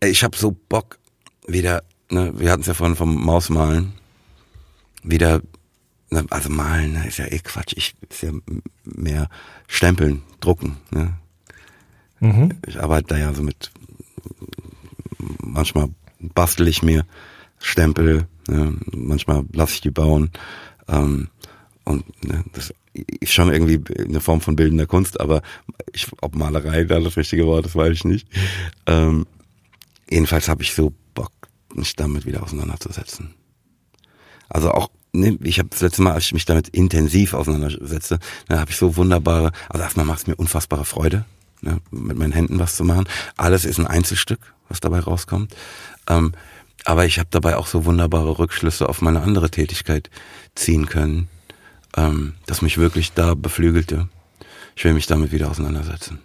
Ey, 0.00 0.10
Ich 0.10 0.24
habe 0.24 0.36
so 0.36 0.52
Bock, 0.68 0.98
wieder, 1.46 1.82
ne, 2.10 2.32
wir 2.38 2.50
hatten 2.50 2.62
es 2.62 2.66
ja 2.68 2.74
vorhin 2.74 2.96
vom 2.96 3.14
Mausmalen, 3.24 3.92
wieder, 5.02 5.40
ne, 6.10 6.26
also 6.30 6.50
malen, 6.50 6.92
ne, 6.92 7.06
ist 7.06 7.18
ja 7.18 7.26
eh 7.26 7.38
Quatsch, 7.38 7.74
ich 7.76 7.94
ist 8.08 8.22
ja 8.22 8.32
mehr 8.84 9.28
Stempeln, 9.66 10.22
drucken, 10.40 10.76
ne. 10.90 11.14
Mhm. 12.20 12.54
Ich 12.66 12.80
arbeite 12.80 13.08
da 13.08 13.18
ja 13.18 13.32
so 13.32 13.42
mit, 13.42 13.70
manchmal 15.42 15.88
bastel 16.18 16.68
ich 16.68 16.82
mir 16.82 17.06
Stempel, 17.58 18.26
ne, 18.48 18.76
manchmal 18.92 19.44
lasse 19.52 19.74
ich 19.74 19.80
die 19.80 19.90
bauen, 19.90 20.30
ähm, 20.88 21.28
und 21.84 22.24
ne, 22.24 22.44
das 22.52 22.74
ist 22.92 23.32
schon 23.32 23.52
irgendwie 23.52 23.80
eine 23.98 24.20
Form 24.20 24.40
von 24.40 24.56
bildender 24.56 24.86
Kunst, 24.86 25.20
aber 25.20 25.42
ich, 25.92 26.08
ob 26.20 26.34
Malerei 26.34 26.84
da 26.84 27.00
das 27.00 27.16
richtige 27.16 27.46
Wort 27.46 27.66
ist, 27.66 27.76
weiß 27.76 27.92
ich 27.92 28.04
nicht. 28.04 28.28
Ähm, 28.86 29.26
jedenfalls 30.10 30.48
habe 30.48 30.62
ich 30.62 30.74
so 30.74 30.92
Bock, 31.14 31.32
mich 31.74 31.94
damit 31.96 32.26
wieder 32.26 32.42
auseinanderzusetzen. 32.42 33.34
Also 34.48 34.72
auch 34.72 34.90
ne, 35.12 35.38
ich 35.42 35.58
habe 35.58 35.68
das 35.70 35.80
letzte 35.80 36.02
Mal, 36.02 36.12
als 36.12 36.24
ich 36.24 36.32
mich 36.32 36.44
damit 36.44 36.68
intensiv 36.68 37.34
auseinandersetze, 37.34 38.18
da 38.48 38.58
habe 38.58 38.70
ich 38.70 38.76
so 38.76 38.96
wunderbare, 38.96 39.52
also 39.68 39.82
erstmal 39.82 40.06
macht 40.06 40.20
es 40.20 40.26
mir 40.26 40.36
unfassbare 40.36 40.84
Freude, 40.84 41.24
ne, 41.60 41.78
mit 41.90 42.16
meinen 42.16 42.32
Händen 42.32 42.58
was 42.58 42.76
zu 42.76 42.84
machen. 42.84 43.08
Alles 43.36 43.64
ist 43.64 43.78
ein 43.78 43.86
Einzelstück, 43.86 44.40
was 44.68 44.80
dabei 44.80 45.00
rauskommt. 45.00 45.54
Ähm, 46.08 46.32
aber 46.84 47.04
ich 47.04 47.18
habe 47.18 47.28
dabei 47.30 47.56
auch 47.56 47.66
so 47.66 47.84
wunderbare 47.84 48.38
Rückschlüsse 48.38 48.88
auf 48.88 49.02
meine 49.02 49.20
andere 49.20 49.50
Tätigkeit 49.50 50.08
ziehen 50.54 50.86
können, 50.86 51.28
ähm, 51.96 52.34
das 52.46 52.62
mich 52.62 52.78
wirklich 52.78 53.12
da 53.12 53.34
beflügelte. 53.34 54.08
Ich 54.76 54.84
will 54.84 54.94
mich 54.94 55.06
damit 55.06 55.32
wieder 55.32 55.50
auseinandersetzen. 55.50 56.20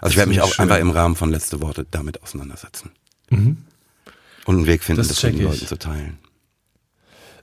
Also 0.00 0.12
ich 0.12 0.16
werde 0.16 0.30
mich 0.30 0.40
auch 0.40 0.54
schön. 0.54 0.62
einfach 0.62 0.78
im 0.78 0.90
Rahmen 0.90 1.16
von 1.16 1.30
letzte 1.30 1.60
Worte 1.60 1.86
damit 1.90 2.22
auseinandersetzen. 2.22 2.90
Mhm. 3.28 3.58
Und 4.46 4.56
einen 4.56 4.66
Weg 4.66 4.82
finden, 4.82 4.98
das, 4.98 5.08
das 5.08 5.22
mit 5.22 5.34
den 5.34 5.42
Leuten 5.42 5.66
zu 5.66 5.78
teilen. 5.78 6.18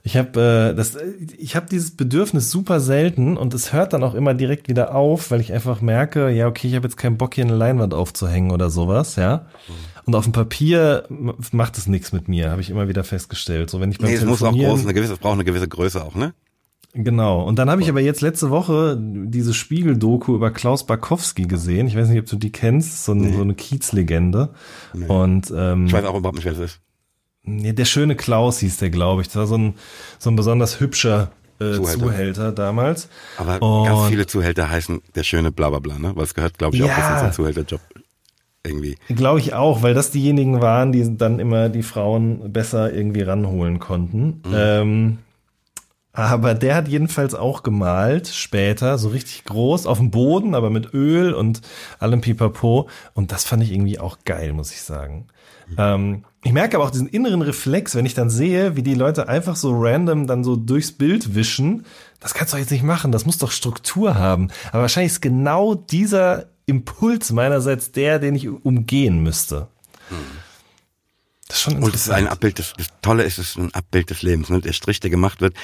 Ich 0.02 0.16
habe 0.16 0.70
äh, 0.72 0.76
das, 0.76 0.96
ich 1.36 1.56
habe 1.56 1.66
dieses 1.70 1.96
Bedürfnis 1.96 2.50
super 2.50 2.80
selten 2.80 3.36
und 3.36 3.54
es 3.54 3.72
hört 3.72 3.92
dann 3.92 4.02
auch 4.02 4.14
immer 4.14 4.34
direkt 4.34 4.68
wieder 4.68 4.94
auf, 4.94 5.30
weil 5.30 5.40
ich 5.40 5.52
einfach 5.52 5.80
merke, 5.80 6.30
ja 6.30 6.46
okay, 6.46 6.68
ich 6.68 6.74
habe 6.74 6.86
jetzt 6.86 6.96
keinen 6.96 7.18
Bock 7.18 7.34
hier 7.34 7.44
eine 7.44 7.56
Leinwand 7.56 7.94
aufzuhängen 7.94 8.50
oder 8.50 8.70
sowas, 8.70 9.16
ja. 9.16 9.46
Und 10.04 10.14
auf 10.14 10.24
dem 10.24 10.32
Papier 10.32 11.04
macht 11.52 11.76
es 11.76 11.86
nichts 11.86 12.12
mit 12.12 12.28
mir, 12.28 12.50
habe 12.50 12.60
ich 12.60 12.70
immer 12.70 12.88
wieder 12.88 13.04
festgestellt. 13.04 13.68
So 13.70 13.80
wenn 13.80 13.90
ich 13.90 13.98
beim 13.98 14.08
nee, 14.08 14.16
es 14.16 14.24
muss 14.24 14.42
auch 14.42 14.54
groß, 14.54 14.82
eine 14.82 14.94
gewisse, 14.94 15.12
es 15.14 15.18
braucht 15.18 15.34
eine 15.34 15.44
gewisse 15.44 15.68
Größe 15.68 16.02
auch, 16.02 16.14
ne? 16.14 16.32
Genau. 16.94 17.44
Und 17.44 17.58
dann 17.58 17.68
habe 17.68 17.82
ich 17.82 17.88
aber 17.90 18.00
jetzt 18.00 18.22
letzte 18.22 18.50
Woche 18.50 18.96
diese 18.98 19.52
Spiegel-Doku 19.52 20.34
über 20.34 20.50
Klaus 20.50 20.86
Barkowski 20.86 21.42
gesehen. 21.42 21.86
Ich 21.86 21.96
weiß 21.96 22.08
nicht, 22.08 22.18
ob 22.18 22.26
du 22.26 22.36
die 22.36 22.50
kennst, 22.50 23.04
so, 23.04 23.14
nee. 23.14 23.32
so 23.32 23.42
eine 23.42 23.54
Kiezlegende. 23.54 24.54
Nee. 24.94 25.06
Und 25.06 25.52
ähm, 25.54 25.86
ich 25.86 25.92
weiß 25.92 26.06
auch 26.06 26.16
überhaupt 26.16 26.36
nicht, 26.36 26.44
wer 26.44 26.54
das 26.54 26.62
ist. 26.62 26.80
Nee, 27.56 27.72
der 27.72 27.84
schöne 27.84 28.16
Klaus 28.16 28.58
hieß 28.60 28.78
der, 28.78 28.90
glaube 28.90 29.22
ich. 29.22 29.28
Das 29.28 29.36
war 29.36 29.46
so 29.46 29.56
ein, 29.56 29.74
so 30.18 30.30
ein 30.30 30.36
besonders 30.36 30.80
hübscher 30.80 31.32
äh, 31.60 31.72
Zuhälter. 31.72 31.98
Zuhälter 31.98 32.52
damals. 32.52 33.08
Aber 33.36 33.60
Und 33.62 33.86
ganz 33.86 34.08
viele 34.08 34.26
Zuhälter 34.26 34.70
heißen 34.70 35.00
der 35.14 35.22
schöne 35.22 35.50
Blablabla, 35.50 35.98
ne? 35.98 36.12
Weil 36.14 36.24
es 36.24 36.34
gehört, 36.34 36.58
glaube 36.58 36.76
ich, 36.76 36.82
ja. 36.82 36.86
auch 36.86 36.96
bisschen 36.96 37.18
zum 37.18 37.32
Zuhälterjob 37.32 37.80
irgendwie. 38.64 38.96
Glaube 39.08 39.40
ich 39.40 39.54
auch, 39.54 39.82
weil 39.82 39.94
das 39.94 40.10
diejenigen 40.10 40.60
waren, 40.60 40.92
die 40.92 41.16
dann 41.16 41.38
immer 41.38 41.68
die 41.68 41.82
Frauen 41.82 42.52
besser 42.52 42.92
irgendwie 42.92 43.22
ranholen 43.22 43.78
konnten. 43.78 44.42
Mhm. 44.44 44.54
Ähm, 44.54 45.18
aber 46.12 46.54
der 46.54 46.74
hat 46.74 46.88
jedenfalls 46.88 47.34
auch 47.34 47.62
gemalt, 47.62 48.26
später, 48.28 48.98
so 48.98 49.08
richtig 49.08 49.44
groß, 49.44 49.86
auf 49.86 49.98
dem 49.98 50.10
Boden, 50.10 50.54
aber 50.54 50.68
mit 50.68 50.92
Öl 50.92 51.32
und 51.32 51.60
allem 52.00 52.20
Pipapo. 52.20 52.88
Und 53.14 53.30
das 53.30 53.44
fand 53.44 53.62
ich 53.62 53.72
irgendwie 53.72 54.00
auch 54.00 54.18
geil, 54.24 54.52
muss 54.52 54.72
ich 54.72 54.82
sagen. 54.82 55.28
Mhm. 55.68 55.76
Ähm, 55.78 56.24
ich 56.44 56.52
merke 56.52 56.76
aber 56.76 56.84
auch 56.86 56.90
diesen 56.90 57.08
inneren 57.08 57.42
Reflex, 57.42 57.94
wenn 57.94 58.06
ich 58.06 58.14
dann 58.14 58.30
sehe, 58.30 58.76
wie 58.76 58.82
die 58.82 58.94
Leute 58.94 59.28
einfach 59.28 59.56
so 59.56 59.72
random 59.74 60.26
dann 60.26 60.44
so 60.44 60.54
durchs 60.56 60.92
Bild 60.92 61.34
wischen. 61.34 61.84
Das 62.20 62.32
kannst 62.32 62.52
du 62.52 62.56
doch 62.56 62.60
jetzt 62.60 62.70
nicht 62.70 62.84
machen, 62.84 63.10
das 63.10 63.26
muss 63.26 63.38
doch 63.38 63.50
Struktur 63.50 64.14
haben. 64.14 64.50
Aber 64.70 64.82
wahrscheinlich 64.82 65.12
ist 65.12 65.20
genau 65.20 65.74
dieser 65.74 66.46
Impuls 66.66 67.32
meinerseits 67.32 67.92
der, 67.92 68.18
den 68.18 68.36
ich 68.36 68.48
umgehen 68.48 69.22
müsste. 69.22 69.68
Das 71.48 71.56
ist 71.56 71.62
schon 71.62 71.82
Und 71.82 71.94
es 71.94 72.02
ist 72.02 72.10
ein 72.10 72.28
Abbild, 72.28 72.58
des, 72.58 72.74
das 72.76 72.88
Tolle 73.02 73.24
ist, 73.24 73.38
es 73.38 73.50
ist 73.50 73.56
ein 73.56 73.74
Abbild 73.74 74.10
des 74.10 74.22
Lebens. 74.22 74.48
Ne? 74.48 74.60
Der 74.60 74.72
Strich, 74.72 75.00
der 75.00 75.10
gemacht 75.10 75.40
wird, 75.40 75.54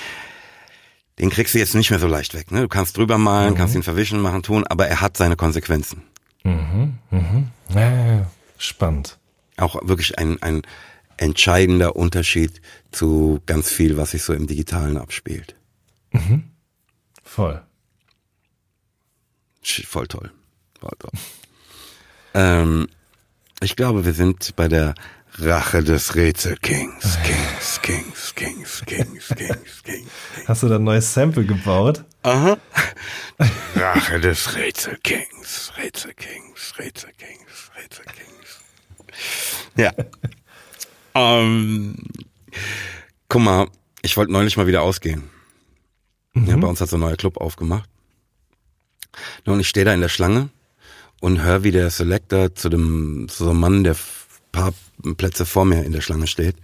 den 1.20 1.30
kriegst 1.30 1.54
du 1.54 1.58
jetzt 1.58 1.74
nicht 1.74 1.90
mehr 1.90 2.00
so 2.00 2.08
leicht 2.08 2.34
weg. 2.34 2.50
Ne? 2.50 2.62
Du 2.62 2.68
kannst 2.68 2.96
drüber 2.96 3.18
malen, 3.18 3.52
mhm. 3.52 3.58
kannst 3.58 3.74
ihn 3.74 3.82
verwischen, 3.82 4.20
machen, 4.20 4.42
tun, 4.42 4.64
aber 4.66 4.88
er 4.88 5.00
hat 5.00 5.16
seine 5.16 5.36
Konsequenzen. 5.36 6.02
Mhm, 6.42 6.98
mhm. 7.10 7.48
Ja, 7.74 8.26
spannend. 8.58 9.18
Auch 9.56 9.76
wirklich 9.86 10.18
ein, 10.18 10.42
ein 10.42 10.62
entscheidender 11.16 11.96
Unterschied 11.96 12.60
zu 12.90 13.40
ganz 13.46 13.70
viel, 13.70 13.96
was 13.96 14.12
sich 14.12 14.22
so 14.22 14.32
im 14.32 14.46
Digitalen 14.46 14.96
abspielt. 14.96 15.54
Mhm. 16.12 16.44
Voll. 17.22 17.62
Voll 19.62 20.06
toll. 20.08 20.30
Voll 20.80 20.96
toll. 20.98 21.10
ähm, 22.34 22.88
ich 23.60 23.76
glaube, 23.76 24.04
wir 24.04 24.12
sind 24.12 24.56
bei 24.56 24.68
der 24.68 24.94
Rache 25.38 25.82
des 25.82 26.14
Rätselkings. 26.14 27.18
Kings, 27.24 27.80
Kings, 27.82 28.34
Kings, 28.34 28.82
Kings, 28.86 29.28
Kings, 29.36 29.82
Kings. 29.82 30.10
Hast 30.46 30.62
du 30.62 30.68
da 30.68 30.76
ein 30.76 30.84
neues 30.84 31.12
Sample 31.12 31.44
gebaut? 31.44 32.04
Aha. 32.22 32.56
Rache 33.74 34.20
des 34.20 34.54
Rätselkings, 34.54 35.72
Rätselkings, 35.76 36.74
Rätselkings, 36.78 37.70
Rätselkings. 37.76 38.23
Ja. 39.76 39.92
ähm, 41.14 41.96
guck 43.28 43.42
mal, 43.42 43.68
ich 44.02 44.16
wollte 44.16 44.32
neulich 44.32 44.56
mal 44.56 44.66
wieder 44.66 44.82
ausgehen. 44.82 45.24
Mhm. 46.34 46.46
Ja, 46.46 46.56
bei 46.56 46.68
uns 46.68 46.80
hat 46.80 46.88
so 46.88 46.96
ein 46.96 47.00
neuer 47.00 47.16
Club 47.16 47.38
aufgemacht. 47.38 47.88
Und 49.44 49.60
ich 49.60 49.68
stehe 49.68 49.86
da 49.86 49.94
in 49.94 50.00
der 50.00 50.08
Schlange 50.08 50.50
und 51.20 51.42
höre, 51.42 51.62
wie 51.62 51.70
der 51.70 51.90
Selector 51.90 52.54
zu 52.54 52.68
dem, 52.68 53.26
zu 53.28 53.44
so 53.44 53.50
einem 53.50 53.60
Mann, 53.60 53.84
der 53.84 53.96
paar 54.52 54.72
Plätze 55.16 55.46
vor 55.46 55.64
mir 55.64 55.84
in 55.84 55.92
der 55.92 56.00
Schlange 56.00 56.26
steht, 56.26 56.56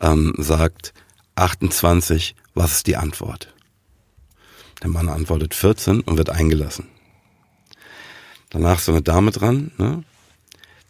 ähm, 0.00 0.34
sagt 0.38 0.92
28, 1.36 2.36
was 2.54 2.72
ist 2.72 2.86
die 2.86 2.96
Antwort? 2.96 3.52
Der 4.82 4.90
Mann 4.90 5.08
antwortet 5.08 5.54
14 5.54 6.00
und 6.00 6.18
wird 6.18 6.30
eingelassen. 6.30 6.88
Danach 8.50 8.78
ist 8.78 8.84
so 8.84 8.92
eine 8.92 9.02
Dame 9.02 9.30
dran, 9.30 9.72
ne? 9.78 10.04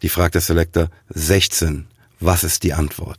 Die 0.05 0.09
fragt 0.09 0.35
der 0.35 0.41
Selector 0.41 0.91
16, 1.09 1.87
was 2.19 2.43
ist 2.43 2.61
die 2.61 2.73
Antwort? 2.73 3.17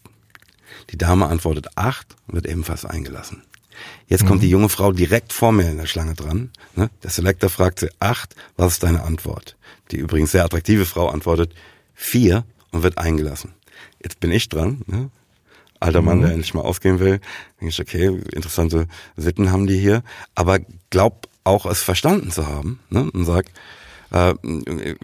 Die 0.91 0.97
Dame 0.97 1.27
antwortet 1.27 1.67
8 1.75 2.15
und 2.29 2.35
wird 2.37 2.47
ebenfalls 2.47 2.85
eingelassen. 2.85 3.43
Jetzt 4.07 4.23
mhm. 4.23 4.29
kommt 4.29 4.45
die 4.45 4.49
junge 4.49 4.69
Frau 4.69 4.93
direkt 4.93 5.33
vor 5.33 5.51
mir 5.51 5.69
in 5.69 5.79
der 5.79 5.87
Schlange 5.87 6.15
dran. 6.15 6.53
Ne? 6.77 6.89
Der 7.03 7.11
Selector 7.11 7.51
fragt 7.51 7.81
sie 7.81 7.91
8, 7.99 8.37
was 8.57 8.75
ist 8.75 8.85
deine 8.85 9.03
Antwort? 9.03 9.57
Die 9.91 9.97
übrigens 9.97 10.31
sehr 10.31 10.45
attraktive 10.45 10.87
Frau 10.87 11.09
antwortet 11.09 11.57
4 11.97 12.45
und 12.71 12.85
wird 12.85 12.99
eingelassen. 12.99 13.55
Jetzt 14.01 14.21
bin 14.21 14.31
ich 14.31 14.49
dran, 14.49 14.83
ne? 14.87 15.11
alter 15.81 16.03
Mann, 16.03 16.19
mhm. 16.19 16.23
der 16.23 16.31
endlich 16.35 16.55
mal 16.55 16.63
ausgehen 16.63 17.01
will. 17.01 17.19
Denke 17.61 17.71
ich, 17.71 17.81
okay, 17.81 18.23
interessante 18.33 18.87
Sitten 19.17 19.51
haben 19.51 19.67
die 19.67 19.81
hier, 19.81 20.05
aber 20.37 20.61
glaub 20.91 21.27
auch 21.43 21.67
es 21.67 21.83
verstanden 21.83 22.31
zu 22.31 22.47
haben 22.47 22.79
ne? 22.91 23.11
und 23.11 23.25
sagt, 23.25 23.51
äh, 24.11 24.35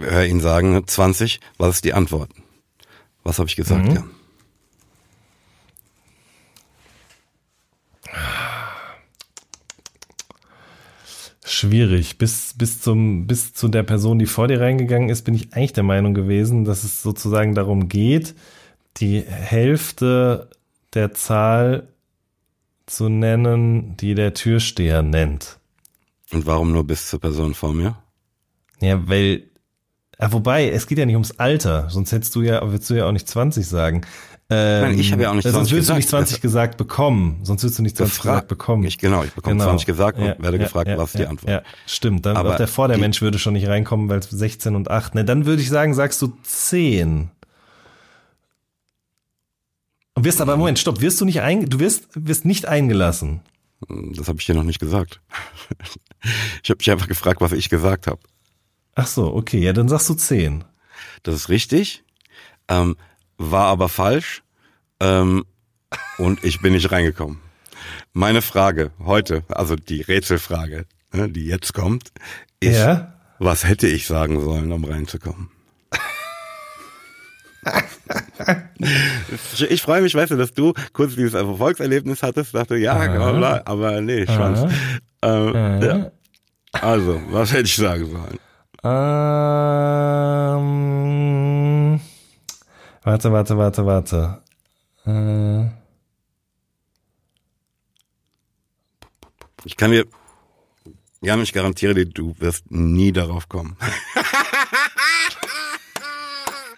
hör 0.01 0.24
ihn 0.24 0.41
sagen, 0.41 0.83
20, 0.87 1.41
was 1.59 1.77
ist 1.77 1.85
die 1.85 1.95
Antwort? 1.95 2.31
Was 3.24 3.39
habe 3.39 3.49
ich 3.49 3.57
gesagt, 3.57 3.89
mhm. 3.89 3.95
ja? 3.95 4.05
Schwierig. 11.45 12.19
Bis, 12.19 12.55
bis, 12.57 12.81
zum, 12.81 13.27
bis 13.27 13.53
zu 13.53 13.69
der 13.69 13.83
Person, 13.83 14.19
die 14.19 14.27
vor 14.27 14.49
dir 14.49 14.61
reingegangen 14.61 15.09
ist, 15.09 15.23
bin 15.23 15.35
ich 15.35 15.53
eigentlich 15.53 15.73
der 15.73 15.85
Meinung 15.85 16.15
gewesen, 16.15 16.65
dass 16.65 16.83
es 16.83 17.03
sozusagen 17.03 17.55
darum 17.55 17.89
geht, 17.89 18.35
die 18.97 19.20
Hälfte 19.20 20.51
der 20.95 21.12
Zahl 21.12 21.89
zu 22.87 23.09
nennen, 23.09 23.97
die 23.97 24.15
der 24.15 24.35
Türsteher 24.35 25.03
nennt. 25.03 25.59
Und 26.33 26.47
warum 26.47 26.73
nur 26.73 26.85
bis 26.85 27.09
zur 27.09 27.20
Person 27.20 27.55
vor 27.55 27.74
mir? 27.74 28.02
Ja, 28.82 29.09
weil, 29.09 29.44
ja, 30.20 30.32
wobei, 30.32 30.68
es 30.70 30.86
geht 30.86 30.98
ja 30.98 31.06
nicht 31.06 31.14
ums 31.14 31.38
Alter, 31.38 31.88
sonst 31.88 32.12
hättest 32.12 32.34
du 32.34 32.42
ja, 32.42 32.60
würdest 32.62 32.90
du 32.90 32.94
ja 32.94 33.06
auch 33.06 33.12
nicht 33.12 33.28
20 33.28 33.66
sagen. 33.66 34.02
Ähm, 34.50 34.82
Nein, 34.82 34.98
ich 34.98 35.12
habe 35.12 35.22
ja 35.22 35.30
auch 35.30 35.34
nicht 35.34 35.44
20 35.44 35.54
Sonst 35.54 35.70
würdest 35.70 35.90
du 35.90 35.94
nicht 35.94 36.09
20 36.09 36.36
das 36.36 36.42
gesagt 36.42 36.76
bekommen. 36.76 37.40
Sonst 37.44 37.62
würdest 37.62 37.78
du 37.78 37.82
nicht 37.84 37.96
20 37.96 38.22
gesagt 38.22 38.48
bekommen. 38.48 38.84
Ich, 38.84 38.98
genau, 38.98 39.22
ich 39.22 39.32
bekomme 39.32 39.54
genau. 39.54 39.66
20 39.66 39.86
gesagt 39.86 40.18
und 40.18 40.24
ja, 40.24 40.36
werde 40.38 40.59
ja, 40.59 40.64
gefragt, 40.64 40.88
ja, 40.88 40.98
was 40.98 41.14
ist 41.14 41.20
die 41.20 41.26
Antwort. 41.26 41.50
Ja, 41.50 41.62
stimmt. 41.86 42.26
Dann 42.26 42.36
Aber 42.36 42.52
auch 42.52 42.56
der 42.56 42.68
vor 42.68 42.88
der 42.88 42.98
Mensch 42.98 43.22
würde 43.22 43.38
schon 43.38 43.54
nicht 43.54 43.68
reinkommen, 43.68 44.09
weil 44.10 44.18
es 44.18 44.28
16 44.28 44.74
und 44.74 44.90
8. 44.90 45.14
Ne, 45.14 45.24
dann 45.24 45.46
würde 45.46 45.62
ich 45.62 45.68
sagen, 45.68 45.94
sagst 45.94 46.20
du 46.20 46.32
10. 46.42 47.30
Und 50.14 50.24
wirst 50.24 50.40
aber, 50.40 50.56
Moment, 50.56 50.78
stopp, 50.78 51.00
wirst 51.00 51.20
du 51.20 51.24
nicht 51.24 51.40
ein, 51.40 51.66
du 51.70 51.78
wirst, 51.78 52.09
wirst 52.14 52.44
nicht 52.44 52.66
eingelassen. 52.66 53.40
Das 53.88 54.28
habe 54.28 54.38
ich 54.38 54.46
dir 54.46 54.54
noch 54.54 54.64
nicht 54.64 54.80
gesagt. 54.80 55.20
Ich 56.62 56.70
habe 56.70 56.78
dich 56.78 56.88
einfach 56.88 57.09
gefragt, 57.09 57.40
was 57.40 57.50
ich 57.50 57.68
gesagt 57.68 58.06
habe. 58.06 58.20
Ach 58.94 59.06
so, 59.06 59.35
okay, 59.35 59.59
ja, 59.59 59.73
dann 59.73 59.89
sagst 59.89 60.09
du 60.09 60.14
10. 60.14 60.64
Das 61.23 61.35
ist 61.35 61.48
richtig. 61.48 62.05
Ähm, 62.69 62.97
war 63.39 63.66
aber 63.66 63.89
falsch 63.89 64.43
ähm, 65.01 65.44
und 66.19 66.44
ich 66.44 66.60
bin 66.60 66.74
nicht 66.74 66.93
reingekommen. 66.93 67.40
Meine 68.12 68.43
Frage 68.43 68.93
heute, 68.98 69.44
also 69.48 69.77
die 69.77 70.02
Rätselfrage, 70.02 70.86
ne, 71.12 71.28
die 71.28 71.47
jetzt 71.47 71.74
kommt, 71.74 72.12
ist, 72.60 72.78
ja? 72.78 73.14
was 73.39 73.64
hätte 73.64 73.89
ich 73.89 74.06
sagen 74.06 74.40
sollen, 74.40 74.70
um 74.73 74.85
reinzukommen? 74.85 75.51
ich 79.69 79.82
freue 79.82 80.02
mich, 80.02 80.14
weißt 80.14 80.32
du, 80.32 80.36
dass 80.36 80.52
du 80.52 80.73
kurz 80.93 81.14
dieses 81.14 81.35
Erfolgserlebnis 81.35 82.23
hattest, 82.23 82.55
dachte, 82.55 82.77
ja, 82.77 83.32
bla, 83.32 83.62
aber 83.64 84.01
nee, 84.01 84.27
Schwanz. 84.27 84.73
Ähm, 85.23 85.82
ja. 85.82 86.10
Also, 86.73 87.20
was 87.31 87.52
hätte 87.52 87.64
ich 87.64 87.77
sagen 87.77 88.10
sollen? 88.10 88.39
Ähm, 88.84 90.72
Warte, 93.04 93.32
warte, 93.32 93.59
warte, 93.59 93.84
warte. 93.84 94.42
Äh. 95.06 95.66
Ich 99.64 99.76
kann 99.76 99.90
dir, 99.90 100.06
ja, 101.20 101.36
ich 101.36 101.52
garantiere 101.52 101.94
dir, 101.94 102.06
du 102.06 102.36
wirst 102.38 102.70
nie 102.70 103.10
darauf 103.12 103.48
kommen. 103.48 103.76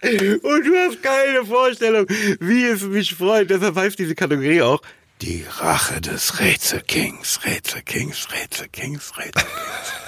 Und 0.02 0.66
du 0.66 0.76
hast 0.86 1.02
keine 1.02 1.44
Vorstellung, 1.46 2.06
wie 2.40 2.64
es 2.64 2.82
mich 2.82 3.14
freut. 3.14 3.48
Deshalb 3.48 3.76
heißt 3.76 3.98
diese 3.98 4.14
Kategorie 4.14 4.60
auch 4.62 4.80
die 5.22 5.44
Rache 5.58 6.00
des 6.00 6.40
Rätselkings, 6.40 7.40
Rätselkings, 7.44 8.28
Rätselkings, 8.32 9.16
Rätselkings. 9.16 10.03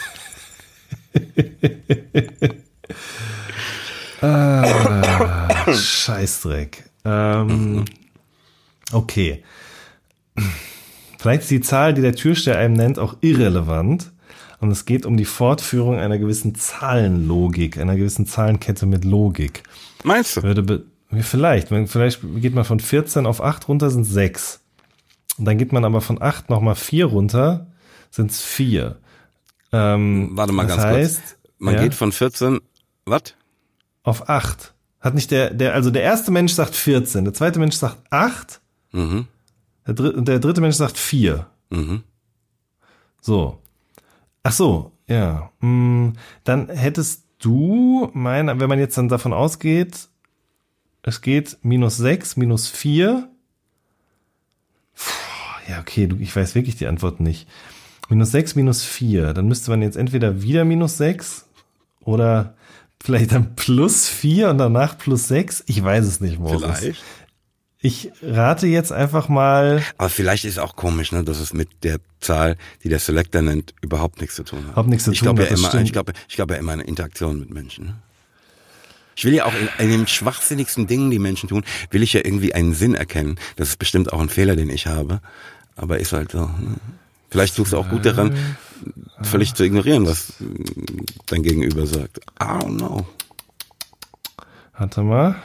ah, 4.21 5.73
Scheißdreck. 5.73 6.85
Ähm, 7.05 7.85
okay. 8.93 9.43
Vielleicht 11.19 11.43
ist 11.43 11.51
die 11.51 11.61
Zahl, 11.61 11.95
die 11.95 12.03
der 12.03 12.15
Türsteher 12.15 12.59
einem 12.59 12.75
nennt, 12.75 12.99
auch 12.99 13.17
irrelevant. 13.21 14.13
Und 14.59 14.71
es 14.71 14.85
geht 14.85 15.05
um 15.05 15.17
die 15.17 15.25
Fortführung 15.25 15.99
einer 15.99 16.19
gewissen 16.19 16.55
Zahlenlogik, 16.55 17.79
einer 17.79 17.97
gewissen 17.97 18.27
Zahlenkette 18.27 18.87
mit 18.87 19.05
Logik. 19.05 19.63
Meinst 20.03 20.37
du? 20.37 20.43
Würde 20.43 20.85
vielleicht, 21.21 21.69
vielleicht 21.69 22.21
geht 22.37 22.55
man 22.55 22.65
von 22.65 22.81
14 22.81 23.27
auf 23.27 23.43
8 23.43 23.69
runter, 23.69 23.91
sind 23.91 24.05
6. 24.05 24.61
Und 25.39 25.45
dann 25.45 25.59
geht 25.59 25.73
man 25.73 25.85
aber 25.85 26.01
von 26.01 26.21
8 26.21 26.49
nochmal 26.49 26.75
4 26.75 27.07
runter, 27.07 27.67
sind 28.11 28.31
es 28.31 28.41
4. 28.41 28.97
Ähm, 29.73 30.31
Warte 30.33 30.53
mal 30.53 30.67
ganz 30.67 30.83
heißt, 30.83 31.21
kurz. 31.21 31.37
Man 31.59 31.75
ja, 31.75 31.83
geht 31.83 31.95
von 31.95 32.13
14, 32.13 32.61
was? 33.05 33.35
Auf 34.03 34.29
8. 34.29 34.75
Hat 35.01 35.15
nicht 35.15 35.31
der, 35.31 35.55
der, 35.55 35.75
also 35.75 35.91
der 35.91 36.03
erste 36.03 36.31
Mensch 36.31 36.53
sagt 36.53 36.75
14, 36.75 37.25
der 37.25 37.35
zweite 37.35 37.59
Mensch 37.59 37.77
sagt 37.77 37.99
8, 38.11 38.61
mhm. 38.93 39.27
der, 39.87 39.95
dritte, 39.95 40.23
der 40.23 40.39
dritte 40.39 40.61
Mensch 40.61 40.77
sagt 40.77 40.99
4. 40.99 41.47
Mhm. 41.71 42.03
So. 43.21 43.61
Ach 44.43 44.53
so, 44.53 44.93
ja. 45.07 45.51
Hm, 45.61 46.15
dann 46.45 46.69
hättest 46.69 47.25
du, 47.39 48.11
mein, 48.15 48.61
wenn 48.61 48.69
man 48.69 48.79
jetzt 48.79 48.97
dann 48.97 49.09
davon 49.09 49.33
ausgeht, 49.33 50.09
es 51.03 51.21
geht 51.21 51.59
minus 51.63 51.97
6, 51.99 52.37
minus 52.37 52.69
4. 52.69 53.29
Puh, 54.95 55.71
ja, 55.71 55.81
okay, 55.81 56.07
du, 56.07 56.17
ich 56.17 56.35
weiß 56.35 56.55
wirklich 56.55 56.77
die 56.77 56.87
Antwort 56.87 57.21
nicht. 57.21 57.49
Minus 58.09 58.31
6, 58.31 58.55
minus 58.55 58.85
4. 58.85 59.35
Dann 59.35 59.49
müsste 59.49 59.71
man 59.71 59.83
jetzt 59.83 59.97
entweder 59.97 60.43
wieder 60.43 60.65
minus 60.65 60.97
6 60.99 61.47
oder 62.01 62.55
vielleicht 63.03 63.33
dann 63.33 63.57
plus 63.57 64.09
4 64.09 64.51
und 64.51 64.59
danach 64.59 64.97
plus 64.97 65.29
6. 65.29 65.65
Ich 65.67 65.83
weiß 65.83 66.07
es 66.07 66.21
nicht, 66.21 66.39
Moses. 66.39 66.79
Vielleicht. 66.79 67.05
Ich 67.79 68.11
rate 68.23 68.67
jetzt 68.67 68.91
einfach 68.91 69.29
mal. 69.29 69.83
Aber 69.99 70.09
vielleicht 70.09 70.45
ist 70.45 70.59
auch 70.59 70.77
komisch, 70.77 71.13
ne, 71.13 71.23
dass 71.23 71.39
es 71.39 71.53
mit 71.53 71.69
der 71.85 71.99
Zahl, 72.21 72.57
die 72.83 72.89
der 72.89 72.99
Selector 72.99 73.43
nennt, 73.43 73.75
überhaupt 73.81 74.21
nichts 74.21 74.35
zu 74.35 74.45
tun 74.45 74.61
hat. 74.61 74.73
Überhaupt 74.73 74.89
nichts 74.89 75.05
zu 75.05 75.13
ich 75.13 75.19
tun 75.19 75.27
glaube 75.27 75.43
hat. 75.43 75.51
Ja 75.51 75.57
immer, 75.57 75.83
ich 75.83 75.93
glaube, 75.93 76.13
ich 76.29 76.35
glaube 76.35 76.55
ja 76.55 76.61
immer 76.61 76.73
eine 76.73 76.85
Interaktion 76.85 77.39
mit 77.39 77.51
Menschen. 77.51 77.87
Ne? 77.87 77.97
Ich 79.15 79.25
will 79.25 79.35
ja 79.35 79.45
auch 79.45 79.55
in, 79.55 79.69
in 79.85 79.91
den 79.91 80.07
schwachsinnigsten 80.07 80.87
Dingen, 80.87 81.11
die 81.11 81.19
Menschen 81.19 81.49
tun, 81.49 81.65
will 81.91 82.03
ich 82.03 82.13
ja 82.13 82.21
irgendwie 82.25 82.55
einen 82.55 82.75
Sinn 82.75 82.95
erkennen. 82.95 83.39
Das 83.57 83.69
ist 83.69 83.79
bestimmt 83.79 84.13
auch 84.13 84.21
ein 84.21 84.29
Fehler, 84.29 84.57
den 84.57 84.71
ich 84.71 84.87
habe. 84.87 85.21
Aber 85.77 85.99
ist 85.99 86.13
halt 86.13 86.33
so. 86.33 86.41
Ne? 86.41 86.77
Vielleicht 87.31 87.57
tust 87.57 87.73
du 87.73 87.79
auch 87.79 87.89
gut 87.89 88.07
daran, 88.07 88.37
völlig 89.23 89.55
zu 89.55 89.65
ignorieren, 89.65 90.07
was 90.07 90.35
dein 91.27 91.43
Gegenüber 91.43 91.87
sagt. 91.87 92.19
I 92.41 92.45
don't 92.45 92.77
know. 92.77 93.07
Warte 94.79 95.03
mal. 95.03 95.37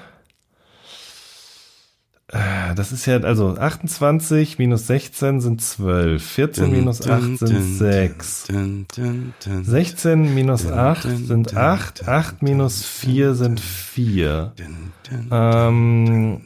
Äh, 2.27 2.75
das 2.75 2.93
ist 2.93 3.05
ja, 3.05 3.17
also 3.17 3.57
28 3.57 4.57
minus 4.57 4.87
16 4.87 5.41
sind 5.41 5.61
12. 5.61 6.23
14 6.23 6.63
dun, 6.63 6.73
minus 6.73 7.01
8 7.01 7.21
dun, 7.21 7.37
sind 7.37 7.77
6. 7.77 8.47
Dun, 8.47 9.33
16 9.63 10.33
minus 10.33 10.65
8 10.65 11.27
sind 11.27 11.57
8. 11.57 12.07
8 12.07 12.41
minus 12.41 12.85
4 12.85 13.35
sind 13.35 13.59
4. 13.59 14.53
Ähm, 15.29 16.41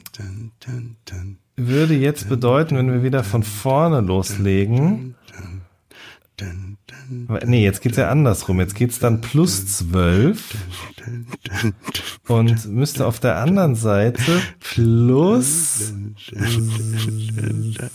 würde 1.55 1.93
jetzt 1.93 2.29
bedeuten, 2.29 2.77
wenn 2.77 2.91
wir 2.91 3.03
wieder 3.03 3.23
von 3.23 3.43
vorne 3.43 4.01
loslegen. 4.01 5.15
Nee, 7.45 7.63
jetzt 7.63 7.81
geht's 7.81 7.97
ja 7.97 8.09
andersrum. 8.09 8.59
Jetzt 8.59 8.75
geht's 8.75 8.99
dann 8.99 9.21
plus 9.21 9.77
12 9.77 10.55
und 12.27 12.65
müsste 12.65 13.05
auf 13.05 13.19
der 13.19 13.37
anderen 13.37 13.75
Seite 13.75 14.41
plus 14.59 15.93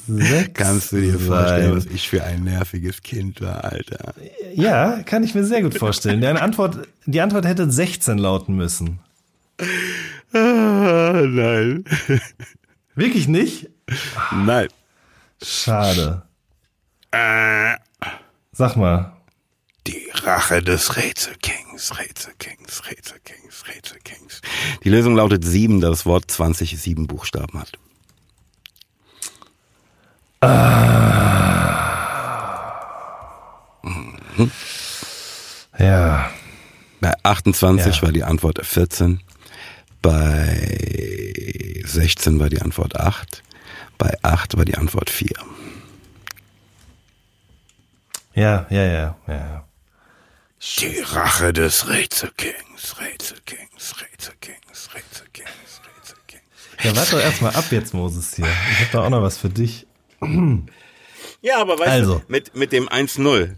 6 0.07 0.55
Kannst 0.55 0.93
du 0.93 1.01
dir 1.01 1.19
vorstellen, 1.19 1.77
was 1.77 1.87
ich 1.87 2.09
für 2.09 2.25
ein 2.25 2.45
nerviges 2.45 3.03
Kind 3.03 3.41
war, 3.41 3.65
Alter? 3.65 4.15
Ja, 4.55 5.03
kann 5.03 5.25
ich 5.25 5.35
mir 5.35 5.45
sehr 5.45 5.63
gut 5.63 5.77
vorstellen. 5.77 6.21
Die 6.21 6.27
Antwort, 6.27 6.89
die 7.07 7.21
Antwort 7.21 7.47
hätte 7.47 7.71
16 7.71 8.19
lauten 8.19 8.57
müssen. 8.57 9.01
Ah, 10.33 11.23
nein. 11.27 11.85
Wirklich 12.95 13.29
nicht? 13.29 13.69
Nein. 14.33 14.69
Schade. 15.43 16.23
Äh. 17.11 17.75
Sag 18.61 18.77
mal. 18.77 19.17
Die 19.87 20.11
Rache 20.13 20.63
des 20.63 20.95
Rätselkings, 20.99 21.99
Rätselkings, 21.99 22.83
Rätselkings, 22.91 23.67
Rätselkings. 23.67 24.43
Die 24.85 24.91
Lösung 24.91 25.17
lautet 25.17 25.47
sieben, 25.47 25.81
da 25.81 25.89
das 25.89 26.05
Wort 26.05 26.31
20 26.31 26.79
sieben 26.79 27.07
Buchstaben 27.07 27.59
hat. 27.59 27.73
Ah. 30.43 30.51
Mhm. 33.83 34.51
Ja. 35.79 36.29
Bei 37.01 37.15
28 37.23 37.97
ja. 37.97 38.03
war 38.03 38.13
die 38.13 38.25
Antwort 38.25 38.61
14. 38.63 39.23
Bei 40.03 41.81
16 41.87 42.39
war 42.39 42.51
die 42.51 42.61
Antwort 42.61 43.01
8. 43.01 43.43
Bei 43.97 44.13
8 44.21 44.59
war 44.59 44.67
die 44.67 44.77
Antwort 44.77 45.09
4. 45.09 45.31
Ja, 48.35 48.67
ja, 48.71 48.85
ja, 48.85 49.17
ja. 49.27 49.65
Die 50.79 51.01
Rache 51.01 51.53
des 51.53 51.89
Rätselkings, 51.89 53.01
Rätselkings, 53.01 53.95
Rätselkings, 54.01 54.95
Rätselkings, 54.95 55.81
Rätselkings. 55.85 56.45
Ja, 56.83 56.97
warte 56.97 57.11
doch 57.13 57.21
erstmal 57.21 57.55
ab 57.55 57.65
jetzt, 57.71 57.95
Moses, 57.95 58.37
hier. 58.37 58.47
Ich 58.73 58.81
hab 58.81 58.91
da 58.93 59.05
auch 59.05 59.11
noch 59.11 59.23
was 59.23 59.39
für 59.39 59.49
dich. 59.49 59.87
Ja, 61.43 61.59
aber 61.59 61.79
weißt 61.79 61.89
also. 61.89 62.19
du, 62.19 62.25
mit, 62.29 62.55
mit 62.55 62.71
dem 62.71 62.87
1-0, 62.89 63.55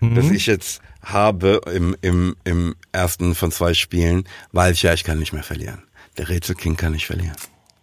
mhm. 0.00 0.14
das 0.16 0.30
ich 0.30 0.46
jetzt 0.46 0.82
habe 1.02 1.60
im, 1.72 1.96
im, 2.00 2.36
im 2.42 2.74
ersten 2.90 3.36
von 3.36 3.52
zwei 3.52 3.74
Spielen, 3.74 4.24
weiß 4.50 4.74
ich 4.74 4.82
ja, 4.82 4.92
ich 4.92 5.04
kann 5.04 5.20
nicht 5.20 5.32
mehr 5.32 5.44
verlieren. 5.44 5.84
Der 6.18 6.28
Rätselking 6.28 6.76
kann 6.76 6.92
nicht 6.92 7.06
verlieren. 7.06 7.36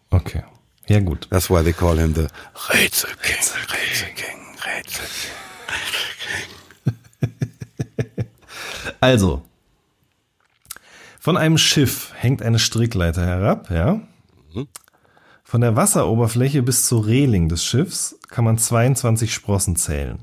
Okay. 0.10 0.44
Ja, 0.88 1.00
gut. 1.00 1.28
That's 1.30 1.50
why 1.50 1.64
they 1.64 1.74
call 1.74 1.98
him 1.98 2.14
the 2.14 2.28
Rätselking, 2.70 3.36
Rätselking, 3.36 4.40
Rätselking. 4.66 5.49
Also, 9.00 9.44
von 11.20 11.38
einem 11.38 11.58
Schiff 11.58 12.14
hängt 12.16 12.42
eine 12.42 12.60
Strickleiter 12.60 13.26
herab, 13.26 13.70
ja. 13.70 14.02
Von 15.44 15.62
der 15.62 15.76
Wasseroberfläche 15.76 16.62
bis 16.62 16.86
zur 16.86 17.08
Reling 17.08 17.50
des 17.50 17.64
Schiffs 17.64 18.20
kann 18.28 18.46
man 18.46 18.58
22 18.58 19.34
Sprossen 19.34 19.76
zählen. 19.76 20.20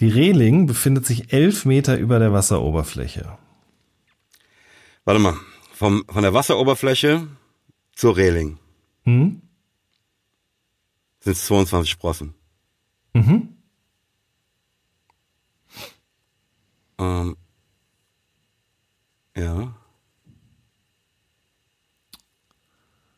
Die 0.00 0.08
Reling 0.08 0.66
befindet 0.66 1.06
sich 1.06 1.32
elf 1.32 1.66
Meter 1.66 1.96
über 1.98 2.18
der 2.18 2.32
Wasseroberfläche. 2.32 3.38
Warte 5.04 5.20
mal, 5.20 5.36
vom, 5.72 6.04
von 6.08 6.22
der 6.22 6.34
Wasseroberfläche 6.34 7.28
zur 7.94 8.16
Reling 8.16 8.58
hm? 9.04 9.42
sind 11.20 11.32
es 11.32 11.46
22 11.46 11.90
Sprossen. 11.90 12.34
Mhm. 13.12 13.53
Ähm, 16.98 17.36
ja. 19.36 19.74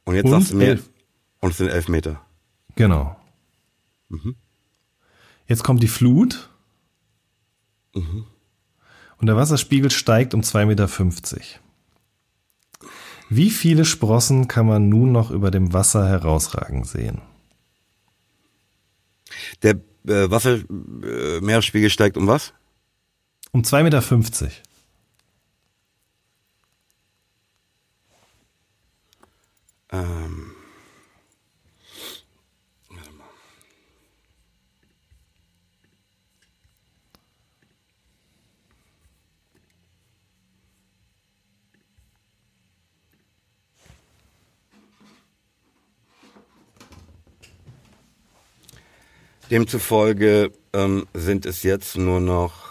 Und 0.05 0.15
jetzt 0.15 0.25
und 0.25 0.31
sagst 0.31 0.53
du 0.53 0.57
mir, 0.57 0.69
elf. 0.69 0.91
und 1.41 1.51
es 1.51 1.57
sind 1.59 1.69
elf 1.69 1.89
Meter. 1.89 2.25
Genau. 2.77 3.17
Mhm. 4.09 4.37
Jetzt 5.47 5.65
kommt 5.65 5.83
die 5.83 5.89
Flut. 5.89 6.51
Mhm. 7.95 8.27
Und 9.19 9.27
der 9.27 9.37
Wasserspiegel 9.37 9.91
steigt 9.91 10.35
um 10.35 10.43
2,50 10.43 10.67
Meter. 10.67 10.89
Wie 13.29 13.51
viele 13.51 13.85
Sprossen 13.85 14.47
kann 14.47 14.67
man 14.67 14.89
nun 14.89 15.11
noch 15.11 15.31
über 15.31 15.51
dem 15.51 15.73
Wasser 15.73 16.09
herausragen 16.09 16.85
sehen? 16.85 17.23
Der 19.63 19.81
äh, 20.07 20.31
Wassermeeresspiegel 20.31 21.89
äh, 21.89 21.91
steigt 21.91 22.17
um 22.17 22.29
was? 22.29 22.55
Um 23.53 23.63
2,50 23.63 23.83
Meter. 23.83 24.51
Ähm. 29.93 30.53
Warte 32.91 33.13
mal. 33.13 33.25
Demzufolge 49.51 50.53
ähm, 50.73 51.07
sind 51.15 51.47
es 51.47 51.63
jetzt 51.63 51.97
nur 51.97 52.21
noch 52.21 52.66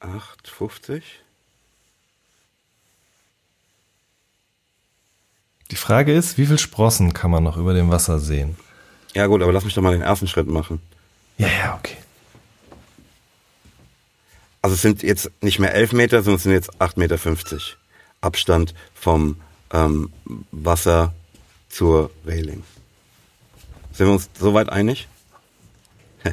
acht 0.00 0.48
fünfzig. 0.48 1.02
Die 5.70 5.76
Frage 5.76 6.14
ist, 6.14 6.38
wie 6.38 6.46
viel 6.46 6.58
Sprossen 6.58 7.12
kann 7.12 7.30
man 7.30 7.44
noch 7.44 7.56
über 7.56 7.74
dem 7.74 7.90
Wasser 7.90 8.18
sehen? 8.18 8.56
Ja 9.14 9.26
gut, 9.26 9.42
aber 9.42 9.52
lass 9.52 9.64
mich 9.64 9.74
doch 9.74 9.82
mal 9.82 9.92
den 9.92 10.02
ersten 10.02 10.26
Schritt 10.26 10.46
machen. 10.46 10.80
Ja, 11.36 11.48
ja, 11.48 11.76
okay. 11.78 11.96
Also 14.62 14.74
es 14.74 14.82
sind 14.82 15.02
jetzt 15.02 15.30
nicht 15.40 15.58
mehr 15.58 15.74
11 15.74 15.92
Meter, 15.92 16.22
sondern 16.22 16.36
es 16.36 16.42
sind 16.42 16.52
jetzt 16.52 16.74
8,50 16.80 16.98
Meter 16.98 17.18
Abstand 18.20 18.74
vom 18.94 19.40
ähm, 19.72 20.10
Wasser 20.50 21.14
zur 21.68 22.10
Reling. 22.26 22.62
Sind 23.92 24.06
wir 24.06 24.12
uns 24.12 24.28
soweit 24.38 24.68
einig? 24.68 25.08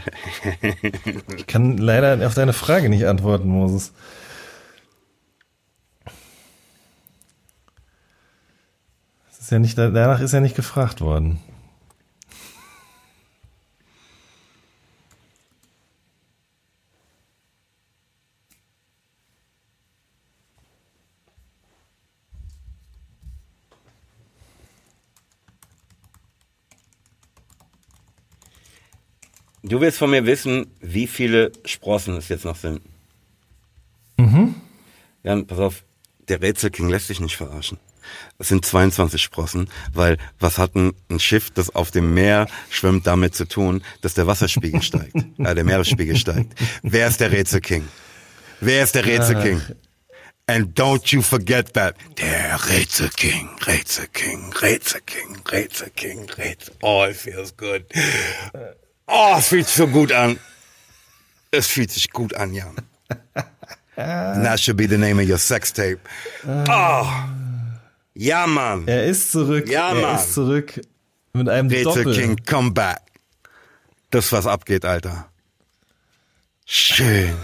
Ich 1.37 1.47
kann 1.47 1.77
leider 1.77 2.25
auf 2.25 2.33
deine 2.33 2.53
Frage 2.53 2.89
nicht 2.89 3.05
antworten, 3.05 3.47
Moses. 3.47 3.93
Das 9.29 9.39
ist 9.39 9.51
ja 9.51 9.59
nicht, 9.59 9.77
danach 9.77 10.21
ist 10.21 10.33
ja 10.33 10.39
nicht 10.39 10.55
gefragt 10.55 11.01
worden. 11.01 11.39
Du 29.67 29.81
willst 29.81 29.97
von 29.97 30.11
mir 30.11 30.27
wissen, 30.27 30.67
wie 30.79 31.07
viele 31.07 31.51
Sprossen 31.65 32.15
es 32.17 32.29
jetzt 32.29 32.45
noch 32.45 32.55
sind. 32.55 32.81
Mhm. 34.17 34.53
Ja, 35.23 35.41
pass 35.41 35.57
auf, 35.57 35.83
der 36.27 36.39
Rätselking 36.39 36.87
lässt 36.87 37.07
sich 37.07 37.19
nicht 37.19 37.35
verarschen. 37.35 37.79
Es 38.37 38.49
sind 38.49 38.63
22 38.63 39.19
Sprossen, 39.19 39.67
weil 39.91 40.19
was 40.39 40.59
hat 40.59 40.75
ein, 40.75 40.93
ein, 41.09 41.19
Schiff, 41.19 41.49
das 41.49 41.73
auf 41.73 41.89
dem 41.89 42.13
Meer 42.13 42.45
schwimmt, 42.69 43.07
damit 43.07 43.33
zu 43.33 43.47
tun, 43.47 43.83
dass 44.01 44.13
der 44.13 44.27
Wasserspiegel 44.27 44.81
steigt, 44.83 45.15
äh, 45.15 45.55
der 45.55 45.63
Meeresspiegel 45.63 46.15
steigt? 46.15 46.53
Wer 46.83 47.07
ist 47.07 47.19
der 47.19 47.31
Rätselking? 47.31 47.87
Wer 48.61 48.83
ist 48.83 48.93
der 48.93 49.05
Rätselking? 49.07 49.61
And 50.45 50.79
don't 50.79 51.11
you 51.11 51.23
forget 51.23 51.73
that. 51.73 51.95
Der 52.19 52.59
Rätselking, 52.69 53.49
Rätselking, 53.65 54.53
Rätselking, 54.53 55.37
Rätselking, 55.51 56.29
Rätsel. 56.29 56.75
Oh, 56.83 57.03
it 57.09 57.15
feels 57.15 57.57
good. 57.57 57.83
Oh, 59.07 59.35
es 59.37 59.47
fühlt 59.47 59.67
sich 59.67 59.75
so 59.75 59.87
gut 59.87 60.11
an. 60.11 60.39
Es 61.51 61.67
fühlt 61.67 61.91
sich 61.91 62.09
gut 62.11 62.33
an, 62.35 62.53
Jan. 62.53 62.75
And 63.95 64.43
that 64.45 64.59
should 64.59 64.77
be 64.77 64.87
the 64.87 64.97
name 64.97 65.21
of 65.21 65.29
your 65.29 65.37
sex 65.37 65.71
tape. 65.71 65.99
Oh. 66.45 67.07
Ja, 68.13 68.47
Mann. 68.47 68.87
Er 68.87 69.05
ist 69.05 69.31
zurück. 69.31 69.69
Ja, 69.69 69.89
er 69.89 70.01
Mann. 70.01 70.15
ist 70.15 70.33
zurück 70.33 70.81
mit 71.33 71.49
einem 71.49 71.69
Rätsel 71.69 72.03
Doppel. 72.03 72.15
King, 72.15 72.37
come 72.45 72.71
back. 72.71 73.01
Das, 74.09 74.31
was 74.31 74.47
abgeht, 74.47 74.85
Alter. 74.85 75.29
Schön. 76.65 77.35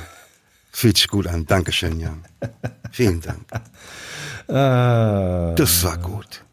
Fühlt 0.72 0.98
sich 0.98 1.08
gut 1.10 1.28
an. 1.28 1.46
Dankeschön, 1.46 2.00
Jan. 2.00 2.24
Vielen 2.92 3.22
Dank. 3.22 3.46
Ah. 4.48 5.54
Das 5.56 5.82
war 5.86 5.98
gut. 5.98 6.44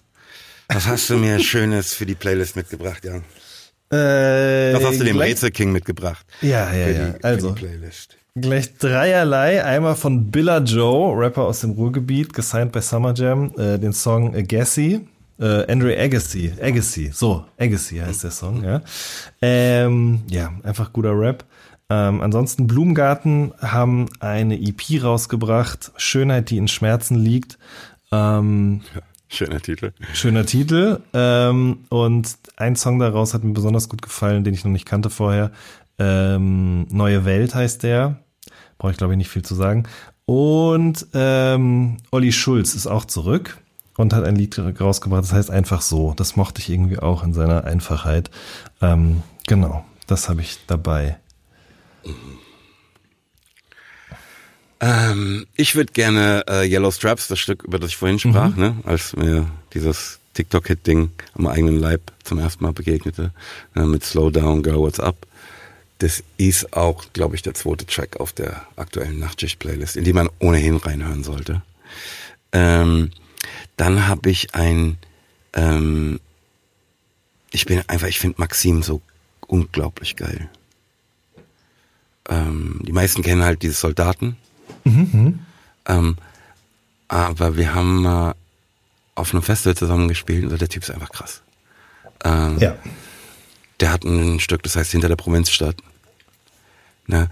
Was 0.68 0.86
hast 0.86 1.10
du 1.10 1.16
mir 1.16 1.40
Schönes 1.40 1.94
für 1.94 2.06
die 2.06 2.14
Playlist 2.14 2.54
mitgebracht, 2.54 3.04
Jan? 3.04 3.24
Äh, 3.90 4.74
Was 4.74 4.84
hast 4.84 5.00
du 5.00 5.04
dem 5.04 5.16
gleich- 5.16 5.30
Rätsel 5.30 5.50
King 5.50 5.72
mitgebracht? 5.72 6.24
Ja, 6.42 6.48
ja, 6.48 6.66
Für 6.70 6.78
ja. 6.78 7.06
die, 7.06 7.12
für 7.12 7.24
Also, 7.24 7.50
die 7.52 7.60
Playlist. 7.64 8.16
Gleich 8.34 8.76
dreierlei. 8.78 9.64
Einmal 9.64 9.96
von 9.96 10.30
Billa 10.30 10.58
Joe, 10.58 11.18
Rapper 11.18 11.42
aus 11.42 11.60
dem 11.60 11.70
Ruhrgebiet, 11.72 12.32
gesigned 12.32 12.70
bei 12.72 12.80
Summer 12.80 13.12
Jam, 13.14 13.50
äh, 13.58 13.78
den 13.78 13.92
Song 13.92 14.34
Agassi. 14.36 15.00
Äh, 15.40 15.70
Andre 15.72 15.96
Agassi, 15.98 16.52
Agassi, 16.60 17.10
so, 17.14 17.44
Agassi 17.58 17.98
heißt 17.98 18.24
der 18.24 18.32
Song, 18.32 18.64
ja. 18.64 18.82
Ähm, 19.40 20.20
ja, 20.28 20.52
einfach 20.64 20.92
guter 20.92 21.16
Rap. 21.18 21.44
Ähm, 21.90 22.20
ansonsten 22.20 22.66
Blumengarten 22.66 23.52
haben 23.60 24.06
eine 24.20 24.60
EP 24.60 25.00
rausgebracht, 25.02 25.92
Schönheit, 25.96 26.50
die 26.50 26.58
in 26.58 26.66
Schmerzen 26.68 27.14
liegt. 27.14 27.56
Ähm, 28.10 28.80
Schöner 29.28 29.60
Titel. 29.60 29.92
Schöner 30.14 30.46
Titel. 30.46 31.00
Ähm, 31.12 31.80
und 31.90 32.38
ein 32.56 32.76
Song 32.76 32.98
daraus 32.98 33.34
hat 33.34 33.44
mir 33.44 33.52
besonders 33.52 33.88
gut 33.88 34.02
gefallen, 34.02 34.44
den 34.44 34.54
ich 34.54 34.64
noch 34.64 34.72
nicht 34.72 34.86
kannte 34.86 35.10
vorher. 35.10 35.52
Ähm, 35.98 36.86
Neue 36.90 37.24
Welt 37.24 37.54
heißt 37.54 37.82
der. 37.82 38.20
Brauche 38.78 38.92
ich, 38.92 38.98
glaube 38.98 39.12
ich, 39.12 39.18
nicht 39.18 39.30
viel 39.30 39.42
zu 39.44 39.54
sagen. 39.54 39.84
Und 40.24 41.06
ähm, 41.14 41.98
Olli 42.10 42.32
Schulz 42.32 42.74
ist 42.74 42.86
auch 42.86 43.04
zurück 43.04 43.58
und 43.96 44.14
hat 44.14 44.24
ein 44.24 44.36
Lied 44.36 44.58
rausgebracht, 44.58 45.24
das 45.24 45.32
heißt 45.32 45.50
einfach 45.50 45.82
so. 45.82 46.14
Das 46.14 46.36
mochte 46.36 46.60
ich 46.60 46.70
irgendwie 46.70 46.98
auch 46.98 47.24
in 47.24 47.34
seiner 47.34 47.64
Einfachheit. 47.64 48.30
Ähm, 48.80 49.22
genau, 49.46 49.84
das 50.06 50.28
habe 50.28 50.40
ich 50.40 50.58
dabei. 50.66 51.18
Ähm, 54.80 55.46
ich 55.56 55.74
würde 55.74 55.92
gerne 55.92 56.44
äh, 56.48 56.68
Yellow 56.68 56.90
Straps, 56.90 57.28
das 57.28 57.40
Stück, 57.40 57.64
über 57.64 57.78
das 57.78 57.90
ich 57.90 57.96
vorhin 57.96 58.18
sprach, 58.18 58.54
ne, 58.56 58.76
als 58.84 59.16
mir 59.16 59.50
dieses 59.74 60.20
TikTok-Hit-Ding 60.34 61.10
am 61.34 61.46
eigenen 61.48 61.80
Leib 61.80 62.12
zum 62.22 62.38
ersten 62.38 62.62
Mal 62.62 62.72
begegnete, 62.72 63.32
äh, 63.74 63.82
mit 63.82 64.04
Slow 64.04 64.30
Down, 64.30 64.62
Girl, 64.62 64.78
What's 64.78 65.00
Up. 65.00 65.26
Das 65.98 66.22
ist 66.36 66.74
auch, 66.74 67.06
glaube 67.12 67.34
ich, 67.34 67.42
der 67.42 67.54
zweite 67.54 67.84
Track 67.86 68.20
auf 68.20 68.32
der 68.32 68.64
aktuellen 68.76 69.18
Nachtschicht-Playlist, 69.18 69.96
in 69.96 70.04
die 70.04 70.12
man 70.12 70.30
ohnehin 70.38 70.76
reinhören 70.76 71.24
sollte. 71.24 71.62
Ähm, 72.52 73.10
dann 73.76 74.06
habe 74.06 74.30
ich 74.30 74.54
ein, 74.54 74.96
ähm, 75.54 76.20
ich 77.50 77.66
bin 77.66 77.82
einfach, 77.88 78.06
ich 78.06 78.20
finde 78.20 78.38
Maxim 78.38 78.84
so 78.84 79.02
unglaublich 79.48 80.14
geil. 80.14 80.48
Ähm, 82.28 82.80
die 82.86 82.92
meisten 82.92 83.22
kennen 83.22 83.42
halt 83.42 83.62
diese 83.62 83.74
Soldaten. 83.74 84.36
Ähm, 85.86 86.16
aber 87.08 87.56
wir 87.56 87.74
haben 87.74 88.02
mal 88.02 88.34
auf 89.14 89.32
einem 89.32 89.42
Festival 89.42 89.76
zusammen 89.76 90.08
gespielt 90.08 90.44
und 90.44 90.60
der 90.60 90.68
Typ 90.68 90.82
ist 90.82 90.90
einfach 90.90 91.10
krass. 91.10 91.42
Ähm, 92.24 92.58
Ja. 92.58 92.76
Der 93.80 93.92
hat 93.92 94.04
ein 94.04 94.40
Stück, 94.40 94.62
das 94.64 94.74
heißt 94.76 94.90
Hinter 94.90 95.08
der 95.08 95.16
Provinzstadt. 95.16 95.76
Ne? 97.06 97.28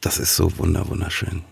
Das 0.00 0.18
ist 0.18 0.36
so 0.36 0.56
wunder, 0.58 0.88
wunderschön. 0.88 1.44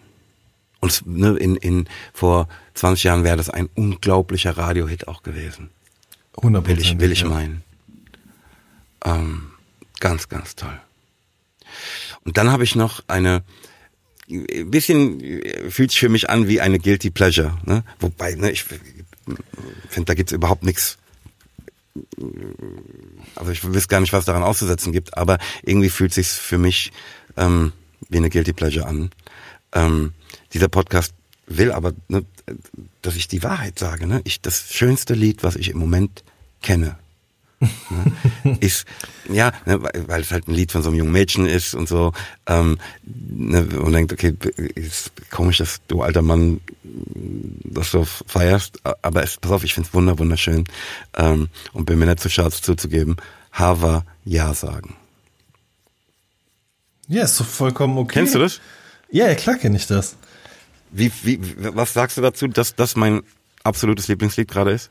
Und 0.80 1.06
ne, 1.06 1.36
in, 1.36 1.56
in, 1.56 1.88
vor 2.12 2.48
20 2.74 3.04
Jahren 3.04 3.24
wäre 3.24 3.36
das 3.36 3.50
ein 3.50 3.68
unglaublicher 3.74 4.56
Radiohit 4.56 5.08
auch 5.08 5.22
gewesen. 5.22 5.70
100 6.36 6.68
Will 6.68 6.78
ich, 6.78 6.98
will 6.98 7.12
ich 7.12 7.24
meinen. 7.24 7.64
Ähm, 9.04 9.50
ganz, 10.00 10.28
ganz 10.28 10.54
toll. 10.54 10.78
Und 12.24 12.36
dann 12.36 12.50
habe 12.50 12.64
ich 12.64 12.76
noch 12.76 13.02
eine, 13.08 13.42
ein 14.30 14.70
bisschen 14.70 15.20
äh, 15.20 15.70
fühlt 15.70 15.90
sich 15.90 16.00
für 16.00 16.08
mich 16.08 16.30
an 16.30 16.48
wie 16.48 16.60
eine 16.60 16.78
Guilty 16.78 17.10
Pleasure. 17.10 17.56
Ne? 17.64 17.84
Wobei, 18.00 18.34
ne, 18.34 18.50
ich 18.50 18.64
finde, 18.64 20.06
da 20.06 20.14
gibt's 20.14 20.32
überhaupt 20.32 20.64
nichts. 20.64 20.98
Also 23.34 23.52
ich 23.52 23.64
weiß 23.64 23.88
gar 23.88 24.00
nicht, 24.00 24.12
was 24.12 24.24
daran 24.24 24.42
auszusetzen 24.42 24.92
gibt, 24.92 25.16
aber 25.16 25.38
irgendwie 25.62 25.88
fühlt 25.88 26.12
sich's 26.12 26.36
für 26.36 26.58
mich 26.58 26.92
ähm, 27.36 27.72
wie 28.08 28.18
eine 28.18 28.30
Guilty 28.30 28.52
Pleasure 28.52 28.86
an. 28.86 29.10
Ähm, 29.72 30.12
dieser 30.52 30.68
Podcast 30.68 31.14
will 31.46 31.72
aber, 31.72 31.92
ne, 32.08 32.24
dass 33.02 33.16
ich 33.16 33.28
die 33.28 33.42
Wahrheit 33.42 33.78
sage. 33.78 34.06
Ne? 34.06 34.20
Ich, 34.24 34.40
das 34.40 34.72
schönste 34.72 35.14
Lied, 35.14 35.42
was 35.42 35.56
ich 35.56 35.70
im 35.70 35.78
Moment 35.78 36.24
kenne, 36.62 36.98
ne, 37.60 38.58
ist, 38.60 38.86
ja, 39.28 39.52
ne, 39.64 39.82
weil, 39.82 40.20
es 40.20 40.30
halt 40.30 40.48
ein 40.48 40.54
Lied 40.54 40.72
von 40.72 40.82
so 40.82 40.88
einem 40.88 40.98
jungen 40.98 41.12
Mädchen 41.12 41.46
ist 41.46 41.74
und 41.74 41.88
so, 41.88 42.12
ähm, 42.46 42.78
ne, 43.04 43.66
und 43.78 43.92
denkt, 43.92 44.12
okay, 44.12 44.34
ist 44.74 45.12
komisch, 45.30 45.58
dass 45.58 45.80
du 45.88 46.02
alter 46.02 46.22
Mann 46.22 46.60
das 47.64 47.90
so 47.90 48.04
feierst, 48.04 48.80
aber 49.02 49.22
es, 49.22 49.36
pass 49.36 49.52
auf, 49.52 49.64
ich 49.64 49.74
find's 49.74 49.94
wunder, 49.94 50.18
wunderschön 50.18 50.64
ähm, 51.16 51.48
und 51.72 51.86
bin 51.86 51.98
mir 51.98 52.06
nicht 52.06 52.20
zu 52.20 52.28
schade 52.28 52.48
es 52.48 52.62
zuzugeben, 52.62 53.16
Hava 53.52 54.04
Ja 54.24 54.54
sagen. 54.54 54.96
Ja, 57.08 57.24
ist 57.24 57.38
doch 57.38 57.46
vollkommen 57.46 57.98
okay. 57.98 58.14
Kennst 58.14 58.34
du 58.34 58.38
das? 58.40 58.60
Ja, 59.10 59.28
ja 59.28 59.34
klar 59.34 59.56
kenne 59.56 59.76
ich 59.76 59.86
das. 59.86 60.16
Wie, 60.90 61.10
wie, 61.22 61.40
was 61.56 61.92
sagst 61.92 62.16
du 62.16 62.22
dazu, 62.22 62.48
dass 62.48 62.74
das 62.74 62.96
mein 62.96 63.22
absolutes 63.62 64.08
Lieblingslied 64.08 64.48
gerade 64.48 64.72
ist? 64.72 64.90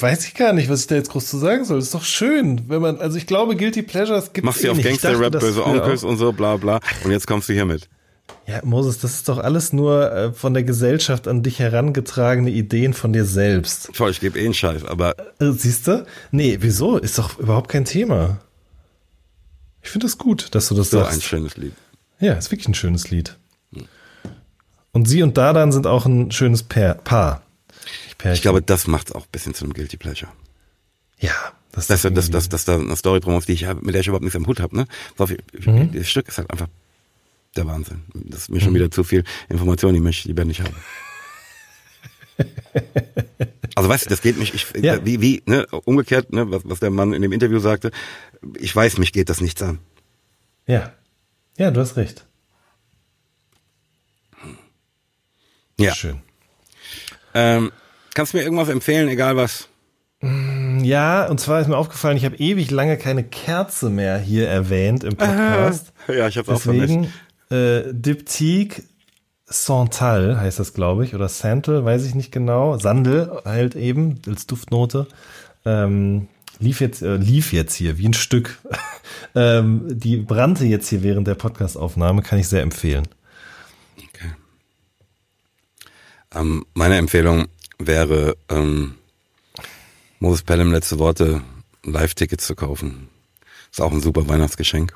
Weiß 0.00 0.26
ich 0.26 0.34
gar 0.34 0.52
nicht, 0.52 0.68
was 0.68 0.82
ich 0.82 0.86
da 0.86 0.94
jetzt 0.94 1.10
groß 1.10 1.26
zu 1.26 1.38
sagen 1.38 1.64
soll. 1.64 1.78
ist 1.78 1.94
doch 1.94 2.04
schön, 2.04 2.68
wenn 2.68 2.80
man, 2.80 2.98
also 2.98 3.16
ich 3.18 3.26
glaube, 3.26 3.56
Guilty 3.56 3.82
Pleasures 3.82 4.32
gibt 4.32 4.44
Machst 4.46 4.64
du 4.64 4.70
auf 4.70 4.78
eh 4.78 4.82
dachte, 4.82 4.96
Gangster-Rap, 5.00 5.32
das 5.32 5.42
böse 5.42 5.66
Onkels 5.66 6.04
und 6.04 6.16
so, 6.16 6.32
bla 6.32 6.56
bla. 6.56 6.80
Und 7.04 7.10
jetzt 7.10 7.26
kommst 7.26 7.48
du 7.48 7.52
hier 7.52 7.66
mit. 7.66 7.88
Ja, 8.46 8.60
Moses, 8.62 8.98
das 8.98 9.14
ist 9.14 9.28
doch 9.28 9.38
alles 9.38 9.72
nur 9.72 10.12
äh, 10.12 10.32
von 10.32 10.54
der 10.54 10.62
Gesellschaft 10.62 11.28
an 11.28 11.42
dich 11.42 11.58
herangetragene 11.58 12.50
Ideen 12.50 12.94
von 12.94 13.12
dir 13.12 13.24
selbst. 13.24 13.90
Voll, 13.94 14.10
ich 14.10 14.20
gebe 14.20 14.38
eh 14.38 14.44
einen 14.44 14.54
Scheiß, 14.54 14.84
aber. 14.84 15.14
Äh, 15.40 15.52
siehst 15.52 15.86
du? 15.86 16.06
Nee, 16.30 16.58
wieso? 16.60 16.98
Ist 16.98 17.18
doch 17.18 17.38
überhaupt 17.38 17.70
kein 17.70 17.84
Thema. 17.84 18.38
Ich 19.82 19.90
finde 19.90 20.06
es 20.06 20.14
das 20.14 20.18
gut, 20.18 20.54
dass 20.54 20.68
du 20.68 20.74
das 20.74 20.90
so 20.90 20.98
sagst. 20.98 21.14
ein 21.14 21.20
schönes 21.20 21.56
Lied. 21.56 21.74
Ja, 22.20 22.34
ist 22.34 22.50
wirklich 22.50 22.68
ein 22.68 22.74
schönes 22.74 23.10
Lied. 23.10 23.36
Und 24.92 25.08
sie 25.08 25.22
und 25.22 25.36
Dadan 25.36 25.72
sind 25.72 25.86
auch 25.86 26.06
ein 26.06 26.30
schönes 26.30 26.62
Paar. 26.62 27.42
Paar. 28.24 28.32
Ich 28.32 28.42
glaube, 28.42 28.62
das 28.62 28.86
macht 28.86 29.14
auch 29.14 29.24
ein 29.24 29.30
bisschen 29.32 29.52
zu 29.52 29.64
einem 29.64 29.74
Guilty 29.74 29.98
Pleasure. 29.98 30.32
Ja, 31.18 31.32
das 31.72 31.88
dass, 31.88 32.02
dass, 32.02 32.30
dass, 32.30 32.48
dass 32.48 32.64
da 32.64 32.78
eine 32.78 32.96
Story 32.96 33.20
drum 33.20 33.34
auf 33.34 33.44
die 33.44 33.52
ich 33.52 33.66
hab, 33.66 33.82
mit 33.82 33.94
der 33.94 34.00
ich 34.00 34.06
überhaupt 34.06 34.24
nichts 34.24 34.36
am 34.36 34.46
Hut 34.46 34.60
habe. 34.60 34.74
Ne? 34.76 34.86
Mhm. 35.66 35.92
Das 35.92 36.08
Stück 36.08 36.26
ist 36.28 36.38
halt 36.38 36.50
einfach 36.50 36.68
der 37.54 37.66
Wahnsinn. 37.66 38.02
Das 38.14 38.42
ist 38.42 38.48
mir 38.48 38.60
schon 38.60 38.70
mhm. 38.70 38.76
wieder 38.76 38.90
zu 38.90 39.04
viel 39.04 39.24
Information, 39.50 39.92
die 39.92 40.00
möchte 40.00 40.20
ich 40.20 40.24
lieber 40.24 40.44
nicht 40.44 40.62
haben. 40.62 40.74
Also 43.76 43.88
weißt 43.88 44.06
du, 44.06 44.10
das 44.10 44.22
geht 44.22 44.38
mich, 44.38 44.54
ich, 44.54 44.66
ja. 44.82 45.04
wie, 45.04 45.20
wie, 45.20 45.42
ne, 45.46 45.66
umgekehrt, 45.66 46.32
ne, 46.32 46.48
was, 46.48 46.62
was 46.64 46.78
der 46.78 46.90
Mann 46.90 47.12
in 47.12 47.22
dem 47.22 47.32
Interview 47.32 47.58
sagte, 47.58 47.90
ich 48.56 48.74
weiß, 48.74 48.98
mich 48.98 49.12
geht 49.12 49.28
das 49.28 49.40
nichts 49.40 49.60
an. 49.62 49.80
Ja. 50.64 50.92
Ja, 51.58 51.72
du 51.72 51.80
hast 51.80 51.96
recht. 51.96 52.24
Ja. 55.76 55.92
Schön. 55.92 56.22
Ähm, 57.34 57.72
kannst 58.14 58.32
du 58.32 58.38
mir 58.38 58.44
irgendwas 58.44 58.68
empfehlen, 58.68 59.08
egal 59.08 59.36
was? 59.36 59.68
Ja, 60.80 61.26
und 61.26 61.38
zwar 61.38 61.60
ist 61.60 61.68
mir 61.68 61.76
aufgefallen, 61.76 62.16
ich 62.16 62.24
habe 62.24 62.36
ewig 62.36 62.70
lange 62.70 62.96
keine 62.96 63.24
Kerze 63.24 63.90
mehr 63.90 64.18
hier 64.18 64.48
erwähnt 64.48 65.04
im 65.04 65.16
Podcast. 65.16 65.92
ja, 66.08 66.28
ich 66.28 66.38
habe 66.38 66.52
auch 66.52 66.60
vermisst. 66.60 67.10
Äh, 67.50 67.92
Diptyque 67.92 68.82
Santal 69.46 70.40
heißt 70.40 70.58
das, 70.58 70.72
glaube 70.72 71.04
ich, 71.04 71.14
oder 71.14 71.28
Santal, 71.28 71.84
weiß 71.84 72.06
ich 72.06 72.14
nicht 72.14 72.32
genau. 72.32 72.78
Sandel 72.78 73.42
halt 73.44 73.76
eben 73.76 74.20
als 74.26 74.46
Duftnote. 74.46 75.06
Ähm, 75.66 76.28
lief 76.58 76.80
jetzt 76.80 77.02
äh, 77.02 77.16
lief 77.16 77.52
jetzt 77.52 77.74
hier 77.74 77.98
wie 77.98 78.08
ein 78.08 78.14
Stück. 78.14 78.58
ähm, 79.34 79.82
die 79.86 80.16
brannte 80.16 80.64
jetzt 80.64 80.88
hier 80.88 81.02
während 81.02 81.28
der 81.28 81.34
Podcastaufnahme, 81.34 82.22
kann 82.22 82.38
ich 82.38 82.48
sehr 82.48 82.62
empfehlen. 82.62 83.06
Okay. 83.98 84.32
Ähm, 86.34 86.64
meine 86.72 86.96
Empfehlung 86.96 87.48
wäre 87.78 88.36
ähm, 88.48 88.94
Moses 90.20 90.42
Pelham 90.42 90.72
letzte 90.72 90.98
Worte 90.98 91.42
Live-Tickets 91.84 92.46
zu 92.46 92.54
kaufen. 92.54 93.08
Ist 93.70 93.80
auch 93.80 93.92
ein 93.92 94.00
super 94.00 94.28
Weihnachtsgeschenk. 94.28 94.94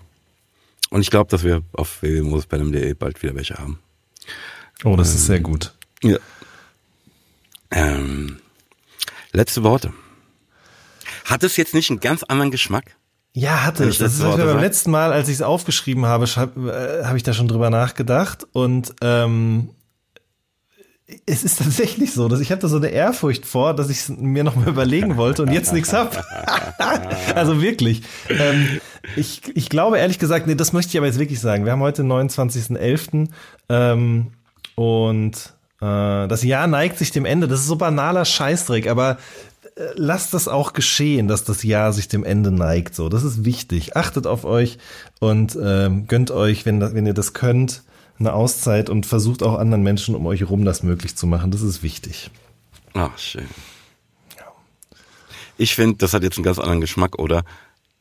Und 0.91 1.03
ich 1.03 1.11
glaube, 1.11 1.31
dass 1.31 1.45
wir 1.45 1.63
auf 1.73 2.03
www.mosespelham.de 2.03 2.95
bald 2.95 3.23
wieder 3.23 3.35
welche 3.35 3.55
haben. 3.55 3.79
Oh, 4.85 4.97
das 4.97 5.11
ähm, 5.11 5.17
ist 5.17 5.27
sehr 5.27 5.41
gut. 5.41 5.75
Ja. 6.03 6.17
Ähm, 7.71 8.39
letzte 9.33 9.63
Worte. 9.65 9.93
Hat 11.25 11.43
es 11.43 11.57
jetzt 11.57 11.75
nicht 11.75 11.91
einen 11.91 12.01
ganz 12.01 12.23
anderen 12.23 12.51
Geschmack? 12.51 12.97
Ja, 13.35 13.65
hatte 13.65 13.85
es. 13.85 13.99
Das 13.99 14.15
ist 14.15 14.23
beim 14.23 14.39
sagt? 14.39 14.61
letzten 14.61 14.91
Mal, 14.91 15.13
als 15.13 15.29
ich 15.29 15.35
es 15.35 15.43
aufgeschrieben 15.43 16.07
habe, 16.07 16.27
habe 16.27 17.03
äh, 17.03 17.05
hab 17.05 17.17
ich 17.17 17.23
da 17.23 17.35
schon 17.35 17.49
drüber 17.49 17.71
nachgedacht. 17.71 18.47
Und 18.53 18.95
ähm, 19.03 19.71
es 21.25 21.43
ist 21.43 21.59
tatsächlich 21.59 22.13
so, 22.13 22.29
dass 22.29 22.41
ich 22.41 22.53
hatte 22.53 22.69
so 22.69 22.77
eine 22.77 22.89
Ehrfurcht 22.89 23.47
vor, 23.47 23.75
dass 23.75 23.89
ich 23.89 23.99
es 23.99 24.09
mir 24.11 24.45
noch 24.45 24.57
mal 24.57 24.69
überlegen 24.69 25.17
wollte 25.17 25.43
und 25.43 25.53
jetzt 25.53 25.73
nichts 25.73 25.93
hab. 25.93 26.23
also 27.35 27.63
wirklich. 27.63 28.03
Ähm, 28.29 28.81
ich, 29.17 29.43
ich 29.55 29.71
glaube 29.71 29.99
ehrlich 29.99 30.19
gesagt, 30.19 30.47
nee, 30.47 30.55
das 30.55 30.75
möchte 30.75 30.91
ich 30.91 30.99
aber 30.99 31.07
jetzt 31.07 31.19
wirklich 31.19 31.41
sagen. 31.41 31.65
Wir 31.65 31.73
haben 31.73 31.81
heute 31.81 32.03
den 32.03 32.13
29.11. 32.13 33.29
Ähm, 33.71 34.33
und 34.75 35.35
äh, 35.81 36.29
das 36.29 36.43
Jahr 36.43 36.67
neigt 36.67 36.99
sich 36.99 37.11
dem 37.11 37.25
Ende. 37.25 37.49
Das 37.49 37.61
ist 37.61 37.67
so 37.69 37.77
banaler 37.77 38.27
Scheißdreck, 38.27 38.87
aber 38.87 39.17
äh, 39.77 39.85
lasst 39.95 40.35
das 40.35 40.47
auch 40.47 40.75
geschehen, 40.75 41.27
dass 41.27 41.43
das 41.43 41.63
Jahr 41.63 41.95
sich 41.95 42.09
dem 42.09 42.23
Ende 42.23 42.51
neigt. 42.51 42.95
So, 42.95 43.09
das 43.09 43.25
ist 43.25 43.47
wichtig. 43.47 43.97
Achtet 43.97 44.27
auf 44.27 44.45
euch 44.45 44.77
und 45.21 45.59
ähm, 45.61 46.07
gönnt 46.07 46.31
euch, 46.31 46.67
wenn, 46.67 46.81
wenn 46.81 47.07
ihr 47.07 47.15
das 47.15 47.33
könnt, 47.33 47.83
eine 48.19 48.33
Auszeit 48.33 48.91
und 48.91 49.07
versucht 49.07 49.43
auch 49.43 49.59
anderen 49.59 49.83
Menschen 49.83 50.15
um 50.15 50.27
euch 50.27 50.41
herum 50.41 50.65
das 50.65 50.83
möglich 50.83 51.17
zu 51.17 51.27
machen. 51.27 51.51
Das 51.51 51.63
ist 51.63 51.83
wichtig. 51.83 52.31
Ach, 52.95 53.17
schön. 53.19 53.47
Ich 55.57 55.75
finde, 55.75 55.97
das 55.99 56.15
hat 56.15 56.23
jetzt 56.23 56.37
einen 56.37 56.45
ganz 56.45 56.59
anderen 56.59 56.81
Geschmack, 56.81 57.19
oder? 57.19 57.43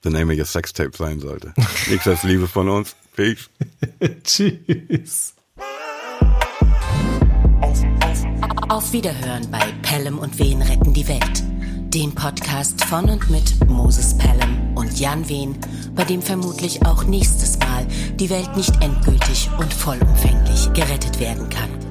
The 0.04 0.10
Name 0.10 0.34
of 0.34 0.40
Your 0.40 0.46
Sextape 0.46 0.96
sein 0.96 1.20
sollte. 1.20 1.54
Nichts 1.90 2.08
als 2.08 2.24
Liebe 2.24 2.48
von 2.48 2.70
uns. 2.70 2.96
Peace. 3.16 3.50
Tschüss. 4.24 5.34
Auf 8.70 8.94
Wiederhören 8.94 9.50
bei 9.50 9.62
Pelham 9.82 10.20
und 10.20 10.38
Wen 10.38 10.62
retten 10.62 10.94
die 10.94 11.08
Welt. 11.08 11.47
Dem 11.98 12.14
Podcast 12.14 12.86
von 12.86 13.10
und 13.10 13.28
mit 13.32 13.68
Moses 13.68 14.16
Pelham 14.16 14.78
und 14.78 15.00
Jan 15.00 15.28
Wehn, 15.30 15.56
bei 15.96 16.04
dem 16.04 16.22
vermutlich 16.22 16.86
auch 16.86 17.06
nächstes 17.06 17.58
Mal 17.58 17.88
die 18.20 18.30
Welt 18.30 18.56
nicht 18.56 18.84
endgültig 18.84 19.50
und 19.58 19.74
vollumfänglich 19.74 20.72
gerettet 20.74 21.20
werden 21.20 21.50
kann. 21.50 21.87